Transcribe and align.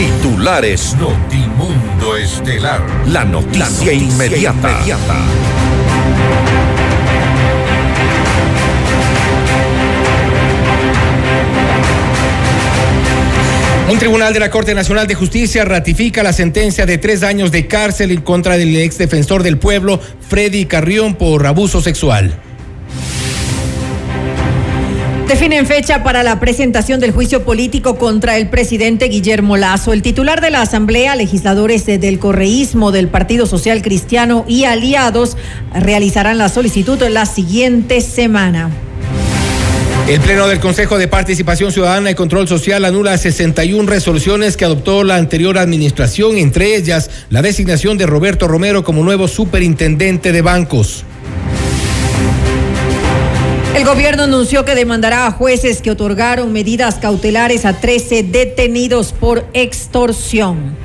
Titulares. 0.00 0.96
Notimundo 0.96 2.16
Estelar. 2.16 2.80
La 3.08 3.22
noticia, 3.22 3.92
inmediata. 3.92 4.78
inmediata. 4.78 5.14
Un 13.90 13.98
tribunal 13.98 14.32
de 14.32 14.40
la 14.40 14.50
Corte 14.50 14.74
Nacional 14.74 15.06
de 15.06 15.14
Justicia 15.14 15.66
ratifica 15.66 16.22
la 16.22 16.32
sentencia 16.32 16.86
de 16.86 16.96
tres 16.96 17.22
años 17.22 17.52
de 17.52 17.66
cárcel 17.66 18.10
en 18.10 18.22
contra 18.22 18.56
del 18.56 18.74
ex 18.78 18.96
defensor 18.96 19.42
del 19.42 19.58
pueblo, 19.58 20.00
Freddy 20.26 20.64
Carrión, 20.64 21.14
por 21.14 21.46
abuso 21.46 21.82
sexual. 21.82 22.40
Definen 25.30 25.64
fecha 25.64 26.02
para 26.02 26.24
la 26.24 26.40
presentación 26.40 26.98
del 26.98 27.12
juicio 27.12 27.44
político 27.44 27.94
contra 27.94 28.36
el 28.36 28.48
presidente 28.48 29.06
Guillermo 29.06 29.56
Lazo. 29.56 29.92
El 29.92 30.02
titular 30.02 30.40
de 30.40 30.50
la 30.50 30.60
Asamblea, 30.60 31.14
legisladores 31.14 31.86
del 31.86 32.18
correísmo 32.18 32.90
del 32.90 33.06
Partido 33.06 33.46
Social 33.46 33.80
Cristiano 33.80 34.44
y 34.48 34.64
aliados 34.64 35.36
realizarán 35.72 36.36
la 36.36 36.48
solicitud 36.48 37.00
la 37.08 37.26
siguiente 37.26 38.00
semana. 38.00 38.70
El 40.08 40.18
Pleno 40.18 40.48
del 40.48 40.58
Consejo 40.58 40.98
de 40.98 41.06
Participación 41.06 41.70
Ciudadana 41.70 42.10
y 42.10 42.16
Control 42.16 42.48
Social 42.48 42.84
anula 42.84 43.16
61 43.16 43.88
resoluciones 43.88 44.56
que 44.56 44.64
adoptó 44.64 45.04
la 45.04 45.14
anterior 45.14 45.58
administración, 45.58 46.38
entre 46.38 46.74
ellas 46.74 47.08
la 47.30 47.40
designación 47.40 47.98
de 47.98 48.06
Roberto 48.06 48.48
Romero 48.48 48.82
como 48.82 49.04
nuevo 49.04 49.28
superintendente 49.28 50.32
de 50.32 50.42
bancos. 50.42 51.04
El 53.74 53.84
gobierno 53.84 54.24
anunció 54.24 54.64
que 54.64 54.74
demandará 54.74 55.26
a 55.26 55.30
jueces 55.30 55.80
que 55.80 55.92
otorgaron 55.92 56.52
medidas 56.52 56.96
cautelares 56.96 57.64
a 57.64 57.80
13 57.80 58.24
detenidos 58.24 59.12
por 59.12 59.46
extorsión. 59.54 60.76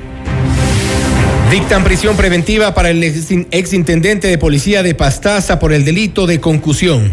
Dictan 1.50 1.82
prisión 1.84 2.16
preventiva 2.16 2.74
para 2.74 2.90
el 2.90 3.02
exintendente 3.02 4.28
de 4.28 4.38
policía 4.38 4.82
de 4.82 4.94
Pastaza 4.94 5.58
por 5.58 5.72
el 5.72 5.84
delito 5.84 6.26
de 6.26 6.40
concusión. 6.40 7.12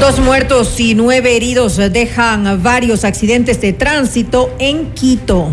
Dos 0.00 0.18
muertos 0.18 0.78
y 0.78 0.94
nueve 0.94 1.36
heridos 1.36 1.76
dejan 1.76 2.62
varios 2.62 3.04
accidentes 3.04 3.60
de 3.60 3.72
tránsito 3.72 4.54
en 4.58 4.92
Quito. 4.92 5.52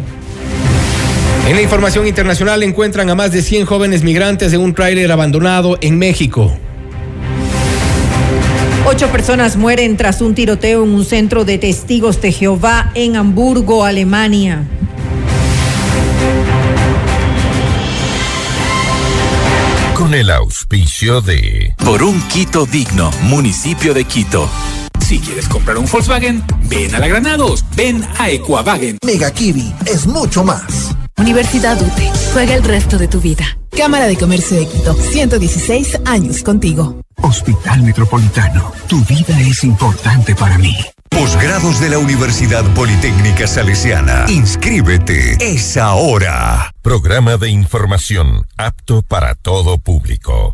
En 1.47 1.55
la 1.55 1.61
información 1.61 2.07
internacional 2.07 2.63
encuentran 2.63 3.09
a 3.09 3.15
más 3.15 3.31
de 3.31 3.41
100 3.41 3.65
jóvenes 3.65 4.03
migrantes 4.03 4.51
en 4.53 4.61
un 4.61 4.73
tráiler 4.73 5.11
abandonado 5.11 5.77
en 5.81 5.97
México. 5.97 6.57
Ocho 8.93 9.11
personas 9.11 9.57
mueren 9.57 9.97
tras 9.97 10.21
un 10.21 10.35
tiroteo 10.35 10.83
en 10.83 10.91
un 10.91 11.03
centro 11.03 11.45
de 11.45 11.57
testigos 11.57 12.21
de 12.21 12.31
Jehová 12.31 12.91
en 12.93 13.15
Hamburgo, 13.15 13.85
Alemania. 13.85 14.67
con 19.95 20.13
el 20.13 20.29
auspicio 20.29 21.21
de... 21.21 21.73
Por 21.83 22.03
un 22.03 22.21
Quito 22.27 22.67
digno, 22.67 23.09
municipio 23.23 23.95
de 23.95 24.03
Quito. 24.05 24.47
Si 24.99 25.17
quieres 25.17 25.47
comprar 25.47 25.77
un 25.77 25.87
Volkswagen, 25.87 26.43
ven 26.65 26.93
a 26.93 26.99
la 26.99 27.07
Granados, 27.07 27.65
ven 27.75 28.05
a 28.19 28.29
Equavagen. 28.29 28.97
Mega 29.03 29.31
Kiwi 29.31 29.73
es 29.87 30.05
mucho 30.05 30.43
más. 30.43 30.95
Universidad 31.17 31.81
UTE, 31.81 32.11
juega 32.33 32.55
el 32.55 32.63
resto 32.63 32.97
de 32.97 33.07
tu 33.07 33.21
vida. 33.21 33.45
Cámara 33.75 34.07
de 34.07 34.17
Comercio 34.17 34.57
de 34.57 34.67
Quito, 34.67 34.93
116 34.93 36.01
años 36.05 36.43
contigo. 36.43 37.01
Hospital 37.21 37.83
Metropolitano, 37.83 38.71
tu 38.87 39.03
vida 39.05 39.39
es 39.39 39.63
importante 39.63 40.35
para 40.35 40.57
mí. 40.57 40.75
Posgrados 41.09 41.79
de 41.79 41.89
la 41.89 41.99
Universidad 41.99 42.63
Politécnica 42.73 43.45
Salesiana. 43.47 44.25
Inscríbete. 44.29 45.37
Es 45.39 45.77
ahora. 45.77 46.71
Programa 46.81 47.37
de 47.37 47.49
información 47.49 48.45
apto 48.57 49.03
para 49.03 49.35
todo 49.35 49.77
público. 49.77 50.53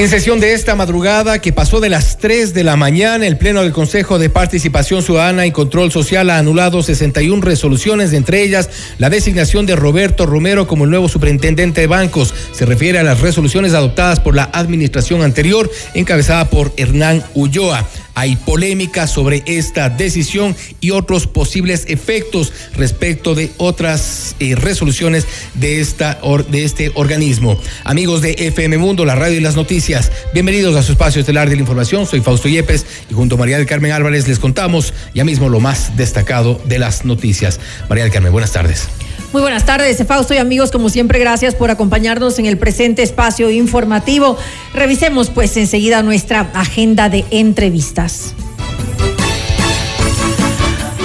En 0.00 0.08
sesión 0.08 0.40
de 0.40 0.54
esta 0.54 0.74
madrugada 0.76 1.40
que 1.40 1.52
pasó 1.52 1.78
de 1.78 1.90
las 1.90 2.16
3 2.16 2.54
de 2.54 2.64
la 2.64 2.74
mañana, 2.74 3.26
el 3.26 3.36
Pleno 3.36 3.60
del 3.60 3.74
Consejo 3.74 4.18
de 4.18 4.30
Participación 4.30 5.02
Ciudadana 5.02 5.44
y 5.44 5.50
Control 5.50 5.92
Social 5.92 6.30
ha 6.30 6.38
anulado 6.38 6.82
61 6.82 7.42
resoluciones, 7.42 8.14
entre 8.14 8.42
ellas 8.42 8.70
la 8.96 9.10
designación 9.10 9.66
de 9.66 9.76
Roberto 9.76 10.24
Romero 10.24 10.66
como 10.66 10.84
el 10.84 10.90
nuevo 10.90 11.10
superintendente 11.10 11.82
de 11.82 11.86
bancos. 11.86 12.32
Se 12.52 12.64
refiere 12.64 12.98
a 12.98 13.02
las 13.02 13.20
resoluciones 13.20 13.74
adoptadas 13.74 14.20
por 14.20 14.34
la 14.34 14.48
administración 14.54 15.20
anterior, 15.20 15.70
encabezada 15.92 16.48
por 16.48 16.72
Hernán 16.78 17.22
Ulloa. 17.34 17.86
Hay 18.14 18.36
polémica 18.36 19.06
sobre 19.06 19.42
esta 19.46 19.88
decisión 19.88 20.56
y 20.80 20.90
otros 20.90 21.26
posibles 21.26 21.84
efectos 21.88 22.52
respecto 22.74 23.34
de 23.34 23.50
otras 23.56 24.36
eh, 24.40 24.54
resoluciones 24.54 25.26
de, 25.54 25.80
esta 25.80 26.20
de 26.50 26.64
este 26.64 26.92
organismo. 26.94 27.58
Amigos 27.84 28.22
de 28.22 28.32
FM 28.38 28.78
Mundo, 28.78 29.04
la 29.04 29.14
radio 29.14 29.38
y 29.38 29.40
las 29.40 29.56
noticias, 29.56 30.10
bienvenidos 30.32 30.76
a 30.76 30.82
su 30.82 30.92
espacio 30.92 31.20
estelar 31.20 31.48
de 31.48 31.56
la 31.56 31.62
información. 31.62 32.06
Soy 32.06 32.20
Fausto 32.20 32.48
Yepes 32.48 32.86
y 33.10 33.14
junto 33.14 33.36
a 33.36 33.38
María 33.38 33.58
del 33.58 33.66
Carmen 33.66 33.92
Álvarez 33.92 34.28
les 34.28 34.38
contamos 34.38 34.92
ya 35.14 35.24
mismo 35.24 35.48
lo 35.48 35.60
más 35.60 35.96
destacado 35.96 36.60
de 36.66 36.78
las 36.78 37.04
noticias. 37.04 37.60
María 37.88 38.04
del 38.04 38.12
Carmen, 38.12 38.32
buenas 38.32 38.52
tardes. 38.52 38.88
Muy 39.32 39.42
buenas 39.42 39.64
tardes, 39.64 40.04
Fausto 40.08 40.34
y 40.34 40.38
amigos, 40.38 40.72
como 40.72 40.88
siempre, 40.88 41.20
gracias 41.20 41.54
por 41.54 41.70
acompañarnos 41.70 42.40
en 42.40 42.46
el 42.46 42.58
presente 42.58 43.04
espacio 43.04 43.48
informativo. 43.48 44.36
Revisemos 44.74 45.30
pues 45.30 45.56
enseguida 45.56 46.02
nuestra 46.02 46.50
agenda 46.52 47.08
de 47.08 47.24
entrevistas. 47.30 48.34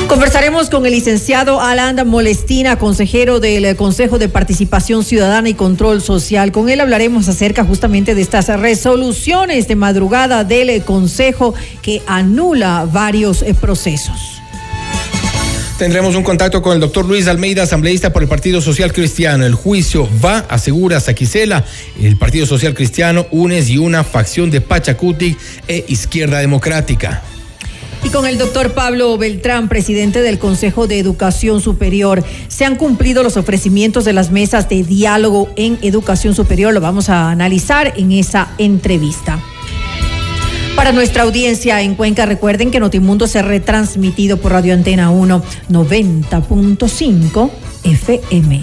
Conversaremos 0.07 0.71
con 0.71 0.87
el 0.87 0.93
licenciado 0.93 1.61
Alan 1.61 2.07
Molestina, 2.07 2.79
consejero 2.79 3.39
del 3.39 3.75
Consejo 3.75 4.17
de 4.17 4.27
Participación 4.27 5.03
Ciudadana 5.03 5.49
y 5.49 5.53
Control 5.53 6.01
Social. 6.01 6.51
Con 6.51 6.69
él 6.69 6.81
hablaremos 6.81 7.27
acerca 7.27 7.63
justamente 7.63 8.15
de 8.15 8.21
estas 8.21 8.47
resoluciones 8.59 9.67
de 9.67 9.75
madrugada 9.75 10.43
del 10.43 10.83
Consejo 10.83 11.53
que 11.83 12.01
anula 12.07 12.87
varios 12.91 13.43
eh, 13.43 13.53
procesos. 13.53 14.41
Tendremos 15.77 16.15
un 16.15 16.23
contacto 16.23 16.61
con 16.61 16.73
el 16.73 16.79
doctor 16.79 17.05
Luis 17.05 17.27
Almeida, 17.27 17.63
asambleísta 17.63 18.13
por 18.13 18.21
el 18.21 18.29
Partido 18.29 18.61
Social 18.61 18.93
Cristiano. 18.93 19.45
El 19.45 19.55
juicio 19.55 20.07
va, 20.23 20.39
asegura 20.49 21.01
Saquicela, 21.01 21.65
el 22.01 22.17
Partido 22.17 22.45
Social 22.45 22.73
Cristiano, 22.73 23.27
UNES 23.31 23.69
y 23.69 23.77
una 23.77 24.05
facción 24.05 24.51
de 24.51 24.61
Pachacuti 24.61 25.35
e 25.67 25.83
Izquierda 25.89 26.39
Democrática. 26.39 27.21
Y 28.05 28.09
con 28.09 28.25
el 28.25 28.37
doctor 28.37 28.71
Pablo 28.71 29.17
Beltrán, 29.17 29.67
presidente 29.67 30.21
del 30.21 30.39
Consejo 30.39 30.87
de 30.87 30.97
Educación 30.97 31.59
Superior, 31.59 32.23
se 32.47 32.63
han 32.63 32.77
cumplido 32.77 33.21
los 33.21 33.35
ofrecimientos 33.35 34.05
de 34.05 34.13
las 34.13 34.31
mesas 34.31 34.69
de 34.69 34.81
diálogo 34.81 35.49
en 35.57 35.77
educación 35.81 36.35
superior. 36.35 36.73
Lo 36.73 36.79
vamos 36.79 37.09
a 37.09 37.31
analizar 37.31 37.93
en 37.97 38.13
esa 38.13 38.53
entrevista. 38.59 39.43
Para 40.75 40.91
nuestra 40.91 41.23
audiencia 41.23 41.81
en 41.81 41.95
Cuenca, 41.95 42.25
recuerden 42.25 42.69
que 42.69 42.79
Notimundo 42.79 43.27
se 43.27 43.39
ha 43.39 43.41
retransmitido 43.41 44.37
por 44.37 44.51
Radio 44.51 44.73
Antena 44.73 45.09
1 45.09 45.41
90.5 45.69 47.49
FM. 47.83 48.61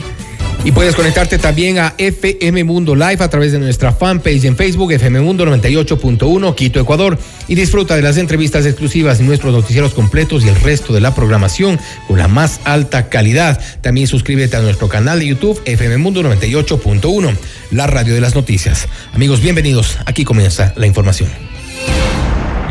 Y 0.64 0.70
puedes 0.70 0.94
conectarte 0.94 1.38
también 1.38 1.79
a 1.79 1.94
FM 1.99 2.62
Mundo 2.62 2.94
Live 2.94 3.17
a 3.19 3.29
través 3.29 3.50
de 3.50 3.59
nuestra 3.59 3.93
fanpage 3.93 4.44
en 4.44 4.56
Facebook, 4.56 4.93
FM 4.93 5.20
Mundo 5.20 5.44
98.1, 5.44 6.55
Quito, 6.55 6.79
Ecuador. 6.79 7.19
Y 7.49 7.56
disfruta 7.56 7.97
de 7.97 8.03
las 8.03 8.17
entrevistas 8.17 8.64
exclusivas 8.67 9.19
y 9.19 9.25
nuestros 9.25 9.53
noticieros 9.53 9.93
completos 9.93 10.44
y 10.44 10.49
el 10.49 10.55
resto 10.56 10.93
de 10.93 11.00
la 11.00 11.17
programación 11.17 11.81
con 12.06 12.19
la 12.19 12.29
más 12.29 12.61
alta 12.64 13.09
calidad. 13.09 13.61
También 13.81 14.06
suscríbete 14.06 14.56
a 14.56 14.61
nuestro 14.61 14.88
canal 14.88 15.19
de 15.19 15.26
YouTube, 15.26 15.61
FM 15.64 15.97
Mundo 15.97 16.23
98.1, 16.23 17.37
la 17.73 17.88
radio 17.88 18.14
de 18.14 18.20
las 18.20 18.37
noticias. 18.37 18.87
Amigos, 19.14 19.41
bienvenidos. 19.41 19.99
Aquí 20.06 20.25
comienza 20.25 20.75
la 20.76 20.87
información. 20.87 21.51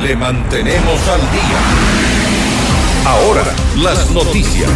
Le 0.01 0.15
mantenemos 0.15 1.07
al 1.07 1.21
día. 1.31 1.59
Ahora, 3.06 3.44
las 3.77 4.09
noticias. 4.09 4.69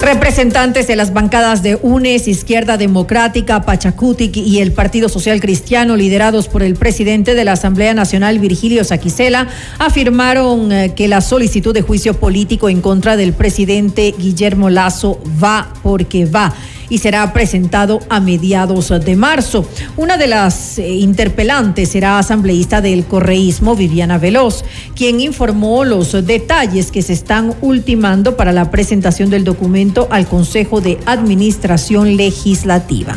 Representantes 0.00 0.88
de 0.88 0.96
las 0.96 1.12
bancadas 1.12 1.62
de 1.62 1.78
UNES, 1.80 2.26
Izquierda 2.26 2.76
Democrática, 2.76 3.62
Pachacutic 3.62 4.36
y 4.36 4.58
el 4.58 4.72
Partido 4.72 5.08
Social 5.08 5.40
Cristiano, 5.40 5.96
liderados 5.96 6.48
por 6.48 6.64
el 6.64 6.74
presidente 6.74 7.34
de 7.34 7.44
la 7.44 7.52
Asamblea 7.52 7.94
Nacional, 7.94 8.40
Virgilio 8.40 8.82
Saquicela, 8.82 9.46
afirmaron 9.78 10.72
eh, 10.72 10.92
que 10.94 11.06
la 11.06 11.20
solicitud 11.20 11.72
de 11.72 11.82
juicio 11.82 12.14
político 12.14 12.68
en 12.68 12.80
contra 12.80 13.16
del 13.16 13.32
presidente 13.32 14.12
Guillermo 14.18 14.70
Lazo 14.70 15.20
va 15.42 15.72
porque 15.82 16.26
va 16.26 16.52
y 16.88 16.98
será 16.98 17.32
presentado 17.32 18.00
a 18.08 18.20
mediados 18.20 18.92
de 19.04 19.16
marzo. 19.16 19.68
Una 19.96 20.16
de 20.16 20.26
las 20.26 20.78
eh, 20.78 20.88
interpelantes 20.94 21.90
será 21.90 22.18
asambleísta 22.18 22.80
del 22.80 23.04
correísmo, 23.04 23.76
Viviana 23.76 24.18
Veloz, 24.18 24.64
quien 24.94 25.20
informó 25.20 25.84
los 25.84 26.12
detalles 26.26 26.90
que 26.90 27.02
se 27.02 27.12
están 27.12 27.54
ultimando 27.60 28.36
para 28.36 28.52
la 28.52 28.70
presentación 28.70 29.30
del 29.30 29.44
documento 29.44 30.08
al 30.10 30.26
Consejo 30.26 30.80
de 30.80 30.98
Administración 31.06 32.16
Legislativa 32.16 33.16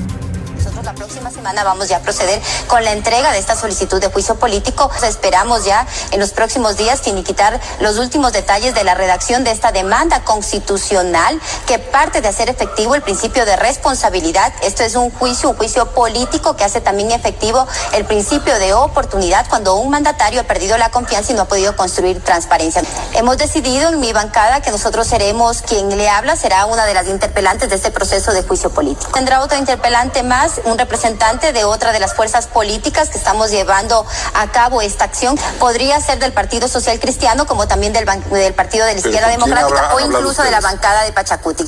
semana 1.47 1.63
vamos 1.63 1.88
ya 1.88 1.97
a 1.97 1.99
proceder 2.01 2.41
con 2.67 2.83
la 2.83 2.91
entrega 2.91 3.31
de 3.31 3.39
esta 3.39 3.55
solicitud 3.55 4.01
de 4.01 4.09
juicio 4.09 4.35
político. 4.35 4.91
Esperamos 5.01 5.63
ya 5.63 5.88
en 6.11 6.19
los 6.19 6.31
próximos 6.31 6.75
días 6.75 6.99
finiquitar 6.99 7.61
los 7.79 7.99
últimos 7.99 8.33
detalles 8.33 8.75
de 8.75 8.83
la 8.83 8.95
redacción 8.95 9.45
de 9.45 9.51
esta 9.51 9.71
demanda 9.71 10.25
constitucional 10.25 11.39
que 11.65 11.79
parte 11.79 12.19
de 12.19 12.27
hacer 12.27 12.49
efectivo 12.49 12.95
el 12.95 13.01
principio 13.01 13.45
de 13.45 13.55
responsabilidad. 13.55 14.51
Esto 14.61 14.83
es 14.83 14.95
un 14.95 15.09
juicio, 15.09 15.51
un 15.51 15.55
juicio 15.55 15.94
político 15.94 16.57
que 16.57 16.65
hace 16.65 16.81
también 16.81 17.11
efectivo 17.11 17.65
el 17.94 18.03
principio 18.03 18.59
de 18.59 18.73
oportunidad 18.73 19.47
cuando 19.47 19.75
un 19.75 19.89
mandatario 19.89 20.41
ha 20.41 20.44
perdido 20.44 20.77
la 20.77 20.91
confianza 20.91 21.31
y 21.31 21.35
no 21.35 21.44
ha 21.44 21.47
podido 21.47 21.77
construir 21.77 22.21
transparencia. 22.21 22.81
Hemos 23.13 23.38
decidido 23.38 23.88
en 23.88 24.01
mi 24.01 24.11
bancada 24.11 24.59
que 24.59 24.71
nosotros 24.71 25.07
seremos 25.07 25.61
quien 25.61 25.97
le 25.97 26.09
habla, 26.09 26.35
será 26.35 26.65
una 26.65 26.85
de 26.85 26.94
las 26.94 27.07
interpelantes 27.07 27.69
de 27.69 27.75
este 27.77 27.89
proceso 27.89 28.33
de 28.33 28.44
juicio 28.44 28.69
político. 28.69 29.11
Tendrá 29.13 29.41
otro 29.41 29.57
interpelante 29.57 30.23
más, 30.23 30.59
un 30.65 30.77
representante 30.77 31.37
de 31.38 31.66
otra 31.66 31.92
de 31.92 32.00
las 32.00 32.16
fuerzas 32.16 32.48
políticas 32.48 33.10
que 33.10 33.18
estamos 33.18 33.51
llevando 33.51 34.06
a 34.34 34.48
cabo 34.51 34.81
esta 34.81 35.06
acción. 35.06 35.38
Podría 35.60 36.00
ser 36.01 36.18
del 36.19 36.34
Partido 36.34 36.68
Social 36.68 37.00
Cristiano, 37.00 37.45
como 37.45 37.68
también 37.68 37.94
del, 37.94 38.06
del 38.06 38.54
Partido 38.54 38.86
de 38.86 38.94
la 38.94 39.00
Izquierda 39.00 39.30
Democrática 39.30 39.94
o 39.94 40.00
incluso 40.00 40.42
de 40.42 40.51
la 40.51 40.60
bancada 40.62 41.04
de 41.04 41.12
Pachacuti. 41.12 41.63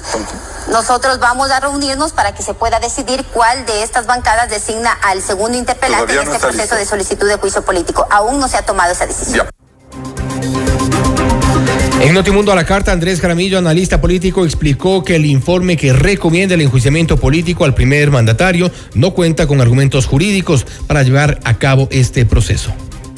Nosotros 0.69 1.19
vamos 1.19 1.51
a 1.51 1.59
reunirnos 1.59 2.11
para 2.11 2.33
que 2.33 2.41
se 2.41 2.53
pueda 2.53 2.79
decidir 2.79 3.25
cuál 3.27 3.65
de 3.65 3.83
estas 3.83 4.07
bancadas 4.07 4.49
designa 4.49 4.97
al 5.03 5.21
segundo 5.21 5.57
interpelante 5.57 6.13
en 6.13 6.19
este 6.27 6.39
proceso 6.39 6.75
de 6.75 6.85
solicitud 6.85 7.27
de 7.27 7.37
juicio 7.37 7.61
político. 7.63 8.07
Aún 8.09 8.39
no 8.39 8.47
se 8.47 8.57
ha 8.57 8.63
tomado 8.63 8.91
esa 8.91 9.05
decisión. 9.05 9.47
En 12.01 12.13
Notimundo 12.13 12.53
a 12.53 12.55
la 12.55 12.65
carta, 12.65 12.93
Andrés 12.93 13.19
Jaramillo, 13.19 13.57
analista 13.57 13.99
político, 13.99 14.45
explicó 14.45 15.03
que 15.03 15.17
el 15.17 15.25
informe 15.25 15.75
que 15.75 15.91
recomienda 15.91 16.55
el 16.55 16.61
enjuiciamiento 16.61 17.17
político 17.17 17.65
al 17.65 17.73
primer 17.73 18.09
mandatario 18.09 18.71
no 18.95 19.11
cuenta 19.11 19.47
con 19.47 19.59
argumentos 19.59 20.05
jurídicos 20.05 20.65
para 20.87 21.03
llevar 21.03 21.39
a 21.43 21.57
cabo 21.57 21.89
este 21.91 22.25
proceso. 22.25 22.73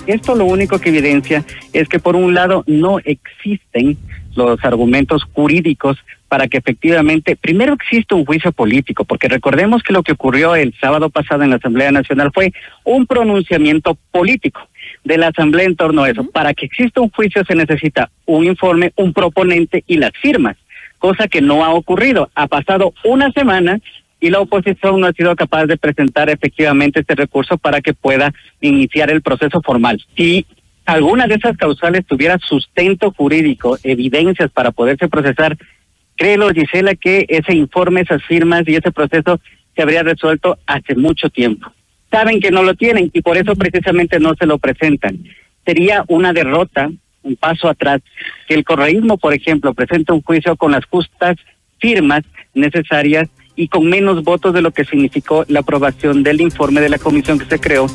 Esto 0.07 0.33
lo 0.33 0.45
único 0.45 0.79
que 0.79 0.89
evidencia 0.89 1.45
es 1.73 1.87
que 1.87 1.99
por 1.99 2.15
un 2.15 2.33
lado 2.33 2.63
no 2.65 2.97
existen 2.99 3.99
los 4.33 4.63
argumentos 4.65 5.25
jurídicos 5.31 5.97
para 6.27 6.47
que 6.47 6.57
efectivamente, 6.57 7.35
primero 7.35 7.73
existe 7.73 8.15
un 8.15 8.25
juicio 8.25 8.51
político, 8.51 9.05
porque 9.05 9.27
recordemos 9.27 9.83
que 9.83 9.93
lo 9.93 10.01
que 10.01 10.13
ocurrió 10.13 10.55
el 10.55 10.73
sábado 10.81 11.11
pasado 11.11 11.43
en 11.43 11.51
la 11.51 11.57
Asamblea 11.57 11.91
Nacional 11.91 12.31
fue 12.33 12.51
un 12.83 13.05
pronunciamiento 13.05 13.95
político 14.11 14.61
de 15.03 15.17
la 15.17 15.27
Asamblea 15.27 15.65
en 15.65 15.75
torno 15.75 16.03
a 16.03 16.09
eso. 16.09 16.23
Para 16.29 16.53
que 16.53 16.65
exista 16.65 17.01
un 17.01 17.09
juicio 17.09 17.43
se 17.45 17.55
necesita 17.55 18.09
un 18.25 18.45
informe, 18.45 18.93
un 18.95 19.13
proponente 19.13 19.83
y 19.87 19.97
las 19.97 20.11
firmas, 20.21 20.57
cosa 20.99 21.27
que 21.27 21.41
no 21.41 21.63
ha 21.63 21.73
ocurrido. 21.73 22.29
Ha 22.35 22.47
pasado 22.47 22.93
una 23.03 23.31
semana 23.31 23.79
y 24.19 24.29
la 24.29 24.39
oposición 24.39 24.99
no 24.99 25.07
ha 25.07 25.13
sido 25.13 25.35
capaz 25.35 25.65
de 25.65 25.77
presentar 25.77 26.29
efectivamente 26.29 26.99
este 26.99 27.15
recurso 27.15 27.57
para 27.57 27.81
que 27.81 27.93
pueda 27.93 28.33
iniciar 28.61 29.09
el 29.09 29.21
proceso 29.21 29.61
formal. 29.61 30.03
Si 30.15 30.45
alguna 30.85 31.27
de 31.27 31.35
esas 31.35 31.57
causales 31.57 32.05
tuviera 32.05 32.37
sustento 32.37 33.11
jurídico, 33.11 33.77
evidencias 33.83 34.51
para 34.51 34.71
poderse 34.71 35.07
procesar, 35.07 35.57
créelo 36.15 36.51
Gisela 36.51 36.93
que 36.95 37.25
ese 37.29 37.55
informe, 37.55 38.01
esas 38.01 38.23
firmas 38.23 38.63
y 38.67 38.75
ese 38.75 38.91
proceso 38.91 39.39
se 39.75 39.81
habría 39.81 40.03
resuelto 40.03 40.59
hace 40.67 40.95
mucho 40.95 41.29
tiempo 41.29 41.71
saben 42.11 42.39
que 42.39 42.51
no 42.51 42.61
lo 42.63 42.75
tienen 42.75 43.09
y 43.13 43.21
por 43.21 43.37
eso 43.37 43.55
precisamente 43.55 44.19
no 44.19 44.35
se 44.35 44.45
lo 44.45 44.59
presentan. 44.59 45.19
Sería 45.65 46.03
una 46.07 46.33
derrota, 46.33 46.91
un 47.23 47.35
paso 47.35 47.69
atrás, 47.69 48.01
que 48.47 48.53
el 48.53 48.63
correísmo, 48.63 49.17
por 49.17 49.33
ejemplo, 49.33 49.73
presente 49.73 50.11
un 50.11 50.21
juicio 50.21 50.55
con 50.55 50.71
las 50.71 50.85
justas 50.85 51.37
firmas 51.79 52.23
necesarias 52.53 53.29
y 53.55 53.67
con 53.67 53.87
menos 53.87 54.23
votos 54.23 54.53
de 54.53 54.61
lo 54.61 54.71
que 54.71 54.85
significó 54.85 55.45
la 55.47 55.61
aprobación 55.61 56.23
del 56.23 56.41
informe 56.41 56.81
de 56.81 56.89
la 56.89 56.97
comisión 56.97 57.39
que 57.39 57.45
se 57.45 57.59
creó 57.59 57.87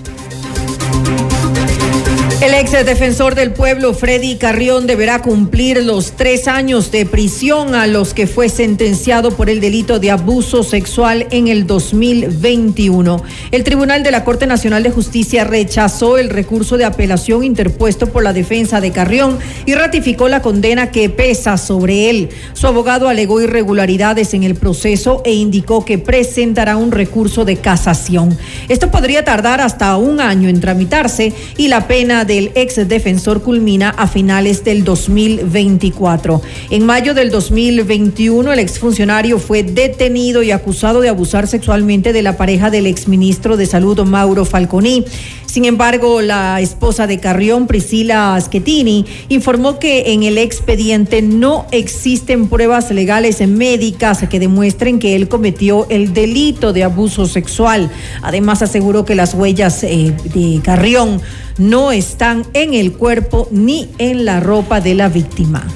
el 2.43 2.53
ex 2.53 2.73
defensor 2.85 3.35
del 3.35 3.53
pueblo, 3.53 3.95
Freddy 3.95 4.37
Carrión, 4.37 4.87
deberá 4.87 5.23
cumplir 5.23 5.83
los 5.83 6.13
tres 6.13 6.49
años 6.49 6.91
de 6.91 7.07
prisión 7.07 7.75
a 7.75 7.87
los 7.87 8.13
que 8.13 8.27
fue 8.27 8.51
sentenciado 8.51 9.31
por 9.31 9.49
el 9.49 9.61
delito 9.61 9.99
de 9.99 10.11
abuso 10.11 10.63
sexual 10.63 11.27
en 11.31 11.49
el 11.49 11.67
2021. 11.67 13.23
El 13.53 13.65
Tribunal 13.65 14.03
de 14.03 14.11
la 14.11 14.23
Corte 14.23 14.47
Nacional 14.47 14.83
de 14.83 14.91
Justicia 14.91 15.45
rechazó 15.45 16.19
el 16.19 16.29
recurso 16.29 16.77
de 16.77 16.85
apelación 16.85 17.43
interpuesto 17.43 18.09
por 18.09 18.23
la 18.23 18.35
defensa 18.35 18.83
de 18.83 18.91
Carrión 18.93 19.39
y 19.65 19.75
ratificó 19.75 20.29
la 20.29 20.43
condena 20.43 20.91
que 20.91 21.09
pesa 21.09 21.57
sobre 21.57 22.11
él. 22.11 22.29
Su 22.53 22.67
abogado 22.67 23.09
alegó 23.09 23.41
irregularidades 23.41 24.35
en 24.35 24.43
el 24.43 24.57
proceso 24.57 25.23
e 25.25 25.33
indicó 25.33 25.87
que 25.87 25.97
presentará 25.97 26.77
un 26.77 26.93
recurso 26.93 27.47
de 27.47 27.57
casación. 27.57 28.37
Esto 28.69 28.91
podría 28.91 29.25
tardar 29.25 29.63
hasta 29.63 29.97
un 29.97 30.21
año 30.21 30.51
en 30.51 30.61
tramitarse 30.61 31.33
y 31.57 31.69
la 31.69 31.89
pena 31.89 32.26
del 32.27 32.53
ex 32.55 32.87
defensor 32.87 33.43
culmina 33.43 33.91
a 33.91 34.07
finales 34.07 34.65
del 34.65 34.85
2024. 34.85 36.43
En 36.71 36.85
mayo 36.85 37.15
del 37.15 37.31
2021, 37.31 38.53
el 38.53 38.59
exfuncionario 38.59 39.39
fue 39.39 39.63
detenido 39.63 40.43
y 40.43 40.51
acusado 40.51 41.01
de 41.01 41.09
abusar 41.09 41.47
sexualmente 41.47 42.13
de 42.13 42.23
la 42.23 42.37
pareja 42.37 42.71
del 42.71 42.87
exministro 42.87 43.57
de 43.57 43.67
Salud, 43.67 43.99
Mauro 44.05 44.45
Falconi. 44.45 45.05
Sin 45.47 45.65
embargo, 45.65 46.21
la 46.21 46.61
esposa 46.61 47.07
de 47.07 47.19
Carrión, 47.19 47.67
Priscila 47.67 48.39
Schettini, 48.39 49.07
informó 49.31 49.79
que 49.79 50.13
en 50.13 50.23
el 50.23 50.37
expediente 50.37 51.23
no 51.23 51.67
existen 51.71 52.49
pruebas 52.49 52.91
legales 52.91 53.41
médicas 53.47 54.27
que 54.29 54.39
demuestren 54.39 54.99
que 54.99 55.17
él 55.17 55.29
cometió 55.29 55.87
el 55.89 56.13
delito 56.13 56.73
de 56.75 56.85
abuso 56.85 57.27
sexual. 57.27 57.91
Además, 58.23 58.61
aseguró 58.61 59.05
que 59.07 59.15
las 59.15 59.33
huellas 59.33 59.83
eh, 59.85 60.15
de 60.35 60.61
Carrión 60.63 61.23
no 61.59 61.93
están 61.93 62.45
en 62.53 62.75
el 62.75 62.93
cuerpo 62.93 63.49
ni 63.51 63.91
en 63.99 64.25
la 64.25 64.41
ropa 64.41 64.81
de 64.81 64.95
la 64.95 65.09
víctima. 65.09 65.67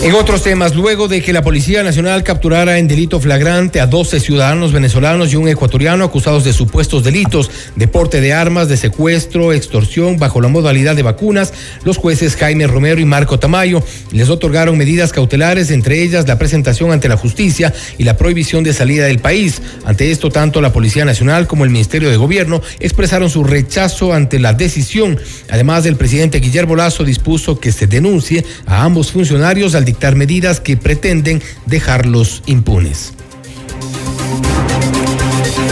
En 0.00 0.14
otros 0.14 0.44
temas, 0.44 0.76
luego 0.76 1.08
de 1.08 1.20
que 1.22 1.32
la 1.32 1.42
Policía 1.42 1.82
Nacional 1.82 2.22
capturara 2.22 2.78
en 2.78 2.86
delito 2.86 3.18
flagrante 3.18 3.80
a 3.80 3.88
12 3.88 4.20
ciudadanos 4.20 4.72
venezolanos 4.72 5.32
y 5.32 5.36
un 5.36 5.48
ecuatoriano 5.48 6.04
acusados 6.04 6.44
de 6.44 6.52
supuestos 6.52 7.02
delitos 7.02 7.50
de 7.74 7.88
porte 7.88 8.20
de 8.20 8.32
armas, 8.32 8.68
de 8.68 8.76
secuestro, 8.76 9.52
extorsión 9.52 10.16
bajo 10.16 10.40
la 10.40 10.46
modalidad 10.46 10.94
de 10.94 11.02
vacunas, 11.02 11.52
los 11.82 11.96
jueces 11.96 12.36
Jaime 12.36 12.68
Romero 12.68 13.00
y 13.00 13.04
Marco 13.04 13.40
Tamayo 13.40 13.82
les 14.12 14.30
otorgaron 14.30 14.78
medidas 14.78 15.12
cautelares, 15.12 15.72
entre 15.72 16.00
ellas 16.00 16.28
la 16.28 16.38
presentación 16.38 16.92
ante 16.92 17.08
la 17.08 17.16
justicia 17.16 17.74
y 17.98 18.04
la 18.04 18.16
prohibición 18.16 18.62
de 18.62 18.74
salida 18.74 19.06
del 19.06 19.18
país. 19.18 19.60
Ante 19.84 20.12
esto, 20.12 20.30
tanto 20.30 20.60
la 20.60 20.72
Policía 20.72 21.04
Nacional 21.04 21.48
como 21.48 21.64
el 21.64 21.70
Ministerio 21.70 22.08
de 22.08 22.16
Gobierno 22.16 22.62
expresaron 22.78 23.30
su 23.30 23.42
rechazo 23.42 24.14
ante 24.14 24.38
la 24.38 24.52
decisión. 24.52 25.18
Además, 25.50 25.86
el 25.86 25.96
presidente 25.96 26.38
Guillermo 26.38 26.76
Lazo 26.76 27.02
dispuso 27.02 27.58
que 27.58 27.72
se 27.72 27.88
denuncie 27.88 28.44
a 28.64 28.84
ambos 28.84 29.10
funcionarios 29.10 29.74
al 29.74 29.88
medidas 30.14 30.60
que 30.60 30.76
pretenden 30.76 31.42
dejarlos 31.66 32.42
impunes. 32.46 33.14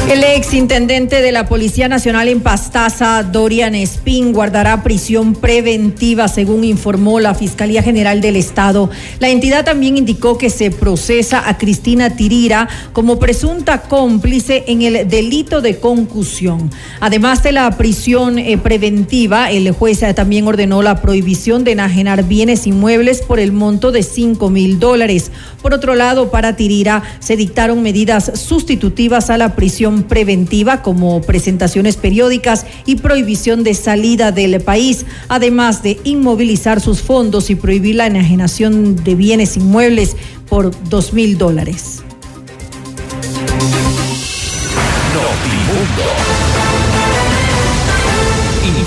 El 0.09 0.23
ex 0.23 0.55
intendente 0.55 1.21
de 1.21 1.33
la 1.33 1.47
Policía 1.47 1.89
Nacional 1.89 2.29
en 2.29 2.41
Pastaza, 2.41 3.25
Dorian 3.25 3.75
Espín, 3.75 4.33
guardará 4.33 4.85
prisión 4.85 5.35
preventiva, 5.35 6.29
según 6.29 6.63
informó 6.63 7.19
la 7.19 7.35
Fiscalía 7.35 7.83
General 7.83 8.21
del 8.21 8.37
Estado. 8.37 8.89
La 9.19 9.31
entidad 9.31 9.65
también 9.65 9.99
indicó 9.99 10.39
que 10.39 10.49
se 10.49 10.71
procesa 10.71 11.49
a 11.49 11.59
Cristina 11.59 12.11
Tirira 12.11 12.69
como 12.93 13.19
presunta 13.19 13.83
cómplice 13.83 14.63
en 14.69 14.83
el 14.83 15.09
delito 15.09 15.61
de 15.61 15.81
concusión. 15.81 16.71
Además 17.01 17.43
de 17.43 17.51
la 17.51 17.69
prisión 17.73 18.39
eh, 18.39 18.59
preventiva, 18.59 19.51
el 19.51 19.73
juez 19.73 20.05
también 20.15 20.47
ordenó 20.47 20.83
la 20.83 21.03
prohibición 21.03 21.65
de 21.65 21.73
enajenar 21.73 22.23
bienes 22.23 22.69
inmuebles 22.69 23.23
por 23.23 23.41
el 23.41 23.51
monto 23.51 23.91
de 23.91 24.05
5 24.05 24.51
mil 24.51 24.79
dólares. 24.79 25.33
Por 25.61 25.75
otro 25.75 25.97
lado, 25.97 26.31
para 26.31 26.55
Tirira 26.55 27.03
se 27.19 27.37
dictaron 27.37 27.83
medidas 27.83 28.31
sustitutivas 28.39 29.31
a 29.31 29.37
la 29.37 29.57
prisión 29.57 29.96
acción 29.97 30.09
preventiva 30.09 30.83
como 30.83 31.21
presentaciones 31.23 31.97
periódicas 31.97 32.67
y 32.85 32.97
prohibición 32.97 33.65
de 33.65 33.75
salida 33.75 34.33
del 34.33 34.61
país, 34.61 35.07
además 35.29 35.83
de 35.83 35.99
inmovilizar 36.05 36.81
sus 36.81 37.01
fondos 37.01 37.51
y 37.51 37.55
prohibir 37.55 37.97
la 37.97 38.07
enajenación 38.07 38.97
de 39.03 39.15
bienes 39.15 39.57
inmuebles 39.57 40.17
por 40.49 40.71
dos 40.89 41.13
mil 41.13 41.39
dólares. 41.39 42.03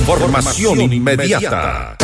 Información 0.02 0.94
inmediata. 0.94 1.98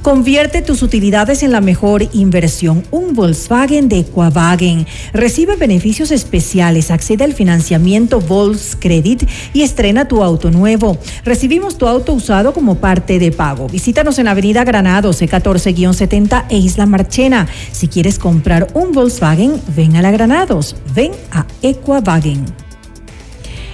Convierte 0.06 0.62
tus 0.62 0.84
utilidades 0.84 1.42
en 1.42 1.50
la 1.50 1.60
mejor 1.60 2.04
inversión. 2.12 2.84
Un 2.92 3.14
Volkswagen 3.14 3.88
de 3.88 3.98
Equavagen. 3.98 4.86
Recibe 5.12 5.56
beneficios 5.56 6.12
especiales. 6.12 6.92
Accede 6.92 7.24
al 7.24 7.32
financiamiento 7.32 8.20
Volkscredit 8.20 9.28
y 9.52 9.62
estrena 9.62 10.06
tu 10.06 10.22
auto 10.22 10.52
nuevo. 10.52 10.96
Recibimos 11.24 11.76
tu 11.76 11.88
auto 11.88 12.12
usado 12.12 12.52
como 12.52 12.76
parte 12.76 13.18
de 13.18 13.32
pago. 13.32 13.66
Visítanos 13.66 14.20
en 14.20 14.28
Avenida 14.28 14.62
Granado, 14.62 15.10
C14-70 15.10 16.44
e 16.50 16.56
Isla 16.56 16.86
Marchena. 16.86 17.48
Si 17.72 17.88
quieres 17.88 18.20
comprar 18.20 18.68
un 18.74 18.92
Volkswagen, 18.92 19.60
ven 19.74 19.96
a 19.96 20.02
la 20.02 20.12
Granados. 20.12 20.76
Ven 20.94 21.10
a 21.32 21.46
Equavagen. 21.62 22.65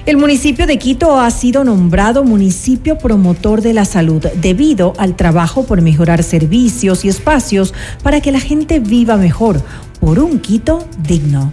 El 0.04 0.16
municipio 0.16 0.66
de 0.66 0.78
Quito 0.78 1.20
ha 1.20 1.30
sido 1.30 1.62
nombrado 1.62 2.24
municipio 2.24 2.98
promotor 2.98 3.62
de 3.62 3.72
la 3.72 3.84
salud 3.84 4.20
debido 4.40 4.94
al 4.98 5.14
trabajo 5.14 5.64
por 5.64 5.80
mejorar 5.80 6.24
servicios 6.24 7.04
y 7.04 7.08
espacios 7.08 7.72
para 8.02 8.20
que 8.20 8.32
la 8.32 8.40
gente 8.40 8.80
viva 8.80 9.16
mejor 9.16 9.62
por 10.00 10.18
un 10.18 10.40
Quito 10.40 10.84
digno. 11.06 11.52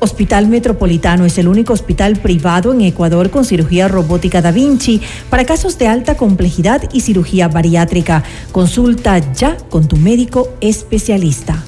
Hospital 0.00 0.48
Metropolitano 0.48 1.24
es 1.24 1.38
el 1.38 1.46
único 1.46 1.72
hospital 1.72 2.16
privado 2.16 2.72
en 2.72 2.80
Ecuador 2.80 3.30
con 3.30 3.44
cirugía 3.44 3.86
robótica 3.86 4.42
Da 4.42 4.50
Vinci 4.50 5.00
para 5.30 5.44
casos 5.44 5.78
de 5.78 5.86
alta 5.86 6.16
complejidad 6.16 6.88
y 6.92 7.02
cirugía 7.02 7.46
bariátrica. 7.46 8.24
Consulta 8.50 9.18
ya 9.32 9.56
con 9.70 9.86
tu 9.86 9.96
médico 9.96 10.48
especialista. 10.60 11.62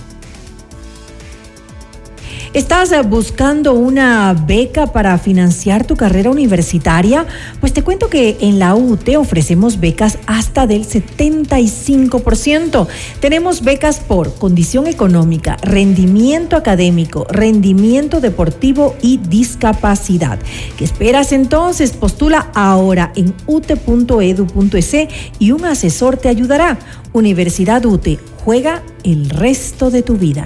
¿Estás 2.54 2.92
buscando 3.08 3.72
una 3.72 4.32
beca 4.32 4.86
para 4.86 5.18
financiar 5.18 5.84
tu 5.84 5.96
carrera 5.96 6.30
universitaria? 6.30 7.26
Pues 7.58 7.72
te 7.72 7.82
cuento 7.82 8.08
que 8.08 8.36
en 8.42 8.60
la 8.60 8.76
UT 8.76 9.08
ofrecemos 9.18 9.80
becas 9.80 10.18
hasta 10.28 10.68
del 10.68 10.86
75%. 10.86 12.86
Tenemos 13.18 13.64
becas 13.64 13.98
por 13.98 14.36
condición 14.36 14.86
económica, 14.86 15.56
rendimiento 15.62 16.54
académico, 16.54 17.26
rendimiento 17.28 18.20
deportivo 18.20 18.94
y 19.02 19.16
discapacidad. 19.16 20.38
¿Qué 20.78 20.84
esperas 20.84 21.32
entonces? 21.32 21.90
Postula 21.90 22.52
ahora 22.54 23.10
en 23.16 23.34
ute.edu.es 23.48 24.94
y 25.40 25.50
un 25.50 25.64
asesor 25.64 26.18
te 26.18 26.28
ayudará. 26.28 26.78
Universidad 27.12 27.84
UTE, 27.84 28.20
juega 28.44 28.84
el 29.02 29.28
resto 29.28 29.90
de 29.90 30.02
tu 30.02 30.18
vida. 30.18 30.44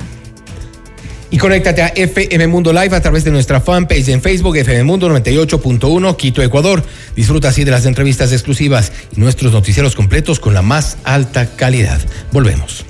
Y 1.30 1.38
conéctate 1.38 1.82
a 1.82 1.88
FM 1.88 2.46
Mundo 2.46 2.72
Live 2.72 2.96
a 2.96 3.00
través 3.00 3.24
de 3.24 3.30
nuestra 3.30 3.60
fanpage 3.60 4.08
en 4.08 4.22
Facebook, 4.22 4.56
FM 4.56 4.84
Mundo 4.84 5.10
98.1, 5.10 6.16
Quito, 6.16 6.42
Ecuador. 6.42 6.82
Disfruta 7.14 7.48
así 7.48 7.64
de 7.64 7.70
las 7.70 7.84
entrevistas 7.84 8.32
exclusivas 8.32 8.92
y 9.14 9.20
nuestros 9.20 9.52
noticieros 9.52 9.94
completos 9.94 10.40
con 10.40 10.54
la 10.54 10.62
más 10.62 10.96
alta 11.04 11.46
calidad. 11.56 12.00
Volvemos. 12.32 12.84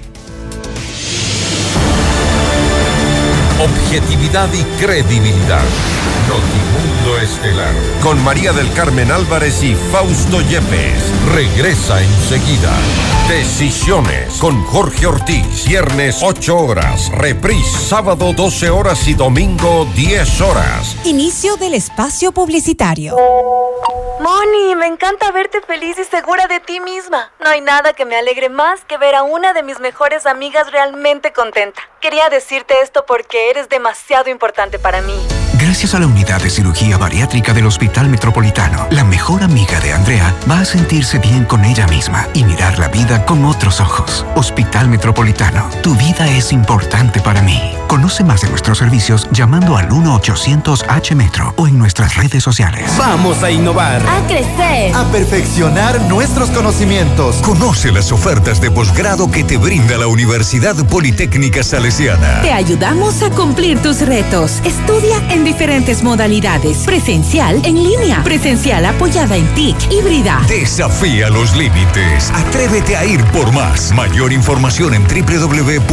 Objetividad 3.61 4.49
y 4.53 4.63
credibilidad. 4.81 5.65
Notimundo 6.29 7.19
Estelar. 7.21 7.75
Con 8.05 8.23
María 8.23 8.53
del 8.53 8.73
Carmen 8.73 9.11
Álvarez 9.11 9.65
y 9.65 9.75
Fausto 9.75 10.41
Yepes. 10.43 11.03
Regresa 11.35 12.01
enseguida. 12.01 12.73
Decisiones 13.29 14.35
con 14.35 14.63
Jorge 14.65 15.07
Ortiz. 15.07 15.67
Viernes 15.67 16.21
8 16.23 16.57
horas. 16.57 17.11
Reprise 17.11 17.79
sábado 17.79 18.33
12 18.33 18.71
horas 18.71 19.09
y 19.09 19.15
domingo 19.15 19.89
10 19.97 20.41
horas. 20.41 20.97
Inicio 21.05 21.57
del 21.57 21.75
espacio 21.75 22.31
publicitario. 22.31 23.17
Moni, 24.21 24.75
me 24.75 24.87
encanta 24.87 25.31
verte 25.31 25.61
feliz 25.61 25.97
y 25.99 26.05
segura 26.05 26.49
de 26.49 26.59
ti 26.59 26.81
misma. 26.81 27.31
No 27.39 27.51
hay 27.51 27.61
nada 27.61 27.93
que 27.93 28.05
me 28.05 28.17
alegre 28.17 28.49
más 28.49 28.85
que 28.85 28.99
ver 28.99 29.15
a 29.15 29.23
una 29.23 29.53
de 29.53 29.63
mis 29.63 29.79
mejores 29.79 30.27
amigas 30.27 30.73
realmente 30.73 31.33
contenta. 31.33 31.81
Quería 32.01 32.29
decirte 32.29 32.81
esto 32.83 33.05
porque 33.07 33.48
eres 33.49 33.69
demasiado 33.69 34.29
importante 34.29 34.79
para 34.79 35.01
mí. 35.01 35.38
Gracias 35.61 35.93
a 35.95 35.99
la 35.99 36.07
unidad 36.07 36.41
de 36.41 36.51
cirugía 36.51 36.99
bariátrica 36.99 37.53
del 37.53 37.67
Hospital 37.67 38.09
Metropolitano, 38.09 38.87
la 38.91 39.03
mejor 39.03 39.43
amiga 39.43 39.81
de 39.81 39.93
Andrea 39.93 40.33
va 40.49 40.61
a 40.61 40.65
sentirse 40.65 41.19
bien 41.19 41.45
con 41.45 41.65
ella 41.65 41.87
misma 41.89 42.29
y 42.33 42.45
mirar 42.45 42.79
la 42.79 42.87
vida 42.87 43.25
con 43.25 43.45
otros 43.45 43.81
ojos. 43.81 44.25
Hospital 44.37 44.89
Metropolitano, 44.89 45.69
tu 45.83 45.97
vida 45.97 46.29
es 46.29 46.53
importante 46.53 47.21
para 47.21 47.43
mí. 47.43 47.75
Conoce 47.89 48.23
más 48.23 48.43
de 48.43 48.51
nuestros 48.51 48.79
servicios 48.79 49.27
llamando 49.33 49.77
al 49.77 49.89
1-800-H-Metro 49.89 51.55
o 51.57 51.67
en 51.67 51.79
nuestras 51.79 52.17
redes 52.17 52.45
sociales. 52.45 52.91
Vamos 52.99 53.43
a 53.43 53.51
innovar. 53.51 54.03
A 54.07 54.27
crecer. 54.27 54.95
A 54.95 55.05
perfeccionar 55.11 56.01
nuestros 56.03 56.51
conocimientos. 56.51 57.37
Conoce 57.37 57.91
las 57.91 58.13
ofertas 58.13 58.61
de 58.61 58.71
posgrado 58.71 59.31
que 59.31 59.43
te 59.43 59.57
brinda 59.57 59.97
la 59.97 60.07
Universidad 60.07 60.77
Politécnica 60.87 61.63
Salesiana. 61.63 62.43
Te 62.43 62.53
ayudamos 62.53 63.23
a 63.23 63.31
cumplir 63.31 63.81
tus 63.81 64.03
retos. 64.03 64.61
Estudia 64.65 65.17
en 65.31 65.48
diferentes 65.49 66.03
modalidades. 66.03 66.85
Presencial, 66.85 67.63
en 67.65 67.83
línea. 67.83 68.23
Presencial 68.23 68.85
apoyada 68.85 69.35
en 69.35 69.47
TIC, 69.55 69.91
híbrida. 69.91 70.43
Desafía 70.47 71.31
los 71.31 71.57
límites. 71.57 72.31
Atrévete 72.35 72.95
a 72.97 73.07
ir 73.07 73.25
por 73.33 73.51
más. 73.53 73.91
Mayor 73.93 74.35
información 74.35 74.93
en 74.93 75.05
www.ups.edu.es. 75.05 75.89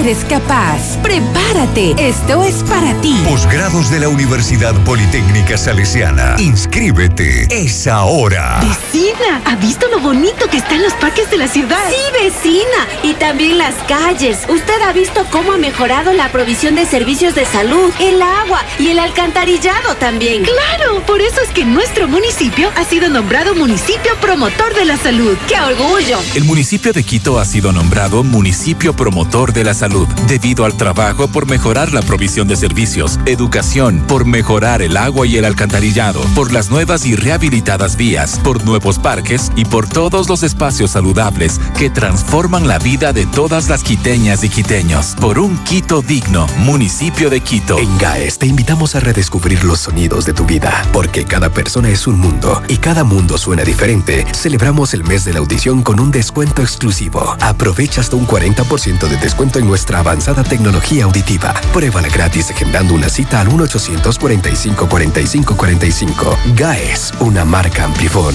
Eres 0.00 0.24
capaz. 0.28 0.98
Prepárate. 1.04 1.94
Esto 1.98 2.42
es 2.42 2.64
para 2.64 2.92
ti. 3.00 3.16
Posgrados 3.28 3.88
de 3.88 4.00
la 4.00 4.08
Universidad 4.08 4.74
Politécnica 4.84 5.56
Salesiana. 5.56 6.34
Inscríbete. 6.38 7.46
Es 7.50 7.86
ahora. 7.86 8.60
Vecina, 8.60 9.40
¿ha 9.44 9.54
visto 9.54 9.86
lo 9.86 10.00
bonito 10.00 10.48
que 10.50 10.56
están 10.56 10.82
los 10.82 10.94
parques 10.94 11.30
de 11.30 11.36
la 11.36 11.46
ciudad? 11.46 11.78
Sí, 11.90 12.24
vecina. 12.24 12.88
Y 13.04 13.14
también 13.14 13.58
las 13.58 13.76
calles. 13.86 14.40
¿Usted 14.48 14.82
ha 14.82 14.92
visto 14.92 15.24
cómo 15.30 15.52
ha 15.52 15.58
mejorado 15.58 16.12
la 16.12 16.32
provisión 16.32 16.71
de 16.74 16.86
servicios 16.86 17.34
de 17.34 17.44
salud, 17.44 17.92
el 18.00 18.22
agua 18.22 18.64
y 18.78 18.88
el 18.88 18.98
alcantarillado 18.98 19.94
también? 19.96 20.44
Claro, 20.44 21.02
por 21.06 21.20
eso 21.20 21.40
es 21.40 21.50
que 21.50 21.64
nuestro 21.64 22.08
municipio 22.08 22.70
ha 22.76 22.84
sido 22.84 23.08
nombrado 23.08 23.54
municipio 23.54 24.12
promotor 24.20 24.74
de 24.74 24.84
la 24.84 24.96
salud. 24.96 25.36
¡Qué 25.48 25.56
orgullo! 25.60 26.18
El 26.34 26.44
municipio 26.44 26.92
de 26.92 27.04
Quito 27.04 27.38
ha 27.38 27.44
sido 27.44 27.72
nombrado 27.72 28.22
municipio 28.22 28.94
promotor 28.94 29.52
de 29.52 29.64
la 29.64 29.74
salud 29.74 30.06
debido 30.26 30.64
al 30.64 30.76
trabajo 30.76 31.28
por 31.28 31.46
mejorar 31.46 31.92
la 31.92 32.02
provisión 32.02 32.48
de 32.48 32.56
servicios, 32.56 33.18
educación, 33.26 34.04
por 34.06 34.24
mejorar 34.24 34.82
el 34.82 34.96
agua 34.96 35.26
y 35.26 35.36
el 35.36 35.44
alcantarillado, 35.44 36.20
por 36.34 36.52
las 36.52 36.70
nuevas 36.70 37.06
y 37.06 37.16
rehabilitadas 37.16 37.96
vías, 37.96 38.40
por 38.42 38.64
nuevos 38.64 38.98
parques 38.98 39.50
y 39.56 39.64
por 39.64 39.88
todos 39.88 40.28
los 40.28 40.42
espacios 40.42 40.92
saludables 40.92 41.60
que 41.78 41.90
transforman 41.90 42.66
la 42.66 42.78
vida 42.78 43.12
de 43.12 43.26
todas 43.26 43.68
las 43.68 43.82
quiteñas 43.82 44.44
y 44.44 44.48
quiteños. 44.48 45.14
Por 45.20 45.38
un 45.38 45.58
Quito 45.64 46.02
digno, 46.02 46.46
municipio 46.62 47.28
de 47.28 47.40
Quito. 47.40 47.76
En 47.78 47.98
GAES 47.98 48.38
te 48.38 48.46
invitamos 48.46 48.94
a 48.94 49.00
redescubrir 49.00 49.64
los 49.64 49.80
sonidos 49.80 50.24
de 50.24 50.32
tu 50.32 50.46
vida, 50.46 50.86
porque 50.92 51.24
cada 51.24 51.50
persona 51.50 51.88
es 51.88 52.06
un 52.06 52.20
mundo 52.20 52.62
y 52.68 52.76
cada 52.76 53.02
mundo 53.04 53.36
suena 53.36 53.64
diferente. 53.64 54.24
Celebramos 54.32 54.94
el 54.94 55.02
mes 55.04 55.24
de 55.24 55.32
la 55.32 55.40
audición 55.40 55.82
con 55.82 55.98
un 56.00 56.10
descuento 56.10 56.62
exclusivo. 56.62 57.36
Aprovecha 57.40 58.00
hasta 58.00 58.16
un 58.16 58.26
40% 58.26 59.08
de 59.08 59.16
descuento 59.16 59.58
en 59.58 59.66
nuestra 59.66 59.98
avanzada 59.98 60.44
tecnología 60.44 61.04
auditiva. 61.04 61.54
Pruébala 61.72 62.08
gratis 62.08 62.50
agendando 62.50 62.94
una 62.94 63.08
cita 63.08 63.40
al 63.40 63.48
1-845-4545. 63.48 66.36
GAES, 66.54 67.14
una 67.20 67.44
marca 67.44 67.84
Amplifón. 67.84 68.34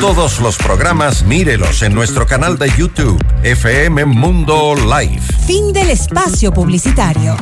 Todos 0.00 0.40
los 0.40 0.56
programas 0.56 1.24
mírelos 1.24 1.82
en 1.82 1.94
nuestro 1.94 2.26
canal 2.26 2.58
de 2.58 2.70
YouTube, 2.70 3.22
FM 3.42 4.06
Mundo 4.06 4.74
Live. 4.74 5.20
Fin 5.46 5.74
del 5.74 5.90
espacio 5.90 6.52
publicitario. 6.52 7.36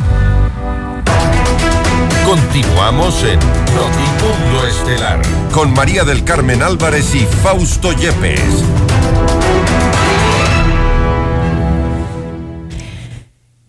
Continuamos 2.24 3.22
en 3.22 3.38
Notimundo 3.38 4.66
Estelar 4.66 5.22
con 5.52 5.72
María 5.72 6.02
del 6.02 6.24
Carmen 6.24 6.64
Álvarez 6.64 7.14
y 7.14 7.26
Fausto 7.26 7.92
Yepes. 7.92 8.64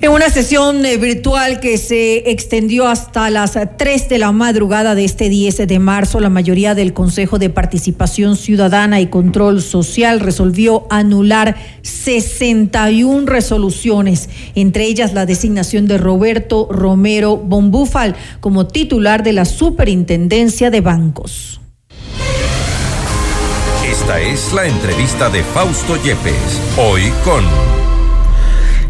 En 0.04 0.12
una 0.12 0.30
sesión 0.30 0.86
eh, 0.86 0.98
virtual 0.98 1.62
que 1.62 1.78
se 1.78 2.30
extendió 2.30 2.90
hasta 2.90 3.30
las 3.30 3.58
3 3.78 4.10
de 4.10 4.18
la 4.18 4.34
madrugada 4.34 4.96
de 4.96 5.06
este 5.06 5.30
10 5.30 5.66
de 5.66 5.80
marzo, 5.80 6.20
la 6.20 6.28
mayoría 6.28 6.76
del 6.76 6.92
Consejo 6.92 7.40
de 7.40 7.50
Participación 7.50 8.36
Ciudadana 8.36 9.00
y 9.00 9.08
Control 9.08 9.62
Social 9.62 10.20
resolvió 10.20 10.88
anular 10.90 11.56
61 11.84 13.26
resoluciones, 13.28 14.28
entre 14.56 14.88
ellas 14.88 15.14
la 15.14 15.26
designación 15.26 15.88
de 15.88 15.98
Roberto 15.98 16.68
Romero 16.70 17.38
Bombúfal 17.38 18.18
como 18.42 18.68
titular 18.68 19.24
de 19.24 19.32
la 19.32 19.46
Superintendencia 19.46 20.70
de 20.70 20.82
Bancos. 20.82 21.62
Esta 23.90 24.20
es 24.20 24.52
la 24.52 24.66
entrevista 24.66 25.30
de 25.30 25.44
Fausto 25.44 25.96
Yepes, 26.04 26.60
hoy 26.78 27.04
con... 27.24 27.83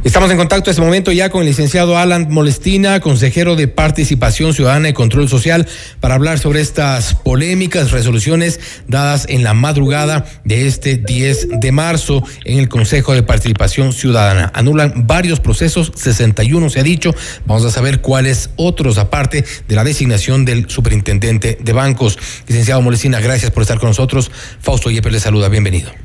Estamos 0.03 0.29
en 0.31 0.35
contacto 0.35 0.69
en 0.69 0.71
este 0.71 0.81
momento 0.81 1.13
ya 1.13 1.29
con 1.29 1.43
el 1.43 1.47
licenciado 1.47 1.97
Alan 1.97 2.27
Molestina, 2.29 2.99
consejero 2.99 3.55
de 3.55 3.69
Participación 3.69 4.53
Ciudadana 4.53 4.89
y 4.89 4.93
Control 4.93 5.29
Social, 5.29 5.65
para 6.01 6.15
hablar 6.15 6.39
sobre 6.39 6.59
estas 6.59 7.15
polémicas 7.15 7.91
resoluciones 7.91 8.59
dadas 8.85 9.25
en 9.29 9.45
la 9.45 9.53
madrugada 9.53 10.25
de 10.43 10.67
este 10.67 10.97
10 10.97 11.61
de 11.61 11.71
marzo 11.71 12.21
en 12.43 12.59
el 12.59 12.67
Consejo 12.67 13.13
de 13.13 13.23
Participación 13.23 13.93
Ciudadana. 13.93 14.51
Anulan 14.53 15.07
varios 15.07 15.39
procesos, 15.39 15.93
61 15.95 16.69
se 16.69 16.81
ha 16.81 16.83
dicho. 16.83 17.15
Vamos 17.45 17.63
a 17.63 17.71
saber 17.71 18.01
cuáles 18.01 18.49
otros, 18.57 18.97
aparte 18.97 19.45
de 19.69 19.75
la 19.75 19.85
designación 19.85 20.43
del 20.43 20.69
superintendente 20.69 21.57
de 21.61 21.73
bancos. 21.73 22.19
Licenciado 22.45 22.81
Molestina, 22.81 23.21
gracias 23.21 23.51
por 23.51 23.63
estar 23.63 23.79
con 23.79 23.87
nosotros. 23.87 24.31
Fausto 24.59 24.91
Yepes 24.91 25.13
le 25.13 25.21
saluda, 25.21 25.47
bienvenido. 25.47 26.02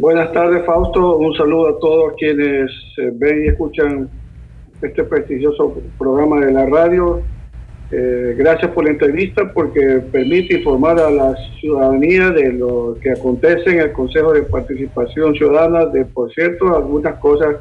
Buenas 0.00 0.32
tardes, 0.32 0.64
Fausto. 0.66 1.18
Un 1.18 1.34
saludo 1.34 1.68
a 1.68 1.78
todos 1.78 2.14
quienes 2.18 2.68
eh, 2.98 3.12
ven 3.12 3.44
y 3.44 3.48
escuchan 3.48 4.10
este 4.80 5.04
prestigioso 5.04 5.80
programa 5.96 6.44
de 6.44 6.52
la 6.52 6.66
radio. 6.66 7.22
Eh, 7.92 8.34
gracias 8.36 8.72
por 8.72 8.84
la 8.84 8.90
entrevista 8.90 9.52
porque 9.54 10.02
permite 10.10 10.56
informar 10.56 10.98
a 10.98 11.08
la 11.10 11.36
ciudadanía 11.60 12.30
de 12.30 12.54
lo 12.54 12.96
que 13.00 13.12
acontece 13.12 13.70
en 13.70 13.80
el 13.82 13.92
Consejo 13.92 14.32
de 14.32 14.42
Participación 14.42 15.32
Ciudadana, 15.34 15.86
de, 15.86 16.06
por 16.06 16.32
cierto, 16.34 16.76
algunas 16.76 17.20
cosas 17.20 17.58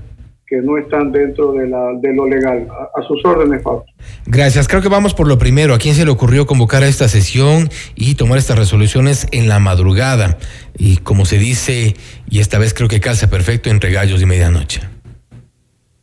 que 0.52 0.58
no 0.58 0.78
están 0.78 1.14
dentro 1.14 1.54
de, 1.54 1.66
la, 1.66 1.94
de 2.02 2.14
lo 2.14 2.28
legal. 2.28 2.68
A, 2.70 3.02
sus 3.04 3.24
órdenes, 3.24 3.64
Fausto. 3.64 3.90
Gracias. 4.26 4.68
Creo 4.68 4.82
que 4.82 4.90
vamos 4.90 5.14
por 5.14 5.26
lo 5.26 5.38
primero. 5.38 5.74
¿A 5.74 5.78
quién 5.78 5.96
se 5.96 6.04
le 6.04 6.12
ocurrió 6.12 6.46
convocar 6.46 6.84
a 6.84 6.88
esta 6.88 7.08
sesión 7.08 7.70
y 7.96 8.16
tomar 8.16 8.38
estas 8.38 8.60
resoluciones 8.60 9.28
en 9.32 9.48
la 9.48 9.60
madrugada? 9.60 10.38
Y 10.78 10.98
como 10.98 11.24
se 11.24 11.38
dice, 11.38 11.94
y 12.30 12.42
esta 12.42 12.60
vez 12.60 12.74
creo 12.74 12.90
que 12.90 13.00
calza 13.00 13.30
perfecto 13.30 13.70
entre 13.70 13.94
gallos 13.94 14.22
y 14.22 14.26
medianoche. 14.26 14.82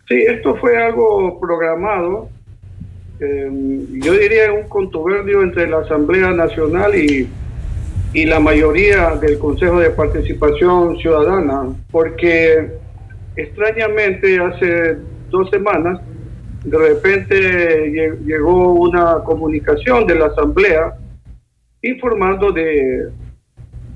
Sí, 0.09 0.17
esto 0.27 0.57
fue 0.57 0.83
algo 0.83 1.39
programado. 1.39 2.31
Eh, 3.21 3.51
yo 4.03 4.15
diría 4.15 4.51
un 4.51 4.67
contubernio 4.67 5.43
entre 5.43 5.69
la 5.69 5.81
Asamblea 5.81 6.31
Nacional 6.31 6.95
y, 6.95 7.29
y 8.15 8.25
la 8.25 8.41
mayoría 8.41 9.11
del 9.17 9.39
Consejo 9.39 9.79
de 9.79 9.91
Participación 9.91 10.97
Ciudadana, 10.97 11.65
porque 11.91 12.88
extrañamente 13.39 14.39
hace 14.41 14.99
dos 15.31 15.49
semanas 15.51 16.01
de 16.65 16.77
repente 16.77 18.17
llegó 18.25 18.73
una 18.73 19.23
comunicación 19.25 20.07
de 20.07 20.17
la 20.17 20.27
Asamblea 20.27 20.95
informando 21.83 22.51
de, 22.51 23.11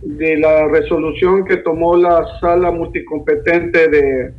de 0.01 0.37
la 0.37 0.69
resolución 0.69 1.45
que 1.45 1.57
tomó 1.59 1.97
la 1.97 2.25
sala 2.41 2.71
multicompetente 2.71 3.89
de, 3.89 4.33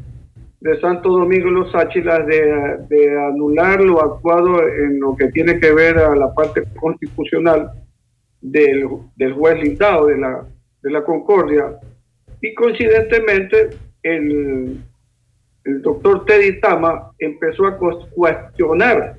de 0.62 0.80
Santo 0.80 1.10
Domingo 1.10 1.50
Los 1.50 1.76
Áchilas 1.76 2.26
de, 2.26 3.18
anular 3.28 3.82
lo 3.82 4.02
actuado 4.02 4.66
en 4.70 5.02
lo 5.02 5.18
que 5.18 5.28
tiene 5.28 5.60
que 5.60 5.74
ver 5.74 5.98
a 5.98 6.16
la 6.16 6.34
parte 6.34 6.64
constitucional 6.80 7.72
del, 8.40 8.88
del 9.18 9.34
juez 9.34 9.62
lindado 9.62 10.08
de 10.08 10.18
la, 10.18 10.46
de 10.82 10.92
la 10.92 11.04
Concordia. 11.04 11.78
Y 12.42 12.54
coincidentemente, 12.54 13.72
el, 14.04 14.80
el 15.66 15.82
doctor 15.82 16.26
Teddy 16.26 16.60
Tama 16.60 17.12
empezó 17.20 17.68
a 17.68 17.78
cuestionar 17.78 19.16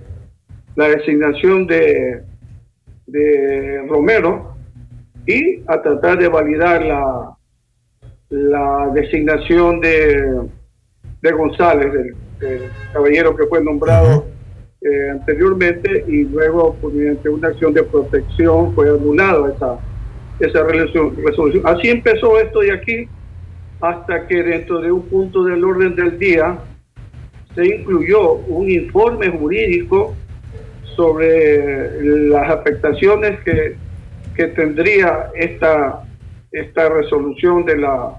la 0.76 0.88
designación 0.88 1.66
de, 1.66 2.22
de 3.06 3.86
Romero 3.88 4.54
y 5.26 5.62
a 5.66 5.80
tratar 5.80 6.18
de 6.18 6.28
validar 6.28 6.84
la, 6.84 7.36
la 8.28 8.90
designación 8.92 9.80
de, 9.80 10.48
de 11.22 11.32
González, 11.32 11.92
del, 11.92 12.14
caballero 12.92 13.34
que 13.34 13.46
fue 13.46 13.64
nombrado 13.64 14.26
eh, 14.82 15.10
anteriormente 15.12 16.04
y 16.06 16.24
luego 16.24 16.76
pues, 16.78 16.92
mediante 16.92 17.28
una 17.30 17.48
acción 17.48 17.72
de 17.72 17.82
protección 17.84 18.74
fue 18.74 18.90
anulada 18.90 19.50
esa, 19.54 19.78
esa 20.40 20.62
resolución. 20.64 21.62
Así 21.64 21.88
empezó 21.88 22.38
esto 22.38 22.60
de 22.60 22.72
aquí 22.72 23.08
hasta 23.84 24.26
que 24.26 24.42
dentro 24.42 24.80
de 24.80 24.90
un 24.90 25.02
punto 25.08 25.44
del 25.44 25.62
orden 25.62 25.94
del 25.94 26.18
día 26.18 26.58
se 27.54 27.66
incluyó 27.66 28.32
un 28.32 28.70
informe 28.70 29.28
jurídico 29.28 30.16
sobre 30.96 32.02
las 32.28 32.50
afectaciones 32.50 33.40
que, 33.40 33.76
que 34.34 34.46
tendría 34.48 35.30
esta, 35.34 36.02
esta 36.50 36.88
resolución 36.88 37.66
de 37.66 37.76
la, 37.76 38.18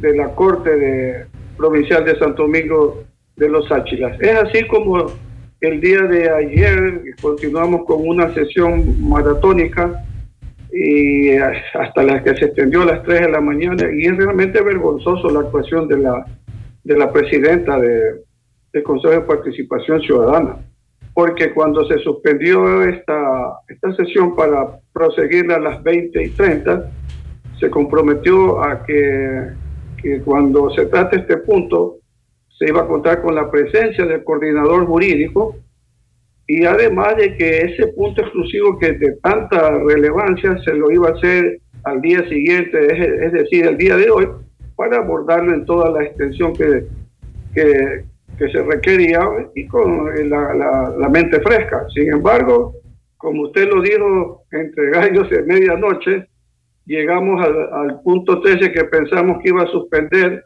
de 0.00 0.16
la 0.16 0.28
Corte 0.34 0.76
de, 0.76 1.26
Provincial 1.56 2.04
de 2.04 2.18
Santo 2.18 2.42
Domingo 2.42 3.04
de 3.36 3.48
los 3.48 3.70
Áchilas. 3.72 4.20
Es 4.20 4.34
así 4.34 4.66
como 4.66 5.06
el 5.62 5.80
día 5.80 6.02
de 6.02 6.28
ayer 6.28 7.02
continuamos 7.22 7.86
con 7.86 8.06
una 8.06 8.34
sesión 8.34 9.08
maratónica 9.08 10.04
y 10.72 11.36
hasta 11.36 12.02
la 12.02 12.22
que 12.22 12.36
se 12.36 12.46
extendió 12.46 12.82
a 12.82 12.86
las 12.86 13.02
3 13.02 13.22
de 13.22 13.30
la 13.30 13.40
mañana 13.40 13.88
y 13.92 14.06
es 14.06 14.16
realmente 14.16 14.62
vergonzoso 14.62 15.28
la 15.30 15.40
actuación 15.40 15.88
de 15.88 15.98
la 15.98 16.24
de 16.84 16.96
la 16.96 17.12
presidenta 17.12 17.78
de, 17.78 18.22
del 18.72 18.82
Consejo 18.82 19.12
de 19.12 19.20
Participación 19.22 20.00
Ciudadana 20.00 20.56
porque 21.12 21.52
cuando 21.52 21.86
se 21.86 21.98
suspendió 21.98 22.84
esta, 22.84 23.58
esta 23.68 23.94
sesión 23.96 24.36
para 24.36 24.78
proseguir 24.92 25.50
a 25.52 25.58
las 25.58 25.82
20 25.82 26.22
y 26.22 26.30
30 26.30 26.90
se 27.58 27.68
comprometió 27.68 28.62
a 28.62 28.84
que, 28.84 29.48
que 30.00 30.20
cuando 30.20 30.70
se 30.70 30.86
trate 30.86 31.18
este 31.18 31.36
punto 31.38 31.96
se 32.58 32.68
iba 32.68 32.82
a 32.82 32.86
contar 32.86 33.22
con 33.22 33.34
la 33.34 33.50
presencia 33.50 34.06
del 34.06 34.22
coordinador 34.22 34.86
jurídico 34.86 35.56
y 36.52 36.64
además 36.64 37.16
de 37.16 37.36
que 37.36 37.58
ese 37.58 37.86
punto 37.92 38.22
exclusivo 38.22 38.76
que 38.76 38.90
de 38.94 39.12
tanta 39.22 39.70
relevancia 39.84 40.58
se 40.64 40.74
lo 40.74 40.90
iba 40.90 41.08
a 41.08 41.12
hacer 41.12 41.60
al 41.84 42.00
día 42.00 42.28
siguiente, 42.28 42.86
es, 43.24 43.32
decir, 43.32 43.66
el 43.66 43.76
día 43.76 43.94
de 43.96 44.10
hoy, 44.10 44.26
para 44.74 44.96
abordarlo 44.96 45.54
en 45.54 45.64
toda 45.64 45.92
la 45.92 46.02
extensión 46.02 46.52
que, 46.54 46.86
que, 47.54 48.04
se 48.50 48.62
requería 48.64 49.20
y 49.54 49.68
con 49.68 50.06
la, 50.28 50.92
la, 50.98 51.08
mente 51.08 51.40
fresca. 51.40 51.86
Sin 51.94 52.12
embargo, 52.12 52.74
como 53.16 53.42
usted 53.42 53.68
lo 53.68 53.80
dijo, 53.80 54.42
entre 54.50 54.90
gallos 54.90 55.30
de 55.30 55.42
medianoche, 55.42 56.26
llegamos 56.84 57.46
al, 57.46 57.72
al 57.72 58.00
punto 58.02 58.40
13 58.40 58.72
que 58.72 58.84
pensamos 58.86 59.40
que 59.40 59.50
iba 59.50 59.62
a 59.62 59.68
suspender 59.68 60.44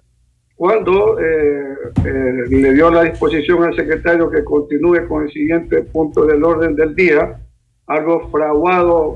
cuando 0.57 1.19
eh, 1.19 1.75
eh, 2.05 2.45
le 2.49 2.75
dio 2.75 2.91
la 2.91 3.03
disposición 3.03 3.65
al 3.65 3.75
secretario 3.75 4.31
que 4.31 4.45
continúe 4.45 5.07
con 5.09 5.25
el 5.25 5.33
siguiente 5.33 5.83
punto 5.83 6.25
del 6.27 6.45
orden 6.45 6.77
del 6.77 6.95
día, 6.95 7.41
algo 7.87 8.29
fraguado 8.31 9.15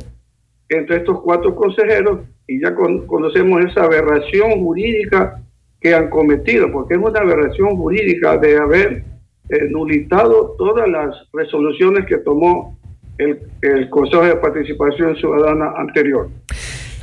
entre 0.68 0.96
estos 0.96 1.20
cuatro 1.20 1.54
consejeros, 1.54 2.20
y 2.46 2.60
ya 2.60 2.74
conocemos 2.74 3.64
esa 3.64 3.84
aberración 3.84 4.62
jurídica 4.62 5.40
que 5.80 5.94
han 5.94 6.10
cometido, 6.10 6.72
porque 6.72 6.94
es 6.94 7.00
una 7.00 7.20
aberración 7.20 7.76
jurídica 7.76 8.36
de 8.38 8.56
haber 8.56 9.04
eh, 9.48 9.68
nulitado 9.70 10.56
todas 10.58 10.88
las 10.88 11.14
resoluciones 11.32 12.04
que 12.06 12.18
tomó 12.18 12.76
el 13.18 13.90
Consejo 13.90 14.24
de 14.24 14.36
Participación 14.36 15.16
Ciudadana 15.16 15.72
anterior. 15.76 16.28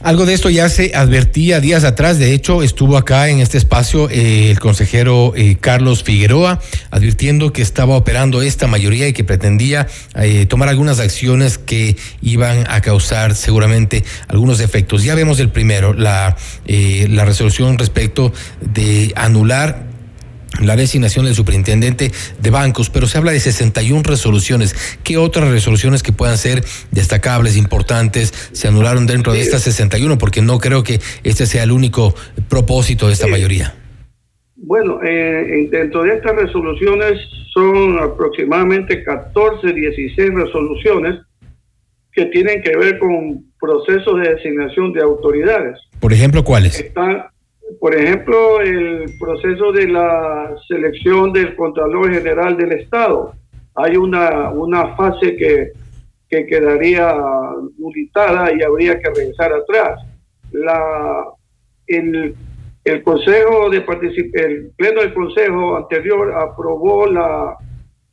Algo 0.06 0.28
de 0.28 0.36
esto 0.36 0.52
ya 0.52 0.70
se 0.70 0.92
advertía 0.94 1.60
días 1.60 1.84
atrás. 1.84 2.20
De 2.20 2.32
hecho, 2.32 2.62
estuvo 2.62 2.96
acá 2.96 3.28
en 3.30 3.40
este 3.40 3.58
espacio 3.58 4.08
eh, 4.12 4.52
el 4.52 4.60
consejero 4.60 5.34
eh, 5.36 5.58
Carlos 5.60 6.04
Figueroa 6.04 6.62
advirtiendo 6.92 7.52
que 7.52 7.64
estaba 7.64 7.96
operando 7.96 8.44
esta 8.44 8.68
mayoría 8.68 9.08
y 9.08 9.14
que 9.14 9.24
pretendía 9.24 9.88
eh, 10.14 10.46
tomar 10.46 10.70
algunas 10.70 11.00
acciones 11.00 11.58
que 11.58 11.98
iban 12.22 12.66
a 12.70 12.82
causar 12.82 13.34
seguramente 13.34 14.04
algunos 14.28 14.60
efectos. 14.60 15.04
Ya 15.04 15.16
vemos 15.16 15.40
el 15.40 15.50
primero, 15.50 15.96
la, 15.96 16.38
la 16.68 17.26
resolución 17.26 17.80
respecto 17.80 18.32
de 18.62 19.12
anular 19.16 19.95
la 20.62 20.76
designación 20.76 21.26
del 21.26 21.36
superintendente 21.36 22.12
de 22.40 22.50
bancos, 22.50 22.90
pero 22.90 23.08
se 23.08 23.18
habla 23.18 23.32
de 23.32 23.40
61 23.40 24.04
resoluciones. 24.04 25.00
¿Qué 25.04 25.18
otras 25.18 25.50
resoluciones 25.50 26.04
que 26.04 26.12
puedan 26.12 26.38
ser 26.38 26.64
destacables, 26.92 27.58
importantes, 27.58 28.34
se 28.52 28.68
anularon 28.68 29.06
dentro 29.08 29.34
de 29.34 29.42
estas 29.42 29.64
61? 29.64 30.18
Porque 30.18 30.42
no 30.42 30.60
creo 30.60 30.84
que 30.84 31.00
este 31.24 31.46
sea 31.46 31.64
el 31.64 31.72
único 31.72 32.14
propósito 32.50 33.08
de 33.08 33.14
esta 33.14 33.28
mayoría. 33.28 33.76
Bueno, 34.56 35.00
eh, 35.04 35.68
dentro 35.70 36.04
de 36.04 36.16
estas 36.16 36.36
resoluciones 36.36 37.20
son 37.54 38.00
aproximadamente 38.00 39.04
14, 39.04 39.74
16 39.74 40.34
resoluciones 40.34 41.20
que 42.12 42.26
tienen 42.28 42.64
que 42.64 42.76
ver 42.78 42.98
con 42.98 43.46
procesos 43.60 44.22
de 44.22 44.36
designación 44.36 44.94
de 44.94 45.02
autoridades. 45.02 45.78
Por 46.00 46.14
ejemplo, 46.14 46.44
¿cuáles? 46.44 46.80
Están, 46.80 47.26
por 47.80 47.96
ejemplo, 47.96 48.62
el 48.62 49.06
proceso 49.20 49.72
de 49.72 49.88
la 49.88 50.56
selección 50.68 51.34
del 51.34 51.56
Contralor 51.56 52.14
General 52.14 52.56
del 52.56 52.74
Estado. 52.74 53.34
Hay 53.76 53.98
una, 53.98 54.52
una 54.52 54.96
fase 54.96 55.36
que, 55.36 55.72
que 56.30 56.46
quedaría 56.46 57.14
nulitada 57.78 58.54
y 58.54 58.62
habría 58.62 59.00
que 59.00 59.10
regresar 59.10 59.52
atrás. 59.52 60.00
La, 60.52 61.26
el, 61.88 62.36
el 62.84 63.04
Consejo 63.04 63.70
de 63.70 63.84
el 64.34 64.72
Pleno 64.78 65.02
del 65.02 65.14
Consejo 65.14 65.78
anterior 65.78 66.34
aprobó 66.34 67.08
la, 67.08 67.58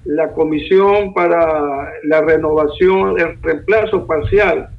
la 0.05 0.33
comisión 0.33 1.13
para 1.13 1.93
la 2.05 2.21
renovación, 2.23 3.21
el 3.21 3.41
reemplazo 3.43 4.07
parcial 4.07 4.71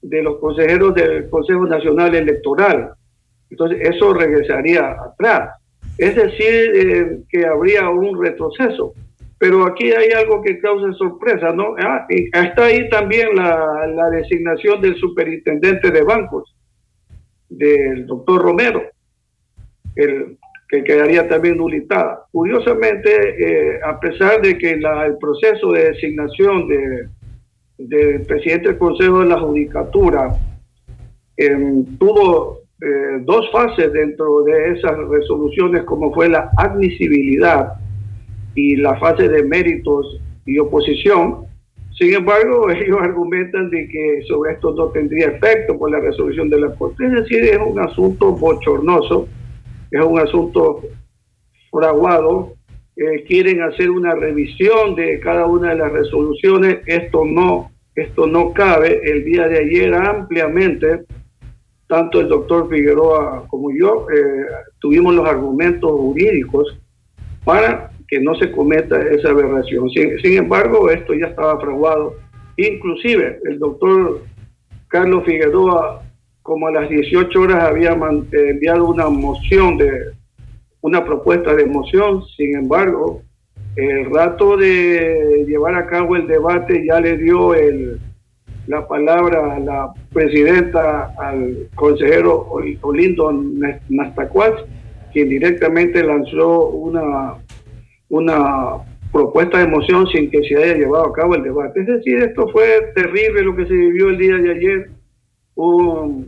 de 0.00 0.22
los 0.22 0.38
consejeros 0.38 0.94
del 0.94 1.28
Consejo 1.28 1.66
Nacional 1.66 2.14
Electoral 2.14 2.94
entonces, 3.50 3.80
eso 3.82 4.12
regresaría 4.14 4.90
atrás. 4.90 5.60
Es 5.98 6.14
decir, 6.14 6.72
eh, 6.74 7.18
que 7.28 7.46
habría 7.46 7.88
un 7.88 8.22
retroceso. 8.22 8.92
Pero 9.38 9.66
aquí 9.66 9.92
hay 9.92 10.10
algo 10.12 10.42
que 10.42 10.58
causa 10.58 10.92
sorpresa, 10.94 11.52
¿no? 11.52 11.74
Ah, 11.78 12.06
está 12.08 12.64
ahí 12.64 12.88
también 12.88 13.36
la, 13.36 14.08
designación 14.10 14.80
del 14.80 14.96
superintendente 14.96 15.90
de 15.90 16.02
bancos, 16.02 16.54
del 17.48 18.06
doctor 18.06 18.42
Romero, 18.42 18.82
el, 19.94 20.38
que 20.68 20.82
quedaría 20.82 21.28
también 21.28 21.58
nulitada. 21.58 22.24
Curiosamente, 22.32 23.10
eh, 23.10 23.80
a 23.84 24.00
pesar 24.00 24.40
de 24.40 24.56
que 24.56 24.78
la, 24.78 25.04
el 25.04 25.18
proceso 25.18 25.70
de 25.72 25.92
designación 25.92 26.66
de, 26.68 27.08
del 27.78 28.22
presidente 28.22 28.68
del 28.68 28.78
Consejo 28.78 29.20
de 29.20 29.26
la 29.26 29.38
Judicatura 29.38 30.34
em, 31.36 31.84
tuvo 31.98 32.65
eh, 32.78 33.22
dos 33.22 33.50
fases 33.52 33.90
dentro 33.92 34.42
de 34.42 34.72
esas 34.72 34.98
resoluciones, 35.08 35.84
como 35.84 36.12
fue 36.12 36.28
la 36.28 36.50
admisibilidad 36.58 37.72
y 38.54 38.76
la 38.76 38.96
fase 38.98 39.28
de 39.28 39.42
méritos 39.44 40.20
y 40.44 40.58
oposición. 40.58 41.46
Sin 41.98 42.12
embargo, 42.12 42.70
ellos 42.70 42.98
argumentan 43.00 43.70
de 43.70 43.88
que 43.88 44.22
sobre 44.28 44.52
esto 44.52 44.74
no 44.74 44.88
tendría 44.88 45.28
efecto 45.28 45.78
por 45.78 45.90
la 45.90 46.00
resolución 46.00 46.50
de 46.50 46.60
la 46.60 46.74
Corte. 46.74 47.06
Es 47.06 47.12
decir, 47.12 47.44
es 47.44 47.58
un 47.58 47.80
asunto 47.80 48.32
bochornoso, 48.32 49.26
es 49.90 50.04
un 50.04 50.18
asunto 50.18 50.82
fraguado. 51.70 52.52
Eh, 52.96 53.24
quieren 53.26 53.62
hacer 53.62 53.90
una 53.90 54.14
revisión 54.14 54.94
de 54.94 55.18
cada 55.20 55.46
una 55.46 55.70
de 55.70 55.76
las 55.76 55.92
resoluciones. 55.92 56.80
Esto 56.86 57.24
no, 57.24 57.70
esto 57.94 58.26
no 58.26 58.52
cabe. 58.52 59.00
El 59.02 59.24
día 59.24 59.48
de 59.48 59.58
ayer 59.60 59.94
ampliamente 59.94 61.06
tanto 61.88 62.20
el 62.20 62.28
doctor 62.28 62.68
Figueroa 62.68 63.46
como 63.48 63.70
yo 63.72 64.06
eh, 64.10 64.46
tuvimos 64.80 65.14
los 65.14 65.28
argumentos 65.28 65.90
jurídicos 65.90 66.76
para 67.44 67.90
que 68.08 68.20
no 68.20 68.34
se 68.36 68.50
cometa 68.52 69.00
esa 69.02 69.30
aberración. 69.30 69.88
Sin, 69.90 70.36
embargo, 70.36 70.90
esto 70.90 71.14
ya 71.14 71.26
estaba 71.26 71.60
fraguado. 71.60 72.14
Inclusive 72.56 73.40
el 73.44 73.58
doctor 73.58 74.22
Carlos 74.88 75.24
Figueroa, 75.24 76.02
como 76.42 76.68
a 76.68 76.72
las 76.72 76.88
18 76.88 77.40
horas, 77.40 77.64
había 77.64 77.96
enviado 78.32 78.88
una 78.88 79.08
moción 79.08 79.78
de 79.78 80.12
una 80.80 81.04
propuesta 81.04 81.54
de 81.54 81.66
moción. 81.66 82.24
Sin 82.36 82.56
embargo, 82.56 83.22
el 83.76 84.10
rato 84.12 84.56
de 84.56 85.44
llevar 85.46 85.74
a 85.74 85.86
cabo 85.86 86.16
el 86.16 86.26
debate 86.26 86.84
ya 86.86 87.00
le 87.00 87.16
dio 87.16 87.54
el 87.54 88.00
la 88.66 88.86
palabra 88.86 89.54
a 89.54 89.60
la 89.60 89.92
presidenta, 90.12 91.14
al 91.18 91.68
consejero 91.74 92.48
Olindo 92.82 93.32
Nastacuaz, 93.88 94.54
quien 95.12 95.28
directamente 95.28 96.02
lanzó 96.02 96.68
una, 96.68 97.34
una 98.08 98.82
propuesta 99.12 99.58
de 99.58 99.68
moción 99.68 100.06
sin 100.08 100.30
que 100.30 100.42
se 100.42 100.56
haya 100.56 100.74
llevado 100.74 101.06
a 101.06 101.12
cabo 101.12 101.36
el 101.36 101.42
debate. 101.42 101.80
Es 101.80 101.86
decir, 101.86 102.18
esto 102.18 102.48
fue 102.48 102.92
terrible 102.94 103.42
lo 103.42 103.56
que 103.56 103.66
se 103.66 103.72
vivió 103.72 104.08
el 104.08 104.18
día 104.18 104.36
de 104.36 104.50
ayer, 104.50 104.90
un, 105.54 106.26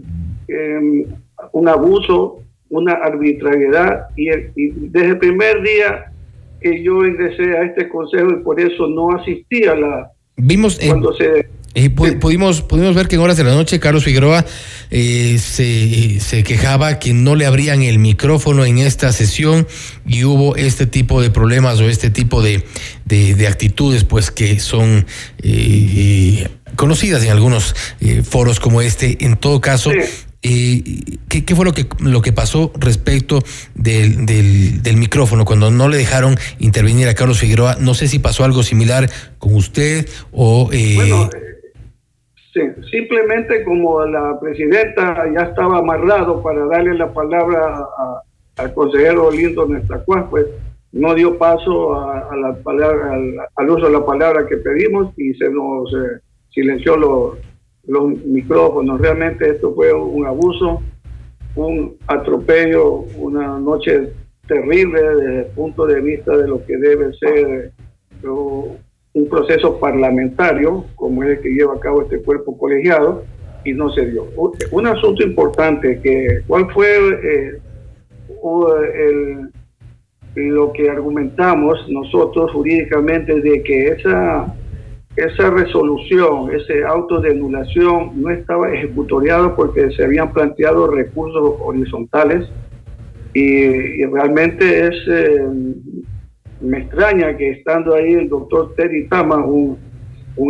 em, 0.48 1.05
un 1.53 1.68
abuso, 1.68 2.42
una 2.70 2.92
arbitrariedad, 2.92 4.07
y, 4.16 4.29
desde 4.88 5.09
el 5.09 5.18
primer 5.18 5.62
día 5.62 6.12
que 6.61 6.83
yo 6.83 7.05
ingresé 7.05 7.57
a 7.57 7.64
este 7.64 7.88
consejo 7.88 8.31
y 8.31 8.42
por 8.42 8.61
eso 8.61 8.87
no 8.88 9.12
asistí 9.12 9.64
a 9.64 9.74
la... 9.74 10.11
Vimos 10.37 10.79
cuando 10.79 11.12
se 11.12 11.46
pudimos, 12.20 12.62
pudimos 12.62 12.94
ver 12.94 13.09
que 13.09 13.16
en 13.16 13.22
horas 13.22 13.37
de 13.37 13.44
la 13.44 13.52
noche 13.52 13.78
Carlos 13.78 14.04
Figueroa 14.04 14.44
eh, 14.90 15.38
se, 15.38 16.42
quejaba 16.42 16.98
que 16.98 17.12
no 17.12 17.35
le 17.35 17.46
abrían 17.46 17.83
el 17.83 17.98
micrófono 17.98 18.64
en 18.64 18.78
esta 18.78 19.12
sesión 19.12 19.66
y 20.07 20.24
hubo 20.24 20.57
este 20.57 20.87
tipo 20.87 21.20
de 21.20 21.31
problemas 21.31 21.78
o 21.81 21.88
este 21.88 22.11
tipo 22.11 22.42
de, 22.42 22.64
de, 23.04 23.46
actitudes 23.46 24.04
pues 24.04 24.31
que 24.31 24.61
son 24.61 25.07
eh, 25.42 26.48
conocidas 26.76 27.22
en 27.22 27.31
algunos 27.31 27.74
eh, 28.00 28.22
foros 28.22 28.61
como 28.61 28.81
este. 28.81 29.24
En 29.24 29.37
todo 29.37 29.61
caso, 29.61 29.90
¿qué, 30.40 31.04
¿qué, 31.28 31.54
fue 31.54 31.64
lo 31.64 31.74
que, 31.74 31.87
lo 32.00 32.22
que 32.22 32.33
pasó 32.33 32.72
respecto 32.76 33.42
del, 33.74 34.24
del, 34.24 34.96
micrófono 34.96 35.44
cuando 35.44 35.70
no 35.70 35.88
le 35.88 35.98
dejaron 35.98 36.38
intervenir 36.59 37.09
a 37.09 37.14
Carlos 37.14 37.38
Figueroa? 37.38 37.76
No 37.78 37.94
sé 37.94 38.09
si 38.09 38.18
pasó 38.18 38.44
algo 38.44 38.62
similar 38.62 39.11
con 39.38 39.54
usted 39.54 40.09
o... 40.33 40.66
Bueno, 40.66 41.28
simplemente 42.90 43.64
como 43.64 44.05
la 44.05 44.38
presidenta 44.40 45.25
ya 45.35 45.42
estaba 45.42 45.79
amarrado 45.79 46.42
para 46.42 46.66
darle 46.66 46.94
la 46.94 47.12
palabra 47.12 47.87
al 48.57 48.75
consejero 48.75 49.31
Lindo 49.31 49.66
Nestacuás, 49.66 50.27
pues 50.31 50.47
no 50.92 51.14
dio 51.14 51.37
paso 51.38 51.94
a, 51.94 52.35
la 52.37 52.55
palabra, 52.55 53.12
al, 53.57 53.71
uso 53.71 53.87
de 53.87 53.92
la 53.92 54.05
palabra 54.05 54.47
que 54.47 54.57
pedimos 54.57 55.12
y 55.18 55.35
se 55.35 55.51
nos 55.51 55.92
eh, 55.92 56.21
silenció 56.51 56.97
los, 56.97 57.38
los 57.87 58.09
micrófonos. 58.25 59.01
Realmente 59.01 59.51
esto 59.51 59.75
fue 59.75 59.92
un 59.92 60.27
abuso, 60.27 60.83
un 61.57 61.97
atropello, 62.07 63.05
una 63.18 63.59
noche 63.59 64.12
terrible 64.47 65.01
desde 65.03 65.38
el 65.40 65.47
punto 65.47 65.87
de 65.87 66.01
vista 66.01 66.37
de 66.37 66.49
lo 66.49 66.64
que 66.64 66.77
debe 66.79 67.12
ser 67.14 67.73
un 69.14 69.29
proceso 69.29 69.79
parlamentario, 69.79 70.85
como 70.94 71.25
es 71.25 71.31
el 71.31 71.40
que 71.40 71.49
lleva 71.51 71.75
a 71.75 71.81
cabo 71.81 72.03
este 72.03 72.21
cuerpo 72.23 72.57
colegiado, 72.57 73.25
y 73.64 73.73
no 73.73 73.90
se 73.92 74.07
dio. 74.07 74.27
Un 74.71 74.87
asunto 74.87 75.23
importante, 75.25 76.01
que 76.01 76.40
¿cuál 76.47 76.71
fue 76.73 76.88
eh, 77.23 77.61
lo 80.35 80.73
que 80.73 80.88
argumentamos 80.88 81.87
nosotros 81.88 82.53
jurídicamente 82.53 83.40
de 83.40 83.62
que 83.62 83.88
esa, 83.88 84.55
esa 85.16 85.51
resolución, 85.51 86.55
ese 86.55 86.85
auto 86.85 87.21
de 87.21 87.33
anulación 87.33 88.12
no 88.23 88.31
estaba 88.31 88.73
ejecutoriado 88.73 89.57
porque 89.57 89.90
se 89.90 90.05
habían 90.05 90.33
planteado 90.33 90.87
recursos 90.88 91.57
horizontales 91.61 92.49
y, 93.35 94.05
realmente 94.07 94.87
es 94.87 94.94
eh, 95.09 95.47
me 96.61 96.79
extraña 96.79 97.37
que 97.37 97.51
estando 97.51 97.94
ahí 97.94 98.14
el 98.14 98.29
doctor 98.29 98.75
Terry 98.75 99.09
Tama, 99.09 99.44
un, 99.44 99.79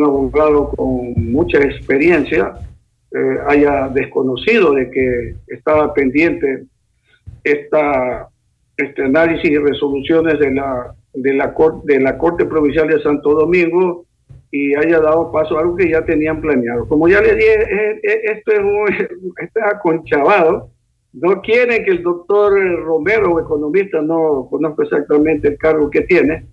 abogado 0.04 0.70
con 0.70 1.14
mucha 1.32 1.58
experiencia, 1.58 2.54
eh, 3.10 3.38
haya 3.46 3.88
desconocido 3.88 4.74
de 4.74 4.90
que 4.90 5.34
estaba 5.46 5.94
pendiente 5.94 6.64
esta, 7.42 8.28
este 8.76 9.04
análisis 9.04 9.50
y 9.50 9.56
resoluciones 9.56 10.38
de 10.38 10.52
la, 10.52 10.94
de, 11.14 11.32
la 11.34 11.54
corte, 11.54 11.94
de 11.94 12.00
la 12.00 12.18
Corte 12.18 12.44
Provincial 12.44 12.88
de 12.88 13.02
Santo 13.02 13.30
Domingo 13.30 14.04
y 14.50 14.74
haya 14.74 15.00
dado 15.00 15.30
paso 15.32 15.56
a 15.56 15.60
algo 15.60 15.76
que 15.76 15.90
ya 15.90 16.04
tenían 16.04 16.40
planeado. 16.40 16.86
Como 16.88 17.08
ya 17.08 17.20
le 17.20 17.34
dije, 17.34 18.00
esto 18.02 18.52
es, 18.52 18.58
un, 18.58 18.88
esto 19.38 19.60
es 19.60 19.74
aconchabado. 19.74 20.70
No 21.20 21.40
quieren 21.40 21.84
que 21.84 21.90
el 21.90 22.02
doctor 22.02 22.52
Romero, 22.84 23.40
economista, 23.40 24.00
no 24.00 24.46
conozco 24.48 24.82
exactamente 24.82 25.48
el 25.48 25.58
cargo 25.58 25.90
que 25.90 26.02
tiene, 26.02 26.46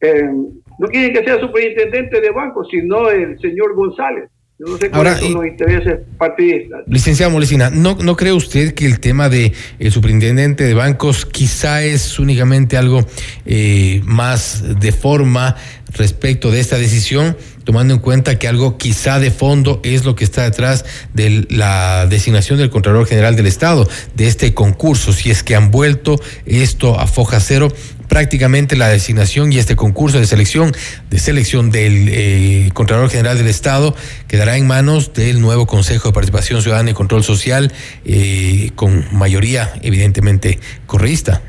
eh, 0.00 0.30
no 0.78 0.86
quieren 0.88 1.12
que 1.12 1.24
sea 1.24 1.40
superintendente 1.40 2.20
de 2.20 2.30
banco, 2.30 2.64
sino 2.64 3.08
el 3.10 3.38
señor 3.38 3.74
González. 3.74 4.30
Yo 4.60 4.66
no 4.66 4.76
sé 4.76 4.90
cuáles 4.90 5.20
son 5.20 5.32
los 5.32 5.46
intereses 5.46 6.00
partidistas. 6.18 6.82
Licenciado 6.86 7.32
Molecina, 7.32 7.70
¿no, 7.70 7.96
¿no 7.98 8.14
cree 8.14 8.34
usted 8.34 8.74
que 8.74 8.84
el 8.84 9.00
tema 9.00 9.30
de 9.30 9.54
el 9.78 9.90
superintendente 9.90 10.64
de 10.64 10.74
bancos 10.74 11.24
quizá 11.24 11.82
es 11.82 12.18
únicamente 12.18 12.76
algo 12.76 13.06
eh, 13.46 14.02
más 14.04 14.78
de 14.78 14.92
forma 14.92 15.56
respecto 15.94 16.50
de 16.50 16.60
esta 16.60 16.76
decisión, 16.76 17.38
tomando 17.64 17.94
en 17.94 18.00
cuenta 18.00 18.38
que 18.38 18.48
algo 18.48 18.76
quizá 18.76 19.18
de 19.18 19.30
fondo 19.30 19.80
es 19.82 20.04
lo 20.04 20.14
que 20.14 20.24
está 20.24 20.42
detrás 20.42 20.84
de 21.14 21.46
la 21.48 22.06
designación 22.06 22.58
del 22.58 22.68
Contralor 22.68 23.06
General 23.06 23.34
del 23.36 23.46
Estado, 23.46 23.88
de 24.14 24.26
este 24.26 24.52
concurso, 24.52 25.14
si 25.14 25.30
es 25.30 25.42
que 25.42 25.56
han 25.56 25.70
vuelto 25.70 26.20
esto 26.44 27.00
a 27.00 27.06
foja 27.06 27.40
cero 27.40 27.68
prácticamente 28.10 28.76
la 28.76 28.88
designación 28.88 29.52
y 29.52 29.58
este 29.58 29.76
concurso 29.76 30.18
de 30.18 30.26
selección 30.26 30.72
de 31.08 31.18
selección 31.18 31.70
del 31.70 32.08
eh, 32.08 32.68
Contralor 32.74 33.08
General 33.08 33.38
del 33.38 33.46
Estado 33.46 33.94
quedará 34.28 34.58
en 34.58 34.66
manos 34.66 35.14
del 35.14 35.40
nuevo 35.40 35.66
Consejo 35.66 36.08
de 36.08 36.12
Participación 36.12 36.60
Ciudadana 36.60 36.90
y 36.90 36.92
Control 36.92 37.22
Social 37.22 37.72
eh, 38.04 38.72
con 38.74 39.04
mayoría 39.12 39.70
evidentemente 39.82 40.58
correísta. 40.86 41.40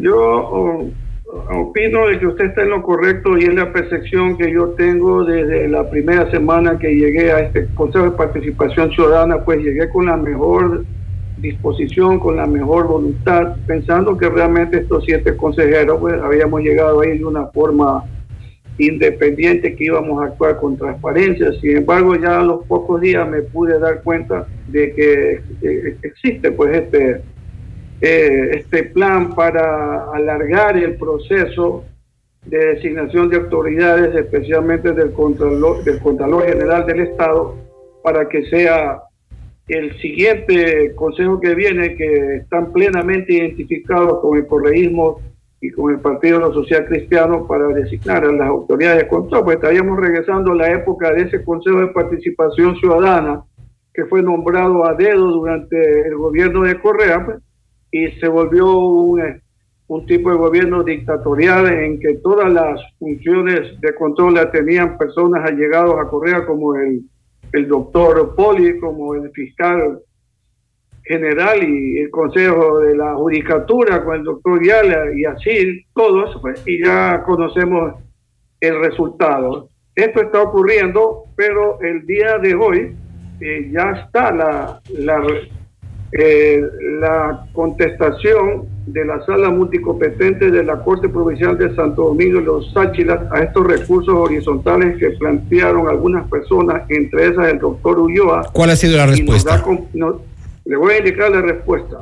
Yo 0.00 0.16
oh, 0.16 0.90
opino 1.50 2.08
de 2.08 2.18
que 2.18 2.26
usted 2.26 2.44
está 2.44 2.62
en 2.62 2.70
lo 2.70 2.82
correcto 2.82 3.38
y 3.38 3.44
es 3.44 3.54
la 3.54 3.72
percepción 3.72 4.36
que 4.36 4.52
yo 4.52 4.68
tengo 4.76 5.24
desde 5.24 5.66
la 5.68 5.88
primera 5.88 6.30
semana 6.30 6.78
que 6.78 6.94
llegué 6.94 7.32
a 7.32 7.40
este 7.40 7.66
Consejo 7.74 8.04
de 8.04 8.10
Participación 8.12 8.92
Ciudadana, 8.92 9.44
pues 9.44 9.58
llegué 9.60 9.88
con 9.88 10.06
la 10.06 10.16
mejor 10.18 10.84
disposición, 11.40 12.18
con 12.18 12.36
la 12.36 12.46
mejor 12.46 12.86
voluntad, 12.86 13.56
pensando 13.66 14.16
que 14.16 14.28
realmente 14.28 14.78
estos 14.78 15.04
siete 15.04 15.36
consejeros, 15.36 15.98
pues 16.00 16.20
habíamos 16.20 16.60
llegado 16.62 17.00
ahí 17.00 17.18
de 17.18 17.24
una 17.24 17.46
forma 17.46 18.04
independiente 18.78 19.74
que 19.74 19.84
íbamos 19.84 20.22
a 20.22 20.26
actuar 20.26 20.58
con 20.58 20.76
transparencia. 20.76 21.52
Sin 21.60 21.78
embargo, 21.78 22.16
ya 22.16 22.40
a 22.40 22.44
los 22.44 22.64
pocos 22.66 23.00
días 23.00 23.28
me 23.28 23.42
pude 23.42 23.78
dar 23.78 24.02
cuenta 24.02 24.46
de 24.68 24.94
que 24.94 25.42
eh, 25.62 25.96
existe 26.02 26.50
pues 26.52 26.76
este, 26.76 27.22
eh, 28.00 28.50
este 28.54 28.84
plan 28.84 29.34
para 29.34 30.10
alargar 30.12 30.76
el 30.76 30.96
proceso 30.96 31.84
de 32.46 32.74
designación 32.74 33.28
de 33.28 33.36
autoridades, 33.36 34.14
especialmente 34.14 34.92
del 34.92 35.12
Contralor, 35.12 35.84
del 35.84 35.98
Contralor 36.00 36.46
General 36.46 36.86
del 36.86 37.00
Estado, 37.00 37.56
para 38.02 38.28
que 38.28 38.46
sea 38.46 39.02
el 39.70 39.96
siguiente 40.00 40.94
consejo 40.94 41.40
que 41.40 41.54
viene, 41.54 41.94
que 41.94 42.36
están 42.36 42.72
plenamente 42.72 43.34
identificados 43.34 44.20
con 44.20 44.36
el 44.36 44.46
correísmo 44.46 45.20
y 45.60 45.70
con 45.70 45.92
el 45.92 46.00
Partido 46.00 46.52
Social 46.52 46.86
Cristiano 46.86 47.46
para 47.46 47.68
designar 47.68 48.24
a 48.24 48.32
las 48.32 48.48
autoridades 48.48 49.02
de 49.02 49.08
control, 49.08 49.44
pues 49.44 49.56
estaríamos 49.56 49.98
regresando 49.98 50.52
a 50.52 50.56
la 50.56 50.72
época 50.72 51.12
de 51.12 51.22
ese 51.22 51.44
Consejo 51.44 51.80
de 51.80 51.88
Participación 51.88 52.76
Ciudadana 52.76 53.42
que 53.94 54.06
fue 54.06 54.22
nombrado 54.22 54.86
a 54.86 54.94
dedo 54.94 55.30
durante 55.30 56.08
el 56.08 56.16
gobierno 56.16 56.62
de 56.62 56.80
Correa 56.80 57.24
pues, 57.24 57.38
y 57.90 58.08
se 58.20 58.28
volvió 58.28 58.76
un, 58.78 59.40
un 59.88 60.06
tipo 60.06 60.30
de 60.30 60.36
gobierno 60.36 60.82
dictatorial 60.82 61.66
en 61.66 62.00
que 62.00 62.14
todas 62.22 62.52
las 62.52 62.80
funciones 62.98 63.80
de 63.80 63.94
control 63.94 64.34
las 64.34 64.50
tenían 64.52 64.96
personas 64.96 65.48
allegados 65.48 65.96
a 65.98 66.08
Correa 66.08 66.46
como 66.46 66.76
el 66.76 67.02
el 67.52 67.68
doctor 67.68 68.34
Poli 68.34 68.78
como 68.78 69.14
el 69.14 69.30
fiscal 69.32 70.00
general 71.04 71.62
y 71.62 71.98
el 71.98 72.10
consejo 72.10 72.78
de 72.80 72.96
la 72.96 73.14
judicatura 73.14 74.04
con 74.04 74.16
el 74.16 74.24
doctor 74.24 74.64
Yala 74.64 75.12
y 75.14 75.24
así 75.24 75.84
todos 75.94 76.38
pues, 76.40 76.62
y 76.66 76.84
ya 76.84 77.22
conocemos 77.24 77.94
el 78.60 78.78
resultado. 78.80 79.68
Esto 79.94 80.22
está 80.22 80.42
ocurriendo, 80.42 81.24
pero 81.34 81.80
el 81.80 82.06
día 82.06 82.38
de 82.38 82.54
hoy 82.54 82.96
eh, 83.40 83.70
ya 83.72 83.90
está 83.92 84.32
la, 84.32 84.80
la, 84.90 85.26
eh, 86.12 86.62
la 87.00 87.46
contestación 87.52 88.68
de 88.86 89.04
la 89.04 89.24
sala 89.24 89.50
multicompetente 89.50 90.50
de 90.50 90.64
la 90.64 90.82
Corte 90.82 91.08
Provincial 91.08 91.56
de 91.56 91.74
Santo 91.74 92.06
Domingo 92.08 92.40
y 92.40 92.44
los 92.44 92.72
Sáchilas 92.72 93.20
a 93.30 93.40
estos 93.40 93.66
recursos 93.66 94.14
horizontales 94.14 94.98
que 94.98 95.10
plantearon 95.10 95.88
algunas 95.88 96.28
personas, 96.28 96.82
entre 96.88 97.28
esas 97.28 97.52
el 97.52 97.58
doctor 97.58 97.98
Ulloa. 97.98 98.50
¿Cuál 98.52 98.70
ha 98.70 98.76
sido 98.76 98.96
la 98.96 99.06
respuesta? 99.06 99.62
le 100.64 100.76
voy 100.76 100.94
a 100.94 100.98
indicar 100.98 101.30
la 101.30 101.42
respuesta. 101.42 101.98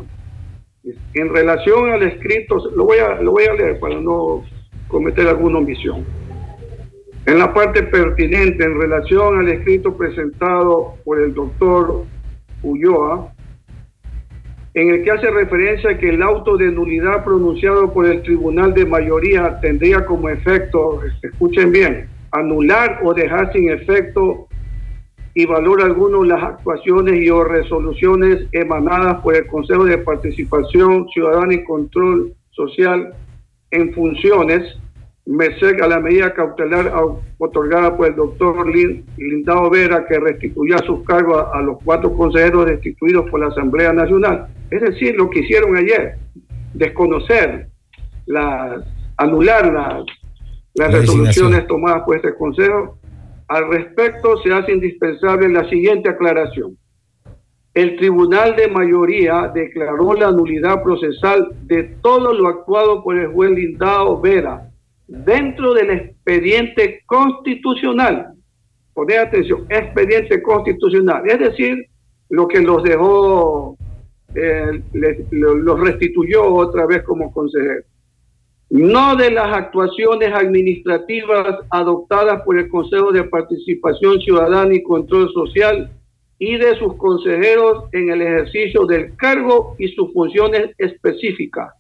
En 1.15 1.29
relación 1.29 1.91
al 1.91 2.03
escrito, 2.03 2.71
lo 2.75 2.85
voy 2.85 2.99
a, 2.99 3.21
lo 3.21 3.33
voy 3.33 3.45
a 3.45 3.55
leer 3.55 3.79
para 3.79 4.01
no 4.01 4.45
cometer 4.89 5.27
alguna 5.27 5.59
omisión. 5.59 6.05
En 7.27 7.39
la 7.39 7.53
parte 7.53 7.83
pertinente, 7.83 8.65
en 8.65 8.79
relación 8.79 9.39
al 9.39 9.49
escrito 9.49 9.97
presentado 9.97 10.95
por 11.05 11.21
el 11.21 11.35
doctor 11.35 12.05
Ulloa, 12.63 13.33
en 14.79 14.91
el 14.91 15.03
que 15.03 15.11
hace 15.11 15.29
referencia 15.29 15.99
que 15.99 16.11
el 16.11 16.23
auto 16.23 16.57
de 16.57 16.71
nulidad 16.71 17.25
pronunciado 17.25 17.93
por 17.93 18.07
el 18.07 18.23
tribunal 18.23 18.73
de 18.75 18.87
mayoría 18.87 19.59
tendría 19.61 20.07
como 20.07 20.29
efecto, 20.29 21.01
escuchen 21.21 21.73
bien, 21.73 22.09
anular 22.31 23.01
o 23.03 23.13
dejar 23.13 23.53
sin 23.53 23.71
efecto 23.71 24.47
y 25.35 25.47
valor 25.47 25.83
alguno 25.83 26.23
las 26.23 26.41
actuaciones 26.41 27.21
y 27.21 27.29
o 27.29 27.43
resoluciones 27.43 28.47
emanadas 28.53 29.21
por 29.21 29.35
el 29.35 29.49
Consejo 29.49 29.85
de 29.85 29.99
Participación 29.99 31.09
Ciudadana 31.09 31.55
y 31.55 31.65
Control 31.65 32.33
Social 32.51 33.15
en 33.73 33.93
funciones 33.95 34.79
merced 35.29 35.79
a 35.83 35.87
la 35.87 36.01
medida 36.01 36.33
cautelar 36.33 36.91
otorgada 37.37 37.95
por 37.95 38.07
el 38.09 38.17
doctor 38.17 38.67
Lindao 39.19 39.69
Vera 39.69 40.07
que 40.07 40.19
restituya 40.19 40.79
sus 40.79 41.05
cargos 41.05 41.45
a, 41.53 41.61
los 41.61 41.77
cuatro 41.85 42.15
consejeros 42.15 42.65
destituidos 42.65 43.29
por 43.31 43.41
la 43.41 43.49
Asamblea 43.49 43.93
Nacional. 43.93 44.47
Es 44.71 44.81
decir, 44.81 45.15
lo 45.17 45.29
que 45.29 45.41
hicieron 45.41 45.77
ayer, 45.77 46.17
desconocer, 46.73 47.69
la, 48.25 48.83
anular 49.19 50.05
las 50.75 50.93
resoluciones 50.93 51.67
tomadas 51.67 52.05
por 52.07 52.17
este 52.17 52.35
Consejo. 52.35 52.99
Al 53.49 53.69
respecto, 53.69 54.39
se 54.39 54.53
hace 54.53 54.73
indispensable 54.73 55.49
la 55.51 55.69
siguiente 55.69 56.09
aclaración. 56.09 56.79
El 57.75 57.97
Tribunal 57.97 58.57
de 58.57 58.69
Mayoría 58.69 59.51
declaró 59.55 60.15
la 60.15 60.33
nulidad 60.33 60.83
procesal 60.83 61.51
de 61.65 61.83
todo 62.01 62.33
lo 62.33 62.49
actuado 62.49 63.05
por 63.05 63.17
el 63.19 63.29
juez 63.29 63.51
Lindao 63.51 64.21
Vera 64.23 64.68
dentro 65.09 65.73
del 65.75 65.91
expediente 65.91 67.03
constitucional. 67.07 68.35
Poner 68.93 69.21
atención, 69.21 69.67
expediente 69.71 70.43
constitucional. 70.43 71.23
Es 71.27 71.39
decir, 71.39 71.87
lo 72.29 72.47
que 72.47 72.61
los 72.61 72.83
dejó, 72.83 73.77
eh, 74.35 74.83
los 75.31 75.81
restituyó 75.81 76.55
otra 76.55 76.87
vez 76.87 77.03
como 77.03 77.33
consejero. 77.33 77.83
No 78.71 79.17
de 79.17 79.31
las 79.31 79.51
actuaciones 79.57 80.31
administrativas 80.35 81.61
adoptadas 81.71 82.43
por 82.43 82.59
el 82.59 82.69
Consejo 82.69 83.13
de 83.13 83.25
Participación 83.25 84.21
Ciudadana 84.21 84.75
y 84.75 84.83
Control 84.83 85.33
Social 85.33 85.91
y 86.39 86.59
de 86.59 86.79
sus 86.79 86.95
consejeros 86.97 87.85
en 87.93 88.11
el 88.11 88.21
ejercicio 88.21 88.85
del 88.85 89.17
cargo 89.17 89.75
y 89.79 89.89
sus 89.89 90.13
funciones 90.13 90.71
específicas 90.77 91.78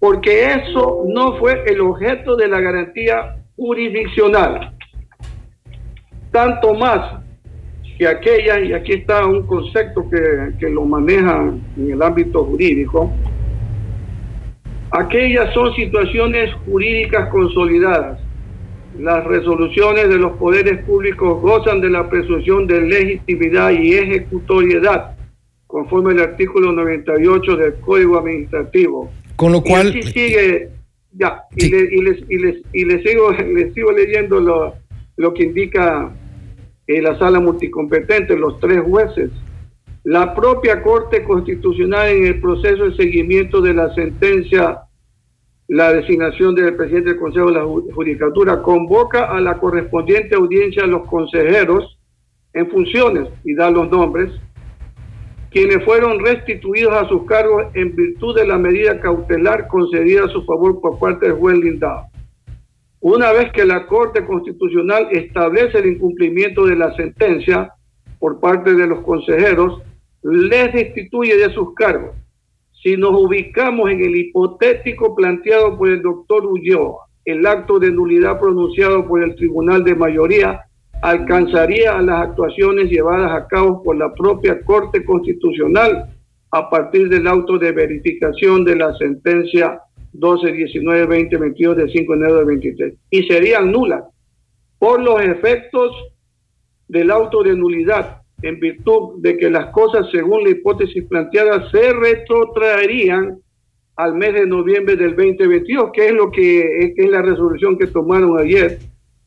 porque 0.00 0.54
eso 0.54 1.04
no 1.06 1.36
fue 1.36 1.62
el 1.66 1.80
objeto 1.82 2.34
de 2.34 2.48
la 2.48 2.58
garantía 2.58 3.36
jurisdiccional. 3.54 4.74
Tanto 6.32 6.74
más 6.74 7.20
que 7.98 8.08
aquella, 8.08 8.60
y 8.60 8.72
aquí 8.72 8.92
está 8.92 9.26
un 9.26 9.46
concepto 9.46 10.08
que, 10.08 10.70
lo 10.70 10.86
maneja 10.86 11.52
en 11.76 11.90
el 11.92 12.02
ámbito 12.02 12.44
jurídico, 12.44 13.12
aquellas 14.90 15.52
son 15.52 15.74
situaciones 15.74 16.54
jurídicas 16.64 17.28
consolidadas. 17.28 18.18
Las 18.98 19.22
resoluciones 19.24 20.08
de 20.08 20.16
los 20.16 20.32
poderes 20.38 20.82
públicos 20.84 21.42
gozan 21.42 21.82
de 21.82 21.90
la 21.90 22.08
presunción 22.08 22.66
de 22.66 22.80
legitimidad 22.80 23.70
y 23.70 23.92
ejecutoriedad, 23.92 25.14
conforme 25.66 26.12
al 26.12 26.20
artículo 26.20 26.72
98 26.72 27.56
del 27.56 27.74
Código 27.80 28.18
Administrativo 28.18 29.10
con 29.40 29.52
lo 29.52 29.62
cual... 29.62 29.96
Y 29.96 30.02
sigue, 30.02 30.68
ya, 31.12 31.44
y, 31.56 31.70
les, 31.70 31.90
y, 32.28 32.36
les, 32.38 32.62
y 32.74 32.84
les 32.84 33.02
sigo, 33.02 33.30
les 33.54 33.72
sigo 33.72 33.90
leyendo 33.90 34.38
lo, 34.38 34.74
lo 35.16 35.32
que 35.32 35.44
indica 35.44 36.14
eh, 36.86 37.00
la 37.00 37.18
sala 37.18 37.40
multicompetente, 37.40 38.36
los 38.36 38.60
tres 38.60 38.82
jueces. 38.82 39.30
La 40.04 40.34
propia 40.34 40.82
Corte 40.82 41.24
Constitucional 41.24 42.08
en 42.08 42.26
el 42.26 42.40
proceso 42.42 42.90
de 42.90 42.96
seguimiento 42.96 43.62
de 43.62 43.72
la 43.72 43.94
sentencia 43.94 44.82
la 45.68 45.90
designación 45.92 46.54
del 46.54 46.74
presidente 46.74 47.10
del 47.10 47.18
Consejo 47.18 47.46
de 47.46 47.54
la 47.54 47.64
Judicatura, 47.64 48.60
convoca 48.60 49.30
a 49.30 49.40
la 49.40 49.56
correspondiente 49.56 50.34
audiencia 50.34 50.82
a 50.82 50.86
los 50.86 51.06
consejeros 51.06 51.96
en 52.52 52.68
funciones 52.68 53.28
y 53.44 53.54
da 53.54 53.70
los 53.70 53.88
nombres, 53.88 54.32
quienes 55.50 55.84
fueron 55.84 56.20
restituidos 56.20 56.94
a 56.94 57.08
sus 57.08 57.26
cargos 57.26 57.66
en 57.74 57.94
virtud 57.94 58.36
de 58.36 58.46
la 58.46 58.56
medida 58.56 59.00
cautelar 59.00 59.66
concedida 59.68 60.24
a 60.24 60.28
su 60.28 60.44
favor 60.44 60.80
por 60.80 60.98
parte 60.98 61.26
del 61.26 61.36
juez 61.38 61.58
Lindau. 61.58 62.06
Una 63.00 63.32
vez 63.32 63.50
que 63.52 63.64
la 63.64 63.86
Corte 63.86 64.24
Constitucional 64.24 65.08
establece 65.10 65.78
el 65.78 65.86
incumplimiento 65.86 66.66
de 66.66 66.76
la 66.76 66.94
sentencia 66.94 67.72
por 68.18 68.38
parte 68.38 68.74
de 68.74 68.86
los 68.86 69.00
consejeros, 69.00 69.82
les 70.22 70.72
destituye 70.72 71.36
de 71.36 71.52
sus 71.52 71.74
cargos 71.74 72.14
si 72.82 72.96
nos 72.96 73.10
ubicamos 73.10 73.90
en 73.90 74.00
el 74.00 74.16
hipotético 74.16 75.14
planteado 75.14 75.76
por 75.76 75.90
el 75.90 76.00
doctor 76.00 76.46
Ulloa, 76.46 77.06
el 77.26 77.46
acto 77.46 77.78
de 77.78 77.90
nulidad 77.90 78.40
pronunciado 78.40 79.06
por 79.06 79.22
el 79.22 79.34
Tribunal 79.34 79.84
de 79.84 79.94
Mayoría 79.94 80.62
alcanzaría 81.02 81.96
a 81.96 82.02
las 82.02 82.28
actuaciones 82.28 82.90
llevadas 82.90 83.32
a 83.32 83.46
cabo 83.46 83.82
por 83.82 83.96
la 83.96 84.12
propia 84.14 84.60
Corte 84.62 85.04
Constitucional 85.04 86.10
a 86.50 86.68
partir 86.68 87.08
del 87.08 87.26
auto 87.26 87.58
de 87.58 87.72
verificación 87.72 88.64
de 88.64 88.76
la 88.76 88.94
sentencia 88.96 89.80
12-19-20-22 90.14 91.74
del 91.74 91.90
5 91.90 92.12
de 92.12 92.18
enero 92.18 92.38
de 92.38 92.44
23 92.44 92.94
y 93.10 93.22
serían 93.24 93.70
nulas 93.70 94.04
por 94.78 95.00
los 95.00 95.20
efectos 95.22 95.92
del 96.88 97.10
auto 97.10 97.42
de 97.42 97.54
nulidad 97.54 98.22
en 98.42 98.58
virtud 98.58 99.20
de 99.20 99.36
que 99.36 99.50
las 99.50 99.66
cosas, 99.66 100.06
según 100.10 100.44
la 100.44 100.50
hipótesis 100.50 101.04
planteada, 101.04 101.70
se 101.70 101.92
retrotraerían 101.92 103.38
al 103.96 104.14
mes 104.14 104.34
de 104.34 104.46
noviembre 104.46 104.96
del 104.96 105.14
2022, 105.14 105.90
que 105.92 106.06
es 106.08 106.12
lo 106.12 106.30
que 106.30 106.94
es, 106.96 107.10
la 107.10 107.20
resolución 107.20 107.76
que 107.76 107.86
tomaron 107.86 108.38
ayer, 108.38 108.78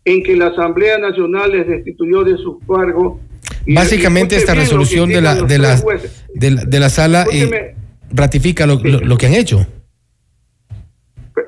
en 0.06 0.24
que 0.24 0.36
la 0.36 0.48
Asamblea 0.48 0.98
Nacional 0.98 1.52
les 1.52 1.68
destituyó 1.68 2.24
de 2.24 2.38
sus 2.38 2.58
cargos. 2.68 3.20
Básicamente 3.68 4.36
esta 4.36 4.54
resolución 4.54 5.10
de 5.10 5.22
la, 5.22 5.36
de, 5.36 5.58
la, 5.58 5.82
de, 6.34 6.80
la, 6.80 6.90
sala 6.90 7.26
eh, 7.32 7.76
ratifica 8.12 8.66
lo, 8.66 8.76
lo 8.76 9.18
que 9.18 9.28
han 9.28 9.34
hecho. 9.34 9.66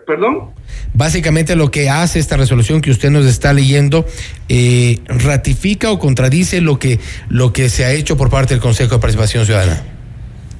¿Perdón? 0.07 0.53
Básicamente 0.93 1.55
lo 1.55 1.71
que 1.71 1.89
hace 1.89 2.19
esta 2.19 2.37
resolución 2.37 2.79
que 2.79 2.89
usted 2.89 3.09
nos 3.09 3.25
está 3.25 3.51
leyendo 3.51 4.05
eh, 4.47 4.99
ratifica 5.07 5.91
o 5.91 5.99
contradice 5.99 6.61
lo 6.61 6.79
que, 6.79 6.99
lo 7.27 7.51
que 7.51 7.69
se 7.69 7.83
ha 7.83 7.91
hecho 7.91 8.15
por 8.15 8.29
parte 8.29 8.53
del 8.53 8.61
Consejo 8.61 8.95
de 8.95 9.01
Participación 9.01 9.45
Ciudadana. 9.45 9.83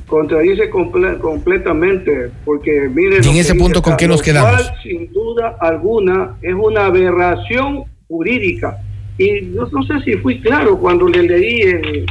Contradice 0.07 0.69
completamente, 0.69 2.29
porque 2.43 2.89
mire... 2.93 3.19
¿Y 3.23 3.29
en 3.29 3.37
ese 3.37 3.55
punto 3.55 3.81
con 3.81 3.97
qué 3.97 4.07
nos 4.07 4.21
quedamos? 4.21 4.71
sin 4.83 5.11
duda 5.11 5.57
alguna 5.59 6.37
es 6.41 6.53
una 6.53 6.85
aberración 6.85 7.85
jurídica. 8.07 8.77
Y 9.17 9.41
no, 9.41 9.67
sé 9.83 9.99
si 10.03 10.13
fui 10.17 10.39
claro 10.41 10.77
cuando 10.77 11.07
le 11.07 11.23
leí 11.23 11.61
el, 11.61 12.05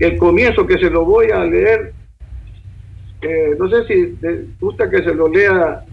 el 0.00 0.16
comienzo, 0.18 0.66
que 0.66 0.78
se 0.78 0.90
lo 0.90 1.04
voy 1.04 1.30
a 1.30 1.44
leer. 1.44 1.92
Eh, 3.22 3.56
no 3.58 3.68
sé 3.70 3.86
si 3.86 4.18
gusta 4.60 4.90
que 4.90 5.02
se 5.02 5.14
lo 5.14 5.28
lea 5.28 5.84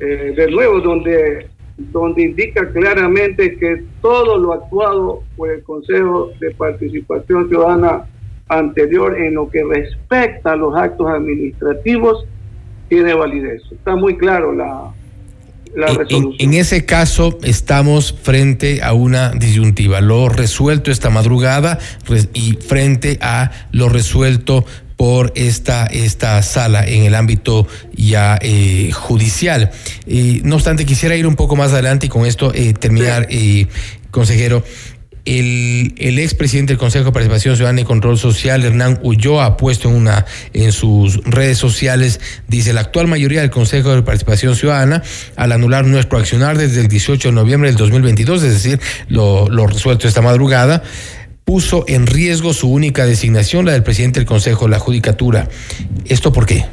eh, 0.00 0.34
de 0.36 0.50
nuevo, 0.50 0.80
donde, 0.80 1.48
donde 1.76 2.22
indica 2.22 2.68
claramente 2.70 3.56
que 3.56 3.84
todo 4.02 4.36
lo 4.38 4.52
actuado 4.52 5.22
por 5.36 5.50
el 5.50 5.62
Consejo 5.62 6.32
de 6.40 6.50
Participación 6.52 7.48
Ciudadana 7.48 8.04
anterior 8.48 9.18
en 9.18 9.34
lo 9.34 9.48
que 9.48 9.64
respecta 9.64 10.52
a 10.52 10.56
los 10.56 10.76
actos 10.76 11.08
administrativos 11.08 12.26
tiene 12.88 13.14
validez. 13.14 13.62
Está 13.72 13.96
muy 13.96 14.16
claro 14.16 14.52
la, 14.52 14.92
la 15.74 15.86
resolución. 15.88 16.34
En, 16.38 16.54
en, 16.54 16.60
ese 16.60 16.84
caso 16.84 17.38
estamos 17.42 18.12
frente 18.12 18.82
a 18.82 18.92
una 18.92 19.30
disyuntiva, 19.30 20.00
lo 20.00 20.28
resuelto 20.28 20.90
esta 20.90 21.10
madrugada 21.10 21.78
y 22.34 22.52
frente 22.54 23.18
a 23.20 23.50
lo 23.72 23.88
resuelto 23.88 24.64
por 24.96 25.32
esta, 25.34 25.86
esta 25.86 26.42
sala 26.42 26.86
en 26.86 27.04
el 27.04 27.14
ámbito 27.14 27.66
ya 27.94 28.38
eh, 28.40 28.90
judicial. 28.92 29.70
no 30.42 30.56
obstante, 30.56 30.86
quisiera 30.86 31.16
ir 31.16 31.26
un 31.26 31.36
poco 31.36 31.54
más 31.54 31.72
adelante 31.72 32.06
y 32.06 32.08
con 32.08 32.24
esto 32.26 32.52
eh, 32.54 32.72
terminar, 32.72 33.26
eh, 33.30 33.66
consejero. 34.10 34.64
El, 35.26 35.94
el 35.98 36.18
expresidente 36.18 36.72
del 36.72 36.78
Consejo 36.78 37.06
de 37.06 37.12
Participación 37.12 37.56
Ciudadana 37.56 37.82
y 37.82 37.84
Control 37.84 38.16
Social, 38.16 38.64
Hernán 38.64 38.98
Ulloa, 39.02 39.44
ha 39.44 39.56
puesto 39.56 39.90
en 39.90 39.96
una 39.96 40.24
en 40.54 40.72
sus 40.72 41.22
redes 41.24 41.58
sociales, 41.58 42.20
dice 42.48 42.72
la 42.72 42.80
actual 42.80 43.08
mayoría 43.08 43.42
del 43.42 43.50
Consejo 43.50 43.94
de 43.94 44.02
Participación 44.02 44.56
Ciudadana, 44.56 45.02
al 45.36 45.52
anular 45.52 45.84
nuestro 45.84 46.18
accionar 46.18 46.56
desde 46.56 46.80
el 46.80 46.88
18 46.88 47.28
de 47.28 47.34
noviembre 47.34 47.68
del 47.68 47.76
2022, 47.76 48.42
es 48.42 48.52
decir, 48.54 48.80
lo, 49.08 49.48
lo 49.50 49.66
resuelto 49.66 50.08
esta 50.08 50.22
madrugada, 50.22 50.82
puso 51.44 51.84
en 51.88 52.06
riesgo 52.06 52.54
su 52.54 52.70
única 52.70 53.04
designación, 53.06 53.66
la 53.66 53.72
del 53.72 53.82
presidente 53.82 54.20
del 54.20 54.26
Consejo 54.26 54.64
de 54.64 54.70
la 54.70 54.78
Judicatura. 54.78 55.48
¿Esto 56.06 56.32
por 56.32 56.46
qué? 56.46 56.64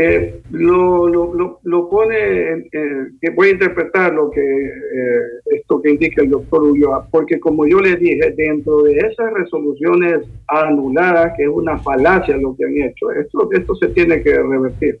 Eh, 0.00 0.42
lo, 0.52 1.08
lo, 1.08 1.58
lo, 1.60 1.90
pone, 1.90 2.16
eh, 2.16 3.06
que 3.20 3.30
voy 3.30 3.48
a 3.48 3.50
interpretar 3.50 4.14
lo 4.14 4.30
que 4.30 4.40
eh, 4.40 5.22
esto 5.46 5.82
que 5.82 5.90
indica 5.90 6.22
el 6.22 6.30
doctor 6.30 6.62
Ulloa, 6.62 7.08
porque 7.10 7.40
como 7.40 7.66
yo 7.66 7.80
le 7.80 7.96
dije, 7.96 8.32
dentro 8.36 8.84
de 8.84 8.96
esas 8.96 9.32
resoluciones 9.32 10.20
anuladas, 10.46 11.32
que 11.36 11.42
es 11.42 11.48
una 11.48 11.78
falacia 11.78 12.36
lo 12.36 12.54
que 12.54 12.64
han 12.66 12.76
hecho, 12.76 13.10
esto, 13.10 13.48
esto 13.50 13.74
se 13.74 13.88
tiene 13.88 14.22
que 14.22 14.38
revertir. 14.40 14.98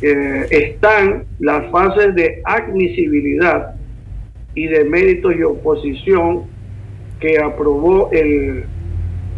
están 0.00 1.24
las 1.40 1.70
fases 1.70 2.14
de 2.14 2.40
admisibilidad 2.44 3.74
y 4.54 4.66
de 4.66 4.82
méritos 4.84 5.36
y 5.36 5.42
oposición 5.42 6.44
que 7.20 7.38
aprobó 7.38 8.08
el, 8.12 8.64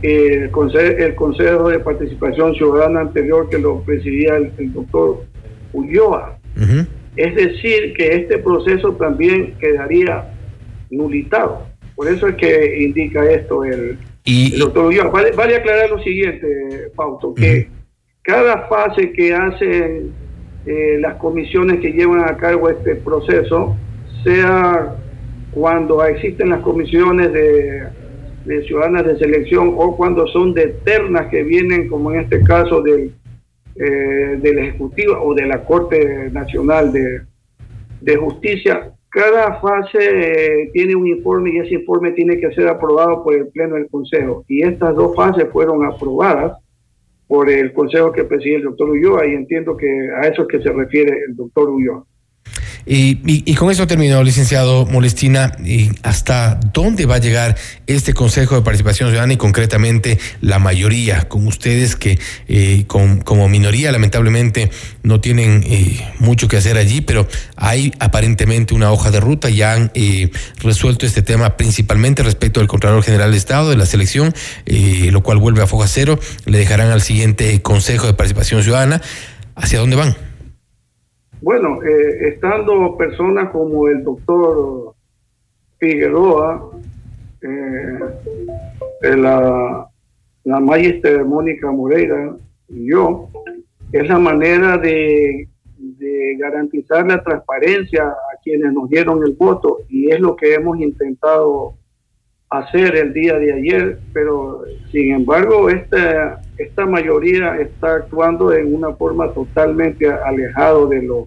el, 0.03 0.51
consejo, 0.51 1.69
de 1.69 1.79
Participación 1.79 2.55
Ciudadana 2.55 3.01
anterior 3.01 3.49
que 3.49 3.59
lo 3.59 3.81
presidía 3.83 4.37
el, 4.37 4.73
doctor 4.73 5.25
Ulloa. 5.73 6.39
Es 7.17 7.35
decir, 7.35 7.95
que 7.97 8.17
este 8.17 8.39
proceso 8.39 8.93
también 8.95 9.55
quedaría 9.59 10.33
nulitado. 10.91 11.67
Por 11.95 12.09
eso 12.09 12.27
es 12.29 12.37
que 12.37 12.83
indica 12.83 13.25
esto 13.31 13.65
el, 13.65 13.99
doctor 14.59 14.87
Ulloa. 14.87 15.09
Vale, 15.09 15.57
aclarar 15.57 15.91
lo 15.91 16.03
siguiente, 16.03 16.91
Fausto, 16.97 17.35
que 17.35 17.69
cada 18.23 18.69
fase 18.69 19.13
que 19.13 19.35
hacen 19.35 20.13
eh, 20.67 20.99
las 21.01 21.17
comisiones 21.17 21.81
que 21.81 21.93
llevan 21.93 22.21
a 22.21 22.37
cargo 22.37 22.71
este 22.71 22.95
proceso, 22.97 23.77
sea 24.25 24.95
cuando 25.51 26.05
existen 26.05 26.51
las 26.51 26.61
comisiones 26.61 27.33
de, 27.33 27.83
ciudadanas 28.67 29.07
de 29.07 29.19
selección 29.19 29.75
o 29.77 29.97
cuando 29.97 30.27
son 30.29 30.55
de 30.55 30.69
ternas 30.85 31.29
que 31.29 31.43
vienen, 31.43 31.89
como 31.89 32.13
en 32.13 32.21
este 32.21 32.43
caso 32.43 32.83
del, 32.83 33.13
eh, 33.77 34.39
del 34.41 34.59
Ejecutivo 34.59 35.19
o 35.23 35.35
de 35.35 35.47
la 35.47 35.65
Corte 35.65 36.31
Nacional 36.31 36.93
de, 36.93 38.17
Justicia, 38.17 38.93
cada 39.09 39.61
fase 39.61 39.99
eh, 39.99 40.71
tiene 40.73 40.95
un 40.95 41.07
informe 41.07 41.53
y 41.53 41.59
ese 41.59 41.75
informe 41.75 42.13
tiene 42.13 42.39
que 42.39 42.53
ser 42.53 42.69
aprobado 42.69 43.23
por 43.23 43.35
el 43.35 43.49
Pleno 43.49 43.77
del 43.77 43.89
Consejo. 43.89 44.45
Y 44.49 44.63
estas 44.63 44.95
dos 44.95 45.15
fases 45.15 45.49
fueron 45.53 45.85
aprobadas 45.85 46.59
por 47.27 47.49
el 47.49 47.73
Consejo 47.73 48.13
que 48.13 48.25
preside 48.25 48.57
el 48.57 48.65
doctor 48.65 48.91
Ulloa 48.91 49.27
y 49.27 49.35
entiendo 49.35 49.77
que 49.77 49.87
a 50.17 50.27
eso 50.29 50.43
es 50.43 50.49
que 50.49 50.63
se 50.63 50.73
refiere 50.73 51.17
el 51.27 51.37
doctor 51.37 51.71
Ulloa. 51.71 52.05
Y, 52.87 53.55
con 53.55 53.71
eso 53.71 53.87
terminó, 53.87 54.23
licenciado 54.23 54.87
Molestina. 54.87 55.57
Y 55.65 55.91
¿Hasta 56.03 56.59
dónde 56.73 57.07
va 57.07 57.17
a 57.17 57.19
llegar 57.19 57.57
este 57.87 58.15
Consejo 58.15 58.57
de 58.57 58.63
Participación 58.63 59.11
Ciudadana 59.11 59.35
y 59.35 59.37
concretamente 59.37 60.19
la 60.41 60.59
mayoría, 60.59 61.29
con 61.29 61.47
ustedes 61.47 61.97
que 61.97 62.19
eh, 62.49 62.85
como 62.87 63.49
minoría 63.49 63.93
lamentablemente 63.93 64.71
no 65.03 65.21
tienen 65.21 65.65
eh, 65.67 66.13
mucho 66.19 66.49
que 66.49 66.57
hacer 66.57 66.77
allí, 66.77 67.01
pero 67.01 67.29
hay 67.57 67.93
aparentemente 67.99 68.75
una 68.75 68.91
hoja 68.91 69.11
de 69.11 69.21
ruta, 69.21 69.49
ya 69.49 69.75
han 69.75 69.91
eh, 69.95 70.31
resuelto 70.59 71.07
este 71.07 71.23
tema 71.23 71.57
principalmente 71.57 72.23
respecto 72.23 72.61
al 72.61 72.67
Contralor 72.67 73.03
General 73.03 73.31
de 73.31 73.37
Estado 73.37 73.71
de 73.71 73.77
la 73.77 73.87
selección, 73.87 74.35
lo 74.67 75.23
cual 75.23 75.39
vuelve 75.39 75.63
a 75.63 75.67
foja 75.67 75.87
cero, 75.89 76.19
le 76.47 76.59
dejarán 76.59 76.91
al 76.91 77.03
siguiente 77.03 77.63
Consejo 77.63 78.07
de 78.07 78.15
Participación 78.15 78.63
Ciudadana. 78.63 79.01
¿Hacia 79.55 79.79
dónde 79.79 79.97
van? 79.97 80.32
Bueno, 81.43 81.83
eh, 81.83 82.29
estando 82.29 82.97
personas 82.97 83.51
como 83.51 83.89
el 83.89 84.05
doctor 84.05 84.95
Figueroa, 85.79 86.71
eh, 87.41 87.99
eh, 89.03 89.17
la, 89.17 89.89
la 90.45 90.61
magister 90.61 91.25
Mónica 91.25 91.69
Moreira 91.73 92.37
y 92.69 92.91
yo, 92.91 93.29
es 93.91 94.09
la 94.09 94.21
manera 94.21 94.79
de, 94.79 95.49
de 95.77 96.37
garantizar 96.39 97.05
la 97.09 97.21
transparencia 97.25 98.05
a 98.05 98.39
quienes 98.45 98.73
nos 98.73 98.89
dieron 98.89 99.25
el 99.25 99.33
voto 99.33 99.79
y 99.89 100.13
es 100.13 100.21
lo 100.21 100.37
que 100.37 100.55
hemos 100.55 100.79
intentado 100.79 101.75
hacer 102.53 102.95
el 102.97 103.15
día 103.15 103.39
de 103.39 103.53
ayer, 103.55 103.99
pero 104.13 104.63
sin 104.91 105.15
embargo 105.15 105.71
esta, 105.71 106.43
esta 106.59 106.85
mayoría 106.85 107.57
está 107.57 107.95
actuando 107.95 108.53
en 108.53 108.75
una 108.75 108.93
forma 108.93 109.33
totalmente 109.33 110.07
alejado 110.07 110.87
de 110.87 111.03
lo 111.03 111.27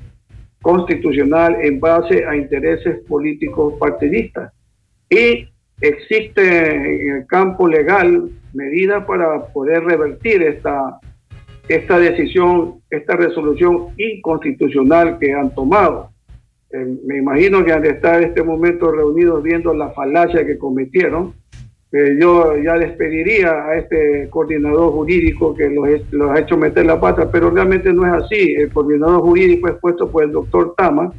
constitucional 0.61 1.57
en 1.61 1.79
base 1.79 2.25
a 2.25 2.35
intereses 2.35 2.99
políticos 3.07 3.73
partidistas. 3.79 4.53
Y 5.09 5.47
existe 5.81 6.75
en 6.75 7.15
el 7.15 7.27
campo 7.27 7.67
legal 7.67 8.29
medidas 8.53 9.03
para 9.05 9.47
poder 9.47 9.83
revertir 9.83 10.43
esta, 10.43 10.99
esta 11.67 11.97
decisión, 11.97 12.81
esta 12.91 13.15
resolución 13.15 13.89
inconstitucional 13.97 15.17
que 15.17 15.33
han 15.33 15.53
tomado. 15.55 16.11
Eh, 16.71 16.97
me 17.05 17.17
imagino 17.17 17.63
que 17.63 17.73
de 17.79 17.89
estar 17.89 18.21
en 18.21 18.29
este 18.29 18.43
momento 18.43 18.91
reunidos 18.91 19.43
viendo 19.43 19.73
la 19.73 19.91
falacia 19.91 20.45
que 20.45 20.57
cometieron. 20.57 21.33
Eh, 21.91 22.17
yo 22.19 22.57
ya 22.57 22.77
despediría 22.77 23.51
a 23.65 23.77
este 23.77 24.27
coordinador 24.29 24.91
jurídico 24.91 25.55
que 25.55 25.69
los, 25.69 25.87
los, 26.11 26.31
ha 26.31 26.39
hecho 26.39 26.57
meter 26.57 26.85
la 26.85 26.99
pata, 26.99 27.31
pero 27.31 27.49
realmente 27.49 27.93
no 27.93 28.05
es 28.05 28.23
así. 28.23 28.53
El 28.55 28.71
coordinador 28.71 29.21
jurídico 29.21 29.69
es 29.69 29.75
puesto 29.75 30.11
por 30.11 30.23
el 30.23 30.31
doctor 30.31 30.73
Tama, 30.75 31.13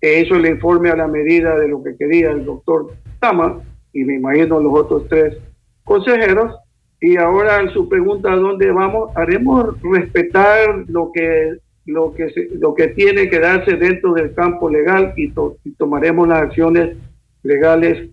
que 0.00 0.20
hizo 0.20 0.34
el 0.34 0.46
informe 0.46 0.90
a 0.90 0.96
la 0.96 1.06
medida 1.06 1.56
de 1.58 1.68
lo 1.68 1.82
que 1.82 1.96
quería 1.96 2.30
el 2.30 2.44
doctor 2.44 2.94
Tama, 3.20 3.60
y 3.92 4.04
me 4.04 4.16
imagino 4.16 4.60
los 4.60 4.72
otros 4.72 5.06
tres 5.08 5.36
consejeros. 5.84 6.56
Y 7.00 7.16
ahora 7.16 7.70
su 7.72 7.88
pregunta, 7.88 8.32
¿a 8.32 8.36
dónde 8.36 8.70
vamos? 8.72 9.10
Haremos 9.16 9.80
respetar 9.82 10.84
lo 10.88 11.12
que 11.12 11.56
lo 11.86 12.12
que 12.14 12.32
lo 12.58 12.74
que 12.74 12.88
tiene 12.88 13.28
que 13.28 13.40
darse 13.40 13.76
dentro 13.76 14.12
del 14.12 14.34
campo 14.34 14.68
legal 14.68 15.14
y, 15.16 15.32
tomaremos 15.76 16.28
las 16.28 16.42
acciones 16.42 16.96
legales 17.42 18.08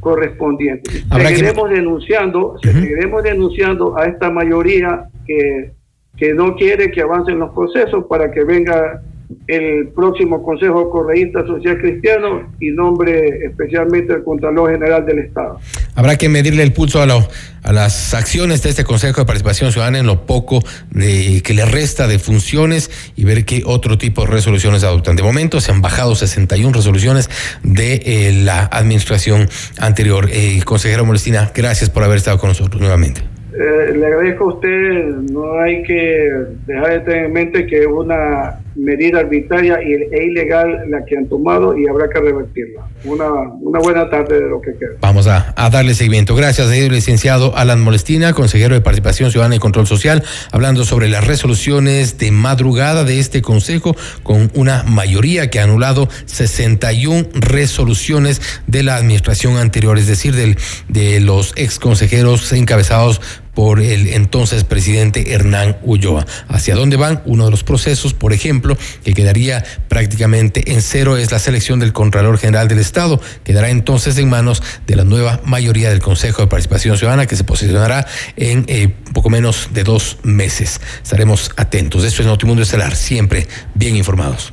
correspondientes. 0.00 1.04
seguiremos 1.10 1.70
denunciando, 1.70 2.56
seguiremos 2.60 3.22
denunciando 3.22 3.96
a 3.96 4.06
esta 4.06 4.30
mayoría 4.30 5.04
que, 5.26 5.72
que 6.16 6.34
no 6.34 6.56
quiere 6.56 6.90
que 6.90 7.02
avancen 7.02 7.38
los 7.38 7.54
procesos 7.54 8.06
para 8.06 8.30
que 8.30 8.42
venga 8.42 9.00
el 9.46 9.88
próximo 9.88 10.42
Consejo 10.42 10.90
Correísta 10.90 11.46
Social 11.46 11.78
Cristiano 11.78 12.52
y 12.60 12.70
nombre 12.70 13.46
especialmente 13.46 14.12
el 14.14 14.24
Contralor 14.24 14.72
General 14.72 15.04
del 15.04 15.20
Estado. 15.20 15.58
Habrá 15.94 16.16
que 16.16 16.28
medirle 16.28 16.62
el 16.62 16.72
pulso 16.72 17.02
a, 17.02 17.06
lo, 17.06 17.26
a 17.62 17.72
las 17.72 18.14
acciones 18.14 18.62
de 18.62 18.70
este 18.70 18.84
Consejo 18.84 19.20
de 19.20 19.26
Participación 19.26 19.72
Ciudadana 19.72 19.98
en 19.98 20.06
lo 20.06 20.26
poco 20.26 20.60
de, 20.90 21.42
que 21.44 21.54
le 21.54 21.64
resta 21.64 22.06
de 22.08 22.18
funciones 22.18 22.90
y 23.16 23.24
ver 23.24 23.44
qué 23.44 23.62
otro 23.66 23.98
tipo 23.98 24.22
de 24.22 24.28
resoluciones 24.28 24.84
adoptan. 24.84 25.16
De 25.16 25.22
momento 25.22 25.60
se 25.60 25.72
han 25.72 25.82
bajado 25.82 26.14
61 26.14 26.72
resoluciones 26.72 27.30
de 27.62 28.02
eh, 28.04 28.32
la 28.44 28.64
administración 28.66 29.48
anterior. 29.78 30.28
Eh, 30.32 30.60
consejero 30.64 31.04
Molestina, 31.04 31.50
gracias 31.54 31.90
por 31.90 32.02
haber 32.02 32.18
estado 32.18 32.38
con 32.38 32.48
nosotros 32.48 32.80
nuevamente. 32.80 33.22
Eh, 33.54 33.92
le 33.94 34.06
agradezco 34.06 34.44
a 34.44 34.54
usted, 34.54 35.04
no 35.30 35.60
hay 35.60 35.82
que 35.82 36.30
dejar 36.66 36.90
de 36.90 37.00
tener 37.00 37.24
en 37.26 37.32
mente 37.34 37.66
que 37.66 37.86
una 37.86 38.60
medida 38.74 39.20
arbitraria 39.20 39.78
e 39.80 40.24
ilegal 40.24 40.90
la 40.90 41.04
que 41.04 41.16
han 41.16 41.26
tomado 41.26 41.76
y 41.76 41.86
habrá 41.86 42.08
que 42.08 42.20
revertirla. 42.20 42.86
Una, 43.04 43.26
una 43.60 43.78
buena 43.80 44.08
tarde 44.08 44.40
de 44.40 44.48
lo 44.48 44.60
que 44.60 44.72
queda. 44.74 44.92
Vamos 45.00 45.26
a, 45.26 45.54
darle 45.70 45.94
seguimiento. 45.94 46.34
Gracias, 46.34 46.68
licenciado 46.68 47.56
Alan 47.56 47.80
Molestina, 47.80 48.32
consejero 48.32 48.74
de 48.74 48.80
Participación 48.80 49.30
Ciudadana 49.30 49.56
y 49.56 49.58
Control 49.58 49.86
Social, 49.86 50.22
hablando 50.50 50.84
sobre 50.84 51.08
las 51.08 51.26
resoluciones 51.26 52.18
de 52.18 52.30
madrugada 52.30 53.04
de 53.04 53.18
este 53.18 53.42
Consejo 53.42 53.96
con 54.22 54.50
una 54.54 54.82
mayoría 54.84 55.50
que 55.50 55.60
ha 55.60 55.64
anulado 55.64 56.08
61 56.26 57.28
resoluciones 57.34 58.40
de 58.66 58.82
la 58.82 58.96
administración 58.96 59.56
anterior, 59.56 59.98
es 59.98 60.06
decir, 60.06 60.34
del, 60.34 60.56
de 60.88 61.20
los 61.20 61.52
ex 61.56 61.78
consejeros 61.78 62.52
encabezados 62.52 63.20
por 63.54 63.80
el 63.80 64.08
entonces 64.08 64.64
presidente 64.64 65.32
Hernán 65.32 65.76
Ulloa. 65.82 66.26
¿Hacia 66.48 66.74
dónde 66.74 66.96
van? 66.96 67.22
Uno 67.26 67.44
de 67.46 67.50
los 67.50 67.64
procesos, 67.64 68.14
por 68.14 68.32
ejemplo, 68.32 68.76
que 69.04 69.12
quedaría 69.12 69.64
prácticamente 69.88 70.72
en 70.72 70.82
cero 70.82 71.16
es 71.16 71.32
la 71.32 71.38
selección 71.38 71.80
del 71.80 71.92
Contralor 71.92 72.38
General 72.38 72.68
del 72.68 72.78
Estado. 72.78 73.20
Quedará 73.44 73.70
entonces 73.70 74.16
en 74.18 74.28
manos 74.28 74.62
de 74.86 74.96
la 74.96 75.04
nueva 75.04 75.40
mayoría 75.44 75.90
del 75.90 76.00
Consejo 76.00 76.42
de 76.42 76.48
Participación 76.48 76.96
Ciudadana 76.96 77.26
que 77.26 77.36
se 77.36 77.44
posicionará 77.44 78.06
en 78.36 78.64
eh, 78.68 78.88
poco 79.12 79.30
menos 79.30 79.70
de 79.72 79.84
dos 79.84 80.18
meses. 80.22 80.80
Estaremos 81.02 81.50
atentos. 81.56 82.04
Esto 82.04 82.22
es 82.22 82.28
Notimundo 82.28 82.62
Estelar, 82.62 82.96
siempre 82.96 83.46
bien 83.74 83.96
informados. 83.96 84.52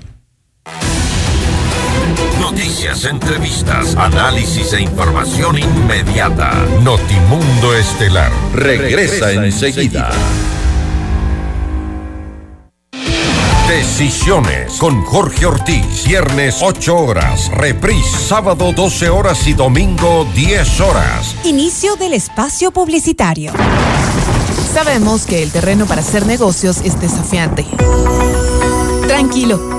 Noticias, 2.50 3.06
entrevistas, 3.06 3.96
análisis 3.96 4.74
e 4.74 4.82
información 4.82 5.60
inmediata. 5.60 6.52
Notimundo 6.82 7.76
Estelar 7.76 8.32
regresa, 8.56 9.32
enseguida. 9.34 10.10
Decisiones 13.68 14.80
con 14.80 15.04
Jorge 15.06 15.46
Ortiz. 15.46 16.06
Viernes 16.08 16.58
8 16.64 16.98
horas. 16.98 17.52
Reprise 17.52 18.18
sábado 18.18 18.74
12 18.76 19.10
horas 19.12 19.46
y 19.46 19.54
domingo 19.54 20.26
10 20.34 20.82
horas. 20.82 21.36
Inicio 21.44 21.98
del 21.98 22.14
espacio 22.14 22.72
publicitario. 22.72 23.54
Sabemos 24.74 25.28
que 25.28 25.44
el 25.44 25.52
terreno 25.52 25.86
para 25.86 26.02
hacer 26.02 26.26
negocios 26.26 26.82
es 26.84 27.00
desafiante. 27.00 27.68
Tranquilo. 29.08 29.79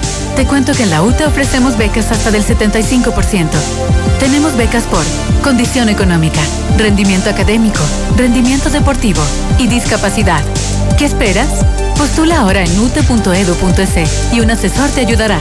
Te 0.35 0.45
cuento 0.47 0.73
que 0.73 0.83
en 0.83 0.89
la 0.89 1.01
UTE 1.01 1.25
ofrecemos 1.25 1.77
becas 1.77 2.11
hasta 2.11 2.31
del 2.31 2.43
75%. 2.43 3.49
Tenemos 4.19 4.55
becas 4.55 4.85
por 4.85 5.03
condición 5.43 5.89
económica, 5.89 6.41
rendimiento 6.77 7.29
académico, 7.29 7.81
rendimiento 8.17 8.69
deportivo 8.69 9.21
y 9.59 9.67
discapacidad. 9.67 10.43
¿Qué 10.97 11.05
esperas? 11.05 11.49
Postula 12.01 12.39
ahora 12.39 12.63
en 12.63 12.79
ute.edu.es 12.79 14.33
y 14.33 14.39
un 14.39 14.49
asesor 14.49 14.89
te 14.89 15.01
ayudará. 15.01 15.39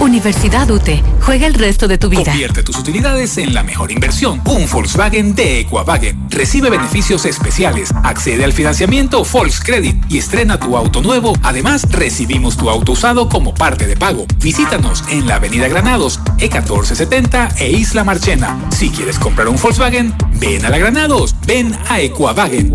Universidad 0.00 0.70
UTE. 0.70 1.04
Juega 1.20 1.46
el 1.46 1.52
resto 1.52 1.88
de 1.88 1.98
tu 1.98 2.08
vida. 2.08 2.24
Convierte 2.24 2.62
tus 2.62 2.78
utilidades 2.78 3.36
en 3.36 3.52
la 3.52 3.62
mejor 3.62 3.92
inversión. 3.92 4.40
Un 4.46 4.66
Volkswagen 4.66 5.34
de 5.34 5.60
Equavagen. 5.60 6.30
Recibe 6.30 6.70
beneficios 6.70 7.26
especiales. 7.26 7.90
Accede 8.02 8.44
al 8.44 8.54
financiamiento 8.54 9.22
Volkscredit 9.30 10.10
y 10.10 10.16
estrena 10.16 10.58
tu 10.58 10.74
auto 10.74 11.02
nuevo. 11.02 11.34
Además, 11.42 11.86
recibimos 11.90 12.56
tu 12.56 12.70
auto 12.70 12.92
usado 12.92 13.28
como 13.28 13.52
parte 13.52 13.86
de 13.86 13.94
pago. 13.94 14.24
Visítanos 14.38 15.04
en 15.10 15.26
la 15.26 15.34
Avenida 15.34 15.68
Granados, 15.68 16.18
E1470 16.38 17.60
e 17.60 17.72
Isla 17.72 18.04
Marchena. 18.04 18.58
Si 18.70 18.88
quieres 18.88 19.18
comprar 19.18 19.48
un 19.48 19.56
Volkswagen, 19.56 20.14
ven 20.36 20.64
a 20.64 20.70
la 20.70 20.78
Granados. 20.78 21.36
Ven 21.46 21.76
a 21.90 22.00
Equavagen. 22.00 22.74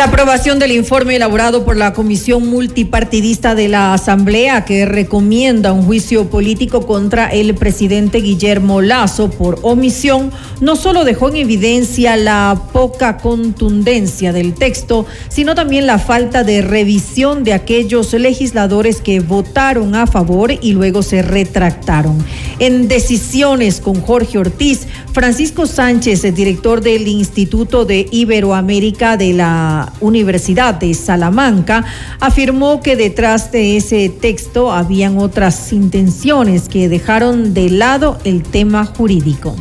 La 0.00 0.06
aprobación 0.06 0.58
del 0.58 0.72
informe 0.72 1.16
elaborado 1.16 1.62
por 1.62 1.76
la 1.76 1.92
Comisión 1.92 2.48
Multipartidista 2.48 3.54
de 3.54 3.68
la 3.68 3.92
Asamblea 3.92 4.64
que 4.64 4.86
recomienda 4.86 5.74
un 5.74 5.82
juicio 5.82 6.30
político 6.30 6.86
contra 6.86 7.28
el 7.28 7.54
presidente 7.54 8.22
Guillermo 8.22 8.80
Lazo 8.80 9.28
por 9.28 9.58
omisión 9.60 10.32
no 10.62 10.76
solo 10.76 11.04
dejó 11.04 11.28
en 11.28 11.36
evidencia 11.36 12.16
la 12.16 12.62
poca 12.72 13.18
contundencia 13.18 14.32
del 14.32 14.54
texto, 14.54 15.04
sino 15.28 15.54
también 15.54 15.86
la 15.86 15.98
falta 15.98 16.44
de 16.44 16.62
revisión 16.62 17.44
de 17.44 17.52
aquellos 17.52 18.14
legisladores 18.14 19.02
que 19.02 19.20
votaron 19.20 19.94
a 19.94 20.06
favor 20.06 20.50
y 20.50 20.72
luego 20.72 21.02
se 21.02 21.20
retractaron. 21.20 22.24
En 22.58 22.88
decisiones 22.88 23.80
con 23.80 24.00
Jorge 24.00 24.38
Ortiz, 24.38 24.86
Francisco 25.12 25.66
Sánchez, 25.66 26.24
el 26.24 26.34
director 26.34 26.80
del 26.80 27.06
Instituto 27.06 27.84
de 27.84 28.06
Iberoamérica 28.10 29.18
de 29.18 29.32
la 29.34 29.89
Universidad 30.00 30.74
de 30.74 30.94
Salamanca, 30.94 31.84
afirmó 32.20 32.82
que 32.82 32.96
detrás 32.96 33.52
de 33.52 33.76
ese 33.76 34.08
texto 34.08 34.72
habían 34.72 35.18
otras 35.18 35.72
intenciones 35.72 36.68
que 36.68 36.88
dejaron 36.88 37.54
de 37.54 37.70
lado 37.70 38.18
el 38.24 38.42
tema 38.42 38.84
jurídico. 38.84 39.56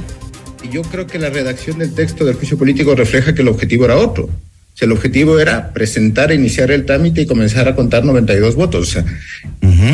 Yo 0.71 0.81
creo 0.83 1.07
que 1.07 1.19
la 1.19 1.29
redacción 1.29 1.79
del 1.79 1.93
texto 1.93 2.25
del 2.25 2.35
juicio 2.35 2.57
político 2.57 2.93
refleja 2.95 3.33
que 3.33 3.41
el 3.41 3.47
objetivo 3.47 3.85
era 3.85 3.97
otro. 3.97 4.25
O 4.25 4.77
sea, 4.79 4.85
el 4.85 4.91
objetivo 4.91 5.39
era 5.39 5.73
presentar, 5.73 6.31
iniciar 6.31 6.71
el 6.71 6.85
trámite 6.85 7.21
y 7.21 7.25
comenzar 7.25 7.67
a 7.67 7.75
contar 7.75 8.05
92 8.05 8.55
votos. 8.55 8.87
O 8.87 8.91
sea, 8.91 9.05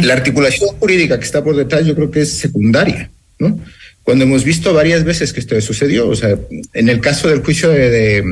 la 0.03 0.13
articulación 0.13 0.69
jurídica 0.79 1.17
que 1.17 1.25
está 1.25 1.43
por 1.43 1.55
detrás 1.55 1.85
yo 1.85 1.95
creo 1.95 2.11
que 2.11 2.21
es 2.21 2.31
secundaria, 2.31 3.09
¿no? 3.39 3.59
Cuando 4.03 4.25
hemos 4.25 4.43
visto 4.43 4.71
varias 4.71 5.03
veces 5.03 5.33
que 5.33 5.39
esto 5.39 5.59
sucedió, 5.61 6.07
o 6.07 6.15
sea, 6.15 6.37
en 6.73 6.89
el 6.89 6.99
caso 6.99 7.27
del 7.27 7.41
juicio 7.41 7.69
de 7.69 8.23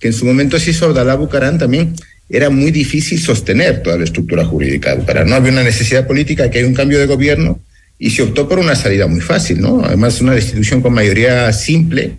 que 0.00 0.08
en 0.08 0.14
su 0.14 0.24
momento 0.24 0.58
se 0.58 0.70
hizo 0.70 0.86
Abdalá 0.86 1.14
Bucarán 1.14 1.58
también, 1.58 1.94
era 2.28 2.48
muy 2.48 2.70
difícil 2.70 3.20
sostener 3.20 3.82
toda 3.82 3.98
la 3.98 4.04
estructura 4.04 4.44
jurídica 4.44 4.90
de 4.90 5.00
Bucarán. 5.00 5.28
No 5.28 5.36
había 5.36 5.52
una 5.52 5.62
necesidad 5.62 6.06
política, 6.06 6.50
que 6.50 6.58
hay 6.58 6.64
un 6.64 6.74
cambio 6.74 6.98
de 6.98 7.06
gobierno 7.06 7.60
y 7.98 8.10
se 8.10 8.22
optó 8.22 8.48
por 8.48 8.58
una 8.58 8.74
salida 8.74 9.06
muy 9.06 9.20
fácil, 9.20 9.60
¿no? 9.60 9.84
Además, 9.84 10.20
una 10.22 10.32
destitución 10.32 10.80
con 10.80 10.94
mayoría 10.94 11.52
simple, 11.52 12.16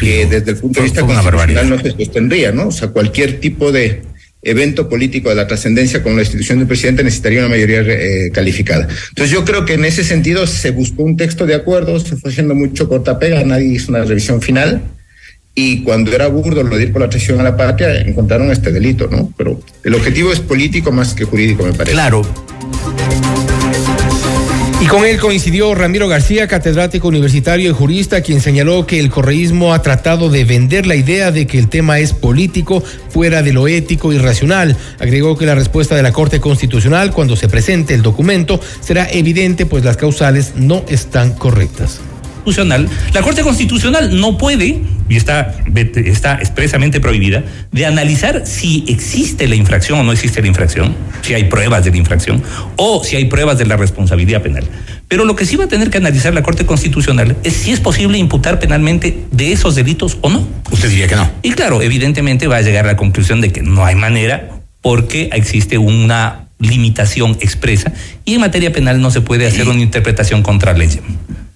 que 0.00 0.26
desde 0.26 0.52
el 0.52 0.56
punto 0.56 0.80
de 0.80 0.84
vista 0.84 1.02
constitucional 1.02 1.70
no 1.70 1.78
se 1.78 1.90
sostendría, 1.90 2.52
¿no? 2.52 2.68
O 2.68 2.72
sea, 2.72 2.88
cualquier 2.88 3.40
tipo 3.40 3.70
de 3.70 4.02
evento 4.40 4.88
político 4.88 5.28
de 5.28 5.34
la 5.34 5.46
trascendencia 5.46 6.02
con 6.02 6.14
la 6.14 6.22
institución 6.22 6.58
del 6.58 6.68
presidente 6.68 7.04
necesitaría 7.04 7.40
una 7.40 7.48
mayoría 7.48 7.80
eh, 7.80 8.30
calificada. 8.32 8.88
Entonces 9.08 9.30
yo 9.30 9.44
creo 9.44 9.66
que 9.66 9.74
en 9.74 9.84
ese 9.84 10.04
sentido 10.04 10.46
se 10.46 10.70
buscó 10.70 11.02
un 11.02 11.16
texto 11.16 11.44
de 11.44 11.56
acuerdo, 11.56 11.98
se 12.00 12.16
fue 12.16 12.30
haciendo 12.30 12.54
mucho 12.54 12.88
cortapega, 12.88 13.42
nadie 13.44 13.74
hizo 13.74 13.90
una 13.90 14.04
revisión 14.04 14.40
final 14.40 14.80
y 15.60 15.82
cuando 15.82 16.12
era 16.12 16.28
burdo 16.28 16.62
lo 16.62 16.76
de 16.76 16.84
ir 16.84 16.92
por 16.92 17.02
la 17.02 17.08
traición 17.08 17.40
a 17.40 17.42
la 17.42 17.56
patria, 17.56 18.00
encontraron 18.02 18.52
este 18.52 18.70
delito, 18.70 19.08
¿no? 19.10 19.32
Pero 19.36 19.60
el 19.82 19.92
objetivo 19.92 20.30
es 20.30 20.38
político 20.38 20.92
más 20.92 21.14
que 21.14 21.24
jurídico, 21.24 21.64
me 21.64 21.72
parece. 21.72 21.94
Claro. 21.94 22.22
Y 24.80 24.86
con 24.86 25.04
él 25.04 25.18
coincidió 25.18 25.74
Ramiro 25.74 26.06
García, 26.06 26.46
catedrático 26.46 27.08
universitario 27.08 27.68
y 27.68 27.74
jurista, 27.74 28.20
quien 28.20 28.40
señaló 28.40 28.86
que 28.86 29.00
el 29.00 29.10
correísmo 29.10 29.74
ha 29.74 29.82
tratado 29.82 30.30
de 30.30 30.44
vender 30.44 30.86
la 30.86 30.94
idea 30.94 31.32
de 31.32 31.48
que 31.48 31.58
el 31.58 31.68
tema 31.68 31.98
es 31.98 32.12
político 32.12 32.80
fuera 33.08 33.42
de 33.42 33.52
lo 33.52 33.66
ético 33.66 34.12
y 34.12 34.18
racional. 34.18 34.76
Agregó 35.00 35.36
que 35.36 35.44
la 35.44 35.56
respuesta 35.56 35.96
de 35.96 36.04
la 36.04 36.12
Corte 36.12 36.38
Constitucional 36.38 37.10
cuando 37.10 37.34
se 37.34 37.48
presente 37.48 37.94
el 37.94 38.02
documento 38.02 38.60
será 38.80 39.08
evidente, 39.10 39.66
pues 39.66 39.84
las 39.84 39.96
causales 39.96 40.52
no 40.54 40.84
están 40.88 41.32
correctas 41.32 42.00
la 42.56 43.22
Corte 43.22 43.42
Constitucional 43.42 44.18
no 44.18 44.38
puede, 44.38 44.80
y 45.08 45.16
está, 45.16 45.54
está 45.74 46.34
expresamente 46.36 47.00
prohibida, 47.00 47.44
de 47.72 47.86
analizar 47.86 48.46
si 48.46 48.84
existe 48.88 49.46
la 49.48 49.54
infracción 49.54 49.98
o 49.98 50.02
no 50.02 50.12
existe 50.12 50.40
la 50.40 50.48
infracción, 50.48 50.94
si 51.22 51.34
hay 51.34 51.44
pruebas 51.44 51.84
de 51.84 51.90
la 51.90 51.98
infracción 51.98 52.42
o 52.76 53.04
si 53.04 53.16
hay 53.16 53.26
pruebas 53.26 53.58
de 53.58 53.66
la 53.66 53.76
responsabilidad 53.76 54.42
penal. 54.42 54.64
Pero 55.08 55.24
lo 55.24 55.36
que 55.36 55.46
sí 55.46 55.56
va 55.56 55.64
a 55.64 55.68
tener 55.68 55.90
que 55.90 55.98
analizar 55.98 56.34
la 56.34 56.42
Corte 56.42 56.66
Constitucional 56.66 57.36
es 57.42 57.54
si 57.54 57.72
es 57.72 57.80
posible 57.80 58.18
imputar 58.18 58.58
penalmente 58.58 59.24
de 59.30 59.52
esos 59.52 59.74
delitos 59.74 60.18
o 60.20 60.30
no. 60.30 60.46
Usted 60.70 60.88
diría 60.90 61.06
que 61.06 61.16
no. 61.16 61.30
Y 61.42 61.52
claro, 61.52 61.82
evidentemente 61.82 62.46
va 62.46 62.56
a 62.56 62.62
llegar 62.62 62.84
a 62.84 62.88
la 62.88 62.96
conclusión 62.96 63.40
de 63.40 63.50
que 63.50 63.62
no 63.62 63.84
hay 63.84 63.94
manera 63.94 64.50
porque 64.80 65.30
existe 65.32 65.78
una 65.78 66.48
limitación 66.58 67.36
expresa 67.40 67.92
y 68.24 68.34
en 68.34 68.40
materia 68.40 68.72
penal 68.72 69.00
no 69.00 69.10
se 69.10 69.20
puede 69.20 69.46
hacer 69.46 69.68
una 69.68 69.80
interpretación 69.80 70.42
contra 70.42 70.72
ley. 70.72 70.88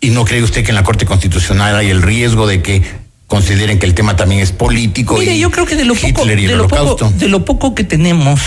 ¿Y 0.03 0.11
no 0.11 0.25
cree 0.25 0.43
usted 0.43 0.65
que 0.65 0.73
en 0.73 0.75
la 0.75 0.83
Corte 0.83 1.07
Constitucional 1.07 1.77
hay 1.77 1.89
el 1.89 2.03
riesgo 2.03 2.49
de 2.49 2.61
que 2.61 2.83
consideren 3.29 3.79
que 3.79 3.87
el 3.87 3.95
tema 3.95 4.17
también 4.17 4.41
es 4.41 4.51
político? 4.51 5.17
Mire, 5.17 5.39
yo 5.39 5.53
creo 5.53 5.65
que 5.65 5.77
de 5.77 5.85
lo, 5.85 5.95
poco, 5.95 6.27
de, 6.27 6.37
lo 6.49 6.67
poco, 6.67 7.13
de 7.17 7.29
lo 7.29 7.45
poco 7.45 7.73
que 7.77 7.85
tenemos 7.85 8.41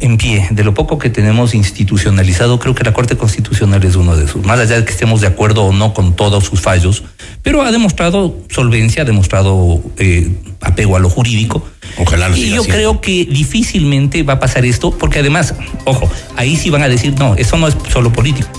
en 0.00 0.18
pie, 0.18 0.46
de 0.50 0.62
lo 0.62 0.74
poco 0.74 0.98
que 0.98 1.08
tenemos 1.08 1.54
institucionalizado, 1.54 2.58
creo 2.58 2.74
que 2.74 2.84
la 2.84 2.92
Corte 2.92 3.16
Constitucional 3.16 3.82
es 3.82 3.96
uno 3.96 4.14
de 4.14 4.26
esos. 4.26 4.44
Más 4.44 4.60
allá 4.60 4.76
de 4.76 4.84
que 4.84 4.92
estemos 4.92 5.22
de 5.22 5.28
acuerdo 5.28 5.64
o 5.64 5.72
no 5.72 5.94
con 5.94 6.14
todos 6.16 6.44
sus 6.44 6.60
fallos, 6.60 7.02
pero 7.42 7.62
ha 7.62 7.72
demostrado 7.72 8.36
solvencia, 8.50 9.00
ha 9.00 9.06
demostrado 9.06 9.82
eh, 9.96 10.30
apego 10.60 10.96
a 10.96 11.00
lo 11.00 11.08
jurídico. 11.08 11.66
Ojalá 11.96 12.28
lo 12.28 12.36
Y 12.36 12.50
yo 12.50 12.64
creo 12.64 13.00
que 13.00 13.24
difícilmente 13.24 14.22
va 14.22 14.34
a 14.34 14.38
pasar 14.38 14.66
esto, 14.66 14.90
porque 14.90 15.20
además, 15.20 15.54
ojo, 15.86 16.10
ahí 16.36 16.58
sí 16.58 16.68
van 16.68 16.82
a 16.82 16.88
decir, 16.90 17.14
no, 17.18 17.36
eso 17.36 17.56
no 17.56 17.68
es 17.68 17.76
solo 17.90 18.12
político. 18.12 18.50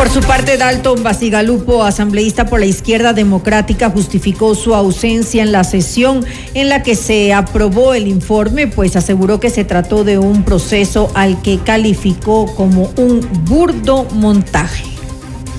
Por 0.00 0.08
su 0.08 0.20
parte, 0.20 0.56
Dalton 0.56 1.02
Basigalupo, 1.02 1.84
asambleísta 1.84 2.46
por 2.46 2.58
la 2.58 2.64
izquierda 2.64 3.12
democrática, 3.12 3.90
justificó 3.90 4.54
su 4.54 4.74
ausencia 4.74 5.42
en 5.42 5.52
la 5.52 5.62
sesión 5.62 6.24
en 6.54 6.70
la 6.70 6.82
que 6.82 6.94
se 6.94 7.34
aprobó 7.34 7.92
el 7.92 8.06
informe, 8.06 8.66
pues 8.66 8.96
aseguró 8.96 9.40
que 9.40 9.50
se 9.50 9.64
trató 9.64 10.02
de 10.02 10.18
un 10.18 10.42
proceso 10.42 11.12
al 11.14 11.42
que 11.42 11.58
calificó 11.58 12.46
como 12.54 12.90
un 12.96 13.20
burdo 13.44 14.06
montaje. 14.14 14.84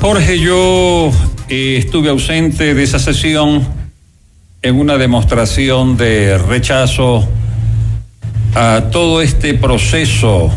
Jorge, 0.02 0.40
yo 0.40 1.12
eh, 1.48 1.78
estuve 1.78 2.10
ausente 2.10 2.74
de 2.74 2.82
esa 2.82 2.98
sesión 2.98 3.64
en 4.64 4.80
una 4.80 4.98
demostración 4.98 5.98
de 5.98 6.40
rechazo 6.40 7.28
a 8.56 8.86
todo 8.92 9.22
este 9.22 9.54
proceso 9.54 10.50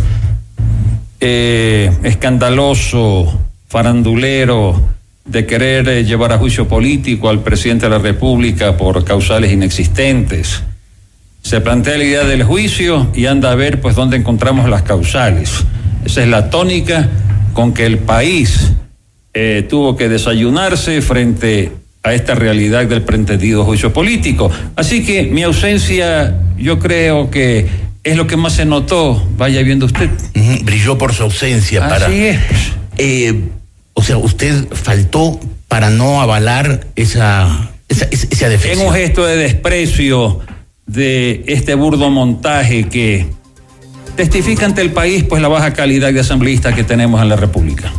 eh, 1.27 1.91
escandaloso 2.03 3.41
farandulero 3.67 4.79
de 5.25 5.47
querer 5.47 5.89
eh, 5.89 6.05
llevar 6.05 6.33
a 6.33 6.39
juicio 6.39 6.69
político 6.69 7.31
al 7.31 7.41
presidente 7.43 7.87
de 7.87 7.91
la 7.93 7.99
República 7.99 8.77
por 8.77 9.03
causales 9.05 9.51
inexistentes. 9.51 10.63
Se 11.41 11.63
plantea 11.63 11.97
la 11.97 12.05
idea 12.05 12.25
del 12.25 12.43
juicio 12.43 13.09
y 13.15 13.25
anda 13.25 13.53
a 13.53 13.55
ver 13.55 13.81
pues 13.81 13.97
dónde 13.97 14.19
encontramos 14.19 14.69
las 14.69 14.83
causales. 14.83 15.65
Esa 16.05 16.23
es 16.23 16.29
la 16.29 16.51
tónica 16.51 17.09
con 17.55 17.73
que 17.73 17.87
el 17.87 18.01
país 18.01 18.73
eh, 19.33 19.67
tuvo 19.67 19.97
que 19.97 20.11
desayunarse 20.11 21.01
frente 21.01 21.73
a 22.03 22.13
esta 22.13 22.35
realidad 22.35 22.85
del 22.85 23.01
pretendido 23.01 23.65
juicio 23.65 23.95
político. 23.95 24.51
Así 24.77 25.03
que 25.07 25.23
mi 25.23 25.43
ausencia 25.43 26.39
yo 26.59 26.79
creo 26.79 27.31
que 27.31 27.84
es 28.05 28.17
lo 28.17 28.27
que 28.27 28.37
más 28.37 28.55
se 28.55 28.67
notó, 28.67 29.27
vaya 29.37 29.63
viendo 29.63 29.87
usted. 29.87 30.11
brilló 30.63 30.97
por 30.99 31.15
su 31.15 31.25
ausencia 31.25 31.85
Así 31.85 31.91
para... 31.91 32.15
Es. 32.15 32.39
Eh, 32.99 33.41
o 33.95 34.03
sea, 34.03 34.19
usted 34.19 34.69
faltó 34.73 35.41
para 35.69 35.91
no 35.91 36.21
avalar 36.21 36.87
esa, 36.97 37.71
esa, 37.89 38.07
esa 38.11 38.49
defensa. 38.49 38.81
En 38.81 38.87
un 38.87 38.95
gesto 38.95 39.25
de 39.25 39.37
desprecio 39.37 40.41
de 40.87 41.45
este 41.47 41.75
burdo 41.75 42.11
montaje 42.11 42.89
que 42.89 43.27
testifica 44.17 44.67
ante 44.67 44.83
el 44.83 44.93
país 44.93 45.25
pues 45.25 45.41
la 45.41 45.49
baja 45.49 45.73
calidad 45.73 46.13
de 46.13 46.21
asambleísta 46.21 46.75
que 46.75 46.85
tenemos 46.85 47.23
en 47.23 47.29
la 47.29 47.37
República. 47.37 47.93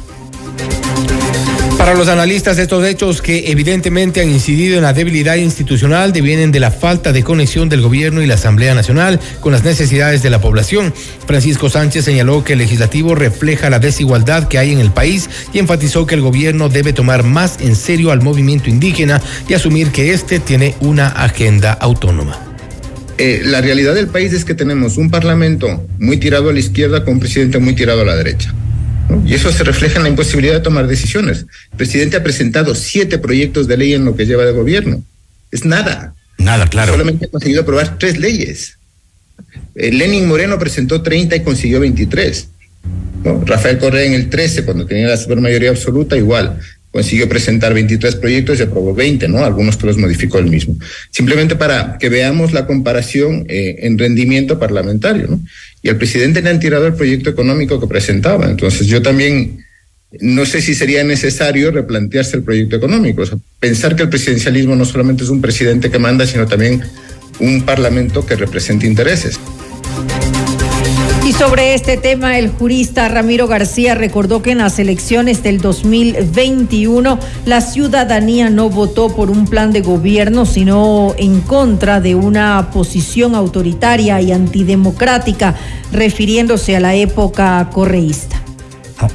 Para 1.85 1.99
los 1.99 2.07
analistas, 2.07 2.57
estos 2.57 2.83
hechos 2.83 3.21
que 3.21 3.51
evidentemente 3.51 4.19
han 4.19 4.31
incidido 4.31 4.77
en 4.77 4.81
la 4.81 4.93
debilidad 4.93 5.35
institucional 5.35 6.13
devienen 6.13 6.51
de 6.51 6.59
la 6.59 6.71
falta 6.71 7.13
de 7.13 7.21
conexión 7.21 7.69
del 7.69 7.83
gobierno 7.83 8.23
y 8.23 8.25
la 8.25 8.33
Asamblea 8.33 8.73
Nacional 8.73 9.19
con 9.39 9.51
las 9.51 9.63
necesidades 9.63 10.23
de 10.23 10.31
la 10.31 10.41
población. 10.41 10.91
Francisco 11.27 11.69
Sánchez 11.69 12.03
señaló 12.03 12.43
que 12.43 12.53
el 12.53 12.59
legislativo 12.59 13.13
refleja 13.13 13.69
la 13.69 13.77
desigualdad 13.77 14.47
que 14.47 14.57
hay 14.57 14.71
en 14.71 14.79
el 14.79 14.89
país 14.89 15.29
y 15.53 15.59
enfatizó 15.59 16.07
que 16.07 16.15
el 16.15 16.21
gobierno 16.21 16.69
debe 16.69 16.91
tomar 16.91 17.21
más 17.21 17.59
en 17.61 17.75
serio 17.75 18.09
al 18.09 18.23
movimiento 18.23 18.67
indígena 18.67 19.21
y 19.47 19.53
asumir 19.53 19.91
que 19.91 20.11
éste 20.11 20.39
tiene 20.39 20.73
una 20.79 21.09
agenda 21.09 21.71
autónoma. 21.71 22.35
Eh, 23.19 23.43
la 23.45 23.61
realidad 23.61 23.93
del 23.93 24.07
país 24.07 24.33
es 24.33 24.43
que 24.43 24.55
tenemos 24.55 24.97
un 24.97 25.11
parlamento 25.11 25.85
muy 25.99 26.17
tirado 26.17 26.49
a 26.49 26.53
la 26.53 26.59
izquierda 26.59 27.05
con 27.05 27.13
un 27.13 27.19
presidente 27.19 27.59
muy 27.59 27.75
tirado 27.75 28.01
a 28.01 28.05
la 28.05 28.15
derecha. 28.15 28.55
Y 29.25 29.33
eso 29.33 29.51
se 29.51 29.63
refleja 29.63 29.97
en 29.97 30.03
la 30.03 30.09
imposibilidad 30.09 30.53
de 30.53 30.59
tomar 30.61 30.87
decisiones. 30.87 31.45
El 31.71 31.77
presidente 31.77 32.17
ha 32.17 32.23
presentado 32.23 32.75
siete 32.75 33.17
proyectos 33.17 33.67
de 33.67 33.77
ley 33.77 33.93
en 33.93 34.05
lo 34.05 34.15
que 34.15 34.25
lleva 34.25 34.45
de 34.45 34.51
gobierno. 34.51 35.03
Es 35.51 35.65
nada. 35.65 36.13
Nada, 36.37 36.67
claro. 36.67 36.91
Solamente 36.91 37.25
ha 37.25 37.29
conseguido 37.29 37.61
aprobar 37.61 37.97
tres 37.97 38.19
leyes. 38.19 38.77
Eh, 39.75 39.91
Lenin 39.91 40.27
Moreno 40.27 40.57
presentó 40.59 41.01
30 41.01 41.35
y 41.35 41.39
consiguió 41.41 41.79
23. 41.79 42.49
Rafael 43.45 43.79
Correa 43.79 44.05
en 44.05 44.13
el 44.13 44.29
13, 44.29 44.65
cuando 44.65 44.85
tenía 44.85 45.07
la 45.07 45.17
supermayoría 45.17 45.71
absoluta, 45.71 46.15
igual. 46.15 46.59
consiguió 46.91 47.27
presentar 47.27 47.73
23 47.73 48.15
proyectos 48.15 48.59
y 48.59 48.63
aprobó 48.63 48.93
20, 48.93 49.27
¿no? 49.27 49.43
Algunos 49.43 49.75
que 49.75 49.85
los 49.85 49.97
modificó 49.97 50.39
él 50.39 50.45
mismo. 50.45 50.77
Simplemente 51.11 51.55
para 51.55 51.97
que 51.97 52.07
veamos 52.07 52.53
la 52.53 52.65
comparación 52.65 53.45
eh, 53.49 53.77
en 53.79 53.97
rendimiento 53.97 54.59
parlamentario, 54.59 55.27
¿no? 55.27 55.41
Y 55.85 55.89
el 55.89 55.97
presidente 55.97 56.41
le 56.41 56.49
han 56.49 56.59
tirado 56.59 56.87
el 56.87 56.95
proyecto 56.95 57.29
económico 57.29 57.79
que 57.79 57.85
presentaba. 57.85 58.49
Entonces 58.49 58.87
yo 58.87 59.03
también 59.03 59.63
no 60.19 60.43
sé 60.47 60.59
si 60.59 60.73
sería 60.73 61.03
necesario 61.03 61.69
replantearse 61.69 62.37
el 62.37 62.41
proyecto 62.41 62.75
económico. 62.75 63.21
O 63.21 63.25
sea, 63.27 63.37
pensar 63.59 63.95
que 63.95 64.01
el 64.01 64.09
presidencialismo 64.09 64.75
no 64.75 64.83
solamente 64.83 65.23
es 65.23 65.29
un 65.29 65.41
presidente 65.41 65.91
que 65.91 65.99
manda, 65.99 66.25
sino 66.25 66.47
también 66.47 66.81
un 67.39 67.61
parlamento 67.61 68.25
que 68.25 68.35
represente 68.35 68.87
intereses. 68.87 69.39
Y 71.25 71.33
sobre 71.33 71.73
este 71.73 71.97
tema, 71.97 72.37
el 72.37 72.49
jurista 72.49 73.09
Ramiro 73.09 73.47
García 73.47 73.95
recordó 73.95 74.43
que 74.43 74.51
en 74.51 74.59
las 74.59 74.77
elecciones 74.77 75.41
del 75.41 75.59
2021 75.59 77.17
la 77.47 77.61
ciudadanía 77.61 78.51
no 78.51 78.69
votó 78.69 79.15
por 79.15 79.31
un 79.31 79.47
plan 79.47 79.71
de 79.71 79.81
gobierno, 79.81 80.45
sino 80.45 81.15
en 81.17 81.41
contra 81.41 81.99
de 81.99 82.13
una 82.13 82.69
posición 82.71 83.33
autoritaria 83.33 84.21
y 84.21 84.31
antidemocrática, 84.31 85.55
refiriéndose 85.91 86.75
a 86.75 86.79
la 86.79 86.93
época 86.93 87.71
correísta. 87.73 88.39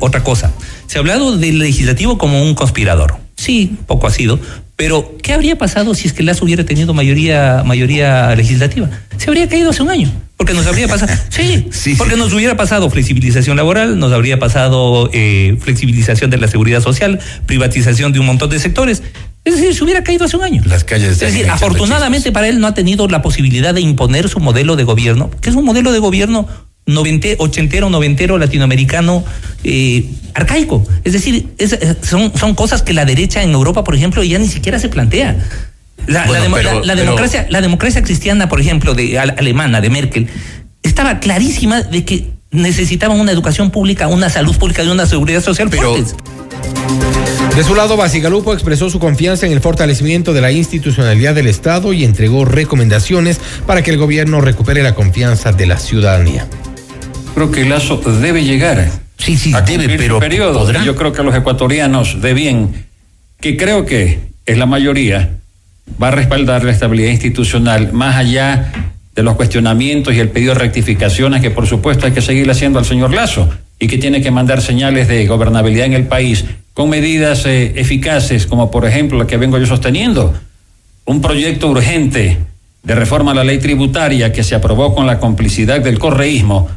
Otra 0.01 0.25
cosa, 0.25 0.51
se 0.89 0.99
ha 0.99 1.03
hablado 1.03 1.37
del 1.37 1.61
legislativo 1.61 2.19
como 2.19 2.43
un 2.43 2.57
conspirador. 2.57 3.19
Sí, 3.37 3.79
poco 3.87 4.09
ha 4.09 4.11
sido, 4.11 4.41
pero 4.75 5.17
¿qué 5.23 5.33
habría 5.33 5.57
pasado 5.57 5.95
si 5.95 6.09
es 6.09 6.13
que 6.13 6.25
Lazo 6.25 6.45
hubiera 6.45 6.65
tenido 6.67 6.93
mayoría, 6.93 7.63
mayoría 7.65 8.35
legislativa? 8.35 8.91
Se 9.17 9.31
habría 9.31 9.49
caído 9.49 9.71
hace 9.71 9.85
un 9.85 9.91
año. 9.91 10.11
Porque 10.41 10.55
nos 10.55 10.66
habría 10.66 10.88
pasado, 10.88 11.12
sí, 11.28 11.66
sí, 11.70 11.97
porque 11.97 12.16
nos 12.16 12.32
hubiera 12.32 12.57
pasado 12.57 12.88
flexibilización 12.88 13.59
laboral, 13.59 13.99
nos 13.99 14.11
habría 14.11 14.38
pasado 14.38 15.11
eh, 15.12 15.59
flexibilización 15.61 16.30
de 16.30 16.38
la 16.38 16.49
seguridad 16.49 16.80
social, 16.80 17.20
privatización 17.45 18.14
de 18.14 18.20
un 18.20 18.24
montón 18.24 18.49
de 18.49 18.59
sectores. 18.59 19.03
Es 19.45 19.57
decir, 19.57 19.74
se 19.74 19.84
hubiera 19.84 20.03
caído 20.03 20.24
hace 20.24 20.38
un 20.38 20.43
año. 20.43 20.62
Las 20.64 20.84
calles. 20.84 21.11
Es 21.11 21.18
decir, 21.20 21.47
afortunadamente 21.51 22.32
para 22.32 22.49
él 22.49 22.59
no 22.59 22.68
ha 22.68 22.72
tenido 22.72 23.07
la 23.07 23.20
posibilidad 23.20 23.74
de 23.74 23.82
imponer 23.82 24.30
su 24.30 24.41
modelo 24.41 24.76
de 24.76 24.84
gobierno, 24.84 25.30
que 25.43 25.51
es 25.51 25.57
un 25.57 25.64
modelo 25.66 25.93
de 25.93 25.99
gobierno 25.99 26.49
novente, 26.86 27.36
ochentero, 27.38 27.91
noventero, 27.91 28.38
latinoamericano, 28.38 29.22
eh, 29.62 30.07
arcaico. 30.32 30.86
Es 31.05 31.12
decir, 31.12 31.49
es, 31.59 31.76
son, 32.01 32.32
son 32.34 32.55
cosas 32.55 32.80
que 32.80 32.95
la 32.95 33.05
derecha 33.05 33.43
en 33.43 33.51
Europa, 33.51 33.84
por 33.84 33.95
ejemplo, 33.95 34.24
ya 34.24 34.38
ni 34.38 34.49
siquiera 34.49 34.78
se 34.78 34.88
plantea. 34.88 35.36
La, 36.07 36.25
democracia, 36.95 37.47
la 37.49 37.61
democracia 37.61 38.03
cristiana, 38.03 38.49
por 38.49 38.61
ejemplo, 38.61 38.95
de 38.95 39.19
alemana, 39.19 39.81
de 39.81 39.91
Merkel, 39.91 40.29
estaba 40.83 41.21
clarísima 41.21 41.83
de 41.83 42.05
que 42.05 42.31
necesitaban 42.51 43.21
una 43.21 43.33
educación 43.33 43.71
pública, 43.71 44.09
una 44.09 44.29
salud 44.29 44.57
pública 44.57 44.83
y 44.83 44.89
una 44.89 45.07
seguridad 45.07 45.43
social 45.43 45.69
pero, 45.71 45.95
fuertes. 45.95 46.17
De 47.57 47.65
su 47.65 47.75
lado, 47.75 47.97
Basigalupo 47.97 48.55
expresó 48.55 48.91
su 48.91 48.99
confianza 48.99 49.47
en 49.47 49.53
el 49.53 49.61
fortalecimiento 49.61 50.33
de 50.33 50.41
la 50.41 50.53
institucionalidad 50.53 51.35
del 51.35 51.47
Estado 51.47 51.93
y 51.93 52.05
entregó 52.05 52.45
recomendaciones 52.45 53.41
para 53.67 53.83
que 53.83 53.91
el 53.91 53.99
gobierno 53.99 54.41
recupere 54.41 54.83
la 54.83 54.95
confianza 54.95 55.53
de 55.53 55.67
la 55.67 55.79
ciudadanía. 55.79 56.47
Creo 57.35 57.51
que 57.51 57.65
Lazo 57.65 57.99
debe 57.99 58.45
llegar. 58.45 58.91
Sí, 59.19 59.37
sí, 59.37 59.53
debe, 59.67 59.97
pero 59.97 60.19
periodo. 60.19 60.71
Yo 60.85 60.97
creo 60.97 61.13
que 61.13 61.23
los 61.23 61.35
ecuatorianos 61.35 62.21
de 62.21 62.35
bien, 62.35 62.87
que 63.41 63.57
creo 63.57 63.85
que 63.85 64.19
es 64.47 64.59
la 64.59 64.67
mayoría, 64.67 65.39
va 66.01 66.09
a 66.09 66.11
respaldar 66.11 66.64
la 66.64 66.72
estabilidad 66.72 67.11
institucional 67.11 67.93
más 67.93 68.16
allá 68.16 68.72
de 69.14 69.22
los 69.22 69.34
cuestionamientos 69.36 70.14
y 70.14 70.20
el 70.20 70.28
pedido 70.28 70.55
de 70.55 70.61
rectificaciones 70.61 71.41
que 71.41 71.51
por 71.51 71.66
supuesto 71.66 72.07
hay 72.07 72.12
que 72.12 72.22
seguir 72.22 72.51
haciendo 72.51 72.78
al 72.78 72.84
señor 72.84 73.12
Lazo 73.12 73.49
y 73.78 73.86
que 73.86 73.99
tiene 73.99 74.22
que 74.22 74.30
mandar 74.30 74.61
señales 74.61 75.09
de 75.09 75.26
gobernabilidad 75.26 75.86
en 75.86 75.95
el 75.95 76.07
país 76.07 76.45
con 76.74 76.88
medidas 76.91 77.45
eh, 77.47 77.72
eficaces 77.76 78.47
como 78.47 78.70
por 78.70 78.86
ejemplo 78.86 79.18
la 79.18 79.26
que 79.26 79.36
vengo 79.36 79.59
yo 79.59 79.66
sosteniendo, 79.66 80.34
un 81.05 81.20
proyecto 81.20 81.68
urgente 81.68 82.38
de 82.82 82.95
reforma 82.95 83.32
a 83.32 83.34
la 83.34 83.45
ley 83.45 83.59
tributaria 83.59 84.32
que 84.32 84.43
se 84.43 84.55
aprobó 84.55 84.95
con 84.95 85.07
la 85.07 85.18
complicidad 85.18 85.80
del 85.80 85.99
correísmo 85.99 86.68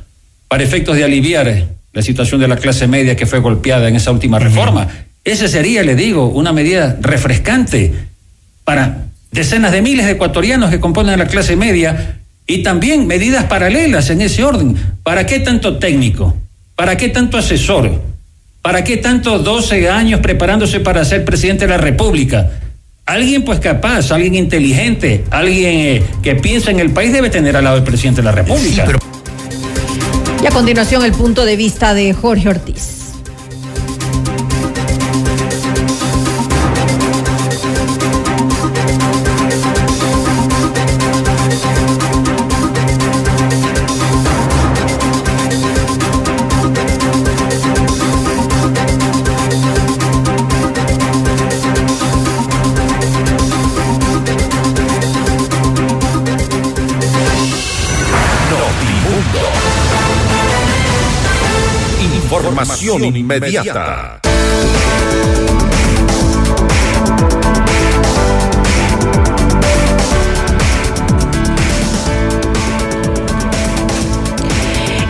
para 0.48 0.64
efectos 0.64 0.96
de 0.98 1.04
aliviar 1.04 1.68
la 1.94 2.02
situación 2.02 2.42
de 2.42 2.48
la 2.48 2.58
clase 2.58 2.88
media 2.88 3.16
que 3.16 3.26
fue 3.26 3.40
golpeada 3.40 3.88
en 3.88 3.96
esa 3.96 4.12
última 4.12 4.40
reforma. 4.40 4.88
Ese 5.24 5.48
sería, 5.48 5.84
le 5.84 5.96
digo, 5.96 6.28
una 6.28 6.52
medida 6.52 6.98
refrescante 7.00 7.94
para 8.64 9.03
decenas 9.34 9.72
de 9.72 9.82
miles 9.82 10.06
de 10.06 10.14
ecuatorianos 10.14 10.70
que 10.70 10.80
componen 10.80 11.20
la 11.20 11.28
clase 11.28 11.56
media 11.56 12.20
y 12.46 12.64
también 12.64 13.08
medidas 13.08 13.46
paralelas 13.46 14.10
en 14.10 14.22
ese 14.22 14.44
orden. 14.44 14.76
¿Para 15.04 15.26
qué 15.26 15.40
tanto 15.40 15.78
técnico? 15.78 16.38
¿Para 16.76 16.96
qué 16.98 17.10
tanto 17.10 17.38
asesor? 17.38 17.92
¿Para 18.62 18.84
qué 18.84 18.98
tanto 18.98 19.40
12 19.40 19.90
años 19.90 20.22
preparándose 20.22 20.80
para 20.80 21.04
ser 21.04 21.26
presidente 21.26 21.66
de 21.66 21.72
la 21.72 21.78
República? 21.78 22.52
Alguien 23.06 23.44
pues 23.44 23.60
capaz, 23.60 24.12
alguien 24.12 24.36
inteligente, 24.36 25.26
alguien 25.30 25.80
eh, 25.80 26.04
que 26.22 26.36
piensa 26.36 26.72
en 26.72 26.80
el 26.80 26.92
país 26.92 27.12
debe 27.12 27.30
tener 27.30 27.58
al 27.58 27.66
lado 27.66 27.76
del 27.76 27.84
presidente 27.84 28.22
de 28.22 28.26
la 28.26 28.32
República. 28.32 28.86
Y 30.42 30.46
a 30.46 30.52
continuación 30.52 31.04
el 31.04 31.12
punto 31.12 31.44
de 31.44 31.58
vista 31.58 31.94
de 31.94 32.14
Jorge 32.14 32.50
Ortiz. 32.50 32.93
Inmediata. 62.86 64.20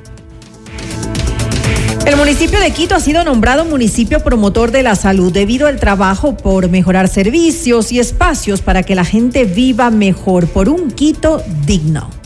El 2.04 2.16
municipio 2.16 2.58
de 2.58 2.72
Quito 2.72 2.96
ha 2.96 3.00
sido 3.00 3.22
nombrado 3.22 3.64
municipio 3.64 4.24
promotor 4.24 4.72
de 4.72 4.82
la 4.82 4.96
salud 4.96 5.32
debido 5.32 5.68
al 5.68 5.78
trabajo 5.78 6.36
por 6.36 6.68
mejorar 6.68 7.06
servicios 7.06 7.92
y 7.92 8.00
espacios 8.00 8.60
para 8.60 8.82
que 8.82 8.96
la 8.96 9.04
gente 9.04 9.44
viva 9.44 9.88
mejor 9.90 10.48
por 10.48 10.68
un 10.68 10.90
Quito 10.90 11.40
digno. 11.64 12.21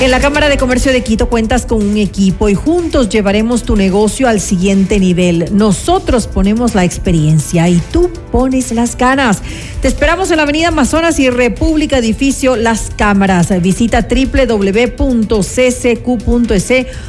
En 0.00 0.10
la 0.10 0.18
Cámara 0.20 0.48
de 0.50 0.58
Comercio 0.58 0.92
de 0.92 1.02
Quito 1.02 1.30
cuentas 1.30 1.64
con 1.64 1.80
un 1.80 1.96
equipo 1.96 2.50
y 2.50 2.54
juntos 2.54 3.08
llevaremos 3.08 3.62
tu 3.62 3.74
negocio 3.74 4.28
al 4.28 4.38
siguiente 4.40 4.98
nivel. 4.98 5.48
Nosotros 5.52 6.26
ponemos 6.26 6.74
la 6.74 6.84
experiencia 6.84 7.70
y 7.70 7.80
tú 7.90 8.10
pones 8.30 8.70
las 8.72 8.98
ganas. 8.98 9.40
Te 9.80 9.88
esperamos 9.88 10.30
en 10.30 10.36
la 10.38 10.42
Avenida 10.42 10.68
Amazonas 10.68 11.18
y 11.20 11.30
República 11.30 11.96
Edificio 11.98 12.56
Las 12.56 12.90
Cámaras. 12.94 13.48
Visita 13.62 14.06
www.ccq.es 14.08 15.06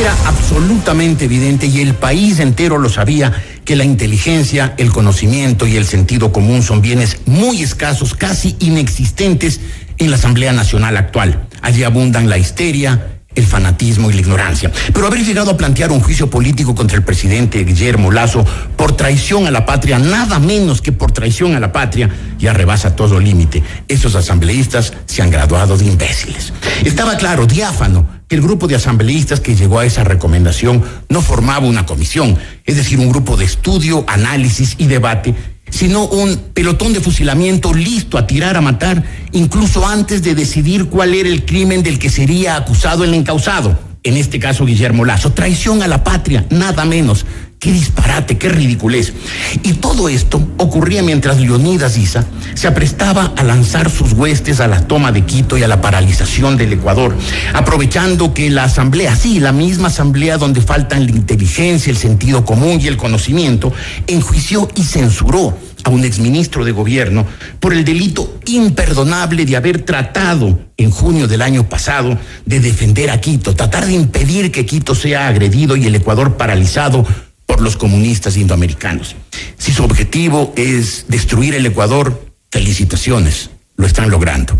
Era 0.00 0.16
absolutamente 0.24 1.26
evidente 1.26 1.66
y 1.66 1.82
el 1.82 1.92
país 1.92 2.40
entero 2.40 2.78
lo 2.78 2.88
sabía 2.88 3.34
que 3.66 3.76
la 3.76 3.84
inteligencia, 3.84 4.72
el 4.78 4.92
conocimiento 4.92 5.66
y 5.66 5.76
el 5.76 5.84
sentido 5.84 6.32
común 6.32 6.62
son 6.62 6.80
bienes 6.80 7.18
muy 7.26 7.62
escasos, 7.62 8.14
casi 8.14 8.56
inexistentes 8.60 9.60
en 9.98 10.08
la 10.08 10.16
Asamblea 10.16 10.54
Nacional 10.54 10.96
actual. 10.96 11.46
Allí 11.60 11.84
abundan 11.84 12.30
la 12.30 12.38
histeria, 12.38 13.13
el 13.34 13.46
fanatismo 13.46 14.10
y 14.10 14.14
la 14.14 14.20
ignorancia. 14.20 14.70
Pero 14.92 15.06
haber 15.06 15.24
llegado 15.24 15.50
a 15.50 15.56
plantear 15.56 15.92
un 15.92 16.00
juicio 16.00 16.30
político 16.30 16.74
contra 16.74 16.96
el 16.96 17.04
presidente 17.04 17.64
Guillermo 17.64 18.10
Lazo 18.10 18.44
por 18.76 18.96
traición 18.96 19.46
a 19.46 19.50
la 19.50 19.66
patria, 19.66 19.98
nada 19.98 20.38
menos 20.38 20.80
que 20.80 20.92
por 20.92 21.12
traición 21.12 21.54
a 21.54 21.60
la 21.60 21.72
patria, 21.72 22.08
ya 22.38 22.52
rebasa 22.52 22.96
todo 22.96 23.20
límite. 23.20 23.62
Esos 23.88 24.14
asambleístas 24.14 24.92
se 25.06 25.22
han 25.22 25.30
graduado 25.30 25.76
de 25.76 25.86
imbéciles. 25.86 26.52
Estaba 26.84 27.16
claro, 27.16 27.46
diáfano, 27.46 28.06
que 28.28 28.36
el 28.36 28.42
grupo 28.42 28.66
de 28.66 28.76
asambleístas 28.76 29.40
que 29.40 29.54
llegó 29.54 29.78
a 29.78 29.86
esa 29.86 30.04
recomendación 30.04 30.82
no 31.08 31.20
formaba 31.20 31.66
una 31.66 31.86
comisión, 31.86 32.38
es 32.64 32.76
decir, 32.76 32.98
un 32.98 33.10
grupo 33.10 33.36
de 33.36 33.44
estudio, 33.44 34.04
análisis 34.06 34.76
y 34.78 34.86
debate 34.86 35.34
sino 35.70 36.04
un 36.06 36.36
pelotón 36.54 36.92
de 36.92 37.00
fusilamiento 37.00 37.72
listo 37.72 38.18
a 38.18 38.26
tirar 38.26 38.56
a 38.56 38.60
matar, 38.60 39.04
incluso 39.32 39.86
antes 39.86 40.22
de 40.22 40.34
decidir 40.34 40.86
cuál 40.86 41.14
era 41.14 41.28
el 41.28 41.44
crimen 41.44 41.82
del 41.82 41.98
que 41.98 42.10
sería 42.10 42.56
acusado 42.56 43.04
el 43.04 43.14
encausado. 43.14 43.78
En 44.04 44.18
este 44.18 44.38
caso, 44.38 44.66
Guillermo 44.66 45.06
Lazo. 45.06 45.32
Traición 45.32 45.82
a 45.82 45.88
la 45.88 46.04
patria, 46.04 46.44
nada 46.50 46.84
menos. 46.84 47.24
Qué 47.64 47.72
disparate, 47.72 48.36
qué 48.36 48.50
ridiculez. 48.50 49.14
Y 49.62 49.72
todo 49.72 50.10
esto 50.10 50.46
ocurría 50.58 51.02
mientras 51.02 51.40
Leonidas 51.40 51.96
Issa 51.96 52.26
se 52.52 52.68
aprestaba 52.68 53.32
a 53.38 53.42
lanzar 53.42 53.88
sus 53.88 54.12
huestes 54.12 54.60
a 54.60 54.68
la 54.68 54.86
toma 54.86 55.12
de 55.12 55.24
Quito 55.24 55.56
y 55.56 55.62
a 55.62 55.68
la 55.68 55.80
paralización 55.80 56.58
del 56.58 56.74
Ecuador, 56.74 57.16
aprovechando 57.54 58.34
que 58.34 58.50
la 58.50 58.64
asamblea, 58.64 59.16
sí, 59.16 59.40
la 59.40 59.52
misma 59.52 59.88
asamblea 59.88 60.36
donde 60.36 60.60
faltan 60.60 61.06
la 61.06 61.12
inteligencia, 61.12 61.90
el 61.90 61.96
sentido 61.96 62.44
común 62.44 62.82
y 62.82 62.86
el 62.86 62.98
conocimiento, 62.98 63.72
enjuició 64.08 64.68
y 64.74 64.82
censuró 64.82 65.56
a 65.84 65.88
un 65.88 66.04
exministro 66.04 66.66
de 66.66 66.72
gobierno 66.72 67.24
por 67.60 67.72
el 67.72 67.86
delito 67.86 68.40
imperdonable 68.44 69.46
de 69.46 69.56
haber 69.56 69.86
tratado 69.86 70.58
en 70.76 70.90
junio 70.90 71.26
del 71.28 71.40
año 71.40 71.66
pasado 71.66 72.18
de 72.44 72.60
defender 72.60 73.08
a 73.08 73.22
Quito, 73.22 73.56
tratar 73.56 73.86
de 73.86 73.94
impedir 73.94 74.52
que 74.52 74.66
Quito 74.66 74.94
sea 74.94 75.28
agredido 75.28 75.76
y 75.76 75.86
el 75.86 75.94
Ecuador 75.94 76.36
paralizado 76.36 77.06
por 77.46 77.60
los 77.60 77.76
comunistas 77.76 78.36
indoamericanos. 78.36 79.16
Si 79.58 79.72
su 79.72 79.84
objetivo 79.84 80.52
es 80.56 81.06
destruir 81.08 81.54
el 81.54 81.66
Ecuador, 81.66 82.28
felicitaciones, 82.50 83.50
lo 83.76 83.86
están 83.86 84.10
logrando. 84.10 84.58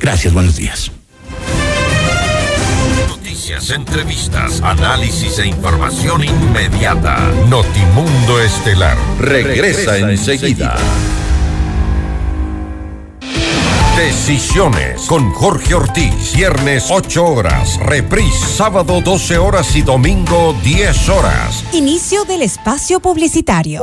Gracias, 0.00 0.32
buenos 0.32 0.56
días. 0.56 0.90
Noticias, 3.08 3.70
entrevistas, 3.70 4.60
análisis 4.60 5.38
e 5.38 5.46
información 5.46 6.24
inmediata. 6.24 7.18
Notimundo 7.48 8.40
Estelar 8.40 8.96
regresa, 9.18 9.98
enseguida. 9.98 10.76
Decisiones 13.96 15.06
con 15.06 15.32
Jorge 15.32 15.74
Ortiz. 15.74 16.34
Viernes 16.36 16.88
8 16.90 17.24
horas. 17.24 17.80
Reprise 17.80 18.46
sábado 18.46 19.00
12 19.00 19.38
horas 19.38 19.74
y 19.74 19.80
domingo 19.80 20.54
10 20.62 21.08
horas. 21.08 21.64
Inicio 21.72 22.26
del 22.26 22.42
espacio 22.42 23.00
publicitario. 23.00 23.82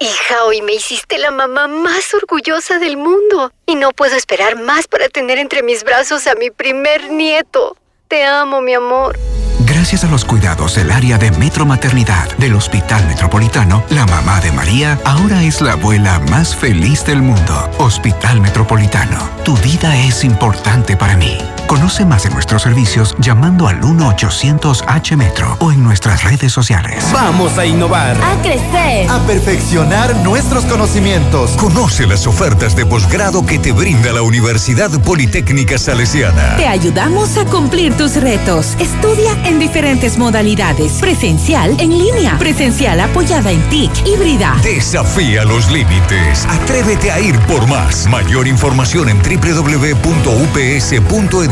Hija, 0.00 0.44
hoy 0.46 0.62
me 0.62 0.72
hiciste 0.72 1.18
la 1.18 1.30
mamá 1.30 1.68
más 1.68 2.14
orgullosa 2.14 2.78
del 2.78 2.96
mundo 2.96 3.52
y 3.66 3.74
no 3.74 3.90
puedo 3.90 4.16
esperar 4.16 4.56
más 4.56 4.88
para 4.88 5.10
tener 5.10 5.36
entre 5.36 5.62
mis 5.62 5.84
brazos 5.84 6.26
a 6.26 6.34
mi 6.36 6.50
primer 6.50 7.10
nieto. 7.10 7.76
Te 8.08 8.24
amo, 8.24 8.62
mi 8.62 8.72
amor. 8.72 9.18
Gracias 9.60 10.04
a 10.04 10.08
los 10.08 10.24
cuidados 10.24 10.74
del 10.74 10.90
área 10.90 11.16
de 11.16 11.30
Metro 11.30 11.64
Maternidad 11.64 12.28
del 12.36 12.54
Hospital 12.54 13.06
Metropolitano, 13.06 13.82
la 13.88 14.04
mamá 14.06 14.40
de 14.40 14.52
María 14.52 14.98
ahora 15.04 15.42
es 15.42 15.60
la 15.62 15.72
abuela 15.72 16.18
más 16.30 16.54
feliz 16.54 17.04
del 17.06 17.22
mundo. 17.22 17.70
Hospital 17.78 18.40
Metropolitano, 18.40 19.18
tu 19.44 19.56
vida 19.58 19.96
es 19.96 20.24
importante 20.24 20.96
para 20.96 21.16
mí. 21.16 21.38
Conoce 21.66 22.04
más 22.04 22.22
de 22.22 22.30
nuestros 22.30 22.62
servicios 22.62 23.16
llamando 23.18 23.66
al 23.66 23.80
1-800-H-Metro 23.80 25.56
o 25.58 25.72
en 25.72 25.82
nuestras 25.82 26.22
redes 26.22 26.52
sociales. 26.52 27.04
Vamos 27.12 27.58
a 27.58 27.66
innovar. 27.66 28.16
A 28.22 28.40
crecer. 28.40 29.10
A 29.10 29.18
perfeccionar 29.26 30.14
nuestros 30.18 30.64
conocimientos. 30.66 31.50
Conoce 31.52 32.06
las 32.06 32.26
ofertas 32.28 32.76
de 32.76 32.86
posgrado 32.86 33.44
que 33.44 33.58
te 33.58 33.72
brinda 33.72 34.12
la 34.12 34.22
Universidad 34.22 34.90
Politécnica 35.02 35.76
Salesiana. 35.76 36.56
Te 36.56 36.68
ayudamos 36.68 37.36
a 37.36 37.44
cumplir 37.46 37.96
tus 37.96 38.14
retos. 38.14 38.76
Estudia 38.78 39.32
en 39.44 39.58
diferentes 39.58 40.18
modalidades. 40.18 40.92
Presencial, 41.00 41.74
en 41.80 41.98
línea. 41.98 42.38
Presencial 42.38 43.00
apoyada 43.00 43.50
en 43.50 43.60
TIC, 43.68 44.06
híbrida. 44.06 44.56
Desafía 44.62 45.44
los 45.44 45.68
límites. 45.70 46.46
Atrévete 46.48 47.10
a 47.10 47.18
ir 47.18 47.36
por 47.40 47.66
más. 47.66 48.06
Mayor 48.06 48.46
información 48.46 49.08
en 49.08 49.18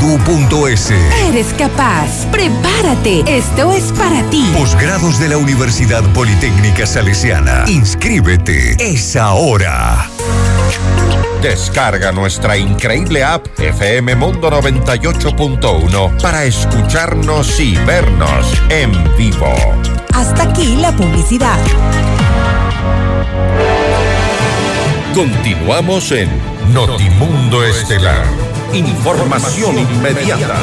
www.ups.edu.es. 0.04 0.90
Eres 1.28 1.54
capaz. 1.54 2.26
Prepárate. 2.30 3.24
Esto 3.26 3.72
es 3.72 3.84
para 3.92 4.22
ti. 4.30 4.44
Posgrados 4.56 5.18
de 5.18 5.28
la 5.28 5.38
Universidad 5.38 6.02
Politécnica 6.12 6.86
Salesiana. 6.86 7.64
Inscríbete. 7.68 8.76
Es 8.78 9.16
ahora. 9.16 10.10
Descarga 11.40 12.12
nuestra 12.12 12.56
increíble 12.56 13.22
app 13.24 13.46
FM 13.58 14.14
Mundo 14.16 14.50
98.1 14.50 16.20
para 16.20 16.44
escucharnos 16.44 17.60
y 17.60 17.76
vernos 17.76 18.46
en 18.70 18.92
vivo. 19.16 19.54
Hasta 20.14 20.44
aquí 20.44 20.76
la 20.76 20.92
publicidad. 20.92 21.58
Continuamos 25.14 26.12
en 26.12 26.30
Notimundo 26.72 27.62
Estelar. 27.62 28.53
Información 28.74 29.78
inmediata. 29.78 30.56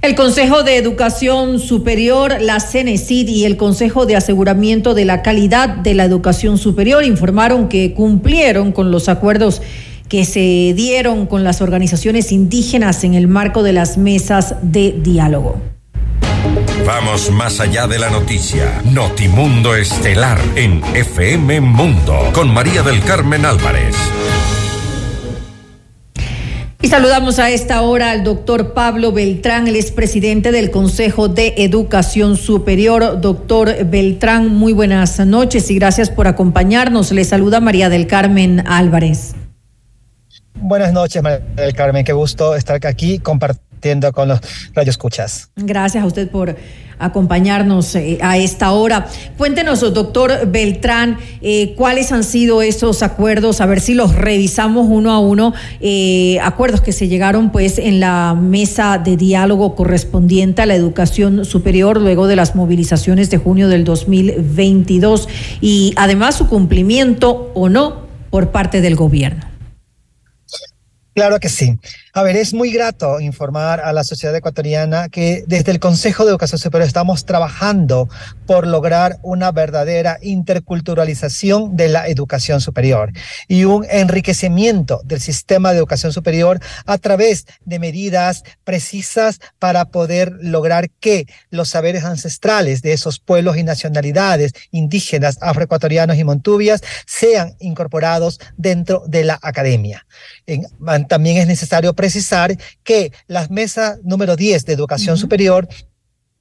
El 0.00 0.14
Consejo 0.14 0.62
de 0.62 0.76
Educación 0.76 1.58
Superior, 1.58 2.36
la 2.40 2.60
CENESID 2.60 3.26
y 3.26 3.44
el 3.44 3.56
Consejo 3.56 4.06
de 4.06 4.14
Aseguramiento 4.14 4.94
de 4.94 5.04
la 5.04 5.22
Calidad 5.22 5.70
de 5.70 5.94
la 5.94 6.04
Educación 6.04 6.58
Superior 6.58 7.04
informaron 7.04 7.68
que 7.68 7.94
cumplieron 7.94 8.70
con 8.70 8.92
los 8.92 9.08
acuerdos 9.08 9.60
que 10.08 10.24
se 10.24 10.72
dieron 10.76 11.26
con 11.26 11.42
las 11.42 11.60
organizaciones 11.60 12.30
indígenas 12.30 13.02
en 13.02 13.14
el 13.14 13.26
marco 13.26 13.64
de 13.64 13.72
las 13.72 13.98
mesas 13.98 14.54
de 14.62 14.92
diálogo. 14.92 15.60
Vamos 16.86 17.32
más 17.32 17.58
allá 17.58 17.88
de 17.88 17.98
la 17.98 18.10
noticia. 18.10 18.80
Notimundo 18.84 19.74
Estelar 19.74 20.38
en 20.54 20.80
FM 20.94 21.60
Mundo 21.60 22.30
con 22.32 22.54
María 22.54 22.84
del 22.84 23.02
Carmen 23.02 23.44
Álvarez. 23.44 23.96
Y 26.86 26.88
saludamos 26.88 27.40
a 27.40 27.50
esta 27.50 27.82
hora 27.82 28.12
al 28.12 28.22
doctor 28.22 28.72
Pablo 28.72 29.10
Beltrán, 29.10 29.66
el 29.66 29.74
expresidente 29.74 30.52
del 30.52 30.70
Consejo 30.70 31.26
de 31.26 31.52
Educación 31.56 32.36
Superior. 32.36 33.20
Doctor 33.20 33.86
Beltrán, 33.86 34.54
muy 34.54 34.72
buenas 34.72 35.18
noches 35.18 35.68
y 35.72 35.74
gracias 35.74 36.10
por 36.10 36.28
acompañarnos. 36.28 37.10
Le 37.10 37.24
saluda 37.24 37.58
María 37.58 37.88
del 37.88 38.06
Carmen 38.06 38.62
Álvarez. 38.68 39.34
Buenas 40.54 40.92
noches, 40.92 41.20
María 41.24 41.40
del 41.56 41.74
Carmen. 41.74 42.04
Qué 42.04 42.12
gusto 42.12 42.54
estar 42.54 42.78
aquí 42.86 43.18
compartiendo 43.18 43.65
compartiendo 43.86 44.12
con 44.12 44.28
los 44.28 44.40
radioescuchas. 44.74 45.50
Gracias 45.56 46.02
a 46.02 46.06
usted 46.06 46.28
por 46.28 46.56
acompañarnos 46.98 47.94
eh, 47.94 48.18
a 48.22 48.38
esta 48.38 48.70
hora. 48.72 49.06
Cuéntenos, 49.36 49.80
doctor 49.80 50.46
Beltrán, 50.50 51.18
eh, 51.42 51.74
cuáles 51.76 52.10
han 52.10 52.24
sido 52.24 52.62
esos 52.62 53.02
acuerdos, 53.02 53.60
a 53.60 53.66
ver 53.66 53.80
si 53.80 53.92
los 53.92 54.14
revisamos 54.14 54.86
uno 54.88 55.12
a 55.12 55.18
uno, 55.18 55.52
eh, 55.80 56.38
acuerdos 56.42 56.80
que 56.80 56.92
se 56.92 57.08
llegaron 57.08 57.52
pues 57.52 57.78
en 57.78 58.00
la 58.00 58.34
mesa 58.34 58.98
de 58.98 59.18
diálogo 59.18 59.74
correspondiente 59.74 60.62
a 60.62 60.66
la 60.66 60.74
educación 60.74 61.44
superior 61.44 62.00
luego 62.00 62.26
de 62.28 62.36
las 62.36 62.56
movilizaciones 62.56 63.28
de 63.28 63.36
junio 63.36 63.68
del 63.68 63.84
2022 63.84 65.28
y 65.60 65.92
además 65.96 66.36
su 66.36 66.48
cumplimiento 66.48 67.52
o 67.54 67.68
no 67.68 68.06
por 68.30 68.52
parte 68.52 68.80
del 68.80 68.96
gobierno. 68.96 69.56
Claro 71.16 71.40
que 71.40 71.48
sí. 71.48 71.78
A 72.16 72.22
ver, 72.22 72.34
es 72.36 72.54
muy 72.54 72.72
grato 72.72 73.20
informar 73.20 73.80
a 73.80 73.92
la 73.92 74.02
sociedad 74.02 74.34
ecuatoriana 74.34 75.10
que 75.10 75.44
desde 75.46 75.70
el 75.70 75.78
Consejo 75.78 76.24
de 76.24 76.30
Educación 76.30 76.58
Superior 76.58 76.86
estamos 76.86 77.26
trabajando 77.26 78.08
por 78.46 78.66
lograr 78.66 79.18
una 79.22 79.52
verdadera 79.52 80.16
interculturalización 80.22 81.76
de 81.76 81.90
la 81.90 82.08
educación 82.08 82.62
superior 82.62 83.12
y 83.48 83.64
un 83.64 83.84
enriquecimiento 83.90 85.02
del 85.04 85.20
sistema 85.20 85.72
de 85.72 85.76
educación 85.76 86.10
superior 86.10 86.58
a 86.86 86.96
través 86.96 87.44
de 87.66 87.78
medidas 87.78 88.44
precisas 88.64 89.38
para 89.58 89.84
poder 89.84 90.32
lograr 90.40 90.88
que 90.88 91.26
los 91.50 91.68
saberes 91.68 92.04
ancestrales 92.04 92.80
de 92.80 92.94
esos 92.94 93.18
pueblos 93.18 93.58
y 93.58 93.62
nacionalidades 93.62 94.52
indígenas, 94.70 95.36
afroecuatorianos 95.42 96.16
y 96.16 96.24
montubias 96.24 96.80
sean 97.04 97.56
incorporados 97.58 98.40
dentro 98.56 99.04
de 99.06 99.24
la 99.24 99.38
academia. 99.42 100.06
también 101.08 101.36
es 101.36 101.46
necesario 101.46 101.92
precisar 102.06 102.56
que 102.84 103.10
la 103.26 103.48
mesa 103.48 103.98
número 104.04 104.36
10 104.36 104.64
de 104.64 104.72
educación 104.72 105.18
superior 105.18 105.66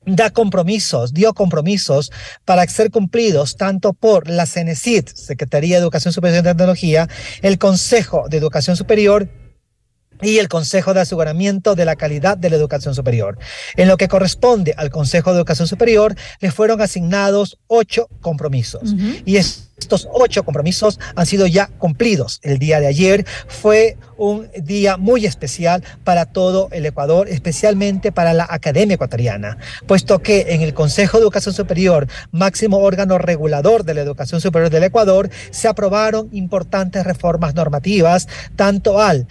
da 0.05 0.29
compromisos, 0.29 1.11
dio 1.11 1.33
compromisos 1.33 2.11
para 2.45 2.67
ser 2.67 2.91
cumplidos 2.91 3.57
tanto 3.57 3.93
por 3.93 4.29
la 4.29 4.45
CENESID, 4.45 5.07
Secretaría 5.07 5.77
de 5.77 5.81
Educación 5.81 6.13
Superior 6.13 6.41
y 6.41 6.43
Tecnología, 6.43 7.09
el 7.41 7.57
Consejo 7.57 8.27
de 8.29 8.37
Educación 8.37 8.75
Superior 8.75 9.27
y 10.21 10.37
el 10.37 10.47
Consejo 10.47 10.93
de 10.93 11.01
Aseguramiento 11.01 11.75
de 11.75 11.85
la 11.85 11.95
Calidad 11.95 12.37
de 12.37 12.49
la 12.49 12.55
Educación 12.55 12.95
Superior. 12.95 13.37
En 13.75 13.87
lo 13.87 13.97
que 13.97 14.07
corresponde 14.07 14.73
al 14.77 14.89
Consejo 14.89 15.31
de 15.31 15.37
Educación 15.37 15.67
Superior, 15.67 16.15
le 16.39 16.51
fueron 16.51 16.81
asignados 16.81 17.57
ocho 17.67 18.07
compromisos. 18.21 18.95
Y 19.25 19.37
estos 19.37 20.07
ocho 20.13 20.43
compromisos 20.43 20.99
han 21.15 21.25
sido 21.25 21.47
ya 21.47 21.67
cumplidos. 21.67 22.39
El 22.43 22.59
día 22.59 22.79
de 22.79 22.87
ayer 22.87 23.25
fue 23.47 23.97
un 24.17 24.49
día 24.63 24.95
muy 24.95 25.25
especial 25.25 25.83
para 26.03 26.25
todo 26.25 26.69
el 26.71 26.85
Ecuador, 26.85 27.27
especialmente 27.27 28.13
para 28.13 28.33
la 28.33 28.47
Academia 28.49 28.95
Ecuatoriana, 28.95 29.57
puesto 29.85 30.19
que 30.19 30.45
en 30.49 30.61
el 30.61 30.73
Consejo 30.73 31.17
de 31.17 31.23
Educación 31.23 31.53
Superior, 31.53 32.07
máximo 32.31 32.77
órgano 32.77 33.17
regulador 33.17 33.83
de 33.83 33.93
la 33.93 34.01
educación 34.01 34.39
superior 34.39 34.71
del 34.71 34.83
Ecuador, 34.83 35.29
se 35.51 35.67
aprobaron 35.67 36.29
importantes 36.31 37.03
reformas 37.03 37.55
normativas, 37.55 38.27
tanto 38.55 39.01
al 39.01 39.27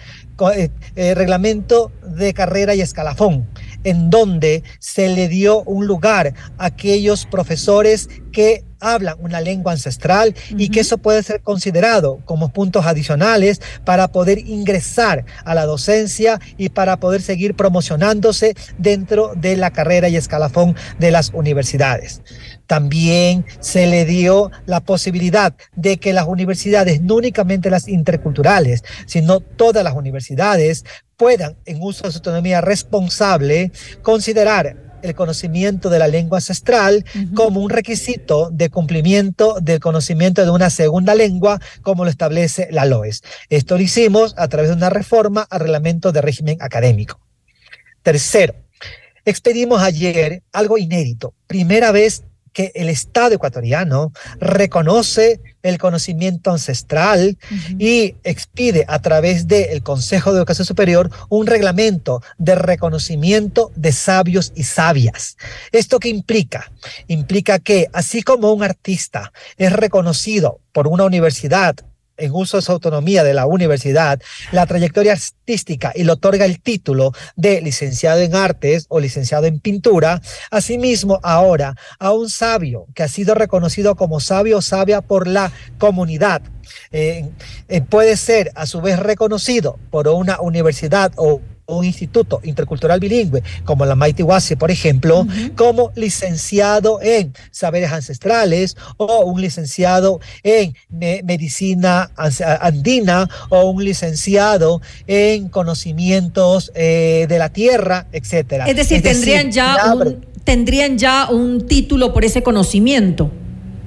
eh, 0.53 0.69
eh, 0.95 1.15
reglamento 1.15 1.91
de 2.05 2.33
carrera 2.33 2.75
y 2.75 2.81
escalafón, 2.81 3.47
en 3.83 4.09
donde 4.09 4.63
se 4.79 5.07
le 5.09 5.27
dio 5.27 5.63
un 5.63 5.87
lugar 5.87 6.33
a 6.57 6.65
aquellos 6.65 7.25
profesores 7.25 8.09
que 8.31 8.63
hablan 8.79 9.15
una 9.19 9.41
lengua 9.41 9.71
ancestral 9.71 10.35
y 10.49 10.69
que 10.69 10.81
eso 10.81 10.97
puede 10.97 11.23
ser 11.23 11.41
considerado 11.41 12.19
como 12.25 12.49
puntos 12.49 12.85
adicionales 12.85 13.61
para 13.83 14.09
poder 14.09 14.39
ingresar 14.39 15.25
a 15.43 15.55
la 15.55 15.65
docencia 15.65 16.39
y 16.57 16.69
para 16.69 16.97
poder 16.97 17.21
seguir 17.21 17.55
promocionándose 17.55 18.55
dentro 18.77 19.33
de 19.35 19.57
la 19.57 19.71
carrera 19.71 20.09
y 20.09 20.17
escalafón 20.17 20.75
de 20.99 21.11
las 21.11 21.31
universidades. 21.33 22.21
También 22.67 23.45
se 23.59 23.87
le 23.87 24.05
dio 24.05 24.51
la 24.65 24.79
posibilidad 24.79 25.53
de 25.75 25.97
que 25.97 26.13
las 26.13 26.27
universidades, 26.27 27.01
no 27.01 27.15
únicamente 27.15 27.69
las 27.69 27.87
interculturales, 27.87 28.83
sino 29.05 29.39
todas 29.39 29.83
las 29.83 29.95
universidades, 29.95 30.83
puedan, 31.17 31.55
en 31.65 31.81
uso 31.81 32.03
de 32.03 32.11
su 32.11 32.17
autonomía 32.17 32.61
responsable, 32.61 33.71
considerar 34.01 34.85
el 35.01 35.15
conocimiento 35.15 35.89
de 35.89 35.99
la 35.99 36.07
lengua 36.07 36.39
ancestral 36.39 37.05
como 37.35 37.61
un 37.61 37.69
requisito 37.69 38.49
de 38.51 38.69
cumplimiento 38.69 39.57
del 39.61 39.79
conocimiento 39.79 40.43
de 40.43 40.49
una 40.49 40.69
segunda 40.69 41.15
lengua, 41.15 41.59
como 41.81 42.03
lo 42.03 42.09
establece 42.09 42.67
la 42.71 42.85
LOES. 42.85 43.21
Esto 43.49 43.77
lo 43.77 43.83
hicimos 43.83 44.33
a 44.37 44.47
través 44.47 44.69
de 44.69 44.75
una 44.75 44.89
reforma 44.89 45.45
al 45.49 45.59
reglamento 45.59 46.11
de 46.11 46.21
régimen 46.21 46.57
académico. 46.59 47.19
Tercero, 48.01 48.55
expedimos 49.25 49.81
ayer 49.81 50.43
algo 50.51 50.77
inédito, 50.77 51.33
primera 51.47 51.91
vez 51.91 52.23
que 52.55 52.71
el 52.73 52.87
Estado 52.87 53.35
ecuatoriano 53.35 54.13
reconoce 54.39 55.41
el 55.61 55.77
conocimiento 55.77 56.51
ancestral 56.51 57.37
y 57.77 58.15
expide 58.23 58.85
a 58.87 58.99
través 58.99 59.47
del 59.47 59.83
Consejo 59.83 60.31
de 60.31 60.37
Educación 60.37 60.65
Superior 60.65 61.11
un 61.27 61.47
reglamento 61.47 62.21
de 62.37 62.55
reconocimiento 62.55 63.71
de 63.75 63.91
sabios 63.91 64.53
y 64.55 64.63
sabias. 64.63 65.35
¿Esto 65.73 65.99
qué 65.99 66.07
implica? 66.07 66.71
Implica 67.07 67.59
que 67.59 67.87
así 67.91 68.23
como 68.23 68.53
un 68.53 68.63
artista 68.63 69.33
es 69.57 69.73
reconocido 69.73 70.61
por 70.71 70.87
una 70.87 71.03
universidad 71.03 71.75
en 72.17 72.31
uso 72.33 72.57
de 72.57 72.61
su 72.61 72.71
autonomía 72.71 73.23
de 73.23 73.33
la 73.33 73.45
universidad, 73.45 74.21
la 74.51 74.65
trayectoria 74.65 75.13
artística 75.13 75.91
y 75.95 76.03
le 76.03 76.11
otorga 76.11 76.45
el 76.45 76.61
título 76.61 77.13
de 77.35 77.61
licenciado 77.61 78.21
en 78.21 78.35
artes 78.35 78.85
o 78.89 78.99
licenciado 78.99 79.45
en 79.45 79.59
pintura, 79.59 80.21
asimismo 80.51 81.19
ahora 81.23 81.75
a 81.99 82.11
un 82.11 82.29
sabio 82.29 82.87
que 82.93 83.03
ha 83.03 83.07
sido 83.07 83.35
reconocido 83.35 83.95
como 83.95 84.19
sabio 84.19 84.57
o 84.57 84.61
sabia 84.61 85.01
por 85.01 85.27
la 85.27 85.51
comunidad. 85.77 86.41
Eh, 86.91 87.29
eh, 87.67 87.81
puede 87.81 88.17
ser 88.17 88.51
a 88.55 88.65
su 88.65 88.81
vez 88.81 88.99
reconocido 88.99 89.77
por 89.91 90.07
una 90.07 90.39
universidad 90.41 91.11
o 91.15 91.41
un 91.67 91.85
instituto 91.85 92.39
intercultural 92.43 92.99
bilingüe 92.99 93.43
como 93.63 93.85
la 93.85 93.95
Mighty 93.95 94.23
Wasi, 94.23 94.55
por 94.55 94.71
ejemplo, 94.71 95.27
como 95.55 95.91
licenciado 95.95 96.99
en 97.01 97.33
saberes 97.51 97.91
ancestrales 97.91 98.77
o 98.97 99.25
un 99.25 99.41
licenciado 99.41 100.19
en 100.43 100.75
medicina 100.89 102.11
andina 102.61 103.27
o 103.49 103.69
un 103.69 103.83
licenciado 103.83 104.81
en 105.07 105.49
conocimientos 105.49 106.71
eh, 106.75 107.25
de 107.27 107.39
la 107.39 107.49
tierra, 107.49 108.07
etcétera. 108.11 108.65
Es 108.65 108.75
decir, 108.75 109.01
tendrían 109.01 109.51
ya 109.51 109.93
un, 109.93 110.25
tendrían 110.43 110.97
ya 110.97 111.29
un 111.29 111.67
título 111.67 112.13
por 112.13 112.25
ese 112.25 112.43
conocimiento. 112.43 113.31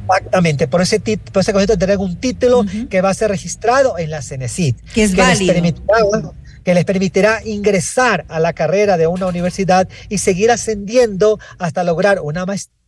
Exactamente, 0.08 0.68
por 0.68 0.80
ese, 0.80 1.00
por 1.00 1.42
ese 1.42 1.52
conocimiento 1.52 1.78
tendrán 1.78 2.00
un 2.00 2.16
título 2.16 2.64
que 2.88 3.02
va 3.02 3.10
a 3.10 3.14
ser 3.14 3.30
registrado 3.30 3.98
en 3.98 4.10
la 4.10 4.22
CENESID. 4.22 4.74
Que 4.94 5.04
es 5.04 5.14
válido 5.14 6.34
que 6.64 6.74
les 6.74 6.84
permitirá 6.84 7.40
ingresar 7.44 8.24
a 8.28 8.40
la 8.40 8.52
carrera 8.52 8.96
de 8.96 9.06
una 9.06 9.26
universidad 9.26 9.88
y 10.08 10.18
seguir 10.18 10.50
ascendiendo 10.50 11.38
hasta 11.58 11.84
lograr 11.84 12.20
una 12.20 12.46
maestría 12.46 12.78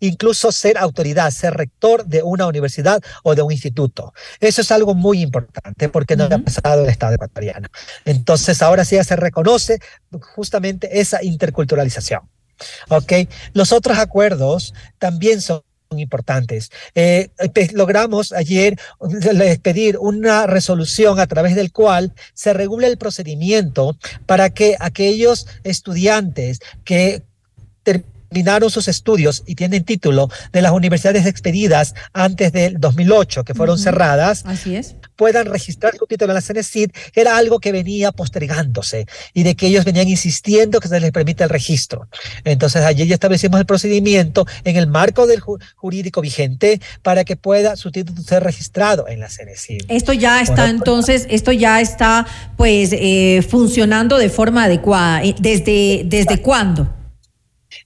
incluso 0.00 0.52
ser 0.52 0.78
autoridad, 0.78 1.30
ser 1.30 1.54
rector 1.54 2.04
de 2.06 2.22
una 2.22 2.46
universidad 2.46 3.02
o 3.22 3.34
de 3.34 3.42
un 3.42 3.52
instituto. 3.52 4.12
Eso 4.40 4.60
es 4.60 4.70
algo 4.70 4.94
muy 4.94 5.22
importante 5.22 5.88
porque 5.88 6.16
no 6.16 6.24
ha 6.24 6.38
pasado 6.38 6.84
el 6.84 6.90
Estado 6.90 7.14
ecuatoriano. 7.14 7.68
Entonces, 8.04 8.62
ahora 8.62 8.84
sí 8.84 8.96
ya 8.96 9.04
se 9.04 9.16
reconoce 9.16 9.78
justamente 10.34 11.00
esa 11.00 11.22
interculturalización. 11.22 12.20
¿Ok? 12.88 13.12
Los 13.52 13.72
otros 13.72 13.98
acuerdos 13.98 14.74
también 14.98 15.40
son 15.40 15.62
importantes. 15.98 16.70
Eh, 16.94 17.30
logramos 17.72 18.32
ayer 18.32 18.78
pedir 19.62 19.98
una 19.98 20.46
resolución 20.46 21.20
a 21.20 21.26
través 21.26 21.54
del 21.54 21.72
cual 21.72 22.12
se 22.34 22.52
regule 22.52 22.86
el 22.86 22.98
procedimiento 22.98 23.96
para 24.26 24.50
que 24.50 24.76
aquellos 24.80 25.46
estudiantes 25.64 26.60
que 26.84 27.22
terminaron 27.82 28.70
sus 28.70 28.88
estudios 28.88 29.44
y 29.46 29.54
tienen 29.54 29.84
título 29.84 30.28
de 30.52 30.62
las 30.62 30.72
universidades 30.72 31.26
expedidas 31.26 31.94
antes 32.12 32.52
del 32.52 32.80
2008, 32.80 33.44
que 33.44 33.54
fueron 33.54 33.78
cerradas, 33.78 34.44
Así 34.44 34.74
es. 34.74 34.96
Puedan 35.16 35.46
registrar 35.46 35.96
su 35.96 36.06
título 36.06 36.32
en 36.32 36.34
la 36.34 36.40
CENESID, 36.40 36.90
era 37.14 37.36
algo 37.36 37.60
que 37.60 37.72
venía 37.72 38.12
postergándose 38.12 39.06
y 39.32 39.42
de 39.42 39.54
que 39.54 39.66
ellos 39.66 39.84
venían 39.84 40.08
insistiendo 40.08 40.80
que 40.80 40.88
se 40.88 41.00
les 41.00 41.12
permita 41.12 41.44
el 41.44 41.50
registro. 41.50 42.08
Entonces, 42.44 42.82
ayer 42.82 43.06
ya 43.06 43.14
establecimos 43.14 43.60
el 43.60 43.66
procedimiento 43.66 44.46
en 44.64 44.76
el 44.76 44.86
marco 44.86 45.26
del 45.26 45.40
jurídico 45.40 46.20
vigente 46.20 46.80
para 47.02 47.24
que 47.24 47.36
pueda 47.36 47.76
su 47.76 47.90
título 47.90 48.22
ser 48.22 48.42
registrado 48.42 49.08
en 49.08 49.20
la 49.20 49.28
CENESID. 49.28 49.82
Esto 49.88 50.12
ya 50.12 50.40
está, 50.40 50.68
entonces, 50.68 51.26
esto 51.30 51.52
ya 51.52 51.80
está, 51.80 52.26
pues, 52.56 52.90
eh, 52.92 53.44
funcionando 53.48 54.18
de 54.18 54.28
forma 54.28 54.64
adecuada. 54.64 55.22
¿Desde, 55.40 56.02
desde 56.06 56.40
cuándo? 56.40 57.03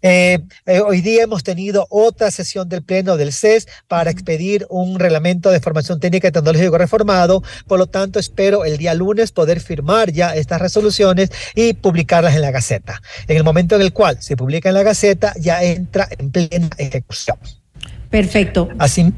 Eh, 0.03 0.39
eh, 0.67 0.81
hoy 0.81 1.01
día 1.01 1.23
hemos 1.23 1.43
tenido 1.43 1.87
otra 1.91 2.31
sesión 2.31 2.69
del 2.69 2.83
Pleno 2.83 3.17
del 3.17 3.33
CES 3.33 3.67
para 3.87 4.11
expedir 4.11 4.67
un 4.71 4.99
reglamento 4.99 5.51
de 5.51 5.61
formación 5.61 6.01
técnica 6.01 6.29
y 6.29 6.33
tecnológico 6.33 6.79
reformado. 6.79 7.43
Por 7.67 7.79
lo 7.79 7.87
tanto, 7.87 8.19
espero 8.19 8.65
el 8.65 8.79
día 8.79 8.95
lunes 8.95 9.33
poder 9.33 9.61
firmar 9.61 10.13
ya 10.13 10.35
estas 10.35 10.61
resoluciones 10.61 11.31
y 11.55 11.75
publicarlas 11.75 12.35
en 12.35 12.43
la 12.43 12.51
Gaceta. 12.51 13.01
En 13.27 13.37
el 13.37 13.45
momento 13.45 13.77
en 13.77 13.83
el 13.83 13.93
cual 13.93 14.21
se 14.21 14.37
publica 14.37 14.69
en 14.69 14.75
la 14.75 14.83
Gaceta, 14.83 15.35
ya 15.39 15.63
entra 15.63 16.09
en 16.19 16.31
plena 16.31 16.71
ejecución. 16.79 17.39
Perfecto. 18.11 18.69
Así 18.79 19.13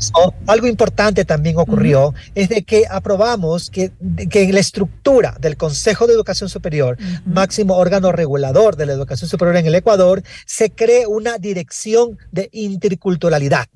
algo 0.46 0.66
importante 0.66 1.24
también 1.24 1.58
ocurrió 1.58 2.12
es 2.34 2.48
de 2.48 2.62
que 2.62 2.84
aprobamos 2.90 3.70
que, 3.70 3.92
que, 4.28 4.42
en 4.42 4.54
la 4.54 4.60
estructura 4.60 5.36
del 5.40 5.56
Consejo 5.56 6.06
de 6.06 6.14
Educación 6.14 6.48
Superior, 6.48 6.98
máximo 7.24 7.76
órgano 7.76 8.10
regulador 8.10 8.76
de 8.76 8.86
la 8.86 8.92
educación 8.92 9.28
superior 9.30 9.56
en 9.56 9.66
el 9.66 9.74
Ecuador, 9.76 10.22
se 10.44 10.70
cree 10.70 11.06
una 11.06 11.38
dirección 11.38 12.18
de 12.32 12.48
interculturalidad. 12.52 13.66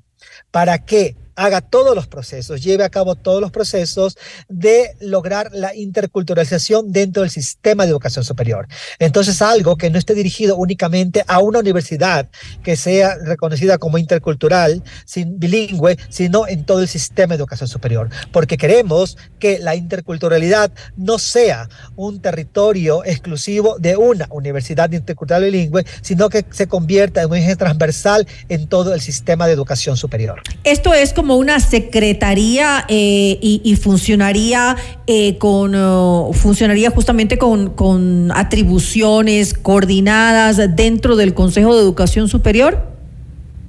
Para 0.51 0.79
que 0.79 1.15
haga 1.35 1.61
todos 1.61 1.95
los 1.95 2.07
procesos, 2.07 2.63
lleve 2.63 2.83
a 2.83 2.89
cabo 2.89 3.15
todos 3.15 3.41
los 3.41 3.51
procesos 3.51 4.17
de 4.47 4.95
lograr 4.99 5.49
la 5.53 5.75
interculturalización 5.75 6.91
dentro 6.91 7.21
del 7.21 7.31
sistema 7.31 7.83
de 7.83 7.91
educación 7.91 8.23
superior. 8.23 8.67
Entonces, 8.99 9.41
algo 9.41 9.75
que 9.75 9.89
no 9.89 9.97
esté 9.97 10.13
dirigido 10.13 10.55
únicamente 10.55 11.23
a 11.27 11.39
una 11.39 11.59
universidad 11.59 12.29
que 12.63 12.75
sea 12.75 13.15
reconocida 13.15 13.77
como 13.77 13.97
intercultural, 13.97 14.83
sin 15.05 15.39
bilingüe, 15.39 15.97
sino 16.09 16.47
en 16.47 16.65
todo 16.65 16.81
el 16.81 16.87
sistema 16.87 17.33
de 17.33 17.39
educación 17.39 17.67
superior, 17.67 18.09
porque 18.31 18.57
queremos 18.57 19.17
que 19.39 19.59
la 19.59 19.75
interculturalidad 19.75 20.71
no 20.95 21.19
sea 21.19 21.69
un 21.95 22.21
territorio 22.21 23.03
exclusivo 23.03 23.77
de 23.79 23.97
una 23.97 24.27
universidad 24.31 24.91
intercultural 24.91 25.43
bilingüe, 25.43 25.85
sino 26.01 26.29
que 26.29 26.45
se 26.51 26.67
convierta 26.67 27.21
en 27.21 27.29
un 27.29 27.37
eje 27.37 27.55
transversal 27.55 28.27
en 28.49 28.67
todo 28.67 28.93
el 28.93 29.01
sistema 29.01 29.47
de 29.47 29.53
educación 29.53 29.97
superior. 29.97 30.41
Esto 30.63 30.93
es 30.93 31.13
como 31.13 31.24
como 31.25 31.37
una 31.37 31.59
secretaría 31.59 32.85
eh, 32.87 33.39
y, 33.41 33.75
funcionaría 33.77 34.77
eh, 35.07 35.39
con 35.39 35.73
oh, 35.73 36.29
funcionaría 36.33 36.91
justamente 36.91 37.39
con, 37.39 37.71
con 37.71 38.31
atribuciones 38.31 39.55
coordinadas 39.55 40.75
dentro 40.75 41.15
del 41.15 41.33
Consejo 41.33 41.73
de 41.73 41.81
Educación 41.81 42.29
Superior? 42.29 42.94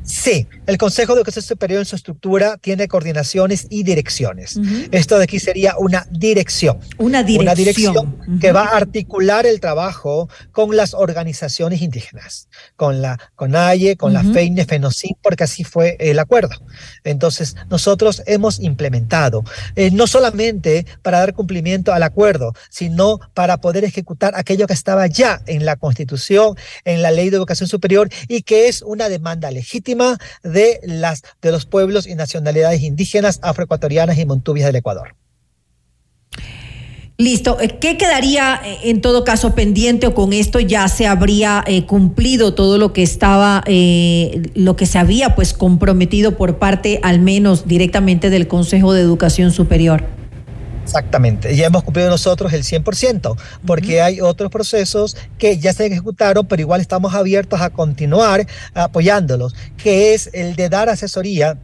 Sí, 0.07 0.46
el 0.68 0.78
Consejo 0.78 1.14
de 1.14 1.18
Educación 1.18 1.44
Superior 1.44 1.80
en 1.80 1.84
su 1.84 1.96
estructura 1.96 2.59
tiene 2.59 2.86
coordinaciones 2.86 3.66
y 3.70 3.82
direcciones. 3.82 4.57
Esto 4.92 5.18
de 5.18 5.24
aquí 5.24 5.40
sería 5.40 5.74
una 5.78 6.07
dirección. 6.12 6.78
Una 6.98 7.24
dirección. 7.24 7.42
Una 7.42 7.54
dirección 7.57 8.38
que 8.40 8.52
va 8.52 8.66
a 8.66 8.76
articular 8.76 9.46
el 9.46 9.59
trabajo 9.59 10.28
con 10.52 10.76
las 10.76 10.94
organizaciones 10.94 11.82
indígenas, 11.82 12.48
con 12.76 13.02
la 13.02 13.18
CONAIE, 13.34 13.96
con 13.96 14.12
la 14.12 14.22
FEINE, 14.22 14.64
FENOCIN, 14.64 15.16
porque 15.20 15.42
así 15.42 15.64
fue 15.64 15.96
el 15.98 16.20
acuerdo. 16.20 16.54
Entonces, 17.02 17.57
nosotros 17.68 18.22
hemos 18.26 18.61
implementado, 18.61 19.42
eh, 19.74 19.90
no 19.90 20.07
solamente 20.07 20.86
para 21.02 21.18
dar 21.18 21.34
cumplimiento 21.34 21.92
al 21.92 22.04
acuerdo, 22.04 22.52
sino 22.70 23.18
para 23.34 23.57
poder 23.57 23.82
ejecutar 23.82 24.34
aquello 24.36 24.68
que 24.68 24.74
estaba 24.74 25.09
ya 25.09 25.42
en 25.46 25.64
la 25.64 25.74
Constitución, 25.74 26.57
en 26.84 27.02
la 27.02 27.11
Ley 27.11 27.28
de 27.30 27.38
Educación 27.38 27.68
Superior 27.68 28.09
y 28.28 28.42
que 28.42 28.68
es 28.68 28.82
una 28.82 29.09
demanda 29.09 29.50
legítima 29.50 29.95
de, 30.42 30.80
las, 30.84 31.22
de 31.42 31.53
los 31.53 31.66
pueblos 31.66 32.07
y 32.07 32.14
nacionalidades 32.14 32.82
indígenas, 32.82 33.40
afroecuatorianas 33.42 34.18
y 34.18 34.26
montubias 34.26 34.66
del 34.66 34.76
Ecuador. 34.76 35.14
Listo. 37.18 37.59
Eh, 37.61 37.78
¿Qué 37.80 37.97
quedaría 37.97 38.61
eh, 38.62 38.90
en 38.90 39.01
todo 39.01 39.24
caso 39.24 39.55
pendiente 39.55 40.07
o 40.07 40.14
con 40.14 40.34
esto 40.34 40.61
ya 40.61 40.86
se 40.88 41.07
habría 41.07 41.64
eh, 41.66 41.86
cumplido 41.86 42.53
todo 42.53 42.76
lo 42.76 42.92
que 42.92 43.03
estaba, 43.03 43.64
lo 44.55 44.76
que 44.76 44.86
se 44.86 44.99
había 44.99 45.34
pues 45.34 45.55
comprometido 45.55 46.36
por 46.36 46.59
parte 46.59 47.01
al 47.03 47.20
menos 47.20 47.66
directamente 47.66 48.28
del 48.28 48.49
Consejo 48.49 48.92
de 48.92 49.01
Educación 49.01 49.51
Superior? 49.51 50.05
Exactamente, 50.87 51.57
ya 51.57 51.66
hemos 51.66 51.82
cumplido 51.82 52.09
nosotros 52.09 52.53
el 52.53 52.62
100%, 52.62 53.37
porque 53.66 54.03
hay 54.03 54.20
otros 54.20 54.53
procesos 54.53 55.16
que 55.37 55.59
ya 55.59 55.72
se 55.72 55.87
ejecutaron, 55.87 56.47
pero 56.47 56.62
igual 56.62 56.80
estamos 56.80 57.12
abiertos 57.12 57.61
a 57.61 57.70
continuar 57.70 58.47
apoyándolos, 58.72 59.57
que 59.76 60.14
es 60.14 60.30
el 60.32 60.55
de 60.55 60.68
dar 60.68 60.89
asesoría 60.89 61.59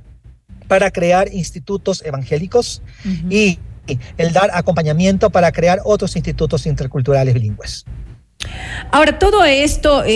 para 0.67 0.91
crear 0.91 1.33
institutos 1.33 2.03
evangélicos 2.05 2.83
y 3.31 3.61
el 4.19 4.33
dar 4.33 4.51
acompañamiento 4.55 5.31
para 5.31 5.53
crear 5.53 5.79
otros 5.85 6.17
institutos 6.17 6.67
interculturales 6.67 7.33
bilingües. 7.33 7.85
Ahora, 8.95 9.19
todo 9.19 9.45
esto 9.45 10.05
eh, 10.05 10.09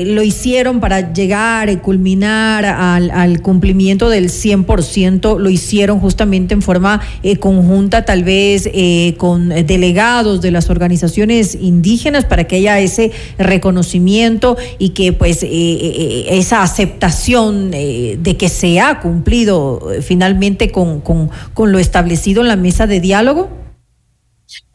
eh, 0.00 0.04
lo 0.06 0.22
hicieron 0.22 0.80
para 0.80 1.12
llegar 1.12 1.68
y 1.68 1.76
culminar 1.76 2.64
al, 2.64 3.42
cumplimiento 3.42 4.08
del 4.08 4.30
100%, 4.30 5.38
lo 5.38 5.50
hicieron 5.50 6.00
justamente 6.00 6.54
en 6.54 6.62
forma 6.62 7.02
eh, 7.22 7.36
conjunta, 7.36 8.06
tal 8.06 8.24
vez 8.24 8.70
con 9.18 9.50
delegados 9.50 10.40
de 10.40 10.50
las 10.50 10.70
organizaciones 10.70 11.56
indígenas 11.60 12.24
para 12.24 12.44
que 12.44 12.56
haya 12.56 12.80
ese 12.80 13.12
reconocimiento 13.36 14.56
y 14.78 14.90
que 14.90 15.12
pues 15.12 15.40
esa 15.42 16.62
aceptación 16.62 17.70
de 17.70 18.36
que 18.38 18.48
se 18.48 18.80
ha 18.80 19.00
cumplido 19.00 19.88
finalmente 20.00 20.70
con, 20.70 21.00
con 21.00 21.72
lo 21.72 21.78
establecido 21.78 22.40
en 22.40 22.48
la 22.48 22.56
mesa 22.56 22.86
de 22.86 23.00
diálogo. 23.00 23.66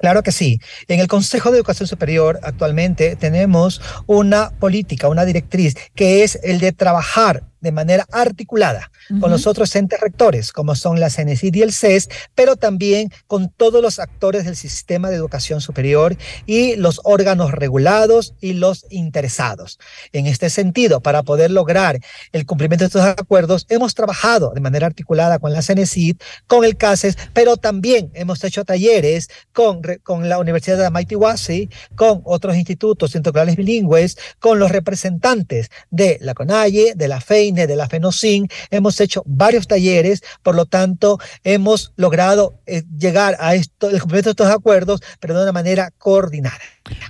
Claro 0.02 0.24
que 0.24 0.32
sí. 0.32 0.60
En 0.88 1.00
el 1.00 1.08
Consejo 1.08 1.52
de 1.52 1.58
Educación 1.58 1.88
Superior 1.88 2.40
actualmente 2.42 3.16
tenemos 3.16 3.82
una 4.08 4.50
política, 4.50 5.08
una 5.08 5.26
directriz, 5.26 5.76
que 5.94 6.24
es 6.24 6.40
el 6.42 6.60
de 6.60 6.72
trabajar 6.72 7.44
de 7.62 7.72
manera 7.72 8.06
articulada 8.12 8.92
con 9.20 9.30
los 9.30 9.46
otros 9.46 9.76
entes 9.76 10.00
rectores, 10.00 10.52
como 10.52 10.74
son 10.76 11.00
la 11.00 11.10
CENESID 11.10 11.54
y 11.56 11.62
el 11.62 11.74
CES, 11.74 12.10
pero 12.34 12.56
también 12.56 13.12
con 13.28 13.50
todos 13.50 13.82
los 13.82 14.00
actores 14.00 14.46
del 14.46 14.56
sistema 14.56 15.10
de 15.10 15.18
educación 15.18 15.62
superior 15.62 16.18
y 16.46 16.76
los 16.76 17.02
órganos 17.04 17.52
regulados 17.52 18.34
y 18.42 18.54
los 18.54 18.86
interesados. 18.90 19.80
En 20.12 20.28
este 20.28 20.50
sentido, 20.50 21.02
para 21.02 21.24
poder 21.24 21.52
lograr 21.52 22.00
el 22.32 22.46
cumplimiento 22.46 22.86
de 22.86 22.88
estos 22.88 23.06
acuerdos, 23.06 23.66
hemos 23.70 23.94
trabajado 23.94 24.52
de 24.56 24.62
manera 24.62 24.88
articulada 24.88 25.40
con 25.40 25.54
la 25.54 25.62
CENESID, 25.62 26.18
con 26.48 26.64
el 26.64 26.78
CASES, 26.78 27.18
pero 27.34 27.58
también 27.58 28.12
hemos 28.14 28.44
hecho 28.44 28.66
talleres 28.66 29.30
con, 29.54 29.82
con 30.00 30.30
la 30.30 30.40
Universidad 30.40 30.78
de 30.78 30.86
Amaitihuasi, 30.86 31.70
con 31.96 32.22
otros 32.24 32.56
institutos 32.56 33.16
integrales 33.16 33.56
bilingües, 33.56 34.18
con 34.40 34.60
los 34.60 34.72
representantes 34.72 35.70
de 35.90 36.18
la 36.22 36.34
CONAIE, 36.34 36.94
de 36.96 37.08
la 37.08 37.22
FEI, 37.22 37.52
de 37.52 37.76
la 37.76 37.88
FENOCIN, 37.88 38.48
hemos 38.70 39.00
hecho 39.00 39.24
varios 39.26 39.68
talleres, 39.68 40.24
por 40.44 40.56
lo 40.56 40.66
tanto, 40.66 41.20
hemos 41.44 41.94
logrado 41.96 42.56
eh, 42.66 42.84
llegar 42.98 43.38
a 43.40 43.56
esto, 43.56 43.90
el 43.90 44.00
cumplimiento 44.00 44.30
de 44.30 44.44
estos 44.44 44.52
acuerdos, 44.52 45.02
pero 45.20 45.36
de 45.36 45.44
una 45.44 45.52
manera 45.52 45.92
coordinada. 45.98 46.58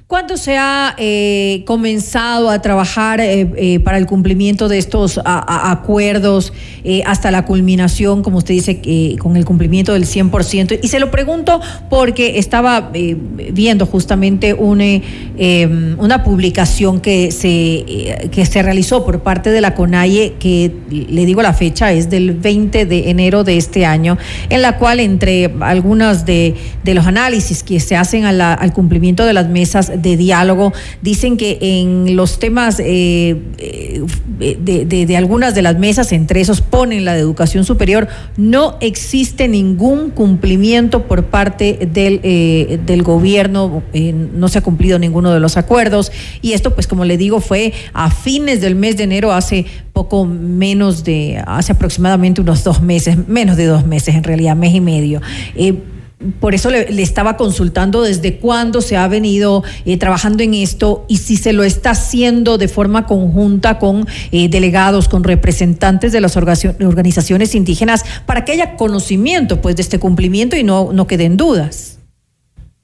¿Cuándo 0.05 0.37
se 0.37 0.57
ha 0.57 0.95
eh, 0.97 1.63
comenzado 1.65 2.49
a 2.49 2.61
trabajar 2.61 3.19
eh, 3.21 3.79
para 3.83 3.97
el 3.97 4.05
cumplimiento 4.05 4.67
de 4.67 4.77
estos 4.77 5.19
acuerdos 5.23 6.51
hasta 7.05 7.31
la 7.31 7.45
culminación, 7.45 8.21
como 8.21 8.39
usted 8.39 8.53
dice, 8.53 8.81
con 9.17 9.37
el 9.37 9.45
cumplimiento 9.45 9.93
del 9.93 10.05
100%? 10.05 10.79
Y 10.81 10.87
se 10.89 10.99
lo 10.99 11.09
pregunto 11.09 11.61
porque 11.89 12.37
estaba 12.37 12.70
viendo 12.91 13.85
justamente 13.85 14.53
una, 14.53 14.83
em, 15.37 15.99
una 15.99 16.23
publicación 16.23 17.01
que 17.01 17.31
se, 17.31 18.29
que 18.31 18.45
se 18.45 18.61
realizó 18.63 19.05
por 19.05 19.21
parte 19.21 19.49
de 19.51 19.61
la 19.61 19.75
CONAIE 19.75 20.33
que 20.39 20.71
le 20.89 21.25
digo 21.25 21.41
la 21.41 21.53
fecha, 21.53 21.91
es 21.91 22.09
del 22.09 22.31
20 22.33 22.85
de 22.85 23.09
enero 23.09 23.43
de 23.43 23.57
este 23.57 23.85
año, 23.85 24.17
en 24.49 24.61
la 24.61 24.77
cual 24.77 24.99
entre 24.99 25.51
algunas 25.61 26.25
de, 26.25 26.55
los 26.85 27.07
análisis 27.07 27.63
que 27.63 27.79
se 27.79 27.95
hacen 27.95 28.25
al 28.25 28.73
cumplimiento 28.73 29.25
de 29.25 29.33
las 29.33 29.47
mesas 29.47 29.91
de 30.01 30.17
diálogo, 30.17 30.73
dicen 31.01 31.37
que 31.37 31.57
en 31.61 32.15
los 32.15 32.39
temas 32.39 32.79
eh, 32.79 33.37
eh, 33.59 34.57
de, 34.59 35.17
algunas 35.17 35.55
de 35.55 35.61
las 35.61 35.77
mesas, 35.77 36.11
entre 36.11 36.41
esos 36.41 36.61
ponen 36.61 37.05
la 37.05 37.13
de 37.13 37.19
educación 37.19 37.63
superior, 37.63 38.07
no 38.37 38.77
existe 38.81 39.47
ningún 39.47 40.09
cumplimiento 40.09 41.03
por 41.07 41.25
parte 41.25 41.87
del, 41.91 42.19
eh, 42.23 42.60
del 42.65 43.03
gobierno, 43.03 43.83
no 43.93 44.47
se 44.47 44.59
ha 44.59 44.61
cumplido 44.61 44.99
ninguno 44.99 45.31
de 45.33 45.39
los 45.39 45.57
acuerdos 45.57 46.11
y 46.41 46.53
esto 46.53 46.73
pues 46.73 46.87
como 46.87 47.05
le 47.05 47.17
digo 47.17 47.41
fue 47.41 47.73
a 47.93 48.11
fines 48.11 48.61
del 48.61 48.75
mes 48.75 48.97
de 48.97 49.03
enero 49.03 49.31
hace 49.31 49.65
poco 49.93 50.25
menos 50.25 51.03
de, 51.03 51.41
hace 51.45 51.73
aproximadamente 51.73 52.41
unos 52.41 52.63
dos 52.63 52.81
meses, 52.81 53.27
menos 53.27 53.57
de 53.57 53.65
dos 53.65 53.85
meses 53.85 54.15
en 54.15 54.23
realidad, 54.23 54.55
mes 54.55 54.73
y 54.73 54.81
medio. 54.81 55.21
Eh, 55.55 55.75
por 56.39 56.53
eso 56.53 56.69
le, 56.69 57.01
estaba 57.01 57.35
consultando 57.35 58.03
desde 58.03 58.37
cuándo 58.37 58.81
se 58.81 58.95
ha 58.95 59.07
venido 59.07 59.63
eh, 59.85 59.97
trabajando 59.97 60.43
en 60.43 60.53
esto 60.53 61.05
y 61.07 61.17
si 61.17 61.35
se 61.35 61.51
lo 61.53 61.63
está 61.63 61.91
haciendo 61.91 62.57
de 62.57 62.67
forma 62.67 63.07
conjunta 63.07 63.79
con 63.79 64.07
eh, 64.31 64.47
delegados, 64.47 65.09
con 65.09 65.23
representantes 65.23 66.11
de 66.11 66.21
las 66.21 66.37
organizaciones 66.37 67.55
indígenas, 67.55 68.05
para 68.25 68.45
que 68.45 68.51
haya 68.51 68.75
conocimiento 68.75 69.61
pues, 69.61 69.75
de 69.75 69.81
este 69.81 69.99
cumplimiento 69.99 70.55
y 70.55 70.63
no, 70.63 70.93
no 70.93 71.07
queden 71.07 71.37
dudas. 71.37 71.90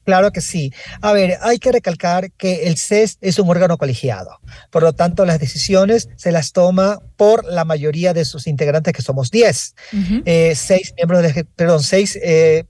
Claro 0.07 0.31
que 0.31 0.39
sí. 0.39 0.71
A 1.01 1.11
ver, 1.11 1.37
hay 1.41 1.59
que 1.59 1.69
recalcar 1.69 2.31
que 2.31 2.67
el 2.67 2.77
CES 2.77 3.17
es 3.19 3.39
un 3.39 3.49
órgano 3.49 3.77
colegiado. 3.77 4.39
Por 4.71 4.81
lo 4.83 4.93
tanto, 4.93 5.25
las 5.25 5.37
decisiones 5.37 6.07
se 6.15 6.31
las 6.31 6.53
toma 6.53 6.99
por 7.17 7.43
la 7.43 7.65
mayoría 7.65 8.13
de 8.13 8.23
sus 8.23 8.47
integrantes, 8.47 8.93
que 8.93 9.01
somos 9.01 9.31
10. 9.31 9.75
eh, 10.23 10.55
seis 10.55 10.93
miembros, 10.95 11.23
de, 11.23 11.43
perdón, 11.43 11.83
seis, 11.83 12.17
eh, 12.23 12.63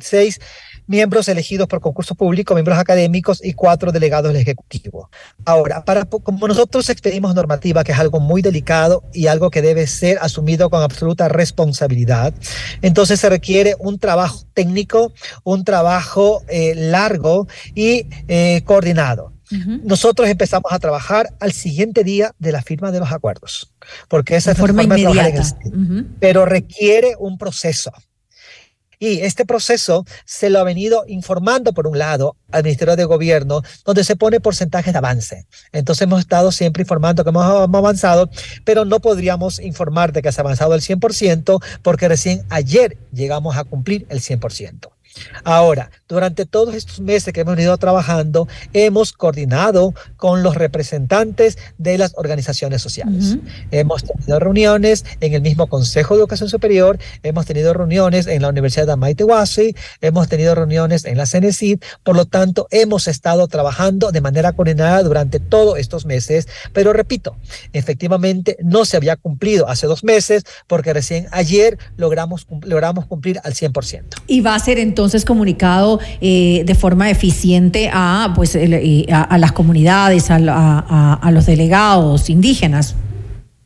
seis 0.00 0.38
miembros 0.92 1.26
elegidos 1.28 1.68
por 1.68 1.80
concurso 1.80 2.14
público, 2.14 2.52
miembros 2.52 2.78
académicos 2.78 3.42
y 3.42 3.54
cuatro 3.54 3.92
delegados 3.92 4.30
del 4.30 4.42
Ejecutivo. 4.42 5.08
Ahora, 5.46 5.86
para, 5.86 6.04
como 6.04 6.46
nosotros 6.46 6.90
expedimos 6.90 7.34
normativa, 7.34 7.82
que 7.82 7.92
es 7.92 7.98
algo 7.98 8.20
muy 8.20 8.42
delicado 8.42 9.02
y 9.14 9.26
algo 9.26 9.50
que 9.50 9.62
debe 9.62 9.86
ser 9.86 10.18
asumido 10.20 10.68
con 10.68 10.82
absoluta 10.82 11.30
responsabilidad, 11.30 12.34
entonces 12.82 13.20
se 13.20 13.30
requiere 13.30 13.74
un 13.78 13.98
trabajo 13.98 14.44
técnico, 14.52 15.14
un 15.44 15.64
trabajo 15.64 16.42
eh, 16.48 16.74
largo 16.76 17.48
y 17.74 18.06
eh, 18.28 18.60
coordinado. 18.66 19.32
Nosotros 19.84 20.28
empezamos 20.28 20.72
a 20.72 20.78
trabajar 20.78 21.28
al 21.38 21.52
siguiente 21.52 22.04
día 22.04 22.34
de 22.38 22.52
la 22.52 22.62
firma 22.62 22.90
de 22.90 23.00
los 23.00 23.12
acuerdos, 23.12 23.70
porque 24.08 24.36
esa 24.36 24.52
es 24.52 24.58
la 24.58 24.66
forma, 24.66 24.82
de 24.82 25.02
trabajar 25.02 25.30
en 25.30 25.36
el 25.36 26.06
Pero 26.20 26.46
requiere 26.46 27.16
un 27.18 27.36
proceso. 27.36 27.92
Y 29.02 29.22
este 29.22 29.44
proceso 29.44 30.06
se 30.24 30.48
lo 30.48 30.60
ha 30.60 30.62
venido 30.62 31.02
informando, 31.08 31.72
por 31.72 31.88
un 31.88 31.98
lado, 31.98 32.36
al 32.52 32.62
Ministerio 32.62 32.94
de 32.94 33.04
Gobierno, 33.04 33.60
donde 33.84 34.04
se 34.04 34.14
pone 34.14 34.38
porcentajes 34.38 34.92
de 34.92 34.98
avance. 34.98 35.46
Entonces 35.72 36.02
hemos 36.02 36.20
estado 36.20 36.52
siempre 36.52 36.82
informando 36.82 37.24
que 37.24 37.30
hemos 37.30 37.44
avanzado, 37.44 38.30
pero 38.64 38.84
no 38.84 39.00
podríamos 39.00 39.58
informar 39.58 40.12
de 40.12 40.22
que 40.22 40.30
se 40.30 40.40
ha 40.40 40.44
avanzado 40.44 40.76
el 40.76 40.82
100% 40.82 41.60
porque 41.82 42.06
recién 42.06 42.44
ayer 42.48 42.96
llegamos 43.12 43.56
a 43.56 43.64
cumplir 43.64 44.06
el 44.08 44.20
100%. 44.20 44.91
Ahora, 45.44 45.90
durante 46.08 46.46
todos 46.46 46.74
estos 46.74 47.00
meses 47.00 47.32
que 47.32 47.40
hemos 47.40 47.56
venido 47.56 47.76
trabajando, 47.78 48.48
hemos 48.72 49.12
coordinado 49.12 49.94
con 50.16 50.42
los 50.42 50.56
representantes 50.56 51.58
de 51.78 51.98
las 51.98 52.12
organizaciones 52.16 52.82
sociales. 52.82 53.38
Hemos 53.70 54.04
tenido 54.04 54.38
reuniones 54.38 55.04
en 55.20 55.34
el 55.34 55.42
mismo 55.42 55.66
Consejo 55.66 56.14
de 56.14 56.20
Educación 56.20 56.48
Superior, 56.48 56.98
hemos 57.22 57.46
tenido 57.46 57.72
reuniones 57.74 58.26
en 58.26 58.42
la 58.42 58.48
Universidad 58.48 58.86
de 58.86 58.92
Amaitehuasi, 58.92 59.74
hemos 60.00 60.28
tenido 60.28 60.54
reuniones 60.54 61.04
en 61.04 61.18
la 61.18 61.26
CNCID, 61.26 61.80
por 62.02 62.16
lo 62.16 62.26
tanto, 62.26 62.68
hemos 62.70 63.08
estado 63.08 63.48
trabajando 63.48 64.12
de 64.12 64.20
manera 64.20 64.52
coordinada 64.52 65.02
durante 65.02 65.40
todos 65.40 65.78
estos 65.78 66.06
meses, 66.06 66.48
pero 66.72 66.92
repito, 66.92 67.36
efectivamente 67.72 68.56
no 68.62 68.84
se 68.84 68.96
había 68.96 69.16
cumplido 69.16 69.68
hace 69.68 69.86
dos 69.86 70.04
meses 70.04 70.44
porque 70.66 70.92
recién 70.92 71.26
ayer 71.32 71.78
logramos, 71.96 72.46
logramos 72.62 73.06
cumplir 73.06 73.40
al 73.44 73.54
100%. 73.54 74.22
Y 74.26 74.40
va 74.40 74.54
a 74.54 74.58
ser 74.58 74.78
entonces 74.78 75.01
entonces 75.02 75.24
comunicado 75.24 75.98
eh, 76.20 76.62
de 76.64 76.74
forma 76.76 77.10
eficiente 77.10 77.90
a, 77.92 78.32
pues, 78.36 78.54
eh, 78.54 79.06
a, 79.10 79.36
las 79.38 79.50
comunidades, 79.50 80.30
a, 80.30 81.18
a 81.20 81.30
los 81.32 81.46
delegados 81.46 82.30
indígenas. 82.30 82.94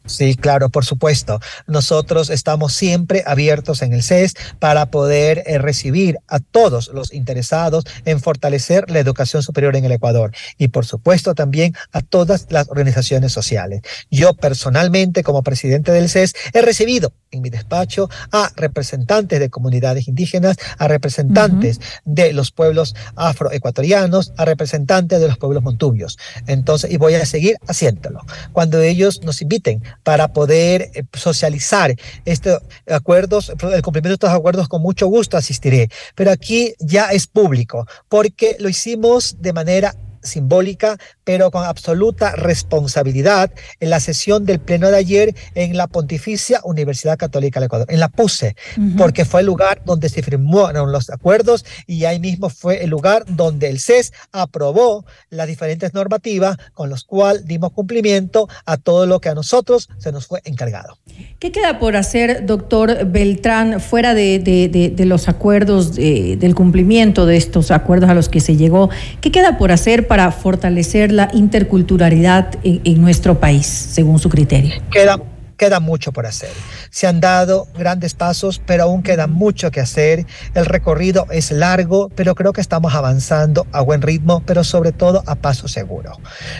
Sí, 0.06 0.36
claro, 0.36 0.70
por 0.70 0.84
supuesto. 0.84 1.40
Nosotros 1.66 2.30
estamos 2.30 2.72
siempre 2.72 3.24
abiertos 3.26 3.82
en 3.82 3.92
el 3.92 4.02
CES 4.02 4.34
para 4.58 4.86
poder 4.86 5.42
eh, 5.46 5.58
recibir 5.58 6.18
a 6.28 6.38
todos 6.38 6.88
los 6.94 7.12
interesados 7.12 7.84
en 8.04 8.20
fortalecer 8.20 8.90
la 8.90 9.00
educación 9.00 9.42
superior 9.42 9.76
en 9.76 9.84
el 9.84 9.92
Ecuador 9.92 10.32
y 10.58 10.68
por 10.68 10.86
supuesto 10.86 11.34
también 11.34 11.74
a 11.92 12.02
todas 12.02 12.46
las 12.50 12.68
organizaciones 12.68 13.32
sociales. 13.32 13.82
Yo 14.10 14.34
personalmente 14.34 15.22
como 15.22 15.42
presidente 15.42 15.92
del 15.92 16.08
CES 16.08 16.34
he 16.52 16.62
recibido 16.62 17.12
en 17.32 17.42
mi 17.42 17.50
despacho 17.50 18.08
a 18.32 18.50
representantes 18.56 19.40
de 19.40 19.50
comunidades 19.50 20.08
indígenas, 20.08 20.56
a 20.78 20.88
representantes 20.88 21.80
de 22.04 22.32
los 22.32 22.52
pueblos 22.52 22.94
afroecuatorianos, 23.16 24.32
a 24.36 24.44
representantes 24.44 25.20
de 25.20 25.28
los 25.28 25.38
pueblos 25.38 25.62
montubios. 25.62 26.18
Entonces, 26.46 26.90
y 26.90 26.96
voy 26.96 27.14
a 27.14 27.26
seguir 27.26 27.56
haciéndolo. 27.66 28.20
Cuando 28.52 28.80
ellos 28.80 29.20
nos 29.22 29.42
inviten 29.42 29.82
para 30.02 30.32
poder 30.32 30.90
eh, 30.94 31.04
socializar 31.14 31.94
estos 32.24 32.60
acuerdos, 32.88 33.50
el 33.50 33.82
cumplimiento 33.82 34.08
de 34.08 34.14
estos 34.14 34.30
acuerdos 34.30 34.68
con 34.68 34.82
mucho 34.82 35.06
gusto 35.06 35.36
asistiré. 35.36 35.88
Pero 36.14 36.30
aquí 36.30 36.74
ya 36.78 37.06
es 37.10 37.26
público, 37.26 37.86
porque 38.08 38.56
lo 38.58 38.68
hicimos 38.68 39.36
de 39.40 39.52
manera 39.52 39.94
simbólica, 40.26 40.98
pero 41.24 41.50
con 41.50 41.64
absoluta 41.64 42.32
responsabilidad 42.32 43.50
en 43.80 43.90
la 43.90 44.00
sesión 44.00 44.44
del 44.44 44.58
pleno 44.58 44.90
de 44.90 44.96
ayer 44.96 45.34
en 45.54 45.76
la 45.76 45.86
Pontificia 45.86 46.60
Universidad 46.64 47.16
Católica 47.16 47.60
del 47.60 47.66
Ecuador, 47.66 47.86
en 47.90 48.00
la 48.00 48.08
PUSE, 48.08 48.56
porque 48.98 49.24
fue 49.24 49.40
el 49.40 49.46
lugar 49.46 49.82
donde 49.84 50.08
se 50.08 50.22
firmaron 50.22 50.92
los 50.92 51.10
acuerdos 51.10 51.64
y 51.86 52.04
ahí 52.04 52.20
mismo 52.20 52.50
fue 52.50 52.84
el 52.84 52.90
lugar 52.90 53.24
donde 53.26 53.68
el 53.68 53.80
CES 53.80 54.12
aprobó 54.32 55.04
las 55.30 55.46
diferentes 55.46 55.94
normativas 55.94 56.56
con 56.74 56.90
los 56.90 57.04
cuales 57.04 57.46
dimos 57.46 57.72
cumplimiento 57.72 58.48
a 58.64 58.76
todo 58.76 59.06
lo 59.06 59.20
que 59.20 59.28
a 59.28 59.34
nosotros 59.34 59.88
se 59.98 60.12
nos 60.12 60.26
fue 60.26 60.40
encargado. 60.44 60.98
¿Qué 61.38 61.52
queda 61.52 61.78
por 61.78 61.96
hacer, 61.96 62.46
doctor 62.46 63.06
Beltrán, 63.06 63.80
fuera 63.80 64.14
de, 64.14 64.94
los 64.98 65.28
acuerdos, 65.28 65.94
del 65.94 66.54
cumplimiento 66.54 67.26
de 67.26 67.36
estos 67.36 67.70
acuerdos 67.70 68.10
a 68.10 68.14
los 68.14 68.28
que 68.28 68.40
se 68.40 68.56
llegó? 68.56 68.90
¿Qué 69.20 69.30
queda 69.30 69.58
por 69.58 69.72
hacer 69.72 70.06
para 70.06 70.15
fortalecer 70.30 71.12
la 71.12 71.28
interculturalidad 71.32 72.54
en, 72.62 73.00
nuestro 73.00 73.38
país, 73.38 73.66
según 73.66 74.18
su 74.18 74.28
criterio? 74.28 74.74
Queda, 74.90 75.20
queda 75.56 75.80
mucho 75.80 76.12
por 76.12 76.26
hacer. 76.26 76.50
Se 76.90 77.06
han 77.06 77.20
dado 77.20 77.66
grandes 77.76 78.14
pasos, 78.14 78.60
pero 78.64 78.84
aún 78.84 79.02
queda 79.02 79.26
mucho 79.26 79.70
que 79.70 79.80
hacer. 79.80 80.26
El 80.54 80.66
recorrido 80.66 81.26
es 81.30 81.50
largo, 81.50 82.08
pero 82.14 82.34
creo 82.34 82.52
que 82.52 82.60
estamos 82.60 82.94
avanzando 82.94 83.66
a 83.72 83.80
buen 83.80 84.02
ritmo, 84.02 84.42
pero 84.46 84.64
sobre 84.64 84.92
todo 84.92 85.22
a 85.26 85.34
paso 85.34 85.68
seguro. 85.68 86.12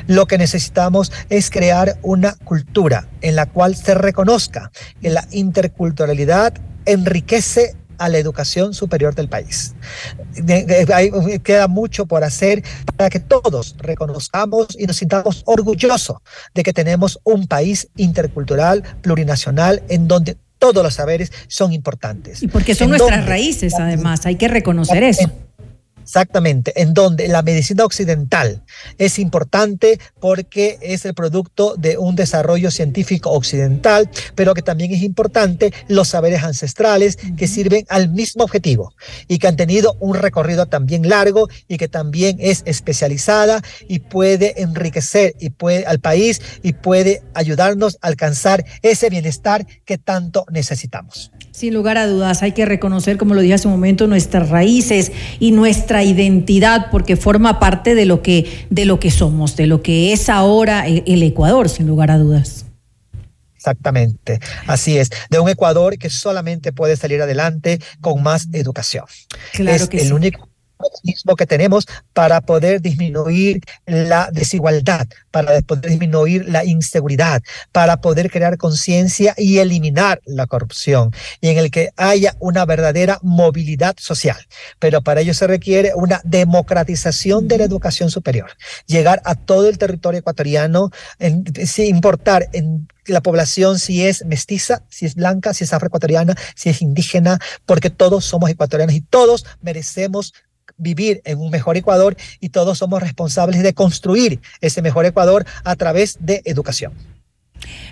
Lo 0.07 0.27
que 0.27 0.39
necesitamos 0.39 1.13
es 1.31 1.51
crear 1.51 1.99
una 2.03 2.35
cultura 2.45 3.09
en 3.21 3.37
la 3.37 3.47
cual 3.47 3.77
se 3.77 3.95
reconozca 3.95 4.71
que 5.01 5.11
la 5.11 5.27
interculturalidad 5.31 6.55
enriquece 6.85 7.77
a 7.99 8.09
la 8.09 8.19
educación 8.19 8.75
superior 8.75 9.15
del 9.15 9.29
país. 9.29 9.75
queda 11.43 11.69
mucho 11.69 12.07
por 12.07 12.25
hacer 12.25 12.63
para 12.97 13.11
que 13.11 13.21
todos 13.21 13.77
reconozcamos 13.79 14.69
y 14.79 14.87
nos 14.87 14.97
sintamos 14.97 15.43
orgullosos 15.47 16.19
de 16.55 16.63
que 16.63 16.73
tenemos 16.73 17.21
un 17.25 17.47
país 17.47 17.89
intercultural, 17.97 18.83
plurinacional, 19.03 19.83
en 19.89 20.09
donde 20.09 20.37
todos 20.59 20.83
los 20.83 20.95
saberes 20.95 21.33
son 21.49 21.73
importantes. 21.73 22.43
Y 22.43 22.49
porque 22.49 22.75
son 22.75 22.91
nuestras 22.91 23.27
raíces, 23.27 23.75
además, 23.79 24.27
hay 24.27 24.37
que 24.37 24.49
reconocer 24.49 25.03
eso. 25.03 25.31
Exactamente, 26.07 26.81
en 26.81 26.95
donde 26.95 27.27
la 27.27 27.43
medicina 27.43 27.85
occidental 27.85 28.63
es 28.97 29.19
importante 29.19 29.99
porque 30.21 30.79
es 30.81 31.05
el 31.05 31.15
producto 31.15 31.75
de 31.77 31.99
un 31.99 32.15
desarrollo 32.15 32.71
científico 32.71 33.33
occidental, 33.33 34.09
pero 34.37 34.55
que 34.55 34.63
también 34.63 34.93
es 34.93 35.03
importante 35.03 35.73
los 35.89 36.07
saberes 36.07 36.45
ancestrales 36.45 37.19
que 37.37 37.49
sirven 37.49 37.87
al 37.89 38.09
mismo 38.09 38.45
objetivo 38.45 38.95
y 39.27 39.39
que 39.41 39.49
han 39.49 39.57
tenido 39.57 39.97
un 39.99 40.15
recorrido 40.15 40.67
también 40.67 41.09
largo 41.09 41.49
y 41.67 41.77
que 41.77 41.89
también 41.89 42.37
es 42.39 42.63
especializada 42.67 43.61
y 43.89 43.99
puede 43.99 44.63
enriquecer 44.63 45.35
y 45.41 45.51
puede, 45.51 45.87
al 45.87 45.99
país 45.99 46.41
y 46.63 46.75
puede 46.75 47.25
ayudarnos 47.35 47.99
a 48.01 48.07
alcanzar 48.07 48.65
ese 48.83 49.11
bienestar 49.11 49.67
que 49.85 49.99
tanto 49.99 50.47
necesitamos. 50.53 51.33
Sin 51.57 51.73
lugar 51.73 51.97
a 51.97 52.07
dudas, 52.07 52.43
hay 52.43 52.53
que 52.53 52.67
reconocer, 52.67 53.17
como 53.17 53.33
lo 53.33 53.41
dije 53.41 53.55
hace 53.55 53.67
un 53.67 53.73
momento, 53.73 54.07
nuestras 54.07 54.51
raíces 54.51 55.11
y 55.41 55.53
nuestra 55.53 56.05
identidad, 56.05 56.91
porque 56.91 57.17
forma 57.17 57.59
parte 57.59 57.95
de 57.95 58.05
lo 58.05 58.21
que, 58.21 58.67
de 58.69 58.85
lo 58.85 59.01
que 59.01 59.11
somos, 59.11 59.57
de 59.57 59.67
lo 59.67 59.81
que 59.81 60.13
es 60.13 60.29
ahora 60.29 60.87
el 60.87 61.23
Ecuador, 61.23 61.71
sin 61.71 61.87
lugar 61.87 62.11
a 62.11 62.19
dudas. 62.19 62.67
Exactamente, 63.55 64.39
así 64.67 64.99
es, 64.99 65.09
de 65.31 65.39
un 65.39 65.49
Ecuador 65.49 65.97
que 65.97 66.11
solamente 66.11 66.75
puede 66.75 66.95
salir 66.95 67.23
adelante 67.23 67.81
con 68.03 68.23
más 68.23 68.49
educación. 68.53 69.07
Claro 69.55 69.85
es 69.85 69.89
que 69.89 70.03
el 70.03 70.13
único 70.13 70.51
mecanismo 70.81 71.37
que 71.37 71.47
tenemos 71.47 71.87
para 72.13 72.41
poder 72.41 72.81
disminuir 72.81 73.61
la 73.87 74.31
desigualdad, 74.33 75.07
para 75.31 75.61
poder 75.63 75.91
disminuir 75.91 76.49
la 76.49 76.65
inseguridad, 76.65 77.43
para 77.73 78.01
poder 78.01 78.31
crear 78.31 78.57
conciencia 78.57 79.35
y 79.37 79.59
eliminar 79.59 80.21
la 80.25 80.47
corrupción 80.47 81.11
y 81.41 81.49
en 81.49 81.59
el 81.59 81.71
que 81.71 81.91
haya 81.97 82.37
una 82.41 82.65
verdadera 82.65 83.19
movilidad 83.23 83.97
social. 83.99 84.39
Pero 84.79 85.03
para 85.03 85.21
ello 85.21 85.35
se 85.35 85.47
requiere 85.47 85.93
una 85.95 86.21
democratización 86.25 87.49
de 87.49 87.59
la 87.59 87.65
educación 87.65 88.11
superior, 88.11 88.51
llegar 88.87 89.23
a 89.25 89.35
todo 89.35 89.69
el 89.69 89.79
territorio 89.79 90.21
ecuatoriano, 90.21 90.91
en, 91.19 91.45
sin 91.67 91.87
importar 91.87 92.49
en 92.53 92.89
la 93.07 93.21
población 93.21 93.79
si 93.79 94.05
es 94.05 94.25
mestiza, 94.25 94.83
si 94.89 95.07
es 95.07 95.15
blanca, 95.15 95.55
si 95.55 95.65
es 95.65 95.73
afroecuatoriana, 95.73 96.35
si 96.55 96.71
es 96.71 96.83
indígena, 96.83 97.39
porque 97.65 97.91
todos 97.91 98.25
somos 98.25 98.51
ecuatorianos 98.51 98.95
y 98.95 99.01
todos 99.01 99.47
merecemos 99.61 100.35
vivir 100.77 101.23
en 101.25 101.39
un 101.39 101.51
mejor 101.51 101.77
Ecuador 101.77 102.17
y 102.41 102.51
todos 102.51 102.79
somos 102.79 103.03
responsables 103.03 103.63
de 103.63 103.75
construir 103.75 104.41
ese 104.61 104.83
mejor 104.83 105.07
Ecuador 105.07 105.45
a 105.65 105.77
través 105.77 106.19
de 106.21 106.43
educación. 106.45 106.93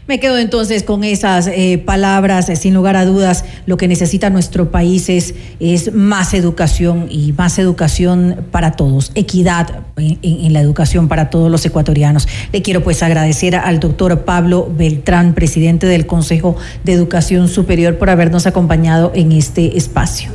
Me 0.07 0.21
quedo 0.21 0.37
entonces 0.37 0.83
con 0.83 1.03
esas 1.03 1.47
eh, 1.47 1.79
palabras, 1.79 2.51
eh, 2.51 2.57
sin 2.57 2.75
lugar 2.75 2.95
a 2.95 3.07
dudas, 3.07 3.45
lo 3.65 3.79
que 3.79 3.89
necesita 3.89 4.29
nuestro 4.29 4.71
país 4.71 5.09
es, 5.09 5.35
es 5.61 5.95
más 5.95 6.35
educación 6.35 7.07
y 7.09 7.33
más 7.33 7.59
educación 7.59 8.45
para 8.51 8.73
todos, 8.73 9.13
equidad 9.15 9.81
en, 9.97 10.19
en, 10.23 10.53
la 10.53 10.61
educación 10.61 11.09
para 11.09 11.31
todos 11.31 11.51
los 11.51 11.65
ecuatorianos. 11.65 12.29
Le 12.53 12.61
quiero 12.61 12.85
pues 12.85 13.03
agradecer 13.03 13.57
al 13.57 13.81
doctor 13.81 14.27
Pablo 14.27 14.71
Beltrán, 14.77 15.35
presidente 15.35 15.87
del 15.87 16.07
Consejo 16.07 16.57
de 16.85 16.93
Educación 16.93 17.49
Superior, 17.49 17.97
por 17.97 18.11
habernos 18.11 18.47
acompañado 18.47 19.11
en 19.15 19.33
este 19.33 19.79
espacio. 19.79 20.31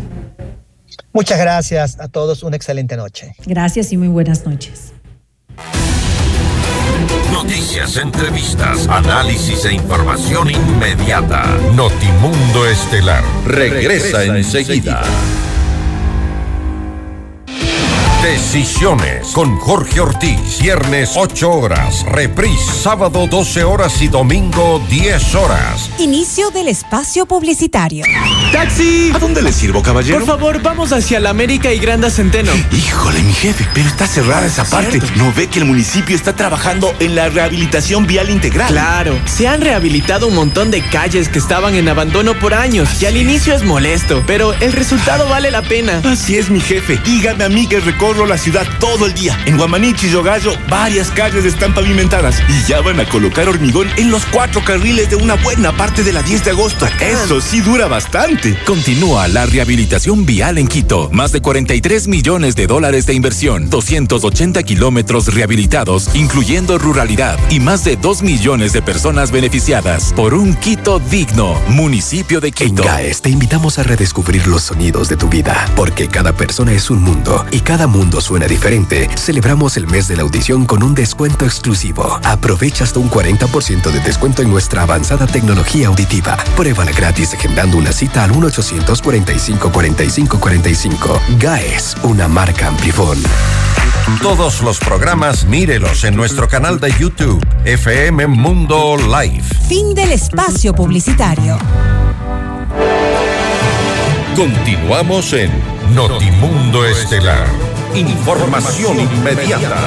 Muchas 1.11 1.39
gracias 1.39 1.99
a 1.99 2.07
todos, 2.07 2.43
una 2.43 2.55
excelente 2.55 2.95
noche. 2.95 3.35
Gracias 3.45 3.91
y 3.91 3.97
muy 3.97 4.07
buenas 4.07 4.45
noches. 4.45 4.93
Noticias, 7.33 7.97
entrevistas, 7.97 8.87
análisis 8.87 9.65
e 9.65 9.73
información 9.73 10.51
inmediata. 10.51 11.45
Notimundo 11.75 12.67
Estelar 12.67 13.23
regresa, 13.45 14.23
enseguida. 14.23 15.01
Decisiones 18.29 19.29
con 19.29 19.57
Jorge 19.57 20.01
Ortiz. 20.01 20.59
Viernes 20.61 21.13
8 21.15 21.49
horas. 21.49 22.05
Reprise 22.05 22.71
sábado 22.71 23.25
12 23.25 23.63
horas 23.63 24.03
y 24.03 24.07
domingo 24.07 24.79
10 24.87 25.33
horas. 25.33 25.89
Inicio 25.97 26.51
del 26.51 26.67
espacio 26.67 27.25
publicitario. 27.25 28.05
¡Taxi! 28.51 29.11
¿A 29.15 29.17
dónde 29.17 29.41
le 29.41 29.51
sirvo, 29.51 29.81
caballero? 29.81 30.19
Por 30.19 30.27
favor, 30.27 30.61
vamos 30.61 30.93
hacia 30.93 31.19
la 31.19 31.31
América 31.31 31.73
y 31.73 31.79
Granda 31.79 32.11
Centeno. 32.11 32.51
Híjole, 32.71 33.19
mi 33.23 33.33
jefe, 33.33 33.67
pero 33.73 33.87
está 33.87 34.05
cerrada 34.05 34.45
esa 34.45 34.63
parte. 34.63 34.99
¿No 35.15 35.33
ve 35.35 35.47
que 35.47 35.57
el 35.57 35.65
municipio 35.65 36.15
está 36.15 36.35
trabajando 36.35 36.93
en 36.99 37.15
la 37.15 37.29
rehabilitación 37.29 38.05
vial 38.05 38.29
integral? 38.29 38.67
Claro, 38.67 39.19
se 39.25 39.47
han 39.47 39.61
rehabilitado 39.61 40.27
un 40.27 40.35
montón 40.35 40.69
de 40.69 40.87
calles 40.89 41.29
que 41.29 41.39
estaban 41.39 41.73
en 41.73 41.89
abandono 41.89 42.37
por 42.37 42.53
años 42.53 43.01
y 43.01 43.07
al 43.07 43.17
inicio 43.17 43.55
es 43.55 43.63
molesto, 43.63 44.21
pero 44.27 44.53
el 44.53 44.73
resultado 44.73 45.27
vale 45.27 45.49
la 45.49 45.63
pena. 45.63 46.03
Así 46.05 46.37
es, 46.37 46.51
mi 46.51 46.59
jefe. 46.59 46.99
Dígame 47.03 47.43
a 47.43 47.49
mí 47.49 47.65
que 47.65 47.79
recorro 48.19 48.27
la 48.27 48.37
ciudad 48.37 48.67
todo 48.79 49.05
el 49.05 49.13
día. 49.13 49.37
En 49.45 49.57
Guamanichi 49.57 50.07
y 50.07 50.11
Yogallo, 50.11 50.51
varias 50.69 51.09
calles 51.11 51.45
están 51.45 51.73
pavimentadas 51.73 52.41
y 52.49 52.67
ya 52.67 52.81
van 52.81 52.99
a 52.99 53.07
colocar 53.07 53.47
hormigón 53.47 53.87
en 53.97 54.11
los 54.11 54.25
cuatro 54.25 54.63
carriles 54.63 55.09
de 55.09 55.15
una 55.15 55.35
buena 55.35 55.75
parte 55.75 56.03
de 56.03 56.11
la 56.11 56.21
10 56.21 56.45
de 56.45 56.51
agosto. 56.51 56.87
Eso 56.99 57.39
sí 57.39 57.61
dura 57.61 57.87
bastante. 57.87 58.57
Continúa 58.65 59.27
la 59.27 59.45
rehabilitación 59.45 60.25
vial 60.25 60.57
en 60.57 60.67
Quito. 60.67 61.09
Más 61.11 61.31
de 61.31 61.41
43 61.41 62.07
millones 62.07 62.55
de 62.55 62.67
dólares 62.67 63.05
de 63.05 63.13
inversión, 63.13 63.69
280 63.69 64.63
kilómetros 64.63 65.33
rehabilitados, 65.33 66.09
incluyendo 66.13 66.77
ruralidad, 66.77 67.39
y 67.49 67.59
más 67.59 67.83
de 67.83 67.95
2 67.95 68.23
millones 68.23 68.73
de 68.73 68.81
personas 68.81 69.31
beneficiadas 69.31 70.13
por 70.13 70.33
un 70.33 70.55
Quito 70.55 70.99
digno, 70.99 71.59
municipio 71.69 72.41
de 72.41 72.51
Quito. 72.51 72.83
En 72.83 72.87
GAES 72.87 73.21
te 73.21 73.29
invitamos 73.29 73.79
a 73.79 73.83
redescubrir 73.83 74.47
los 74.47 74.63
sonidos 74.63 75.09
de 75.09 75.15
tu 75.15 75.29
vida, 75.29 75.69
porque 75.75 76.07
cada 76.07 76.33
persona 76.33 76.73
es 76.73 76.89
un 76.89 77.01
mundo 77.01 77.45
y 77.51 77.61
cada 77.61 77.87
mundo 77.87 77.98
suena 78.21 78.47
diferente, 78.47 79.09
celebramos 79.17 79.75
el 79.77 79.87
mes 79.87 80.07
de 80.07 80.15
la 80.15 80.21
audición 80.23 80.65
con 80.65 80.81
un 80.83 80.95
descuento 80.95 81.45
exclusivo. 81.45 82.19
Aprovecha 82.23 82.85
hasta 82.85 82.99
un 82.99 83.09
40% 83.09 83.91
de 83.91 83.99
descuento 83.99 84.41
en 84.41 84.49
nuestra 84.49 84.83
avanzada 84.83 85.27
tecnología 85.27 85.87
auditiva. 85.87 86.37
Pruébala 86.55 86.91
gratis 86.91 87.33
agendando 87.33 87.77
una 87.77 87.91
cita 87.91 88.23
al 88.23 88.31
1-800-45-45-45. 88.31 91.19
GAES, 91.39 91.97
una 92.03 92.27
marca 92.27 92.67
Amplifón. 92.67 93.17
Todos 94.21 94.61
los 94.61 94.77
programas 94.79 95.45
mírelos 95.45 96.03
en 96.03 96.15
nuestro 96.15 96.47
canal 96.47 96.79
de 96.79 96.91
YouTube, 96.97 97.45
FM 97.65 98.25
Mundo 98.27 98.95
Live. 98.97 99.43
Fin 99.67 99.93
del 99.93 100.13
espacio 100.13 100.73
publicitario. 100.73 101.57
Continuamos 104.35 105.33
en 105.33 105.51
Notimundo 105.93 106.85
Estelar. 106.85 107.47
Información 107.95 108.99
inmediata. 108.99 109.77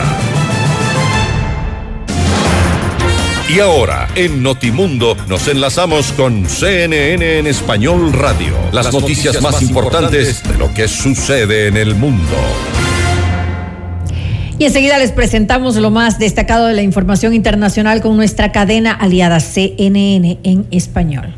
Y 3.48 3.60
ahora, 3.60 4.08
en 4.14 4.42
Notimundo, 4.42 5.16
nos 5.28 5.46
enlazamos 5.46 6.12
con 6.12 6.48
CNN 6.48 7.38
en 7.38 7.46
Español 7.46 8.12
Radio. 8.12 8.54
Las, 8.72 8.92
noticias, 8.92 9.40
más 9.42 9.62
importantes 9.62 10.42
de 10.42 10.58
lo 10.58 10.72
que 10.72 10.88
sucede 10.88 11.68
en 11.68 11.76
el 11.76 11.94
mundo. 11.94 12.36
Y 14.58 14.64
enseguida 14.64 14.98
les 14.98 15.12
presentamos 15.12 15.76
lo 15.76 15.90
más 15.90 16.18
destacado 16.18 16.66
de 16.66 16.74
la 16.74 16.82
información 16.82 17.34
internacional 17.34 18.00
con 18.00 18.16
nuestra 18.16 18.52
cadena 18.52 18.92
aliada 18.92 19.40
CNN 19.40 20.38
en 20.42 20.66
español. 20.70 21.34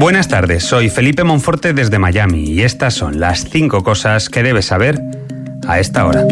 Buenas 0.00 0.28
tardes, 0.28 0.64
soy 0.64 0.88
Felipe 0.88 1.24
Monforte 1.24 1.74
desde 1.74 1.98
Miami 1.98 2.44
y 2.44 2.62
estas 2.62 2.94
son 2.94 3.20
las 3.20 3.44
cinco 3.50 3.82
cosas 3.82 4.30
que 4.30 4.42
debes 4.42 4.64
saber 4.64 4.98
a 5.68 5.78
esta 5.78 6.06
hora. 6.06 6.24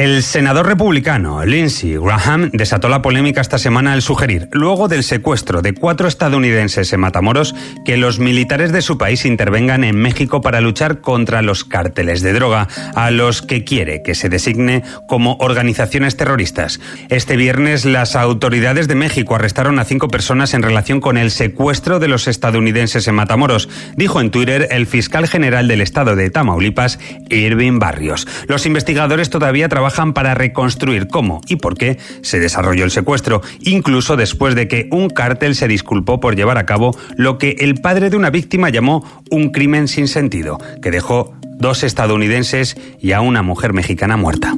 El 0.00 0.22
senador 0.22 0.66
republicano 0.66 1.44
Lindsey 1.44 1.98
Graham 1.98 2.48
desató 2.54 2.88
la 2.88 3.02
polémica 3.02 3.42
esta 3.42 3.58
semana 3.58 3.92
al 3.92 4.00
sugerir, 4.00 4.48
luego 4.50 4.88
del 4.88 5.04
secuestro 5.04 5.60
de 5.60 5.74
cuatro 5.74 6.08
estadounidenses 6.08 6.90
en 6.94 7.00
Matamoros, 7.00 7.54
que 7.84 7.98
los 7.98 8.18
militares 8.18 8.72
de 8.72 8.80
su 8.80 8.96
país 8.96 9.26
intervengan 9.26 9.84
en 9.84 9.96
México 9.96 10.40
para 10.40 10.62
luchar 10.62 11.02
contra 11.02 11.42
los 11.42 11.64
cárteles 11.64 12.22
de 12.22 12.32
droga, 12.32 12.66
a 12.94 13.10
los 13.10 13.42
que 13.42 13.62
quiere 13.64 14.02
que 14.02 14.14
se 14.14 14.30
designe 14.30 14.84
como 15.06 15.36
organizaciones 15.38 16.16
terroristas. 16.16 16.80
Este 17.10 17.36
viernes 17.36 17.84
las 17.84 18.16
autoridades 18.16 18.88
de 18.88 18.94
México 18.94 19.34
arrestaron 19.34 19.78
a 19.78 19.84
cinco 19.84 20.08
personas 20.08 20.54
en 20.54 20.62
relación 20.62 21.02
con 21.02 21.18
el 21.18 21.30
secuestro 21.30 21.98
de 21.98 22.08
los 22.08 22.26
estadounidenses 22.26 23.06
en 23.06 23.16
Matamoros, 23.16 23.68
dijo 23.96 24.22
en 24.22 24.30
Twitter 24.30 24.66
el 24.70 24.86
fiscal 24.86 25.28
general 25.28 25.68
del 25.68 25.82
estado 25.82 26.16
de 26.16 26.30
Tamaulipas, 26.30 26.98
Irving 27.28 27.78
Barrios. 27.78 28.26
Los 28.48 28.64
investigadores 28.64 29.28
todavía 29.28 29.68
trabajan 29.68 29.89
para 30.14 30.34
reconstruir 30.34 31.08
cómo 31.08 31.40
y 31.48 31.56
por 31.56 31.76
qué 31.76 31.98
se 32.22 32.38
desarrolló 32.38 32.84
el 32.84 32.90
secuestro, 32.90 33.42
incluso 33.60 34.16
después 34.16 34.54
de 34.54 34.68
que 34.68 34.88
un 34.90 35.10
cártel 35.10 35.54
se 35.54 35.68
disculpó 35.68 36.20
por 36.20 36.36
llevar 36.36 36.58
a 36.58 36.66
cabo 36.66 36.96
lo 37.16 37.38
que 37.38 37.56
el 37.58 37.74
padre 37.74 38.10
de 38.10 38.16
una 38.16 38.30
víctima 38.30 38.70
llamó 38.70 39.04
un 39.30 39.50
crimen 39.50 39.88
sin 39.88 40.08
sentido, 40.08 40.58
que 40.82 40.90
dejó 40.90 41.34
dos 41.58 41.82
estadounidenses 41.82 42.76
y 43.00 43.12
a 43.12 43.20
una 43.20 43.42
mujer 43.42 43.72
mexicana 43.72 44.16
muerta. 44.16 44.54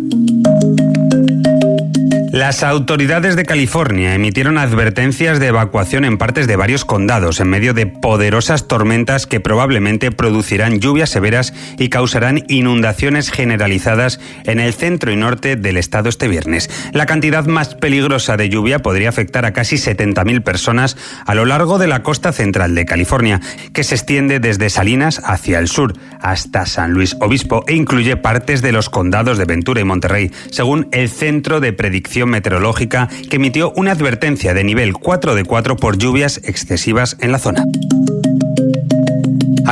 Las 2.33 2.63
autoridades 2.63 3.37
de 3.37 3.45
California 3.45 4.15
emitieron 4.15 4.57
advertencias 4.57 5.39
de 5.39 5.49
evacuación 5.49 6.07
en 6.07 6.17
partes 6.17 6.47
de 6.47 6.57
varios 6.57 6.87
condados 6.87 7.41
en 7.41 7.49
medio 7.49 7.75
de 7.75 7.85
poderosas 7.85 8.69
tormentas 8.69 9.27
que 9.27 9.39
probablemente 9.39 10.11
producirán 10.11 10.81
lluvias 10.81 11.11
severas 11.11 11.53
y 11.77 11.91
causarán 11.91 12.43
inundaciones 12.49 13.31
generalizadas 13.31 14.19
en 14.45 14.61
el 14.61 14.73
centro 14.73 15.13
y 15.13 15.17
norte 15.17 15.57
del 15.57 15.77
estado 15.77 16.09
este 16.09 16.27
viernes. 16.27 16.71
La 16.95 17.05
cantidad 17.05 17.45
más 17.45 17.75
peligrosa 17.75 18.39
de 18.39 18.49
lluvia 18.49 18.79
podría 18.79 19.11
afectar 19.11 19.45
a 19.45 19.53
casi 19.53 19.77
70.000 19.77 20.43
personas 20.43 20.97
a 21.27 21.35
lo 21.35 21.45
largo 21.45 21.77
de 21.77 21.87
la 21.87 22.03
costa 22.03 22.33
central 22.33 22.75
de 22.75 22.87
California, 22.87 23.43
que 23.75 23.85
se 23.85 23.95
extiende 23.95 24.41
desde 24.41 24.71
Salinas 24.71 25.21
hacia 25.23 25.59
el 25.59 25.69
sur 25.69 25.93
hasta 26.19 26.65
San 26.65 26.93
Luis 26.93 27.15
Obispo 27.21 27.63
e 27.67 27.75
incluye 27.75 28.17
partes 28.17 28.63
de 28.63 28.73
los 28.73 28.89
condados 28.89 29.37
de 29.37 29.45
Ventura 29.45 29.83
y 29.83 29.85
Monterrey, 29.85 30.31
según 30.51 30.89
el 30.93 31.11
Centro 31.11 31.61
de 31.61 31.75
Predicción 31.75 32.22
Meteorológica 32.27 33.09
que 33.31 33.37
emitió 33.37 33.73
una 33.77 33.93
advertencia 33.93 34.55
de 34.55 34.65
nivel 34.65 34.93
4 34.95 35.35
de 35.35 35.45
4 35.45 35.77
por 35.77 35.99
lluvias 35.99 36.41
excesivas 36.45 37.17
en 37.21 37.33
la 37.33 37.39
zona. 37.39 37.65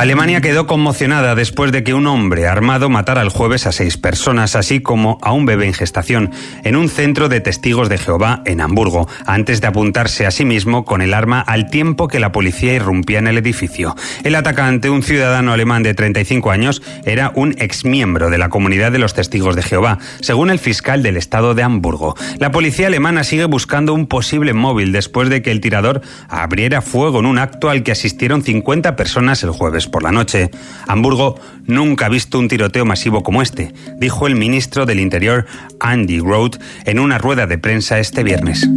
Alemania 0.01 0.41
quedó 0.41 0.65
conmocionada 0.65 1.35
después 1.35 1.71
de 1.71 1.83
que 1.83 1.93
un 1.93 2.07
hombre 2.07 2.47
armado 2.47 2.89
matara 2.89 3.21
el 3.21 3.29
jueves 3.29 3.67
a 3.67 3.71
seis 3.71 3.97
personas, 3.97 4.55
así 4.55 4.79
como 4.79 5.19
a 5.21 5.31
un 5.31 5.45
bebé 5.45 5.67
en 5.67 5.75
gestación, 5.75 6.31
en 6.63 6.75
un 6.75 6.89
centro 6.89 7.29
de 7.29 7.39
testigos 7.39 7.87
de 7.87 7.99
Jehová 7.99 8.41
en 8.47 8.61
Hamburgo, 8.61 9.07
antes 9.27 9.61
de 9.61 9.67
apuntarse 9.67 10.25
a 10.25 10.31
sí 10.31 10.43
mismo 10.43 10.85
con 10.85 11.03
el 11.03 11.13
arma 11.13 11.39
al 11.39 11.69
tiempo 11.69 12.07
que 12.07 12.19
la 12.19 12.31
policía 12.31 12.73
irrumpía 12.73 13.19
en 13.19 13.27
el 13.27 13.37
edificio. 13.37 13.95
El 14.23 14.33
atacante, 14.33 14.89
un 14.89 15.03
ciudadano 15.03 15.53
alemán 15.53 15.83
de 15.83 15.93
35 15.93 16.49
años, 16.49 16.81
era 17.05 17.31
un 17.35 17.53
exmiembro 17.59 18.31
de 18.31 18.39
la 18.39 18.49
comunidad 18.49 18.91
de 18.91 18.97
los 18.97 19.13
testigos 19.13 19.55
de 19.55 19.61
Jehová, 19.61 19.99
según 20.21 20.49
el 20.49 20.57
fiscal 20.57 21.03
del 21.03 21.15
estado 21.15 21.53
de 21.53 21.61
Hamburgo. 21.61 22.15
La 22.39 22.49
policía 22.49 22.87
alemana 22.87 23.23
sigue 23.23 23.45
buscando 23.45 23.93
un 23.93 24.07
posible 24.07 24.55
móvil 24.55 24.93
después 24.93 25.29
de 25.29 25.43
que 25.43 25.51
el 25.51 25.61
tirador 25.61 26.01
abriera 26.27 26.81
fuego 26.81 27.19
en 27.19 27.27
un 27.27 27.37
acto 27.37 27.69
al 27.69 27.83
que 27.83 27.91
asistieron 27.91 28.41
50 28.41 28.95
personas 28.95 29.43
el 29.43 29.51
jueves 29.51 29.90
por 29.91 30.03
la 30.03 30.11
noche. 30.11 30.49
Hamburgo 30.87 31.39
nunca 31.67 32.07
ha 32.07 32.09
visto 32.09 32.39
un 32.39 32.47
tiroteo 32.47 32.85
masivo 32.85 33.23
como 33.23 33.41
este, 33.41 33.73
dijo 33.99 34.27
el 34.27 34.35
ministro 34.35 34.85
del 34.85 34.99
Interior 34.99 35.45
Andy 35.79 36.19
Roth 36.19 36.57
en 36.85 36.99
una 36.99 37.17
rueda 37.17 37.45
de 37.45 37.57
prensa 37.57 37.99
este 37.99 38.23
viernes. 38.23 38.67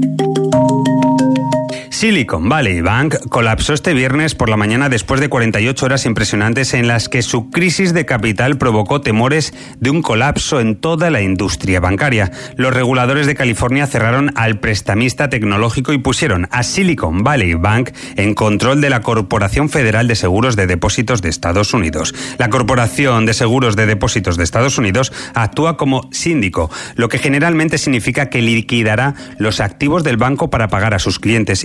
Silicon 2.05 2.51
Valley 2.51 2.83
Bank 2.83 3.15
colapsó 3.31 3.73
este 3.73 3.95
viernes 3.95 4.35
por 4.35 4.51
la 4.51 4.59
mañana 4.59 4.91
después 4.91 5.23
de 5.23 5.31
48 5.31 5.87
horas 5.87 6.05
impresionantes 6.05 6.75
en 6.75 6.87
las 6.87 7.09
que 7.09 7.23
su 7.23 7.49
crisis 7.49 7.95
de 7.95 8.05
capital 8.05 8.59
provocó 8.59 9.01
temores 9.01 9.55
de 9.81 9.89
un 9.89 10.03
colapso 10.03 10.61
en 10.61 10.77
toda 10.77 11.09
la 11.09 11.23
industria 11.23 11.81
bancaria. 11.81 12.31
Los 12.57 12.75
reguladores 12.75 13.27
de 13.27 13.35
California 13.35 13.87
cerraron 13.87 14.33
al 14.35 14.61
prestamista 14.61 15.31
tecnológico 15.31 15.95
y 15.95 15.99
pusieron 15.99 16.47
a 16.51 16.63
Silicon 16.63 17.25
Valley 17.25 17.55
Bank 17.55 17.93
en 18.17 18.35
control 18.35 18.83
de 18.83 18.91
la 18.91 19.01
Corporación 19.01 19.71
Federal 19.71 20.07
de 20.07 20.15
Seguros 20.15 20.57
de 20.57 20.67
Depósitos 20.67 21.23
de 21.23 21.31
Estados 21.31 21.73
Unidos. 21.73 22.15
La 22.37 22.51
Corporación 22.51 23.25
de 23.25 23.33
Seguros 23.33 23.77
de 23.77 23.87
Depósitos 23.87 24.37
de 24.37 24.45
Estados 24.45 24.77
Unidos 24.77 25.11
actúa 25.33 25.79
como 25.79 26.11
síndico, 26.13 26.71
lo 26.97 27.09
que 27.09 27.19
generalmente 27.19 27.79
significa 27.79 28.29
que 28.29 28.43
liquidará 28.43 29.15
los 29.39 29.61
activos 29.61 30.05
del 30.05 30.19
banco 30.19 30.51
para 30.51 30.69
pagar 30.69 30.93
a 30.93 30.99
sus 30.99 31.19
clientes 31.19 31.65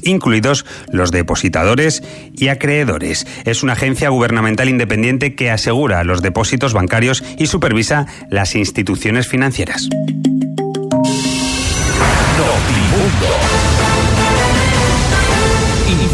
los 0.91 1.11
depositadores 1.11 2.03
y 2.33 2.47
acreedores. 2.47 3.25
Es 3.45 3.63
una 3.63 3.73
agencia 3.73 4.09
gubernamental 4.09 4.69
independiente 4.69 5.35
que 5.35 5.51
asegura 5.51 6.03
los 6.03 6.21
depósitos 6.21 6.73
bancarios 6.73 7.23
y 7.37 7.47
supervisa 7.47 8.05
las 8.29 8.55
instituciones 8.55 9.27
financieras. 9.27 9.89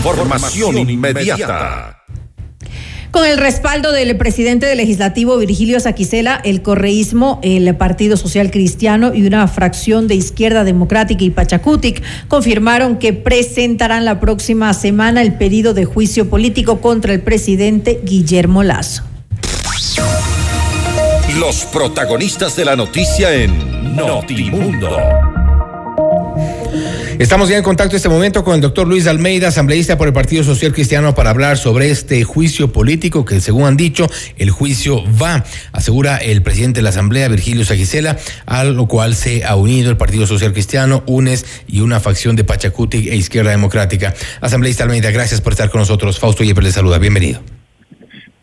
Información 0.05 0.89
inmediata. 0.89 2.04
Con 3.15 3.25
el 3.25 3.37
respaldo 3.37 3.93
del 3.93 4.17
presidente 4.17 4.65
del 4.65 4.77
legislativo 4.77 5.37
Virgilio 5.37 5.79
Saquicela, 5.79 6.41
el 6.43 6.61
correísmo, 6.61 7.39
el 7.43 7.73
Partido 7.77 8.17
Social 8.17 8.51
Cristiano 8.51 9.13
y 9.13 9.25
una 9.25 9.47
fracción 9.47 10.09
de 10.09 10.15
Izquierda 10.15 10.65
Democrática 10.65 11.23
y 11.23 11.29
Pachacutic 11.29 12.03
confirmaron 12.27 12.97
que 12.97 13.13
presentarán 13.13 14.03
la 14.03 14.19
próxima 14.19 14.73
semana 14.73 15.21
el 15.21 15.35
pedido 15.35 15.73
de 15.73 15.85
juicio 15.85 16.29
político 16.29 16.81
contra 16.81 17.13
el 17.13 17.21
presidente 17.21 18.01
Guillermo 18.03 18.63
Lazo. 18.63 19.03
Los 21.39 21.63
protagonistas 21.71 22.57
de 22.57 22.65
la 22.65 22.75
noticia 22.75 23.33
en 23.33 23.95
Notimundo. 23.95 24.89
Estamos 27.17 27.47
ya 27.47 27.57
en 27.57 27.63
contacto 27.63 27.95
este 27.95 28.09
momento 28.09 28.43
con 28.43 28.55
el 28.55 28.61
doctor 28.61 28.87
Luis 28.87 29.07
Almeida, 29.07 29.47
asambleísta 29.47 29.97
por 29.97 30.07
el 30.07 30.13
Partido 30.13 30.43
Social 30.43 30.73
Cristiano, 30.73 31.15
para 31.15 31.29
hablar 31.29 31.57
sobre 31.57 31.89
este 31.89 32.25
juicio 32.25 32.73
político 32.73 33.23
que, 33.23 33.39
según 33.39 33.65
han 33.67 33.77
dicho, 33.77 34.07
el 34.37 34.49
juicio 34.49 35.01
va, 35.21 35.45
asegura 35.71 36.17
el 36.17 36.41
presidente 36.41 36.79
de 36.79 36.83
la 36.83 36.89
Asamblea, 36.89 37.29
Virgilio 37.29 37.63
Sagisela, 37.63 38.17
a 38.45 38.65
lo 38.65 38.87
cual 38.87 39.15
se 39.15 39.45
ha 39.45 39.55
unido 39.55 39.89
el 39.91 39.95
Partido 39.95 40.27
Social 40.27 40.51
Cristiano, 40.51 41.03
UNES 41.07 41.63
y 41.67 41.79
una 41.79 42.01
facción 42.01 42.35
de 42.35 42.43
Pachacuti 42.43 43.07
e 43.09 43.15
Izquierda 43.15 43.51
Democrática. 43.51 44.13
Asambleísta 44.41 44.83
Almeida, 44.83 45.09
gracias 45.11 45.39
por 45.39 45.53
estar 45.53 45.69
con 45.69 45.79
nosotros. 45.79 46.19
Fausto 46.19 46.43
Yepes 46.43 46.65
le 46.65 46.71
saluda. 46.73 46.97
Bienvenido. 46.97 47.39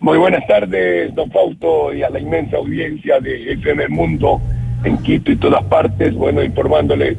Muy 0.01 0.17
buenas 0.17 0.47
tardes, 0.47 1.15
don 1.15 1.31
Fausto, 1.31 1.93
y 1.93 2.03
a 2.03 2.09
la 2.09 2.19
inmensa 2.19 2.57
audiencia 2.57 3.21
de 3.21 3.53
FM 3.53 3.89
Mundo 3.89 4.41
en 4.83 4.97
Quito 5.03 5.31
y 5.31 5.37
todas 5.37 5.63
partes. 5.65 6.15
Bueno, 6.15 6.43
informándole 6.43 7.19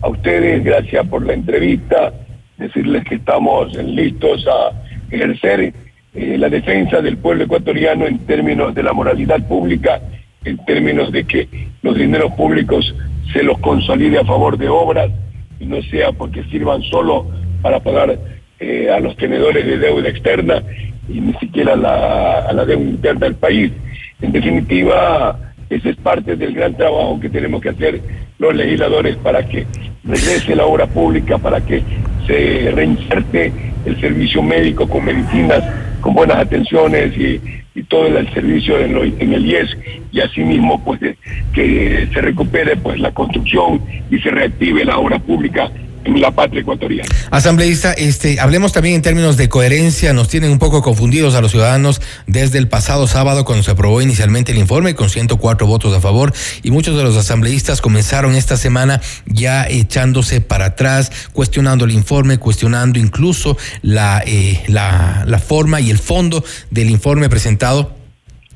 a 0.00 0.08
ustedes, 0.08 0.64
gracias 0.64 1.06
por 1.08 1.24
la 1.24 1.34
entrevista, 1.34 2.12
decirles 2.56 3.04
que 3.04 3.16
estamos 3.16 3.74
listos 3.76 4.46
a 4.46 4.72
ejercer 5.10 5.72
eh, 6.14 6.38
la 6.38 6.48
defensa 6.48 7.00
del 7.00 7.18
pueblo 7.18 7.44
ecuatoriano 7.44 8.06
en 8.06 8.18
términos 8.20 8.74
de 8.74 8.82
la 8.82 8.92
moralidad 8.92 9.46
pública, 9.46 10.00
en 10.44 10.56
términos 10.64 11.12
de 11.12 11.24
que 11.24 11.48
los 11.82 11.96
dineros 11.96 12.32
públicos 12.32 12.94
se 13.32 13.42
los 13.42 13.58
consolide 13.58 14.18
a 14.18 14.24
favor 14.24 14.56
de 14.56 14.68
obras 14.68 15.10
y 15.58 15.66
no 15.66 15.82
sea 15.82 16.12
porque 16.12 16.42
sirvan 16.44 16.82
solo 16.82 17.26
para 17.62 17.80
pagar 17.80 18.18
eh, 18.58 18.90
a 18.90 19.00
los 19.00 19.16
tenedores 19.16 19.66
de 19.66 19.78
deuda 19.78 20.08
externa 20.08 20.62
y 21.08 21.20
ni 21.20 21.32
siquiera 21.34 21.76
la, 21.76 22.40
a 22.40 22.52
la 22.52 22.64
deuda 22.64 22.84
interna 22.84 23.26
del 23.26 23.34
país. 23.34 23.72
En 24.20 24.32
definitiva, 24.32 25.38
ese 25.70 25.90
es 25.90 25.96
parte 25.96 26.36
del 26.36 26.52
gran 26.52 26.76
trabajo 26.76 27.18
que 27.20 27.30
tenemos 27.30 27.62
que 27.62 27.70
hacer 27.70 28.00
los 28.38 28.54
legisladores 28.54 29.16
para 29.16 29.46
que 29.46 29.66
regrese 30.04 30.56
la 30.56 30.66
obra 30.66 30.86
pública, 30.86 31.38
para 31.38 31.60
que 31.60 31.82
se 32.26 32.72
reinserte 32.72 33.52
el 33.86 34.00
servicio 34.00 34.42
médico 34.42 34.88
con 34.88 35.04
medicinas, 35.04 35.62
con 36.00 36.14
buenas 36.14 36.38
atenciones 36.38 37.16
y, 37.16 37.40
todo 37.88 38.06
el 38.06 38.28
servicio 38.34 38.78
en, 38.78 38.94
en, 39.18 39.32
el 39.32 39.46
IES 39.46 39.76
y 40.12 40.20
asimismo 40.20 40.84
pues 40.84 41.00
que 41.54 42.08
se 42.12 42.20
recupere 42.20 42.76
pues 42.76 43.00
la 43.00 43.10
construcción 43.12 43.80
y 44.10 44.18
se 44.18 44.28
reactive 44.28 44.84
la 44.84 44.98
obra 44.98 45.18
pública 45.18 45.70
en 46.04 46.20
la 46.20 46.30
patria 46.30 46.62
ecuatoriana. 46.62 47.08
Asambleísta, 47.30 47.92
este, 47.92 48.40
hablemos 48.40 48.72
también 48.72 48.96
en 48.96 49.02
términos 49.02 49.36
de 49.36 49.48
coherencia. 49.48 50.12
Nos 50.12 50.28
tienen 50.28 50.50
un 50.50 50.58
poco 50.58 50.82
confundidos 50.82 51.34
a 51.34 51.40
los 51.40 51.50
ciudadanos 51.50 52.00
desde 52.26 52.58
el 52.58 52.68
pasado 52.68 53.06
sábado 53.06 53.44
cuando 53.44 53.62
se 53.62 53.70
aprobó 53.70 54.00
inicialmente 54.02 54.52
el 54.52 54.58
informe 54.58 54.94
con 54.94 55.10
104 55.10 55.66
votos 55.66 55.94
a 55.94 56.00
favor 56.00 56.32
y 56.62 56.70
muchos 56.70 56.96
de 56.96 57.02
los 57.02 57.16
asambleístas 57.16 57.80
comenzaron 57.80 58.34
esta 58.34 58.56
semana 58.56 59.00
ya 59.26 59.66
echándose 59.68 60.40
para 60.40 60.66
atrás, 60.66 61.12
cuestionando 61.32 61.84
el 61.84 61.92
informe, 61.92 62.38
cuestionando 62.38 62.98
incluso 62.98 63.56
la, 63.82 64.22
eh, 64.26 64.62
la, 64.68 65.24
la 65.26 65.38
forma 65.38 65.80
y 65.80 65.90
el 65.90 65.98
fondo 65.98 66.44
del 66.70 66.90
informe 66.90 67.28
presentado 67.28 67.99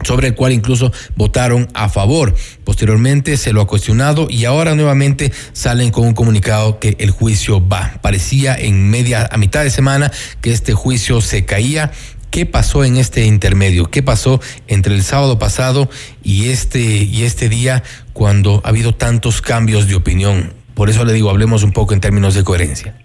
sobre 0.02 0.28
el 0.28 0.34
cual 0.34 0.52
incluso 0.52 0.92
votaron 1.16 1.68
a 1.74 1.88
favor. 1.88 2.34
Posteriormente 2.64 3.36
se 3.36 3.52
lo 3.52 3.60
ha 3.60 3.66
cuestionado 3.66 4.26
y 4.28 4.44
ahora 4.44 4.74
nuevamente 4.74 5.32
salen 5.52 5.90
con 5.90 6.06
un 6.06 6.14
comunicado 6.14 6.78
que 6.78 6.96
el 6.98 7.10
juicio 7.10 7.66
va. 7.66 7.98
Parecía 8.02 8.56
en 8.56 8.90
media, 8.90 9.28
a 9.30 9.38
mitad 9.38 9.62
de 9.62 9.70
semana 9.70 10.10
que 10.40 10.52
este 10.52 10.72
juicio 10.72 11.20
se 11.20 11.44
caía. 11.44 11.92
¿Qué 12.30 12.46
pasó 12.46 12.84
en 12.84 12.96
este 12.96 13.26
intermedio? 13.26 13.84
¿Qué 13.84 14.02
pasó 14.02 14.40
entre 14.66 14.94
el 14.94 15.02
sábado 15.02 15.38
pasado 15.38 15.88
y 16.24 16.48
este, 16.48 16.80
y 16.80 17.22
este 17.22 17.48
día 17.48 17.84
cuando 18.12 18.60
ha 18.64 18.70
habido 18.70 18.92
tantos 18.92 19.40
cambios 19.40 19.86
de 19.86 19.94
opinión? 19.94 20.52
Por 20.74 20.90
eso 20.90 21.04
le 21.04 21.12
digo, 21.12 21.30
hablemos 21.30 21.62
un 21.62 21.72
poco 21.72 21.94
en 21.94 22.00
términos 22.00 22.34
de 22.34 22.42
coherencia. 22.42 22.96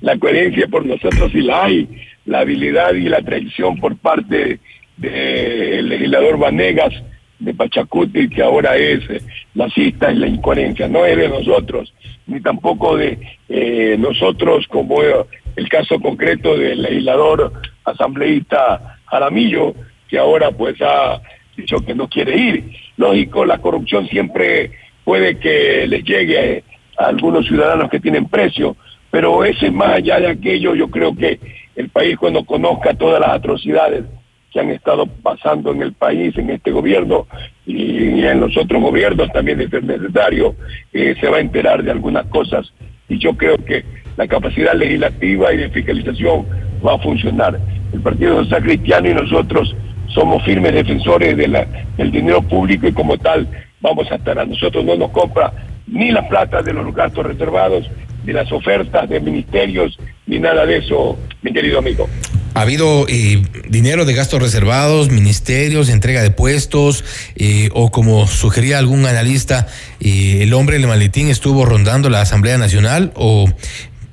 La 0.00 0.16
coherencia 0.18 0.68
por 0.68 0.86
nosotros 0.86 1.32
sí 1.32 1.40
la 1.42 1.64
hay, 1.64 1.88
la 2.24 2.40
habilidad 2.40 2.94
y 2.94 3.08
la 3.08 3.22
traición 3.22 3.78
por 3.78 3.96
parte 3.96 4.60
del 4.96 5.88
legislador 5.88 6.38
Vanegas 6.38 6.94
de 7.38 7.54
Pachacuti, 7.54 8.28
que 8.28 8.42
ahora 8.42 8.76
es 8.76 9.00
eh, 9.10 9.20
la 9.54 9.68
cita 9.70 10.12
y 10.12 10.16
la 10.16 10.28
incoherencia, 10.28 10.88
no 10.88 11.04
es 11.04 11.16
de 11.16 11.28
nosotros, 11.28 11.92
ni 12.26 12.40
tampoco 12.40 12.96
de 12.96 13.18
eh, 13.48 13.96
nosotros, 13.98 14.66
como 14.68 15.02
el 15.02 15.68
caso 15.68 15.98
concreto 16.00 16.56
del 16.56 16.82
legislador 16.82 17.52
asambleísta 17.84 18.98
Jaramillo, 19.06 19.74
que 20.08 20.18
ahora 20.18 20.50
pues 20.52 20.80
ha 20.82 21.20
dicho 21.56 21.84
que 21.84 21.94
no 21.94 22.08
quiere 22.08 22.36
ir. 22.36 22.64
Lógico, 22.96 23.44
la 23.44 23.58
corrupción 23.58 24.06
siempre 24.08 24.70
puede 25.04 25.38
que 25.38 25.86
les 25.88 26.04
llegue 26.04 26.62
a 26.96 27.06
algunos 27.06 27.46
ciudadanos 27.46 27.90
que 27.90 28.00
tienen 28.00 28.26
precio, 28.26 28.76
pero 29.10 29.44
ese 29.44 29.70
más 29.70 29.96
allá 29.96 30.20
de 30.20 30.28
aquello, 30.28 30.74
yo 30.74 30.88
creo 30.88 31.14
que 31.14 31.40
el 31.74 31.88
país 31.88 32.16
cuando 32.16 32.44
conozca 32.44 32.94
todas 32.94 33.20
las 33.20 33.30
atrocidades 33.30 34.04
que 34.52 34.60
han 34.60 34.70
estado 34.70 35.06
pasando 35.06 35.72
en 35.72 35.82
el 35.82 35.92
país, 35.92 36.36
en 36.36 36.50
este 36.50 36.70
gobierno 36.70 37.26
y 37.66 38.22
en 38.24 38.40
los 38.40 38.56
otros 38.56 38.82
gobiernos 38.82 39.30
también 39.32 39.58
de 39.58 39.68
ser 39.68 39.84
necesario, 39.84 40.54
eh, 40.92 41.14
se 41.20 41.28
va 41.28 41.38
a 41.38 41.40
enterar 41.40 41.82
de 41.82 41.90
algunas 41.90 42.26
cosas 42.26 42.72
y 43.08 43.18
yo 43.18 43.36
creo 43.36 43.56
que 43.56 43.84
la 44.16 44.26
capacidad 44.26 44.74
legislativa 44.74 45.52
y 45.52 45.56
de 45.58 45.70
fiscalización 45.70 46.46
va 46.84 46.94
a 46.94 46.98
funcionar. 46.98 47.58
El 47.92 48.00
Partido 48.00 48.42
Social 48.44 48.62
Cristiano 48.62 49.08
y 49.08 49.14
nosotros 49.14 49.74
somos 50.08 50.42
firmes 50.44 50.74
defensores 50.74 51.36
de 51.36 51.66
del 51.96 52.10
dinero 52.10 52.42
público 52.42 52.86
y 52.86 52.92
como 52.92 53.16
tal 53.16 53.46
vamos 53.80 54.10
a 54.10 54.16
estar. 54.16 54.38
A 54.38 54.44
nosotros 54.44 54.84
no 54.84 54.96
nos 54.96 55.10
compra 55.10 55.52
ni 55.86 56.10
la 56.10 56.26
plata 56.28 56.62
de 56.62 56.72
los 56.72 56.94
gastos 56.94 57.26
reservados, 57.26 57.90
ni 58.24 58.32
las 58.32 58.50
ofertas 58.52 59.08
de 59.08 59.20
ministerios, 59.20 59.98
ni 60.26 60.38
nada 60.38 60.64
de 60.66 60.78
eso, 60.78 61.18
mi 61.42 61.52
querido 61.52 61.78
amigo. 61.78 62.08
Ha 62.54 62.62
habido 62.62 63.06
eh, 63.08 63.42
dinero 63.68 64.04
de 64.04 64.12
gastos 64.12 64.42
reservados, 64.42 65.10
ministerios, 65.10 65.88
entrega 65.88 66.22
de 66.22 66.30
puestos, 66.30 67.02
eh, 67.34 67.70
o 67.72 67.90
como 67.90 68.26
sugería 68.26 68.78
algún 68.78 69.06
analista, 69.06 69.68
eh, 70.00 70.40
el 70.42 70.52
hombre 70.52 70.78
del 70.78 70.86
maletín 70.86 71.28
estuvo 71.28 71.64
rondando 71.64 72.10
la 72.10 72.20
Asamblea 72.20 72.58
Nacional, 72.58 73.10
o 73.14 73.46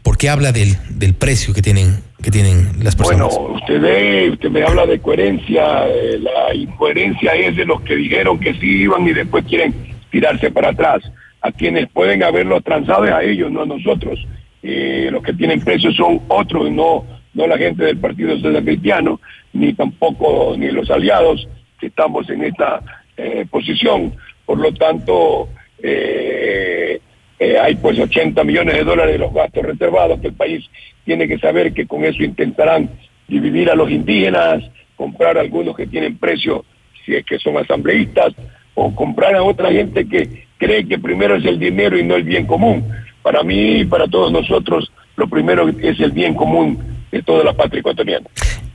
por 0.03 0.17
qué 0.17 0.29
habla 0.29 0.53
del, 0.53 0.77
del 0.89 1.13
precio 1.15 1.53
que 1.53 1.61
tienen 1.61 2.07
que 2.21 2.31
tienen 2.31 2.83
las 2.83 2.97
personas. 2.97 3.33
Bueno, 3.33 3.55
usted 3.55 3.79
ve, 3.79 4.29
usted 4.31 4.49
me 4.49 4.61
habla 4.63 4.85
de 4.85 4.99
coherencia, 4.99 5.85
la 6.19 6.53
incoherencia 6.53 7.31
es 7.33 7.55
de 7.55 7.63
los 7.63 7.79
que 7.81 7.95
dijeron 7.95 8.37
que 8.39 8.53
sí 8.55 8.81
iban 8.81 9.07
y 9.07 9.13
después 9.13 9.45
quieren 9.45 9.73
tirarse 10.11 10.51
para 10.51 10.71
atrás. 10.71 10.99
A 11.41 11.53
quienes 11.53 11.87
pueden 11.87 12.21
haberlo 12.21 12.59
transado 12.59 13.05
es 13.05 13.11
a 13.11 13.23
ellos, 13.23 13.49
no 13.49 13.61
a 13.61 13.65
nosotros. 13.65 14.19
los 14.61 15.23
que 15.23 15.31
tienen 15.31 15.61
precios 15.61 15.95
son 15.95 16.19
otros, 16.27 16.69
no 16.69 17.05
no 17.33 17.47
la 17.47 17.57
gente 17.57 17.85
del 17.85 17.97
Partido 17.97 18.37
Social 18.37 18.63
Cristiano, 18.63 19.19
ni 19.53 19.73
tampoco 19.73 20.55
ni 20.57 20.69
los 20.71 20.89
aliados 20.89 21.47
que 21.79 21.87
estamos 21.87 22.29
en 22.29 22.43
esta 22.43 22.81
eh, 23.17 23.45
posición. 23.49 24.13
Por 24.45 24.59
lo 24.59 24.73
tanto, 24.73 25.49
eh, 25.81 26.99
eh, 27.39 27.57
hay 27.59 27.75
pues 27.75 27.99
80 27.99 28.43
millones 28.43 28.75
de 28.75 28.83
dólares 28.83 29.13
de 29.13 29.19
los 29.19 29.33
gastos 29.33 29.63
reservados 29.63 30.19
que 30.19 30.27
el 30.27 30.33
país 30.33 30.65
tiene 31.05 31.27
que 31.27 31.39
saber 31.39 31.73
que 31.73 31.87
con 31.87 32.03
eso 32.03 32.23
intentarán 32.23 32.89
dividir 33.27 33.69
a 33.69 33.75
los 33.75 33.89
indígenas, 33.89 34.63
comprar 34.95 35.37
a 35.37 35.41
algunos 35.41 35.75
que 35.75 35.87
tienen 35.87 36.17
precio 36.17 36.65
si 37.05 37.15
es 37.15 37.25
que 37.25 37.39
son 37.39 37.57
asambleístas, 37.57 38.33
o 38.73 38.93
comprar 38.93 39.35
a 39.35 39.43
otra 39.43 39.71
gente 39.71 40.07
que 40.07 40.47
cree 40.57 40.87
que 40.87 40.99
primero 40.99 41.35
es 41.35 41.45
el 41.45 41.59
dinero 41.59 41.97
y 41.97 42.03
no 42.03 42.15
el 42.15 42.23
bien 42.23 42.45
común. 42.45 42.87
Para 43.21 43.43
mí 43.43 43.79
y 43.79 43.85
para 43.85 44.07
todos 44.07 44.31
nosotros, 44.31 44.91
lo 45.15 45.27
primero 45.27 45.69
es 45.69 45.99
el 45.99 46.11
bien 46.11 46.33
común 46.33 46.98
de 47.11 47.21
toda 47.23 47.43
la 47.43 47.53
patria 47.53 47.79
ecuatoriana. 47.79 48.27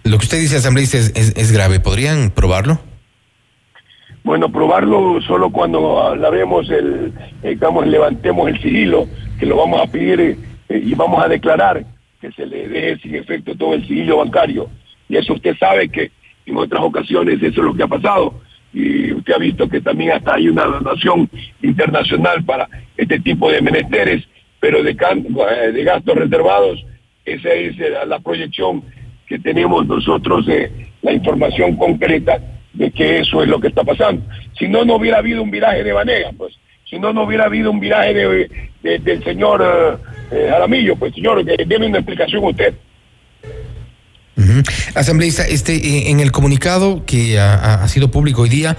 Lo 0.04 0.18
que 0.18 0.24
usted 0.24 0.38
dice, 0.38 0.56
asambleísta, 0.56 0.98
es, 0.98 1.12
es, 1.14 1.52
grave. 1.52 1.80
¿Podrían 1.80 2.30
probarlo? 2.30 2.78
Bueno, 4.22 4.50
probarlo 4.50 5.20
solo 5.22 5.50
cuando 5.50 6.14
la 6.16 6.30
vemos, 6.30 6.68
el, 6.70 7.12
digamos, 7.42 7.86
levantemos 7.86 8.48
el 8.48 8.60
sigilo, 8.60 9.08
que 9.38 9.46
lo 9.46 9.56
vamos 9.56 9.80
a 9.80 9.86
pedir 9.86 10.20
eh, 10.20 10.82
y 10.82 10.94
vamos 10.94 11.22
a 11.24 11.28
declarar 11.28 11.84
que 12.20 12.32
se 12.32 12.46
le 12.46 12.68
deje 12.68 12.98
sin 12.98 13.14
efecto 13.14 13.54
todo 13.54 13.74
el 13.74 13.86
sigilo 13.86 14.18
bancario. 14.18 14.68
Y 15.08 15.16
eso 15.16 15.34
usted 15.34 15.56
sabe 15.58 15.88
que 15.88 16.10
en 16.46 16.56
otras 16.56 16.82
ocasiones 16.82 17.42
eso 17.42 17.60
es 17.60 17.66
lo 17.66 17.74
que 17.74 17.82
ha 17.82 17.88
pasado. 17.88 18.40
Y 18.72 19.12
usted 19.12 19.34
ha 19.34 19.38
visto 19.38 19.68
que 19.68 19.80
también 19.80 20.12
hasta 20.12 20.34
hay 20.34 20.48
una 20.48 20.64
donación 20.64 21.30
internacional 21.62 22.44
para 22.44 22.68
este 22.96 23.20
tipo 23.20 23.50
de 23.50 23.62
menesteres, 23.62 24.24
pero 24.60 24.82
de, 24.82 24.90
eh, 24.90 25.72
de 25.72 25.84
gastos 25.84 26.14
reservados, 26.16 26.84
esa 27.24 27.48
es 27.50 27.76
la 28.06 28.18
proyección 28.20 28.82
que 29.26 29.38
tenemos 29.38 29.86
nosotros, 29.86 30.46
de 30.46 30.70
la 31.02 31.12
información 31.12 31.76
concreta 31.76 32.38
de 32.72 32.90
que 32.90 33.20
eso 33.20 33.42
es 33.42 33.48
lo 33.48 33.60
que 33.60 33.68
está 33.68 33.84
pasando. 33.84 34.22
Si 34.58 34.68
no, 34.68 34.84
no 34.84 34.96
hubiera 34.96 35.18
habido 35.18 35.42
un 35.42 35.50
viraje 35.50 35.82
de 35.82 35.92
Vanega, 35.92 36.30
pues. 36.36 36.54
Si 36.88 36.98
no, 36.98 37.12
no 37.12 37.24
hubiera 37.24 37.46
habido 37.46 37.70
un 37.70 37.80
viraje 37.80 38.14
de, 38.14 38.98
del 38.98 39.24
señor 39.24 40.00
eh, 40.30 40.50
Aramillo, 40.54 40.96
pues 40.96 41.14
señor, 41.14 41.44
que 41.44 41.64
déme 41.64 41.86
una 41.86 41.98
explicación 41.98 42.44
usted. 42.44 42.74
Asambleísta, 44.94 45.46
este, 45.46 45.74
eh, 45.74 46.10
en 46.10 46.20
el 46.20 46.30
comunicado 46.32 47.04
que 47.06 47.38
ha, 47.38 47.86
sido 47.88 48.10
público 48.10 48.42
hoy 48.42 48.48
día, 48.48 48.76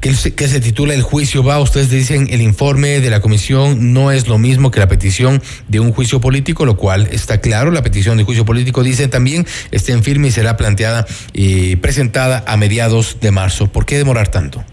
que, 0.00 0.10
que, 0.32 0.48
se 0.48 0.60
titula 0.60 0.94
El 0.94 1.02
juicio 1.02 1.44
va, 1.44 1.60
ustedes 1.60 1.90
dicen 1.90 2.28
el 2.30 2.42
informe 2.42 3.00
de 3.00 3.10
la 3.10 3.20
comisión 3.20 3.92
no 3.92 4.10
es 4.10 4.28
lo 4.28 4.38
mismo 4.38 4.70
que 4.70 4.80
la 4.80 4.88
petición 4.88 5.42
de 5.68 5.80
un 5.80 5.92
juicio 5.92 6.20
político, 6.20 6.64
lo 6.64 6.76
cual 6.76 7.08
está 7.12 7.40
claro, 7.40 7.70
la 7.70 7.82
petición 7.82 8.16
de 8.16 8.24
juicio 8.24 8.44
político 8.44 8.82
dice 8.82 9.08
también 9.08 9.46
está 9.70 9.92
en 9.92 10.02
firme 10.02 10.28
y 10.28 10.30
será 10.30 10.56
planteada 10.56 11.06
y 11.32 11.76
presentada 11.76 12.44
a 12.46 12.56
mediados 12.56 13.18
de 13.20 13.30
marzo. 13.30 13.70
¿Por 13.70 13.86
qué 13.86 13.98
demorar 13.98 14.28
tanto? 14.28 14.64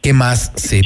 ¿Qué 0.00 0.12
más 0.12 0.52
se 0.54 0.80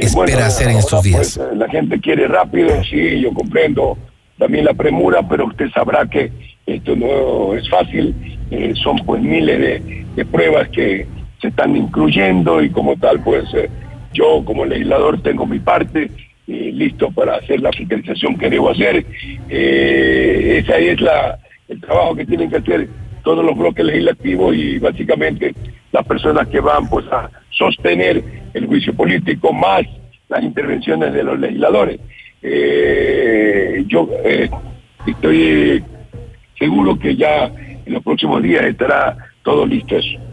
espera 0.00 0.46
hacer 0.46 0.68
en 0.68 0.76
estos 0.76 1.02
días? 1.02 1.38
Pues, 1.38 1.58
la 1.58 1.68
gente 1.68 2.00
quiere 2.00 2.28
rápido, 2.28 2.82
sí, 2.84 3.20
yo 3.20 3.32
comprendo 3.34 3.98
también 4.38 4.64
la 4.64 4.74
premura, 4.74 5.26
pero 5.28 5.46
usted 5.46 5.68
sabrá 5.70 6.06
que 6.06 6.30
esto 6.66 6.94
no 6.94 7.54
es 7.54 7.68
fácil, 7.68 8.14
eh, 8.50 8.72
son 8.82 8.96
pues 9.04 9.22
miles 9.22 9.84
de, 10.14 10.24
pruebas 10.24 10.68
que 10.70 11.06
se 11.40 11.48
están 11.48 11.76
incluyendo 11.76 12.62
y 12.62 12.70
como 12.70 12.96
tal 12.96 13.20
pues 13.20 13.52
eh, 13.54 13.68
yo 14.12 14.42
como 14.44 14.64
legislador 14.64 15.20
tengo 15.22 15.46
mi 15.46 15.58
parte 15.58 16.10
y 16.46 16.72
listo 16.72 17.10
para 17.10 17.36
hacer 17.36 17.60
la 17.60 17.72
fiscalización 17.72 18.38
que 18.38 18.48
debo 18.48 18.70
hacer. 18.70 19.04
Eh, 19.48 20.62
ese 20.62 20.92
es 20.92 21.00
la, 21.00 21.38
el 21.68 21.80
trabajo 21.80 22.14
que 22.14 22.24
tienen 22.24 22.48
que 22.48 22.56
hacer 22.56 22.88
todos 23.24 23.44
los 23.44 23.56
bloques 23.58 23.84
legislativos 23.84 24.54
y 24.54 24.78
básicamente 24.78 25.54
las 25.90 26.06
personas 26.06 26.46
que 26.48 26.60
van 26.60 26.88
pues 26.88 27.04
a 27.10 27.28
sostener 27.50 28.22
el 28.54 28.66
juicio 28.66 28.94
político 28.94 29.52
más 29.52 29.82
las 30.28 30.42
intervenciones 30.42 31.12
de 31.12 31.22
los 31.22 31.38
legisladores. 31.38 32.00
yo 33.86 34.08
estoy 35.06 35.84
seguro 36.58 36.98
que 36.98 37.16
ya 37.16 37.46
en 37.86 37.92
los 37.92 38.02
próximos 38.02 38.42
días 38.42 38.64
estará 38.64 39.16
todo 39.42 39.66
listo 39.66 39.96
eso. 39.96 40.25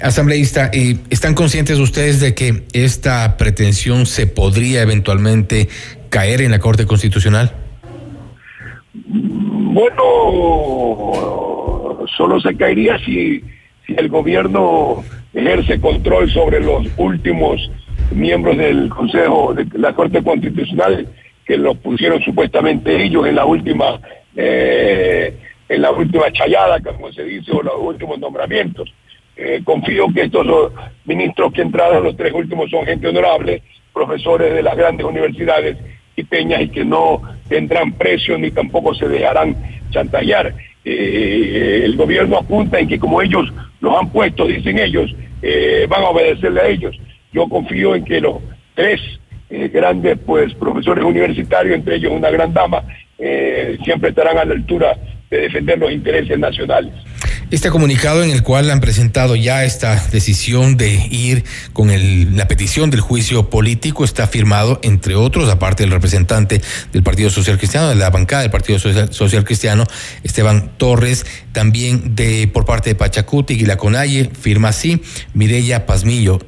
Asambleísta, 0.00 0.70
¿están 1.10 1.34
conscientes 1.34 1.78
ustedes 1.78 2.20
de 2.20 2.34
que 2.34 2.62
esta 2.72 3.36
pretensión 3.36 4.06
se 4.06 4.26
podría 4.26 4.82
eventualmente 4.82 5.68
caer 6.08 6.40
en 6.42 6.50
la 6.50 6.58
Corte 6.58 6.86
Constitucional? 6.86 7.52
Bueno, 8.94 10.02
solo 12.16 12.40
se 12.40 12.56
caería 12.56 12.98
si, 12.98 13.42
si 13.86 13.94
el 13.96 14.08
gobierno 14.08 15.04
ejerce 15.32 15.80
control 15.80 16.30
sobre 16.30 16.60
los 16.60 16.86
últimos 16.96 17.70
miembros 18.10 18.58
del 18.58 18.88
Consejo 18.88 19.54
de 19.54 19.66
la 19.78 19.94
Corte 19.94 20.22
Constitucional 20.22 21.08
que 21.46 21.56
lo 21.56 21.74
pusieron 21.74 22.22
supuestamente 22.22 23.02
ellos 23.02 23.26
en 23.26 23.34
la 23.34 23.44
última 23.44 23.98
eh, 24.36 25.34
en 25.68 25.82
la 25.82 25.90
última 25.90 26.30
chayada, 26.32 26.80
como 26.80 27.10
se 27.12 27.24
dice, 27.24 27.50
o 27.52 27.62
los 27.62 27.74
últimos 27.78 28.18
nombramientos. 28.18 28.92
Eh, 29.36 29.60
confío 29.64 30.06
que 30.14 30.22
estos 30.22 30.72
ministros 31.04 31.52
que 31.52 31.62
entraron, 31.62 32.04
los 32.04 32.16
tres 32.16 32.32
últimos, 32.32 32.70
son 32.70 32.84
gente 32.84 33.08
honorable, 33.08 33.62
profesores 33.92 34.54
de 34.54 34.62
las 34.62 34.76
grandes 34.76 35.06
universidades 35.06 35.76
y 36.16 36.24
peñas 36.24 36.62
y 36.62 36.68
que 36.68 36.84
no 36.84 37.22
tendrán 37.48 37.92
precio 37.92 38.36
ni 38.38 38.50
tampoco 38.50 38.94
se 38.94 39.08
dejarán 39.08 39.56
chantajear. 39.90 40.54
Eh, 40.84 41.82
el 41.84 41.96
gobierno 41.96 42.38
apunta 42.38 42.78
en 42.78 42.88
que 42.88 42.98
como 42.98 43.22
ellos 43.22 43.52
los 43.80 43.98
han 43.98 44.10
puesto, 44.10 44.46
dicen 44.46 44.78
ellos, 44.78 45.14
van 45.88 46.02
a 46.02 46.08
obedecerle 46.08 46.60
a 46.60 46.68
ellos. 46.68 46.96
Yo 47.32 47.48
confío 47.48 47.94
en 47.96 48.04
que 48.04 48.20
los 48.20 48.36
tres 48.74 49.00
grandes 49.48 50.18
pues 50.24 50.54
profesores 50.54 51.04
universitarios, 51.04 51.74
entre 51.74 51.96
ellos 51.96 52.12
una 52.12 52.30
gran 52.30 52.52
dama, 52.52 52.84
eh, 53.24 53.78
siempre 53.84 54.10
estarán 54.10 54.36
a 54.36 54.44
la 54.44 54.54
altura 54.54 54.96
de 55.30 55.42
defender 55.42 55.78
los 55.78 55.92
intereses 55.92 56.36
nacionales. 56.36 56.92
Este 57.50 57.70
comunicado 57.70 58.22
en 58.22 58.30
el 58.30 58.42
cual 58.42 58.70
han 58.70 58.80
presentado 58.80 59.36
ya 59.36 59.64
esta 59.64 60.02
decisión 60.10 60.76
de 60.76 60.90
ir 61.10 61.44
con 61.72 61.90
la 62.36 62.48
petición 62.48 62.90
del 62.90 63.00
juicio 63.00 63.50
político 63.50 64.04
está 64.04 64.26
firmado, 64.26 64.80
entre 64.82 65.14
otros, 65.14 65.48
aparte 65.48 65.82
del 65.82 65.92
representante 65.92 66.60
del 66.92 67.02
Partido 67.02 67.30
Social 67.30 67.58
Cristiano, 67.58 67.88
de 67.88 67.94
la 67.94 68.10
bancada 68.10 68.42
del 68.42 68.50
Partido 68.50 68.78
Social, 68.78 69.44
Cristiano, 69.44 69.84
Esteban 70.22 70.72
Torres, 70.76 71.26
también 71.52 72.14
de 72.14 72.48
por 72.48 72.64
parte 72.64 72.90
de 72.90 72.94
Pachacuti 72.94 73.54
y 73.54 73.66
la 73.66 73.76
Conalle, 73.76 74.30
firma 74.38 74.68
así, 74.68 75.02
Mireya. 75.34 75.84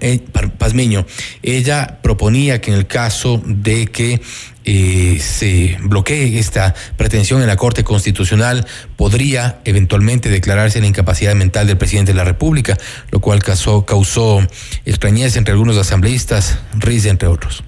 Eh, 0.00 0.20
Pazmiño. 0.58 1.06
Ella 1.42 1.98
proponía 2.02 2.60
que 2.60 2.70
en 2.70 2.78
el 2.78 2.86
caso 2.86 3.42
de 3.44 3.86
que 3.86 4.20
eh, 4.64 5.18
se 5.18 5.76
bloquee 5.82 6.38
esta 6.38 6.74
pretensión 6.96 7.40
en 7.42 7.46
la 7.46 7.56
Corte 7.56 7.84
Constitucional, 7.84 8.64
podría 8.96 9.60
eventualmente 9.64 10.30
declararse 10.30 10.80
la 10.80 10.86
incapacidad 10.86 11.34
mental 11.34 11.66
del 11.66 11.76
presidente 11.76 12.12
de 12.12 12.16
la 12.16 12.24
República, 12.24 12.76
lo 13.10 13.20
cual 13.20 13.42
causó, 13.42 13.84
causó 13.84 14.40
extrañeza 14.86 15.38
entre 15.38 15.52
algunos 15.52 15.76
asambleístas, 15.76 16.64
risa 16.78 17.10
entre 17.10 17.28
otros. 17.28 17.62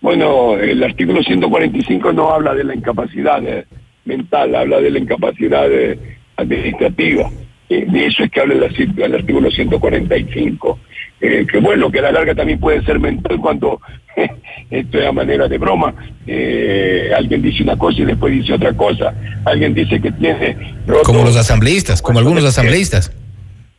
Bueno, 0.00 0.56
el 0.58 0.82
artículo 0.82 1.22
145 1.22 2.12
no 2.12 2.32
habla 2.32 2.54
de 2.54 2.64
la 2.64 2.74
incapacidad 2.74 3.42
eh, 3.46 3.66
mental, 4.04 4.54
habla 4.54 4.80
de 4.80 4.90
la 4.90 4.98
incapacidad 4.98 5.70
eh, 5.70 6.18
administrativa. 6.36 7.30
de 7.68 8.06
eso 8.06 8.24
es 8.24 8.30
que 8.30 8.40
habla 8.40 8.54
el 8.54 9.14
artículo 9.14 9.50
145. 9.50 10.78
Eh, 11.20 11.46
que 11.50 11.58
bueno, 11.58 11.90
que 11.90 12.00
a 12.00 12.02
la 12.02 12.12
larga 12.12 12.34
también 12.34 12.60
puede 12.60 12.84
ser 12.84 13.00
mental 13.00 13.38
cuando 13.40 13.80
esto 14.70 14.98
es 14.98 15.06
a 15.06 15.12
manera 15.12 15.48
de 15.48 15.58
broma. 15.58 15.94
Eh, 16.26 17.10
alguien 17.16 17.40
dice 17.40 17.62
una 17.62 17.76
cosa 17.76 18.02
y 18.02 18.04
después 18.04 18.32
dice 18.32 18.52
otra 18.52 18.72
cosa. 18.74 19.14
Alguien 19.44 19.72
dice 19.72 20.00
que 20.00 20.12
tiene... 20.12 20.56
como 21.04 21.24
los 21.24 21.36
asambleístas, 21.36 22.02
como 22.02 22.18
algunos 22.18 22.44
asambleístas. 22.44 23.12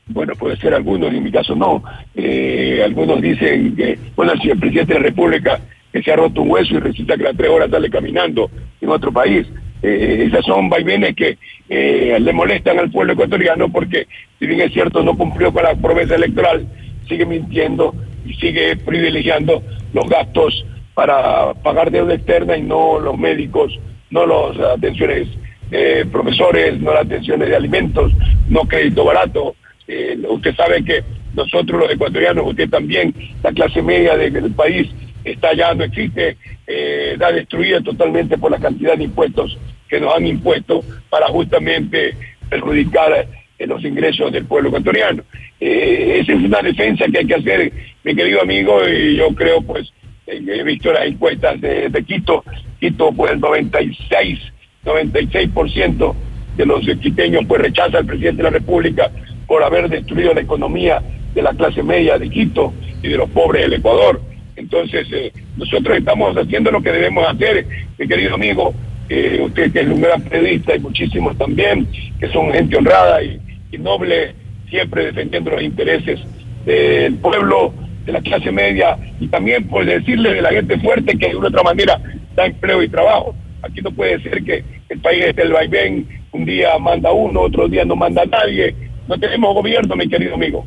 Bueno, 0.08 0.34
puede 0.36 0.56
ser 0.58 0.74
algunos, 0.74 1.14
en 1.14 1.24
mi 1.24 1.32
caso 1.32 1.54
no. 1.54 1.84
Eh, 2.16 2.82
algunos 2.84 3.22
dicen 3.22 3.76
que, 3.76 4.00
bueno, 4.16 4.34
si 4.42 4.50
el 4.50 4.58
presidente 4.58 4.94
de 4.94 5.00
la 5.00 5.06
República 5.08 5.60
que 5.92 6.02
se 6.02 6.12
ha 6.12 6.16
roto 6.16 6.42
un 6.42 6.52
hueso 6.52 6.76
y 6.76 6.80
resulta 6.80 7.18
que 7.18 7.24
a 7.24 7.28
las 7.28 7.38
tres 7.38 7.50
horas 7.50 7.70
sale 7.70 7.90
caminando 7.90 8.50
en 8.82 8.90
otro 8.90 9.12
país. 9.12 9.48
esas 9.82 10.44
son 10.44 10.70
vaivenes 10.70 11.16
que 11.16 11.38
le 11.70 12.34
molestan 12.34 12.80
al 12.80 12.90
pueblo 12.90 13.14
ecuatoriano 13.14 13.70
porque, 13.70 14.08
si 14.40 14.48
bien 14.48 14.62
es 14.62 14.74
cierto, 14.74 15.04
no 15.04 15.16
cumplió 15.16 15.52
con 15.54 15.64
la 15.64 15.76
promesa 15.76 16.16
electoral, 16.16 16.68
sigue 17.08 17.26
mintiendo 17.26 17.94
y 18.26 18.34
sigue 18.36 18.76
privilegiando 18.78 19.64
los 19.94 20.08
gastos 20.10 20.66
para 20.94 21.54
pagar 21.56 21.92
deuda 21.92 22.16
externa 22.16 22.58
y 22.58 22.64
no 22.64 23.00
los 23.00 23.18
médicos, 23.18 23.78
no 24.10 24.26
las 24.26 24.60
atenciones 24.60 25.28
de 25.70 26.06
profesores, 26.06 26.80
no 26.80 26.94
las 26.94 27.06
atenciones 27.06 27.50
de 27.50 27.56
alimentos, 27.56 28.12
no 28.50 28.62
crédito 28.62 29.06
barato. 29.06 29.56
Eh, 29.88 30.18
usted 30.28 30.56
sabe 30.56 30.84
que 30.84 31.04
nosotros 31.36 31.82
los 31.82 31.92
ecuatorianos, 31.92 32.48
usted 32.48 32.70
también, 32.70 33.14
la 33.44 33.52
clase 33.52 33.82
media 33.82 34.18
del 34.18 34.52
país 34.52 34.90
está 35.24 35.54
ya, 35.54 35.74
no 35.74 35.84
existe, 35.84 36.38
eh, 36.66 37.12
está 37.14 37.32
destruida 37.32 37.82
totalmente 37.82 38.38
por 38.38 38.52
la 38.52 38.60
cantidad 38.60 38.98
de 38.98 39.04
impuestos 39.04 39.58
que 39.88 40.00
nos 40.00 40.16
han 40.16 40.26
impuesto 40.26 40.84
para 41.10 41.28
justamente 41.28 42.16
perjudicar 42.50 43.28
los 43.66 43.84
ingresos 43.84 44.32
del 44.32 44.46
pueblo 44.46 44.70
ecuatoriano. 44.70 45.24
Eh, 45.60 46.20
esa 46.22 46.34
es 46.34 46.40
una 46.44 46.62
defensa 46.62 47.06
que 47.12 47.20
hay 47.20 47.26
que 47.26 47.36
hacer, 47.36 47.72
mi 48.04 48.16
querido 48.16 48.42
amigo, 48.42 48.88
y 48.88 49.16
yo 49.16 49.34
creo 49.34 49.62
pues 49.62 49.92
he 50.28 50.64
visto 50.64 50.92
las 50.92 51.06
encuestas 51.06 51.60
de, 51.62 51.90
de 51.90 52.04
Quito, 52.04 52.44
Quito 52.80 53.12
pues 53.14 53.32
el 53.32 53.40
96, 53.40 54.40
96% 54.84 56.16
de 56.58 56.66
los 56.66 56.86
quiteños 57.02 57.46
pues 57.48 57.62
rechaza 57.62 58.00
al 58.00 58.06
presidente 58.06 58.38
de 58.38 58.44
la 58.44 58.50
República 58.50 59.10
por 59.48 59.64
haber 59.64 59.90
destruido 59.90 60.34
la 60.34 60.42
economía 60.42 61.02
de 61.34 61.42
la 61.42 61.54
clase 61.54 61.82
media 61.82 62.18
de 62.18 62.30
Quito 62.30 62.74
y 63.02 63.08
de 63.08 63.18
los 63.18 63.30
pobres 63.30 63.64
del 63.64 63.74
Ecuador. 63.74 64.22
Entonces, 64.56 65.08
eh, 65.12 65.32
nosotros 65.56 65.98
estamos 65.98 66.36
haciendo 66.36 66.72
lo 66.72 66.82
que 66.82 66.92
debemos 66.92 67.26
hacer, 67.28 67.66
mi 67.98 68.08
querido 68.08 68.34
amigo, 68.34 68.74
eh, 69.08 69.40
usted 69.42 69.72
que 69.72 69.82
es 69.82 69.88
un 69.88 70.02
gran 70.02 70.22
periodista 70.24 70.76
y 70.76 70.80
muchísimos 70.80 71.38
también, 71.38 71.88
que 72.20 72.28
son 72.30 72.52
gente 72.52 72.76
honrada 72.76 73.24
y, 73.24 73.40
y 73.72 73.78
noble, 73.78 74.36
siempre 74.70 75.06
defendiendo 75.06 75.52
los 75.52 75.62
intereses 75.62 76.20
del 76.66 77.16
pueblo, 77.16 77.74
de 78.06 78.14
la 78.14 78.22
clase 78.22 78.52
media 78.52 78.98
y 79.20 79.28
también 79.28 79.68
por 79.68 79.86
decirle 79.86 80.34
de 80.34 80.42
la 80.42 80.50
gente 80.50 80.80
fuerte 80.80 81.18
que 81.18 81.30
de 81.30 81.36
una 81.36 81.50
otra 81.50 81.64
manera 81.64 82.02
da 82.36 82.46
empleo 82.46 82.82
y 82.82 82.90
trabajo. 82.90 83.36
Aquí 83.62 83.82
no 83.82 83.92
puede 83.92 84.22
ser 84.24 84.44
que 84.44 84.64
el 84.90 85.00
país 85.00 85.26
esté 85.26 85.44
el 85.44 85.52
vaivén, 85.52 86.08
un 86.32 86.46
día 86.46 86.78
manda 86.80 87.12
uno, 87.12 87.42
otro 87.42 87.68
día 87.68 87.84
no 87.84 87.96
manda 87.96 88.24
nadie. 88.26 88.76
No 89.08 89.20
tenemos 89.20 89.54
gobierno, 89.54 89.96
mi 89.96 90.08
querido 90.08 90.36
amigo. 90.36 90.66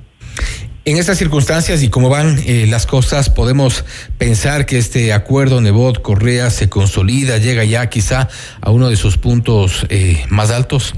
En 0.84 0.96
estas 0.96 1.18
circunstancias 1.18 1.82
y 1.82 1.90
cómo 1.90 2.08
van 2.08 2.38
eh, 2.46 2.66
las 2.68 2.86
cosas, 2.86 3.28
podemos 3.30 3.84
pensar 4.18 4.66
que 4.66 4.78
este 4.78 5.12
acuerdo 5.12 5.60
Nebot-Correa 5.60 6.50
se 6.50 6.68
consolida, 6.68 7.38
llega 7.38 7.64
ya 7.64 7.88
quizá 7.88 8.28
a 8.60 8.70
uno 8.70 8.88
de 8.88 8.96
sus 8.96 9.18
puntos 9.18 9.86
eh, 9.90 10.24
más 10.30 10.50
altos. 10.50 10.94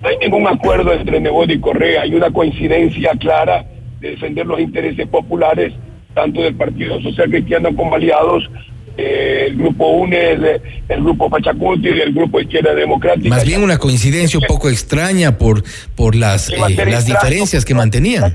No 0.00 0.08
hay 0.08 0.16
ningún 0.18 0.46
acuerdo 0.46 0.92
entre 0.92 1.20
Nebot 1.20 1.50
y 1.50 1.58
Correa, 1.58 2.02
hay 2.02 2.14
una 2.14 2.30
coincidencia 2.30 3.12
clara 3.18 3.64
de 4.00 4.10
defender 4.10 4.46
los 4.46 4.60
intereses 4.60 5.06
populares, 5.08 5.72
tanto 6.14 6.42
del 6.42 6.54
Partido 6.54 7.00
Social 7.02 7.30
Cristiano 7.30 7.74
como 7.74 7.96
aliados, 7.96 8.48
eh, 8.96 9.46
el 9.48 9.56
grupo 9.56 9.88
UNES, 9.90 10.60
el 10.88 11.00
grupo 11.02 11.30
Pachacuti 11.30 11.88
y 11.88 12.00
el 12.00 12.12
grupo 12.12 12.40
Izquierda 12.40 12.74
Democrática. 12.74 13.28
Más 13.28 13.44
bien 13.44 13.62
una 13.62 13.78
coincidencia 13.78 14.40
un 14.40 14.46
poco 14.46 14.68
extraña 14.68 15.38
por, 15.38 15.62
por 15.94 16.16
las, 16.16 16.50
eh, 16.50 16.56
las 16.84 17.06
diferencias 17.06 17.64
que 17.64 17.74
mantenían. 17.74 18.34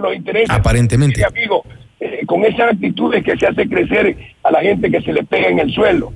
Los 0.00 0.14
intereses. 0.14 0.50
Aparentemente. 0.50 1.16
Sí, 1.16 1.24
amigo, 1.24 1.64
eh, 1.98 2.20
con 2.26 2.44
esas 2.44 2.72
actitudes 2.72 3.24
que 3.24 3.36
se 3.36 3.46
hace 3.46 3.68
crecer 3.68 4.16
a 4.44 4.52
la 4.52 4.60
gente 4.60 4.88
que 4.88 5.00
se 5.00 5.12
le 5.12 5.24
pega 5.24 5.48
en 5.48 5.58
el 5.58 5.72
suelo, 5.72 6.12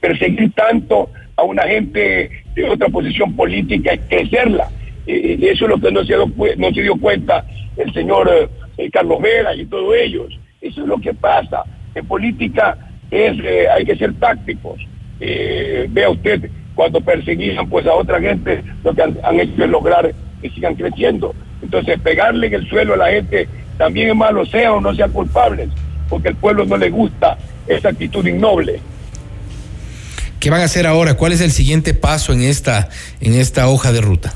perseguir 0.00 0.52
tanto 0.52 1.08
a 1.36 1.42
una 1.42 1.62
gente 1.62 2.39
de 2.54 2.68
otra 2.68 2.88
posición 2.88 3.34
política, 3.34 3.96
crecerla. 4.08 4.68
Eh, 5.06 5.38
eso 5.40 5.64
es 5.64 5.70
lo 5.70 5.80
que 5.80 5.92
no 5.92 6.04
se, 6.04 6.14
no 6.56 6.74
se 6.74 6.82
dio 6.82 6.96
cuenta 6.96 7.44
el 7.76 7.92
señor 7.92 8.50
eh, 8.76 8.90
Carlos 8.90 9.20
Vera 9.20 9.54
y 9.54 9.66
todos 9.66 9.94
ellos. 9.96 10.38
Eso 10.60 10.82
es 10.82 10.86
lo 10.86 10.98
que 10.98 11.14
pasa. 11.14 11.64
En 11.94 12.06
política 12.06 12.76
es 13.10 13.38
eh, 13.42 13.66
hay 13.68 13.84
que 13.84 13.96
ser 13.96 14.14
tácticos. 14.14 14.80
Eh, 15.20 15.86
vea 15.90 16.10
usted, 16.10 16.50
cuando 16.74 17.00
perseguían 17.00 17.68
pues 17.68 17.86
a 17.86 17.94
otra 17.94 18.20
gente, 18.20 18.62
lo 18.84 18.94
que 18.94 19.02
han, 19.02 19.18
han, 19.22 19.40
hecho 19.40 19.64
es 19.64 19.70
lograr 19.70 20.14
que 20.40 20.50
sigan 20.50 20.74
creciendo. 20.74 21.34
Entonces, 21.62 22.00
pegarle 22.00 22.46
en 22.46 22.54
el 22.54 22.68
suelo 22.68 22.94
a 22.94 22.98
la 22.98 23.10
gente 23.10 23.48
también 23.76 24.10
es 24.10 24.16
malo, 24.16 24.46
sea 24.46 24.72
o 24.72 24.80
no 24.80 24.94
sean 24.94 25.12
culpables, 25.12 25.68
porque 26.08 26.28
al 26.28 26.36
pueblo 26.36 26.64
no 26.64 26.76
le 26.76 26.90
gusta 26.90 27.36
esa 27.66 27.90
actitud 27.90 28.26
innoble. 28.26 28.80
¿Qué 30.40 30.48
van 30.48 30.62
a 30.62 30.64
hacer 30.64 30.86
ahora? 30.86 31.18
¿Cuál 31.18 31.32
es 31.32 31.42
el 31.42 31.50
siguiente 31.50 31.92
paso 31.92 32.32
en 32.32 32.40
esta, 32.40 32.88
en 33.20 33.34
esta 33.34 33.68
hoja 33.68 33.92
de 33.92 34.00
ruta? 34.00 34.32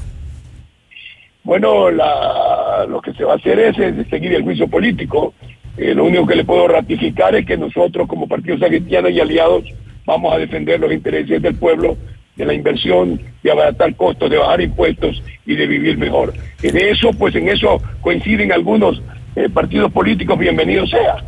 Bueno, 1.43 1.91
la, 1.91 2.85
lo 2.87 3.01
que 3.01 3.15
se 3.15 3.25
va 3.25 3.33
a 3.33 3.37
hacer 3.37 3.59
es, 3.59 3.77
seguir 4.11 4.35
el 4.35 4.43
juicio 4.43 4.69
político. 4.69 5.33
Eh, 5.79 5.95
lo 5.95 6.05
único 6.05 6.27
que 6.27 6.37
le 6.37 6.45
puedo 6.45 6.69
ratificar 6.69 7.35
es 7.35 7.47
que 7.47 7.57
nosotros 7.57 8.07
como 8.07 8.29
Partido 8.29 8.59
Cristiano 8.59 9.09
y 9.09 9.19
aliados 9.19 9.65
vamos 10.05 10.35
a 10.35 10.39
defender 10.39 10.79
los 10.79 10.93
intereses 10.93 11.41
del 11.41 11.55
pueblo, 11.55 11.97
de 12.37 12.45
la 12.45 12.53
inversión, 12.53 13.19
de 13.43 13.51
abaratar 13.51 13.97
costos, 13.97 14.29
de 14.29 14.37
bajar 14.37 14.61
impuestos 14.61 15.23
y 15.47 15.57
de 15.57 15.67
vivir 15.67 15.97
mejor. 15.97 16.35
De 16.61 16.91
eso, 16.91 17.13
pues 17.19 17.35
en 17.35 17.49
eso 17.49 17.81
coinciden 18.03 18.53
algunos 18.53 19.01
eh, 19.37 19.49
partidos 19.49 19.91
políticos, 19.91 20.39
bienvenido 20.39 20.87
sea. 20.87 21.25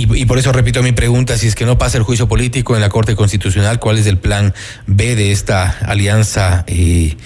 Y, 0.00 0.22
y, 0.22 0.24
por 0.24 0.38
eso 0.38 0.50
repito 0.50 0.82
mi 0.82 0.92
pregunta, 0.92 1.36
si 1.36 1.46
es 1.46 1.54
que 1.54 1.66
no 1.66 1.76
pasa 1.76 1.98
el 1.98 2.04
juicio 2.04 2.26
político 2.26 2.74
en 2.74 2.80
la 2.80 2.88
Corte 2.88 3.14
Constitucional, 3.14 3.78
¿cuál 3.78 3.98
es 3.98 4.06
el 4.06 4.16
plan 4.16 4.54
B 4.86 5.14
de 5.14 5.30
esta 5.30 5.78
alianza? 5.86 6.64
Eh, 6.68 7.16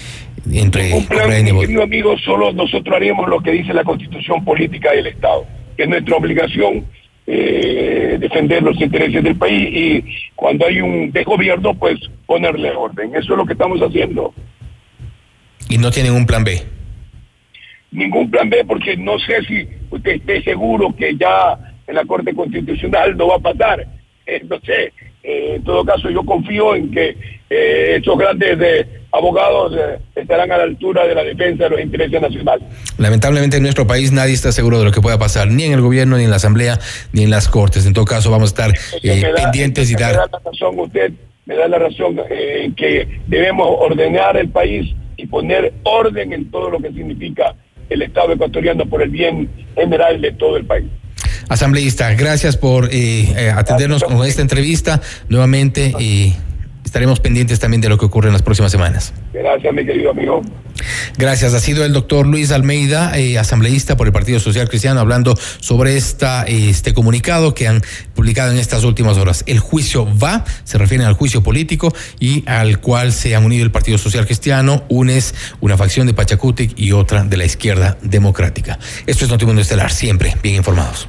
entre 0.53 0.93
un 0.93 1.07
plan, 1.07 1.45
mi 1.45 1.61
querido 1.61 1.85
amigo, 1.85 2.19
solo 2.19 2.53
nosotros 2.53 2.97
haríamos 2.97 3.29
lo 3.29 3.41
que 3.41 3.53
dice 3.53 3.73
la 3.73 3.85
constitución 3.85 4.45
política 4.45 4.91
del 4.91 5.07
Estado, 5.07 5.47
que 5.77 5.85
es 5.85 5.89
nuestra 5.89 6.17
obligación 6.17 6.85
eh, 7.29 8.17
defender 8.19 8.65
los 8.65 8.81
intereses 8.81 9.23
del 9.23 9.37
país 9.37 9.69
y 9.73 10.05
cuando 10.35 10.67
hay 10.67 10.81
un 10.81 11.13
desgobierno, 11.13 11.75
pues 11.75 12.01
ponerle 12.27 12.73
orden. 12.73 13.15
Eso 13.15 13.35
es 13.35 13.39
lo 13.39 13.47
que 13.47 13.53
estamos 13.53 13.81
haciendo. 13.83 14.35
¿Y 15.69 15.79
no 15.79 15.93
tienen 15.93 16.13
un 16.13 16.27
plan 16.27 16.43
B? 16.43 16.61
Ningún 17.93 18.33
plan 18.33 18.51
B, 18.51 18.65
porque 18.67 18.97
no 18.97 19.17
sé 19.21 19.45
si 19.47 19.69
usted 19.91 20.17
esté 20.17 20.43
seguro 20.43 20.93
que 20.97 21.17
ya 21.17 21.74
en 21.87 21.95
la 21.95 22.05
Corte 22.05 22.35
Constitucional 22.35 23.17
no 23.17 23.29
va 23.29 23.37
a 23.37 23.39
pasar. 23.39 23.87
Eh, 24.27 24.43
no 24.49 24.59
sé, 24.61 24.93
eh, 25.23 25.57
en 25.57 25.65
todo 25.65 25.85
caso 25.85 26.09
yo 26.09 26.25
confío 26.25 26.75
en 26.75 26.91
que 26.91 27.17
eh, 27.51 27.97
estos 27.97 28.19
grandes 28.19 28.59
eh, 28.59 28.87
abogados 29.13 29.75
eh, 29.77 29.99
estarán 30.15 30.51
a 30.51 30.57
la 30.57 30.63
altura 30.65 31.07
de 31.07 31.15
la 31.15 31.23
defensa 31.23 31.65
de 31.65 31.71
los 31.71 31.81
intereses 31.81 32.21
nacionales. 32.21 32.67
Lamentablemente 32.97 33.59
en 33.59 33.63
nuestro 33.63 33.87
país 33.87 34.13
nadie 34.13 34.33
está 34.33 34.51
seguro 34.51 34.79
de 34.79 34.87
lo 34.87 34.93
que 34.93 35.03
pueda 35.03 35.19
pasar, 35.19 35.49
ni 35.49 35.65
en 35.65 35.73
el 35.73 35.83
gobierno, 35.83 36.17
ni 36.17 36.25
en 36.25 36.31
la 36.31 36.37
asamblea, 36.37 36.79
ni 37.13 37.25
en 37.25 37.31
las 37.31 37.49
cortes. 37.49 37.87
En 37.87 37.93
todo 37.93 38.07
caso 38.07 38.31
vamos 38.31 38.51
a 38.59 38.65
estar 38.65 38.73
da, 38.73 39.35
pendientes 39.43 39.91
y 39.91 39.95
dar... 39.95 40.13
Me 40.13 40.19
da 40.19 40.29
la 40.33 40.39
razón 40.51 40.79
usted, 40.79 41.13
me 41.45 41.55
da 41.55 41.69
la 41.69 41.79
razón 41.79 42.21
en 42.31 42.75
que 42.75 43.21
debemos 43.27 43.69
ordenar 43.71 44.39
el 44.39 44.49
país 44.49 44.95
y 45.19 45.27
poner 45.27 45.75
orden 45.85 46.33
en 46.33 46.51
todo 46.51 46.71
lo 46.71 46.81
que 46.81 46.89
significa 46.89 47.55
el 47.91 48.01
Estado 48.03 48.33
ecuatoriano 48.33 48.87
por 48.87 49.03
el 49.03 49.11
bien 49.11 49.51
general 49.75 50.21
de 50.21 50.33
todo 50.33 50.57
el 50.57 50.65
país. 50.65 50.87
Asambleísta, 51.49 52.13
gracias 52.15 52.57
por 52.57 52.89
eh, 52.93 53.53
atendernos 53.55 54.01
gracias, 54.01 54.19
con 54.19 54.27
esta 54.27 54.43
entrevista 54.43 55.01
nuevamente 55.29 55.93
y 55.99 56.35
estaremos 56.85 57.19
pendientes 57.19 57.59
también 57.59 57.81
de 57.81 57.89
lo 57.89 57.99
que 57.99 58.05
ocurre 58.05 58.29
en 58.29 58.35
las 58.35 58.43
próximas 58.43 58.71
semanas. 58.71 59.13
Gracias, 59.33 59.75
mi 59.75 59.85
querido 59.85 60.13
amigo. 60.13 60.43
Gracias. 61.17 61.55
Ha 61.55 61.61
sido 61.61 61.85
el 61.85 61.93
doctor 61.93 62.27
Luis 62.27 62.53
Almeida, 62.53 63.19
eh, 63.19 63.39
asambleísta 63.39 63.97
por 63.97 64.07
el 64.07 64.13
Partido 64.13 64.39
Social 64.39 64.69
Cristiano, 64.69 65.01
hablando 65.01 65.37
sobre 65.59 65.97
esta, 65.97 66.45
este 66.45 66.95
comunicado 66.95 67.55
que 67.55 67.67
han 67.67 67.83
publicado 68.15 68.53
en 68.53 68.59
estas 68.59 68.85
últimas 68.85 69.17
horas. 69.17 69.43
El 69.47 69.59
juicio 69.59 70.07
va, 70.19 70.45
se 70.65 70.79
refiere 70.79 71.05
al 71.05 71.15
juicio 71.15 71.43
político 71.43 71.93
y 72.21 72.45
al 72.47 72.81
cual 72.81 73.13
se 73.13 73.35
han 73.35 73.45
unido 73.45 73.65
el 73.65 73.71
Partido 73.71 73.99
Social 73.99 74.27
Cristiano, 74.27 74.85
UNES, 74.89 75.35
una 75.61 75.77
facción 75.77 76.07
de 76.07 76.15
Pachacutic 76.15 76.79
y 76.79 76.93
otra 76.93 77.25
de 77.25 77.37
la 77.37 77.45
izquierda 77.45 77.97
democrática. 78.03 78.79
Esto 79.07 79.25
es 79.25 79.31
Notimundo 79.31 79.63
Estelar, 79.63 79.91
siempre 79.91 80.37
bien 80.43 80.57
informados. 80.57 81.09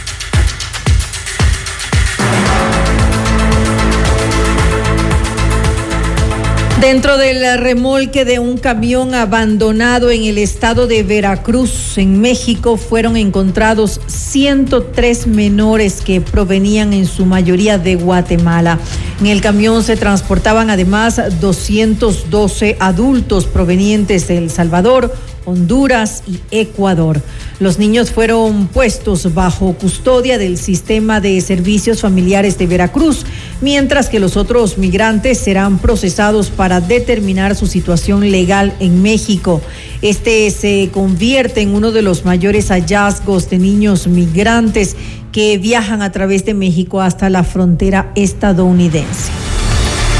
Dentro 6.81 7.17
del 7.17 7.59
remolque 7.59 8.25
de 8.25 8.39
un 8.39 8.57
camión 8.57 9.13
abandonado 9.13 10.09
en 10.09 10.23
el 10.23 10.39
estado 10.39 10.87
de 10.87 11.03
Veracruz, 11.03 11.99
en 11.99 12.19
México, 12.19 12.75
fueron 12.75 13.17
encontrados 13.17 14.01
103 14.07 15.27
menores 15.27 16.01
que 16.01 16.21
provenían 16.21 16.93
en 16.93 17.05
su 17.05 17.27
mayoría 17.27 17.77
de 17.77 17.97
Guatemala. 17.97 18.79
En 19.19 19.27
el 19.27 19.41
camión 19.41 19.83
se 19.83 19.95
transportaban 19.95 20.71
además 20.71 21.21
212 21.39 22.77
adultos 22.79 23.45
provenientes 23.45 24.27
de 24.27 24.39
El 24.39 24.49
Salvador, 24.49 25.13
Honduras 25.45 26.23
y 26.27 26.39
Ecuador. 26.51 27.21
Los 27.59 27.79
niños 27.79 28.11
fueron 28.11 28.67
puestos 28.67 29.33
bajo 29.33 29.73
custodia 29.73 30.37
del 30.37 30.57
sistema 30.57 31.21
de 31.21 31.39
servicios 31.41 32.01
familiares 32.01 32.57
de 32.57 32.67
Veracruz, 32.67 33.25
mientras 33.61 34.09
que 34.09 34.19
los 34.19 34.37
otros 34.37 34.77
migrantes 34.77 35.37
serán 35.37 35.77
procesados 35.79 36.49
para 36.49 36.81
determinar 36.81 37.55
su 37.55 37.67
situación 37.67 38.31
legal 38.31 38.73
en 38.79 39.01
México. 39.01 39.61
Este 40.01 40.49
se 40.51 40.89
convierte 40.91 41.61
en 41.61 41.75
uno 41.75 41.91
de 41.91 42.01
los 42.01 42.25
mayores 42.25 42.69
hallazgos 42.69 43.49
de 43.49 43.59
niños 43.59 44.07
migrantes 44.07 44.95
que 45.31 45.57
viajan 45.57 46.01
a 46.01 46.11
través 46.11 46.45
de 46.45 46.53
México 46.53 47.01
hasta 47.01 47.29
la 47.29 47.43
frontera 47.43 48.11
estadounidense. 48.15 49.50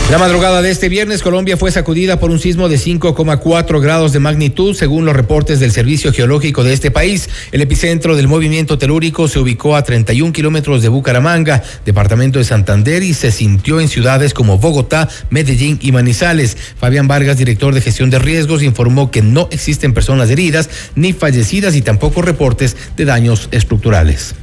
La 0.09 0.17
madrugada 0.17 0.61
de 0.61 0.71
este 0.71 0.89
viernes, 0.89 1.21
Colombia 1.21 1.55
fue 1.55 1.71
sacudida 1.71 2.19
por 2.19 2.31
un 2.31 2.39
sismo 2.39 2.67
de 2.67 2.75
5,4 2.75 3.81
grados 3.81 4.11
de 4.11 4.19
magnitud, 4.19 4.75
según 4.75 5.05
los 5.05 5.15
reportes 5.15 5.61
del 5.61 5.71
Servicio 5.71 6.11
Geológico 6.11 6.65
de 6.65 6.73
este 6.73 6.91
país. 6.91 7.29
El 7.53 7.61
epicentro 7.61 8.17
del 8.17 8.27
movimiento 8.27 8.77
telúrico 8.77 9.29
se 9.29 9.39
ubicó 9.39 9.77
a 9.77 9.83
31 9.83 10.33
kilómetros 10.33 10.81
de 10.81 10.89
Bucaramanga, 10.89 11.63
departamento 11.85 12.39
de 12.39 12.45
Santander, 12.45 13.03
y 13.03 13.13
se 13.13 13.31
sintió 13.31 13.79
en 13.79 13.87
ciudades 13.87 14.33
como 14.33 14.57
Bogotá, 14.57 15.07
Medellín 15.29 15.79
y 15.81 15.93
Manizales. 15.93 16.57
Fabián 16.77 17.07
Vargas, 17.07 17.37
director 17.37 17.73
de 17.73 17.79
gestión 17.79 18.09
de 18.09 18.19
riesgos, 18.19 18.63
informó 18.63 19.11
que 19.11 19.21
no 19.21 19.47
existen 19.49 19.93
personas 19.93 20.29
heridas 20.29 20.69
ni 20.93 21.13
fallecidas 21.13 21.73
y 21.75 21.81
tampoco 21.81 22.21
reportes 22.21 22.75
de 22.97 23.05
daños 23.05 23.47
estructurales. 23.51 24.35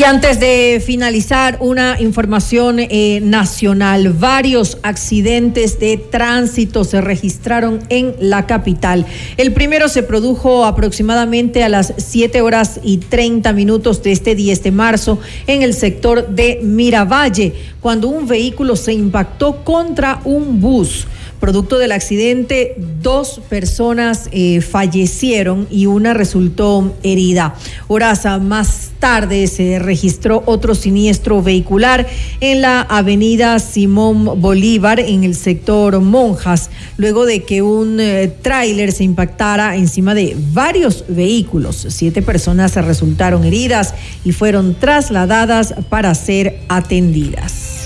Y 0.00 0.04
antes 0.04 0.40
de 0.40 0.82
finalizar, 0.82 1.58
una 1.60 2.00
información 2.00 2.78
eh, 2.78 3.20
nacional. 3.22 4.14
Varios 4.14 4.78
accidentes 4.82 5.78
de 5.78 5.98
tránsito 5.98 6.84
se 6.84 7.02
registraron 7.02 7.80
en 7.90 8.14
la 8.18 8.46
capital. 8.46 9.04
El 9.36 9.52
primero 9.52 9.90
se 9.90 10.02
produjo 10.02 10.64
aproximadamente 10.64 11.62
a 11.62 11.68
las 11.68 11.92
7 11.98 12.40
horas 12.40 12.80
y 12.82 12.96
30 12.96 13.52
minutos 13.52 14.02
de 14.02 14.12
este 14.12 14.34
10 14.34 14.62
de 14.62 14.70
marzo 14.70 15.18
en 15.46 15.60
el 15.60 15.74
sector 15.74 16.28
de 16.28 16.60
Miravalle, 16.62 17.52
cuando 17.82 18.08
un 18.08 18.26
vehículo 18.26 18.76
se 18.76 18.94
impactó 18.94 19.64
contra 19.64 20.22
un 20.24 20.62
bus. 20.62 21.06
Producto 21.40 21.78
del 21.78 21.92
accidente, 21.92 22.74
dos 23.02 23.42
personas 23.50 24.30
eh, 24.32 24.62
fallecieron 24.62 25.66
y 25.70 25.84
una 25.84 26.14
resultó 26.14 26.94
herida. 27.02 27.54
Horas 27.86 28.24
más 28.40 28.89
tarde 29.00 29.46
se 29.48 29.80
registró 29.80 30.44
otro 30.46 30.74
siniestro 30.76 31.42
vehicular 31.42 32.06
en 32.40 32.60
la 32.60 32.82
avenida 32.82 33.58
Simón 33.58 34.40
Bolívar 34.40 35.00
en 35.00 35.24
el 35.24 35.34
sector 35.34 35.98
Monjas, 36.00 36.70
luego 36.98 37.26
de 37.26 37.42
que 37.42 37.62
un 37.62 37.98
eh, 37.98 38.32
tráiler 38.42 38.92
se 38.92 39.02
impactara 39.02 39.74
encima 39.76 40.14
de 40.14 40.36
varios 40.52 41.04
vehículos. 41.08 41.86
Siete 41.88 42.22
personas 42.22 42.76
resultaron 42.76 43.44
heridas 43.44 43.94
y 44.24 44.32
fueron 44.32 44.74
trasladadas 44.74 45.74
para 45.88 46.14
ser 46.14 46.60
atendidas. 46.68 47.79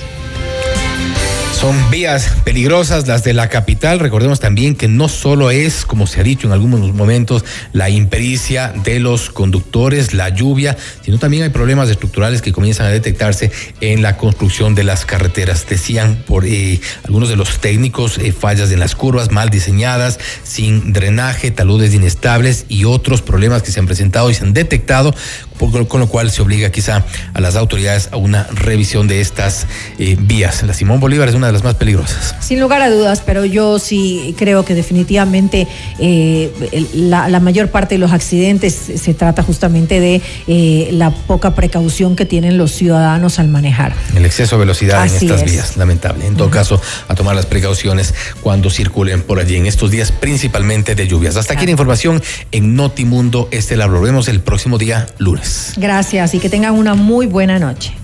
Son 1.54 1.90
vías 1.90 2.28
peligrosas 2.44 3.06
las 3.06 3.22
de 3.22 3.32
la 3.32 3.48
capital. 3.48 4.00
Recordemos 4.00 4.40
también 4.40 4.74
que 4.74 4.88
no 4.88 5.08
solo 5.08 5.50
es, 5.50 5.86
como 5.86 6.06
se 6.06 6.20
ha 6.20 6.24
dicho 6.24 6.46
en 6.48 6.52
algunos 6.52 6.92
momentos, 6.92 7.44
la 7.72 7.88
impericia 7.88 8.74
de 8.84 8.98
los 8.98 9.30
conductores, 9.30 10.14
la 10.14 10.28
lluvia, 10.30 10.76
sino 11.02 11.18
también 11.18 11.44
hay 11.44 11.50
problemas 11.50 11.88
estructurales 11.88 12.42
que 12.42 12.52
comienzan 12.52 12.86
a 12.86 12.90
detectarse 12.90 13.52
en 13.80 14.02
la 14.02 14.16
construcción 14.16 14.74
de 14.74 14.82
las 14.82 15.06
carreteras. 15.06 15.66
Decían 15.66 16.24
por 16.26 16.44
eh, 16.44 16.80
algunos 17.04 17.28
de 17.28 17.36
los 17.36 17.60
técnicos 17.60 18.18
eh, 18.18 18.32
fallas 18.32 18.70
en 18.72 18.80
las 18.80 18.96
curvas 18.96 19.30
mal 19.30 19.48
diseñadas, 19.48 20.18
sin 20.42 20.92
drenaje, 20.92 21.52
taludes 21.52 21.94
inestables 21.94 22.66
y 22.68 22.84
otros 22.84 23.22
problemas 23.22 23.62
que 23.62 23.70
se 23.70 23.78
han 23.80 23.86
presentado 23.86 24.28
y 24.28 24.34
se 24.34 24.44
han 24.44 24.54
detectado 24.54 25.14
con 25.58 26.00
lo 26.00 26.08
cual 26.08 26.30
se 26.30 26.42
obliga 26.42 26.70
quizá 26.70 27.04
a 27.32 27.40
las 27.40 27.56
autoridades 27.56 28.08
a 28.12 28.16
una 28.16 28.44
revisión 28.52 29.08
de 29.08 29.20
estas 29.20 29.66
eh, 29.98 30.16
vías. 30.18 30.62
La 30.62 30.74
Simón 30.74 31.00
Bolívar 31.00 31.28
es 31.28 31.34
una 31.34 31.46
de 31.46 31.52
las 31.52 31.64
más 31.64 31.74
peligrosas. 31.74 32.34
Sin 32.40 32.60
lugar 32.60 32.82
a 32.82 32.90
dudas, 32.90 33.22
pero 33.24 33.44
yo 33.44 33.78
sí 33.78 34.34
creo 34.38 34.64
que 34.64 34.74
definitivamente 34.74 35.66
eh, 35.98 36.52
la, 36.94 37.40
mayor 37.40 37.70
parte 37.70 37.96
de 37.96 37.98
los 37.98 38.12
accidentes 38.12 38.74
se 38.74 39.14
trata 39.14 39.42
justamente 39.42 40.00
de 40.00 40.22
eh, 40.46 40.88
la 40.92 41.10
poca 41.10 41.54
precaución 41.54 42.16
que 42.16 42.24
tienen 42.24 42.58
los 42.58 42.72
ciudadanos 42.72 43.38
al 43.38 43.48
manejar. 43.48 43.94
El 44.14 44.24
exceso 44.24 44.56
de 44.56 44.60
velocidad 44.60 45.06
en 45.06 45.14
estas 45.14 45.44
vías, 45.44 45.76
lamentable. 45.76 46.26
En 46.26 46.36
todo 46.36 46.50
caso, 46.50 46.80
a 47.08 47.14
tomar 47.14 47.36
las 47.36 47.46
precauciones 47.46 48.14
cuando 48.40 48.70
circulen 48.70 49.22
por 49.22 49.38
allí 49.38 49.56
en 49.56 49.66
estos 49.66 49.90
días, 49.90 50.12
principalmente 50.12 50.94
de 50.94 51.06
lluvias. 51.06 51.36
Hasta 51.36 51.54
aquí 51.54 51.64
la 51.64 51.72
información 51.72 52.22
en 52.52 52.74
Notimundo 52.74 53.48
Estelar. 53.50 53.90
Volvemos 53.90 54.28
el 54.28 54.40
próximo 54.40 54.78
día 54.78 55.06
lunes. 55.18 55.53
Gracias 55.76 56.34
y 56.34 56.40
que 56.40 56.48
tengan 56.48 56.74
una 56.74 56.94
muy 56.94 57.26
buena 57.26 57.58
noche. 57.58 57.94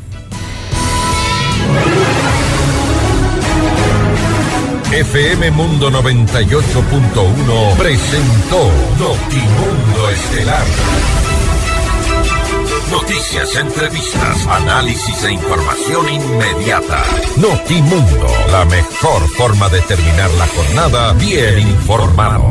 FM 4.93 5.52
Mundo 5.52 5.90
98.1 5.90 7.77
presentó 7.77 8.70
Notimundo 8.98 10.10
Estelar. 10.10 10.64
Noticias, 12.90 13.55
entrevistas, 13.55 14.47
análisis 14.48 15.22
e 15.22 15.32
información 15.32 16.09
inmediata. 16.09 17.05
Notimundo, 17.36 18.27
la 18.51 18.64
mejor 18.64 19.28
forma 19.36 19.68
de 19.68 19.81
terminar 19.82 20.28
la 20.32 20.47
jornada 20.48 21.12
bien 21.12 21.60
informado. 21.60 22.51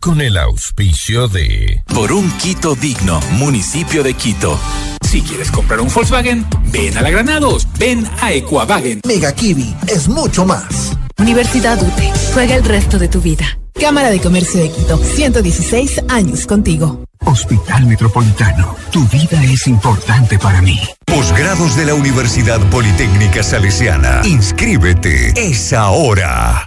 con 0.00 0.20
el 0.22 0.38
auspicio 0.38 1.28
de... 1.28 1.84
Por 1.94 2.12
un 2.12 2.30
Quito 2.38 2.74
digno, 2.74 3.20
municipio 3.32 4.02
de 4.02 4.14
Quito. 4.14 4.58
Si 5.02 5.20
quieres 5.20 5.50
comprar 5.50 5.80
un 5.80 5.88
Volkswagen, 5.88 6.46
ven 6.72 6.96
a 6.96 7.02
la 7.02 7.10
Granados, 7.10 7.68
ven 7.78 8.08
a 8.20 8.32
Equavagen. 8.32 9.00
Mega 9.06 9.32
Kiwi 9.32 9.76
es 9.86 10.08
mucho 10.08 10.46
más. 10.46 10.96
Universidad 11.18 11.80
UTE, 11.82 12.10
juega 12.32 12.56
el 12.56 12.64
resto 12.64 12.98
de 12.98 13.08
tu 13.08 13.20
vida. 13.20 13.58
Cámara 13.74 14.10
de 14.10 14.20
Comercio 14.20 14.60
de 14.60 14.70
Quito, 14.70 14.96
116 14.96 16.02
años 16.08 16.46
contigo. 16.46 17.04
Hospital 17.26 17.86
Metropolitano, 17.86 18.76
tu 18.90 19.06
vida 19.08 19.42
es 19.44 19.66
importante 19.66 20.38
para 20.38 20.62
mí. 20.62 20.80
Posgrados 21.04 21.76
de 21.76 21.84
la 21.84 21.94
Universidad 21.94 22.58
Politécnica 22.70 23.42
Salesiana. 23.42 24.22
Inscríbete, 24.24 25.34
es 25.36 25.72
ahora. 25.72 26.66